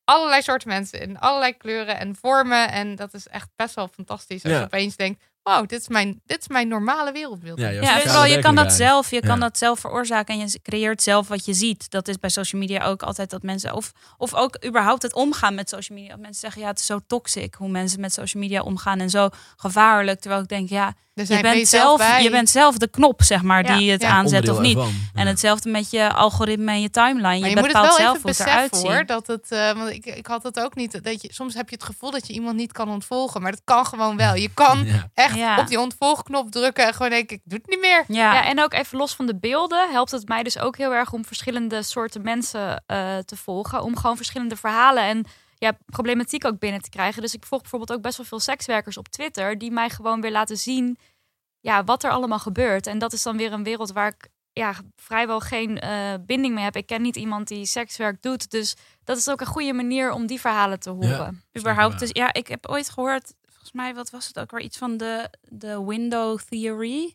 Allerlei 0.04 0.42
soorten 0.42 0.68
mensen 0.68 1.00
in 1.00 1.18
allerlei 1.18 1.56
kleuren 1.56 1.98
en 1.98 2.16
vormen. 2.16 2.70
En 2.70 2.94
dat 2.94 3.14
is 3.14 3.26
echt 3.28 3.48
best 3.56 3.74
wel 3.74 3.88
fantastisch. 3.88 4.42
Als 4.44 4.52
Ja. 4.52 4.58
je 4.58 4.64
opeens 4.64 4.96
denkt: 4.96 5.24
wow, 5.42 5.68
dit 5.68 5.80
is 5.80 5.88
mijn, 5.88 6.20
dit 6.26 6.40
is 6.40 6.48
mijn 6.48 6.68
normale 6.68 7.12
wereldbeeld. 7.12 7.58
Ja, 7.58 8.00
vooral 8.00 8.24
je 8.24 8.38
kan 8.38 8.54
dat 8.54 8.72
zelf, 8.72 9.10
je 9.10 9.20
kan 9.20 9.40
dat 9.40 9.58
zelf 9.58 9.80
veroorzaken 9.80 10.34
en 10.34 10.40
je 10.40 10.60
creëert 10.62 11.02
zelf 11.02 11.28
wat 11.28 11.44
je 11.44 11.54
ziet. 11.54 11.90
Dat 11.90 12.08
is 12.08 12.18
bij 12.18 12.30
social 12.30 12.60
media 12.60 12.84
ook 12.84 13.02
altijd 13.02 13.30
dat 13.30 13.42
mensen, 13.42 13.74
of, 13.74 13.92
of 14.16 14.34
ook 14.34 14.64
überhaupt 14.66 15.02
het 15.02 15.14
omgaan 15.14 15.54
met 15.54 15.68
social 15.68 15.98
media. 15.98 16.12
Dat 16.12 16.20
mensen 16.20 16.40
zeggen, 16.40 16.60
ja, 16.60 16.68
het 16.68 16.78
is 16.78 16.86
zo 16.86 17.00
toxic 17.06 17.54
hoe 17.54 17.68
mensen 17.68 18.00
met 18.00 18.12
social 18.12 18.42
media 18.42 18.62
omgaan 18.62 19.00
en 19.00 19.10
zo 19.10 19.28
gevaarlijk. 19.56 20.20
Terwijl 20.20 20.42
ik 20.42 20.48
denk, 20.48 20.68
ja, 20.68 20.94
Er 21.14 21.32
Je 21.36 21.40
bent, 21.42 21.68
zelf, 21.68 21.98
bij. 21.98 22.22
je 22.22 22.30
bent 22.30 22.50
zelf 22.50 22.76
de 22.78 22.88
knop, 22.88 23.22
zeg 23.22 23.42
maar, 23.42 23.64
Ja, 23.64 23.76
die 23.76 23.90
het 23.90 24.02
ja. 24.02 24.08
aanzet 24.08 24.48
of 24.48 24.58
niet. 24.60 24.76
ervan. 24.76 24.92
En 25.14 25.24
Ja. 25.24 25.30
hetzelfde 25.30 25.70
met 25.70 25.90
je 25.90 26.12
algoritme 26.12 26.70
en 26.70 26.80
je 26.80 26.90
timeline. 26.90 27.22
Maar 27.22 27.34
Je, 27.38 27.44
je 27.48 27.50
moet 27.56 27.56
het 27.64 27.66
bepaalt 27.72 27.86
wel 27.86 27.96
zelf 27.96 28.16
even 28.16 28.20
hoe 28.22 28.30
het 28.30 28.40
eruit 28.40 28.70
hoor. 28.82 28.96
ziet. 28.96 29.08
Dat 29.08 29.26
het, 29.26 29.50
eh, 29.50 29.72
want 29.72 29.90
ik, 29.90 30.06
ik 30.06 30.26
had 30.26 30.42
het 30.42 30.60
ook 30.60 30.74
niet. 30.74 31.04
Dat 31.04 31.22
je, 31.22 31.28
soms 31.32 31.54
heb 31.54 31.68
je 31.68 31.74
het 31.74 31.84
gevoel 31.84 32.10
dat 32.10 32.26
je 32.26 32.32
iemand 32.32 32.56
niet 32.56 32.72
kan 32.72 32.88
ontvolgen. 32.88 33.42
Maar 33.42 33.50
dat 33.50 33.60
kan 33.64 33.86
gewoon 33.86 34.16
wel. 34.16 34.34
Je 34.34 34.48
kan 34.54 34.84
Ja. 34.86 35.08
echt 35.14 35.34
Ja. 35.36 35.58
op 35.58 35.66
die 35.66 35.80
ontvolgknop 35.80 36.50
drukken 36.50 36.86
en 36.86 36.92
gewoon 36.94 37.10
denken, 37.10 37.36
ik 37.36 37.42
doe 37.44 37.58
het 37.58 37.68
niet 37.70 37.80
meer. 37.80 38.04
Ja, 38.08 38.32
Ja, 38.34 38.44
en 38.44 38.62
ook 38.62 38.72
even 38.74 38.98
los 38.98 39.14
van 39.14 39.26
de 39.26 39.36
beelden 39.38 39.90
helpt 39.90 40.10
het 40.10 40.28
mij 40.28 40.42
dus 40.42 40.58
ook 40.58 40.76
heel 40.76 40.94
erg 40.94 41.12
om 41.12 41.24
verschillende 41.24 41.82
soorten 41.82 42.22
mensen 42.22 42.82
eh, 42.86 43.18
te 43.18 43.36
volgen. 43.36 43.82
Om 43.82 43.96
gewoon 43.96 44.16
verschillende 44.16 44.56
verhalen 44.56 45.02
en 45.02 45.24
ja, 45.62 45.78
problematiek 45.86 46.44
ook 46.44 46.58
binnen 46.58 46.82
te 46.82 46.90
krijgen. 46.90 47.22
Dus 47.22 47.34
ik 47.34 47.44
volg 47.44 47.60
bijvoorbeeld 47.60 47.92
ook 47.92 48.02
best 48.02 48.16
wel 48.16 48.26
veel 48.26 48.40
sekswerkers 48.40 48.96
op 48.96 49.08
Twitter 49.08 49.58
die 49.58 49.70
mij 49.70 49.90
gewoon 49.90 50.20
weer 50.20 50.30
laten 50.30 50.56
zien 50.56 50.98
ja, 51.60 51.84
wat 51.84 52.04
er 52.04 52.10
allemaal 52.10 52.38
gebeurt. 52.38 52.86
En 52.86 52.98
dat 52.98 53.12
is 53.12 53.22
dan 53.22 53.36
weer 53.36 53.52
een 53.52 53.64
wereld 53.64 53.92
waar 53.92 54.08
ik 54.08 54.28
ja, 54.52 54.74
vrijwel 54.96 55.40
geen 55.40 55.78
eh, 55.80 56.14
binding 56.20 56.54
mee 56.54 56.64
heb. 56.64 56.76
Ik 56.76 56.86
ken 56.86 57.02
niet 57.02 57.16
iemand 57.16 57.48
die 57.48 57.66
sekswerk 57.66 58.22
doet. 58.22 58.50
Dus 58.50 58.76
dat 59.04 59.16
is 59.16 59.28
ook 59.28 59.40
een 59.40 59.46
goede 59.46 59.72
manier 59.72 60.12
om 60.12 60.26
die 60.26 60.40
verhalen 60.40 60.80
te 60.80 60.90
horen. 60.90 61.42
überhaupt. 61.58 61.98
Dus 61.98 62.10
ja, 62.12 62.32
ik 62.32 62.48
heb 62.48 62.68
ooit 62.68 62.90
gehoord, 62.90 63.34
volgens 63.46 63.72
mij, 63.72 63.94
wat 63.94 64.10
was 64.10 64.26
het 64.26 64.38
ook 64.38 64.50
weer? 64.50 64.60
Iets 64.60 64.78
van 64.78 64.96
de, 64.96 65.30
de 65.48 65.84
window 65.84 66.38
theory. 66.38 67.14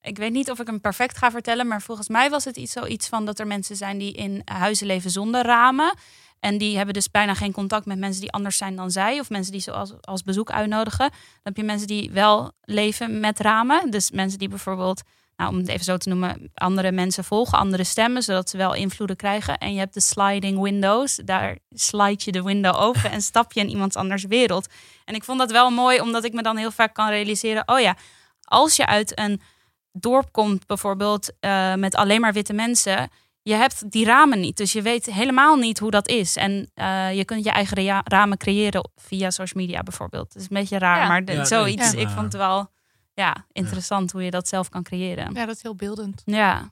Ik 0.00 0.16
weet 0.18 0.32
niet 0.32 0.50
of 0.50 0.60
ik 0.60 0.66
hem 0.66 0.80
perfect 0.80 1.18
ga 1.18 1.30
vertellen, 1.30 1.66
maar 1.66 1.82
volgens 1.82 2.08
mij 2.08 2.30
was 2.30 2.44
het 2.44 2.56
iets 2.56 2.72
zoiets 2.72 3.08
van 3.08 3.24
dat 3.24 3.38
er 3.38 3.46
mensen 3.46 3.76
zijn 3.76 3.98
die 3.98 4.12
in 4.12 4.42
huizen 4.44 4.86
leven 4.86 5.10
zonder 5.10 5.44
ramen. 5.44 5.94
En 6.40 6.58
die 6.58 6.76
hebben 6.76 6.94
dus 6.94 7.10
bijna 7.10 7.34
geen 7.34 7.52
contact 7.52 7.86
met 7.86 7.98
mensen 7.98 8.20
die 8.20 8.32
anders 8.32 8.56
zijn 8.56 8.76
dan 8.76 8.90
zij. 8.90 9.20
Of 9.20 9.30
mensen 9.30 9.52
die 9.52 9.60
ze 9.60 9.72
als, 9.72 9.92
als 10.00 10.22
bezoek 10.22 10.50
uitnodigen. 10.50 11.08
Dan 11.08 11.40
heb 11.42 11.56
je 11.56 11.62
mensen 11.62 11.86
die 11.86 12.10
wel 12.10 12.52
leven 12.60 13.20
met 13.20 13.40
ramen. 13.40 13.90
Dus 13.90 14.10
mensen 14.10 14.38
die 14.38 14.48
bijvoorbeeld, 14.48 15.02
nou, 15.36 15.50
om 15.50 15.56
het 15.56 15.68
even 15.68 15.84
zo 15.84 15.96
te 15.96 16.08
noemen, 16.08 16.50
andere 16.54 16.92
mensen 16.92 17.24
volgen, 17.24 17.58
andere 17.58 17.84
stemmen, 17.84 18.22
zodat 18.22 18.50
ze 18.50 18.56
wel 18.56 18.74
invloeden 18.74 19.16
krijgen. 19.16 19.58
En 19.58 19.72
je 19.72 19.78
hebt 19.78 19.94
de 19.94 20.00
sliding 20.00 20.62
windows. 20.62 21.20
Daar 21.24 21.58
slide 21.70 22.22
je 22.24 22.32
de 22.32 22.42
window 22.42 22.80
open 22.86 23.10
en 23.10 23.22
stap 23.22 23.52
je 23.52 23.60
in 23.60 23.70
iemands 23.70 23.96
anders 23.96 24.24
wereld. 24.24 24.66
En 25.04 25.14
ik 25.14 25.24
vond 25.24 25.38
dat 25.38 25.50
wel 25.50 25.70
mooi, 25.70 26.00
omdat 26.00 26.24
ik 26.24 26.32
me 26.32 26.42
dan 26.42 26.56
heel 26.56 26.70
vaak 26.70 26.94
kan 26.94 27.08
realiseren: 27.08 27.62
oh 27.66 27.80
ja, 27.80 27.96
als 28.40 28.76
je 28.76 28.86
uit 28.86 29.18
een 29.18 29.40
dorp 29.92 30.32
komt, 30.32 30.66
bijvoorbeeld 30.66 31.32
eh, 31.40 31.74
met 31.74 31.94
alleen 31.94 32.20
maar 32.20 32.32
witte 32.32 32.52
mensen. 32.52 33.10
Je 33.46 33.54
hebt 33.54 33.90
die 33.90 34.04
ramen 34.04 34.40
niet, 34.40 34.56
dus 34.56 34.72
je 34.72 34.82
weet 34.82 35.06
helemaal 35.06 35.56
niet 35.56 35.78
hoe 35.78 35.90
dat 35.90 36.08
is. 36.08 36.36
En 36.36 36.70
eh, 36.74 37.16
je 37.16 37.24
kunt 37.24 37.44
je 37.44 37.50
eigen 37.50 38.02
ramen 38.04 38.36
creëren 38.38 38.90
via 38.96 39.30
social 39.30 39.62
media 39.64 39.82
bijvoorbeeld. 39.82 40.32
Het 40.32 40.42
is 40.42 40.48
een 40.50 40.56
beetje 40.56 40.78
raar, 40.78 41.00
Ja. 41.00 41.06
maar 41.08 41.24
de- 41.24 41.32
Ja, 41.32 41.38
nee, 41.38 41.46
zoiets. 41.46 41.92
ja. 41.92 41.98
Ik 41.98 42.08
vond 42.08 42.20
het 42.32 42.36
wel 42.36 42.70
ja, 43.14 43.46
interessant 43.52 44.12
hoe 44.12 44.22
je 44.22 44.30
dat 44.30 44.48
zelf 44.48 44.68
kan 44.68 44.82
creëren. 44.82 45.34
Ja, 45.34 45.46
dat 45.46 45.56
is 45.56 45.62
heel 45.62 45.74
beeldend. 45.74 46.22
Ja. 46.24 46.70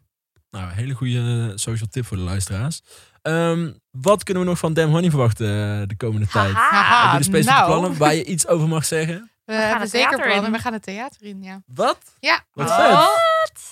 Nou, 0.51 0.65
een 0.65 0.75
hele 0.75 0.95
goede 0.95 1.53
social 1.55 1.89
tip 1.91 2.07
voor 2.07 2.17
de 2.17 2.23
luisteraars. 2.23 2.81
Ehm, 3.23 3.73
wat 3.91 4.23
kunnen 4.23 4.43
we 4.43 4.49
nog 4.49 4.59
van 4.59 4.75
Damn 4.75 4.93
Honey 4.93 5.11
verwachten 5.11 5.47
eh, 5.81 5.89
de 5.89 5.97
komende 5.97 6.27
tijd? 6.27 6.55
Heb 6.55 7.13
je 7.13 7.19
de 7.19 7.25
specifieke 7.25 7.61
nou. 7.61 7.67
plannen 7.67 7.99
waar 7.99 8.15
je 8.15 8.25
iets 8.25 8.47
over 8.47 8.69
mag 8.69 8.85
zeggen? 8.85 9.31
We, 9.45 9.53
gaan 9.53 9.69
hebben 9.71 9.89
zeker 9.89 10.23
plannen. 10.23 10.53
We 10.53 10.59
gaan 10.59 10.73
het 10.73 10.83
theater 10.83 11.23
in, 11.23 11.43
ja. 11.43 11.63
Wat? 11.67 11.99
Ja. 12.21 12.45
Wat. 12.53 12.69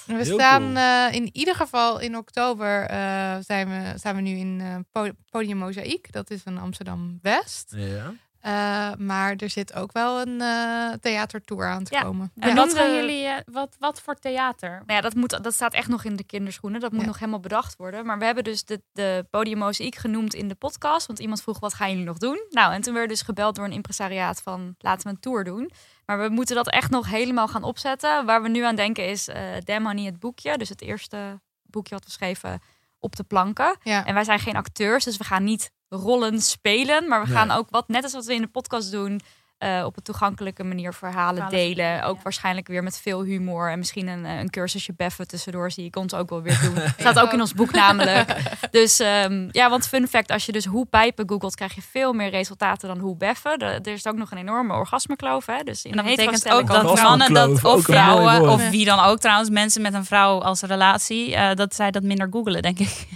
We 0.06 0.14
Heel 0.14 0.24
staan 0.38 0.62
cool. 0.62 0.76
eh, 0.76 1.14
in 1.14 1.30
ieder 1.32 1.54
geval 1.54 1.98
in 2.00 2.16
oktober 2.16 2.86
eh, 2.86 3.36
zijn, 3.40 3.68
we, 3.68 3.92
staan 3.98 4.14
we 4.14 4.20
nu 4.20 4.36
in 4.36 4.86
po- 4.92 5.10
Podium 5.30 5.58
Mozaïek. 5.58 6.10
Dat 6.12 6.30
is 6.30 6.42
in 6.44 6.58
Amsterdam 6.58 7.18
West. 7.22 7.72
Ja. 7.76 8.12
Eh, 8.42 8.92
maar 8.98 9.34
er 9.36 9.50
zit 9.50 9.74
ook 9.74 9.92
wel 9.92 10.20
een 10.20 10.40
eh 10.40 10.92
theatertour 11.00 11.66
aan 11.68 11.84
te 11.84 11.94
Ja. 11.94 12.02
komen. 12.02 12.32
En 12.38 12.54
wat 12.54 12.74
gaan 12.74 12.94
jullie, 12.94 13.24
eh, 13.26 13.36
wat, 13.52 13.76
wat 13.78 14.00
voor 14.00 14.14
theater? 14.14 14.70
Nou 14.70 14.82
ja, 14.86 15.00
dat, 15.00 15.14
moet, 15.14 15.42
dat 15.44 15.54
staat 15.54 15.72
echt 15.72 15.88
nog 15.88 16.04
in 16.04 16.16
de 16.16 16.24
kinderschoenen. 16.24 16.80
Dat 16.80 16.92
moet 16.92 17.00
Ja. 17.00 17.06
nog 17.06 17.18
helemaal 17.18 17.40
bedacht 17.40 17.76
worden. 17.76 18.06
Maar 18.06 18.18
we 18.18 18.24
hebben 18.24 18.44
dus 18.44 18.64
de, 18.64 18.82
de 18.92 19.26
Podium 19.30 19.58
Mozaïek 19.58 19.94
genoemd 19.94 20.34
in 20.34 20.48
de 20.48 20.54
podcast. 20.54 21.06
Want 21.06 21.18
iemand 21.18 21.42
vroeg, 21.42 21.60
wat 21.60 21.74
gaan 21.74 21.90
jullie 21.90 22.04
nog 22.04 22.18
doen? 22.18 22.46
Nou, 22.50 22.72
en 22.72 22.80
toen 22.80 22.92
werden 22.92 23.10
we 23.10 23.16
dus 23.16 23.22
gebeld 23.26 23.54
door 23.54 23.64
een 23.64 23.72
impresariaat 23.72 24.42
van, 24.42 24.74
laten 24.78 25.02
we 25.08 25.08
een 25.14 25.20
tour 25.20 25.44
doen. 25.44 25.70
Maar 26.06 26.20
we 26.20 26.28
moeten 26.28 26.56
dat 26.56 26.68
echt 26.70 26.90
nog 26.90 27.08
helemaal 27.10 27.48
gaan 27.48 27.62
opzetten. 27.62 28.26
Waar 28.26 28.42
we 28.42 28.48
nu 28.48 28.62
aan 28.64 28.76
denken 28.76 29.08
is 29.08 29.28
uh, 29.28 29.36
Damn 29.64 29.86
Honey, 29.86 30.04
het 30.04 30.18
boekje. 30.18 30.58
Dus 30.58 30.68
het 30.68 30.82
eerste 30.82 31.40
boekje 31.62 31.94
wat 31.94 32.04
we 32.04 32.10
schreven 32.10 32.62
op 32.98 33.16
de 33.16 33.22
planken. 33.24 33.76
Ja. 33.82 34.04
En 34.06 34.14
wij 34.14 34.24
zijn 34.24 34.38
geen 34.38 34.56
acteurs, 34.56 35.04
dus 35.04 35.16
we 35.16 35.24
gaan 35.24 35.44
niet 35.44 35.70
rollen 35.96 36.40
spelen. 36.40 37.08
Maar 37.08 37.20
we 37.22 37.26
Nee. 37.28 37.36
gaan 37.36 37.50
ook 37.50 37.66
wat, 37.70 37.88
net 37.88 38.02
als 38.02 38.12
wat 38.12 38.24
we 38.24 38.34
in 38.34 38.42
de 38.42 38.48
podcast 38.48 38.90
doen... 38.90 39.20
eh, 39.58 39.82
op 39.84 39.96
een 39.96 40.02
toegankelijke 40.02 40.64
manier 40.64 40.94
verhalen 40.94 41.34
Verhalen 41.34 41.58
delen. 41.76 42.02
Ook 42.04 42.16
ja. 42.16 42.22
waarschijnlijk 42.22 42.66
weer 42.66 42.82
met 42.82 42.98
veel 43.00 43.22
humor. 43.22 43.70
En 43.70 43.78
misschien 43.78 44.08
een, 44.08 44.24
eh, 44.24 44.38
een 44.38 44.50
cursusje 44.50 44.92
beffen 44.96 45.28
tussendoor 45.28 45.70
zie 45.70 45.84
ik 45.84 45.96
ons 45.96 46.14
ook 46.14 46.30
wel 46.30 46.42
weer 46.42 46.60
doen. 46.62 46.74
Staat 46.98 47.18
ook 47.20 47.32
in 47.32 47.40
ons 47.40 47.54
boek 47.54 47.72
namelijk. 47.72 48.36
Dus 48.70 48.98
ehm, 49.00 49.48
ja, 49.50 49.70
want 49.70 49.88
fun 49.88 50.08
fact, 50.08 50.30
als 50.30 50.46
je 50.46 50.52
dus 50.52 50.64
hoe 50.64 50.86
pijpen 50.86 51.28
googelt, 51.28 51.54
krijg 51.54 51.74
je 51.74 51.82
veel 51.82 52.12
meer 52.12 52.30
resultaten 52.30 52.88
dan 52.88 52.98
hoe 52.98 53.16
beffen. 53.16 53.58
De- 53.58 53.64
er 53.82 53.92
is 53.92 54.06
ook 54.06 54.16
nog 54.16 54.30
een 54.30 54.38
enorme 54.38 54.74
orgasmekloof. 54.74 55.46
Hè? 55.46 55.62
Dus 55.64 55.84
in 55.84 55.92
dat 55.96 56.04
een 56.04 56.10
betekent 56.10 56.50
ook 56.50 56.66
dat 56.66 57.02
mannen 57.02 57.32
dat, 57.34 57.64
of 57.64 57.82
vrouwen, 57.82 58.48
of 58.48 58.70
wie 58.70 58.84
dan 58.84 58.98
ook 59.00 59.18
trouwens, 59.18 59.50
mensen 59.50 59.82
met 59.82 59.94
een 59.94 60.04
vrouw 60.04 60.40
als 60.42 60.60
relatie, 60.60 61.34
eh, 61.34 61.54
dat 61.54 61.74
zij 61.74 61.90
dat 61.90 62.02
minder 62.02 62.28
googelen, 62.30 62.62
denk 62.62 62.78
ik. 62.78 63.06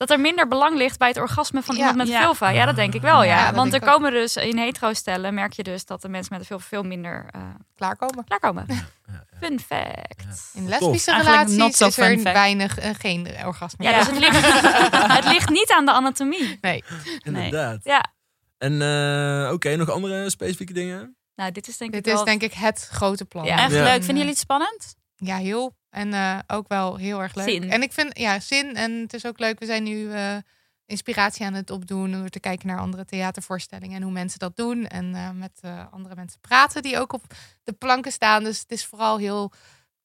Dat 0.00 0.10
er 0.10 0.20
minder 0.20 0.48
belang 0.48 0.76
ligt 0.76 0.98
bij 0.98 1.08
het 1.08 1.16
orgasme 1.18 1.62
van 1.62 1.74
Ja. 1.74 1.80
iemand 1.80 1.96
met 1.96 2.08
Ja. 2.08 2.22
vulva. 2.22 2.48
Ja, 2.48 2.64
dat 2.66 2.76
denk 2.76 2.94
ik 2.94 3.00
wel, 3.00 3.22
ja. 3.22 3.38
Ja, 3.38 3.52
Want 3.54 3.74
er 3.74 3.80
ook. 3.80 3.86
komen 3.88 4.10
dus 4.12 4.36
in 4.36 4.58
hetero-stellen, 4.58 5.34
merk 5.34 5.52
je 5.52 5.62
dus 5.62 5.84
dat 5.84 6.02
de 6.02 6.08
mensen 6.08 6.32
met 6.32 6.40
een 6.40 6.46
vulva 6.46 6.64
veel 6.66 6.82
minder 6.82 7.26
eh, 7.30 7.40
Klaarkomen. 7.76 8.24
klaarkomen. 8.24 8.64
ja. 8.68 9.24
Fun 9.40 9.60
fact. 9.60 10.50
In 10.54 10.68
lesbische 10.68 11.12
not 11.12 11.20
relaties 11.24 11.76
so 11.76 11.86
is 11.86 11.98
er 11.98 12.22
weinig, 12.22 12.78
eh, 12.78 12.90
geen 12.98 13.28
orgasme. 13.44 13.84
Ja, 13.84 13.98
dus 13.98 14.06
het 14.06 14.18
ligt, 14.18 14.52
het 15.18 15.24
ligt 15.24 15.48
niet 15.48 15.72
aan 15.72 15.84
de 15.84 15.92
anatomie. 15.92 16.58
Nee. 16.60 16.84
Inderdaad. 17.22 17.80
Ja, 17.84 18.12
En 18.58 18.82
eh, 18.82 19.52
oké, 19.52 19.76
nog 19.76 19.90
andere 19.90 20.30
specifieke 20.30 20.72
dingen? 20.72 21.16
nou, 21.34 21.52
dit 21.52 21.68
is 21.68 21.76
denk 21.76 21.92
Dit 21.92 22.00
ik 22.00 22.06
is 22.06 22.12
wel... 22.12 22.24
denk 22.24 22.42
ik 22.42 22.52
het 22.52 22.88
grote 22.92 23.24
plan. 23.24 23.44
Ja. 23.44 23.58
Echt 23.58 23.72
Ja. 23.72 23.82
leuk. 23.82 23.92
Vinden 23.92 24.14
jullie 24.16 24.30
het 24.30 24.38
spannend? 24.38 24.94
Ja, 25.16 25.36
heel. 25.36 25.76
En 25.90 26.12
eh, 26.14 26.38
ook 26.46 26.68
wel 26.68 26.96
heel 26.96 27.22
erg 27.22 27.34
leuk. 27.34 27.48
Zin. 27.48 27.70
En 27.70 27.82
ik 27.82 27.92
vind, 27.92 28.18
ja, 28.18 28.40
zin. 28.40 28.76
En 28.76 28.92
het 28.92 29.12
is 29.14 29.26
ook 29.26 29.38
leuk. 29.38 29.58
We 29.58 29.66
zijn 29.66 29.82
nu 29.82 30.12
eh, 30.12 30.36
inspiratie 30.86 31.46
aan 31.46 31.54
het 31.54 31.70
opdoen. 31.70 32.12
Door 32.12 32.28
te 32.28 32.40
kijken 32.40 32.66
naar 32.66 32.78
andere 32.78 33.04
theatervoorstellingen. 33.04 33.96
En 33.96 34.02
hoe 34.02 34.12
mensen 34.12 34.38
dat 34.38 34.56
doen. 34.56 34.86
En 34.86 35.14
eh, 35.14 35.30
met 35.30 35.58
eh, 35.60 35.92
andere 35.92 36.14
mensen 36.14 36.40
praten 36.40 36.82
die 36.82 36.98
ook 36.98 37.12
op 37.12 37.24
de 37.64 37.72
planken 37.72 38.12
staan. 38.12 38.44
Dus 38.44 38.60
het 38.60 38.70
is 38.70 38.84
vooral 38.86 39.18
heel 39.18 39.52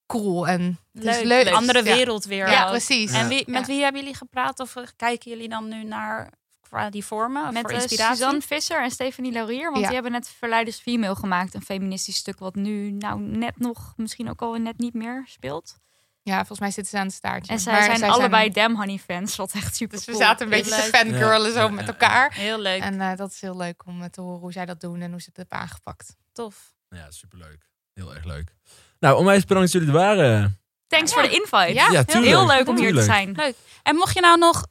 cool. 0.06 0.48
En 0.48 0.80
het 0.94 1.04
is 1.04 1.22
Leuk. 1.22 1.48
Andere 1.50 1.84
Ja. 1.84 1.96
wereld 1.96 2.26
weer. 2.26 2.50
Ja, 2.50 2.64
ook. 2.64 2.70
precies. 2.70 3.12
En 3.12 3.28
wie, 3.28 3.44
met 3.48 3.68
Ja. 3.68 3.74
wie 3.74 3.82
hebben 3.84 4.02
jullie 4.02 4.18
gepraat 4.18 4.60
of 4.60 4.74
kijken 4.96 5.32
jullie 5.32 5.50
dan 5.50 5.68
nu 5.68 5.84
naar 5.84 6.30
qua 6.70 6.90
die 6.90 7.06
vormen? 7.06 7.54
Met 7.54 7.62
voor 7.62 7.70
eh, 7.72 7.82
inspiratie? 7.82 8.16
Suzanne 8.16 8.42
Visser 8.42 8.84
en 8.84 8.92
Stephanie 8.92 9.32
Laurier. 9.32 9.66
Want 9.66 9.78
Ja. 9.78 9.84
die 9.86 9.94
hebben 9.94 10.12
net 10.12 10.30
Verleiders 10.30 10.78
Female 10.80 11.16
gemaakt. 11.16 11.54
Een 11.54 11.62
feministisch 11.62 12.16
stuk 12.18 12.40
wat 12.40 12.56
nu 12.56 12.92
nou 12.92 13.20
net 13.20 13.60
nog, 13.60 13.94
misschien 13.96 14.30
ook 14.30 14.42
al 14.42 14.54
net 14.54 14.78
niet 14.78 14.94
meer 14.94 15.24
speelt. 15.28 15.78
Ja, 16.22 16.36
volgens 16.38 16.60
mij 16.60 16.72
zitten 16.72 16.92
ze 16.94 16.98
aan 17.00 17.06
het 17.06 17.16
staartje. 17.16 17.52
En 17.52 17.60
zij 17.60 17.74
Maar 17.74 17.84
zijn 17.84 17.98
zij 17.98 18.10
allebei 18.10 18.50
Damn 18.52 18.76
Honey 18.76 18.98
fans. 18.98 19.36
Wat 19.36 19.52
echt 19.54 19.76
super 19.76 19.98
Dus 19.98 20.06
we 20.06 20.12
cool. 20.12 20.24
zaten 20.24 20.46
een 20.46 20.52
beetje 20.52 20.72
te 20.72 20.82
leuk. 20.82 20.96
fangirlen 20.96 21.48
Ja, 21.48 21.54
zo 21.54 21.60
ja, 21.62 21.68
met 21.70 21.88
elkaar. 21.88 22.34
Heel 22.34 22.60
leuk. 22.60 22.82
En 22.82 23.02
eh, 23.02 23.16
dat 23.18 23.32
is 23.32 23.42
heel 23.42 23.58
leuk 23.58 23.84
om 23.86 24.02
eh, 24.02 24.10
te 24.10 24.22
horen 24.22 24.40
hoe 24.40 24.52
zij 24.52 24.66
dat 24.66 24.82
doen 24.82 25.02
en 25.02 25.12
hoe 25.12 25.20
ze 25.22 25.28
het 25.28 25.38
hebben 25.38 25.58
aangepakt. 25.58 26.16
Tof. 26.34 26.74
Ja, 26.90 27.12
superleuk. 27.12 27.70
Heel 27.94 28.16
erg 28.16 28.24
leuk. 28.26 28.56
Nou, 29.00 29.18
onwijs 29.18 29.46
bedankt 29.46 29.72
dat 29.72 29.82
jullie 29.82 30.00
er 30.00 30.02
waren. 30.06 30.60
Thanks 30.88 31.14
voor 31.14 31.22
de 31.22 31.30
invite. 31.30 31.74
Ja. 31.74 32.04
Heel 32.08 32.46
leuk 32.48 32.68
om 32.68 32.78
hier 32.78 32.94
te 32.94 33.04
zijn. 33.04 33.32
Leuk. 33.32 33.56
En 33.84 33.96
mocht 33.96 34.14
je 34.14 34.22
nou 34.22 34.38
nog, 34.38 34.66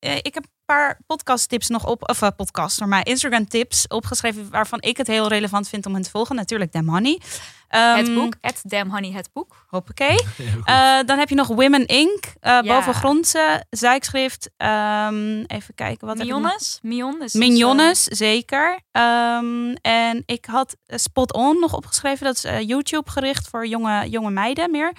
ik 0.00 0.34
heb 0.34 0.44
paar 0.72 0.98
podcast 1.06 1.48
tips 1.48 1.68
nog 1.68 1.86
op, 1.86 2.08
of 2.10 2.22
eh, 2.22 2.28
podcast, 2.36 2.78
maar 2.78 2.88
mijn 2.88 3.04
Instagram 3.04 3.48
tips 3.48 3.86
opgeschreven 3.88 4.50
waarvan 4.50 4.80
ik 4.80 4.96
het 4.96 5.06
heel 5.06 5.28
relevant 5.28 5.68
vind 5.68 5.86
om 5.86 5.94
hen 5.94 6.02
te 6.02 6.10
volgen. 6.10 6.36
Natuurlijk 6.36 6.72
Damn 6.72 6.88
Honey. 6.88 7.20
Ehm, 7.68 7.96
Het 7.96 8.14
boek, 8.14 8.34
at 8.40 8.60
Damn 8.62 8.90
Honey, 8.90 9.12
het 9.12 9.28
boek. 9.32 9.64
Hoppakee. 9.68 10.24
Eh, 10.64 10.98
dan 11.06 11.18
heb 11.18 11.28
je 11.28 11.34
nog 11.34 11.46
Women 11.46 11.86
Inc. 11.86 12.24
eh 12.40 12.50
Ja. 12.50 12.62
Bovengrondse 12.62 13.64
zijkschrift. 13.70 14.50
Ehm, 14.56 15.42
even 15.46 15.74
kijken 15.74 16.06
wat? 16.06 16.16
Mionnes. 16.16 16.78
Mion 16.82 17.22
is 17.22 17.32
Mignonnes, 17.32 18.02
zeker. 18.04 18.80
Ehm, 18.92 19.72
en 19.80 20.22
ik 20.26 20.44
had 20.44 20.76
Spot 20.86 21.32
On 21.32 21.60
nog 21.60 21.74
opgeschreven. 21.74 22.24
Dat 22.26 22.36
is 22.36 22.66
YouTube 22.66 23.10
gericht 23.10 23.48
voor 23.48 23.66
jonge, 23.66 24.08
jonge 24.10 24.30
meiden 24.30 24.70
meer. 24.70 24.92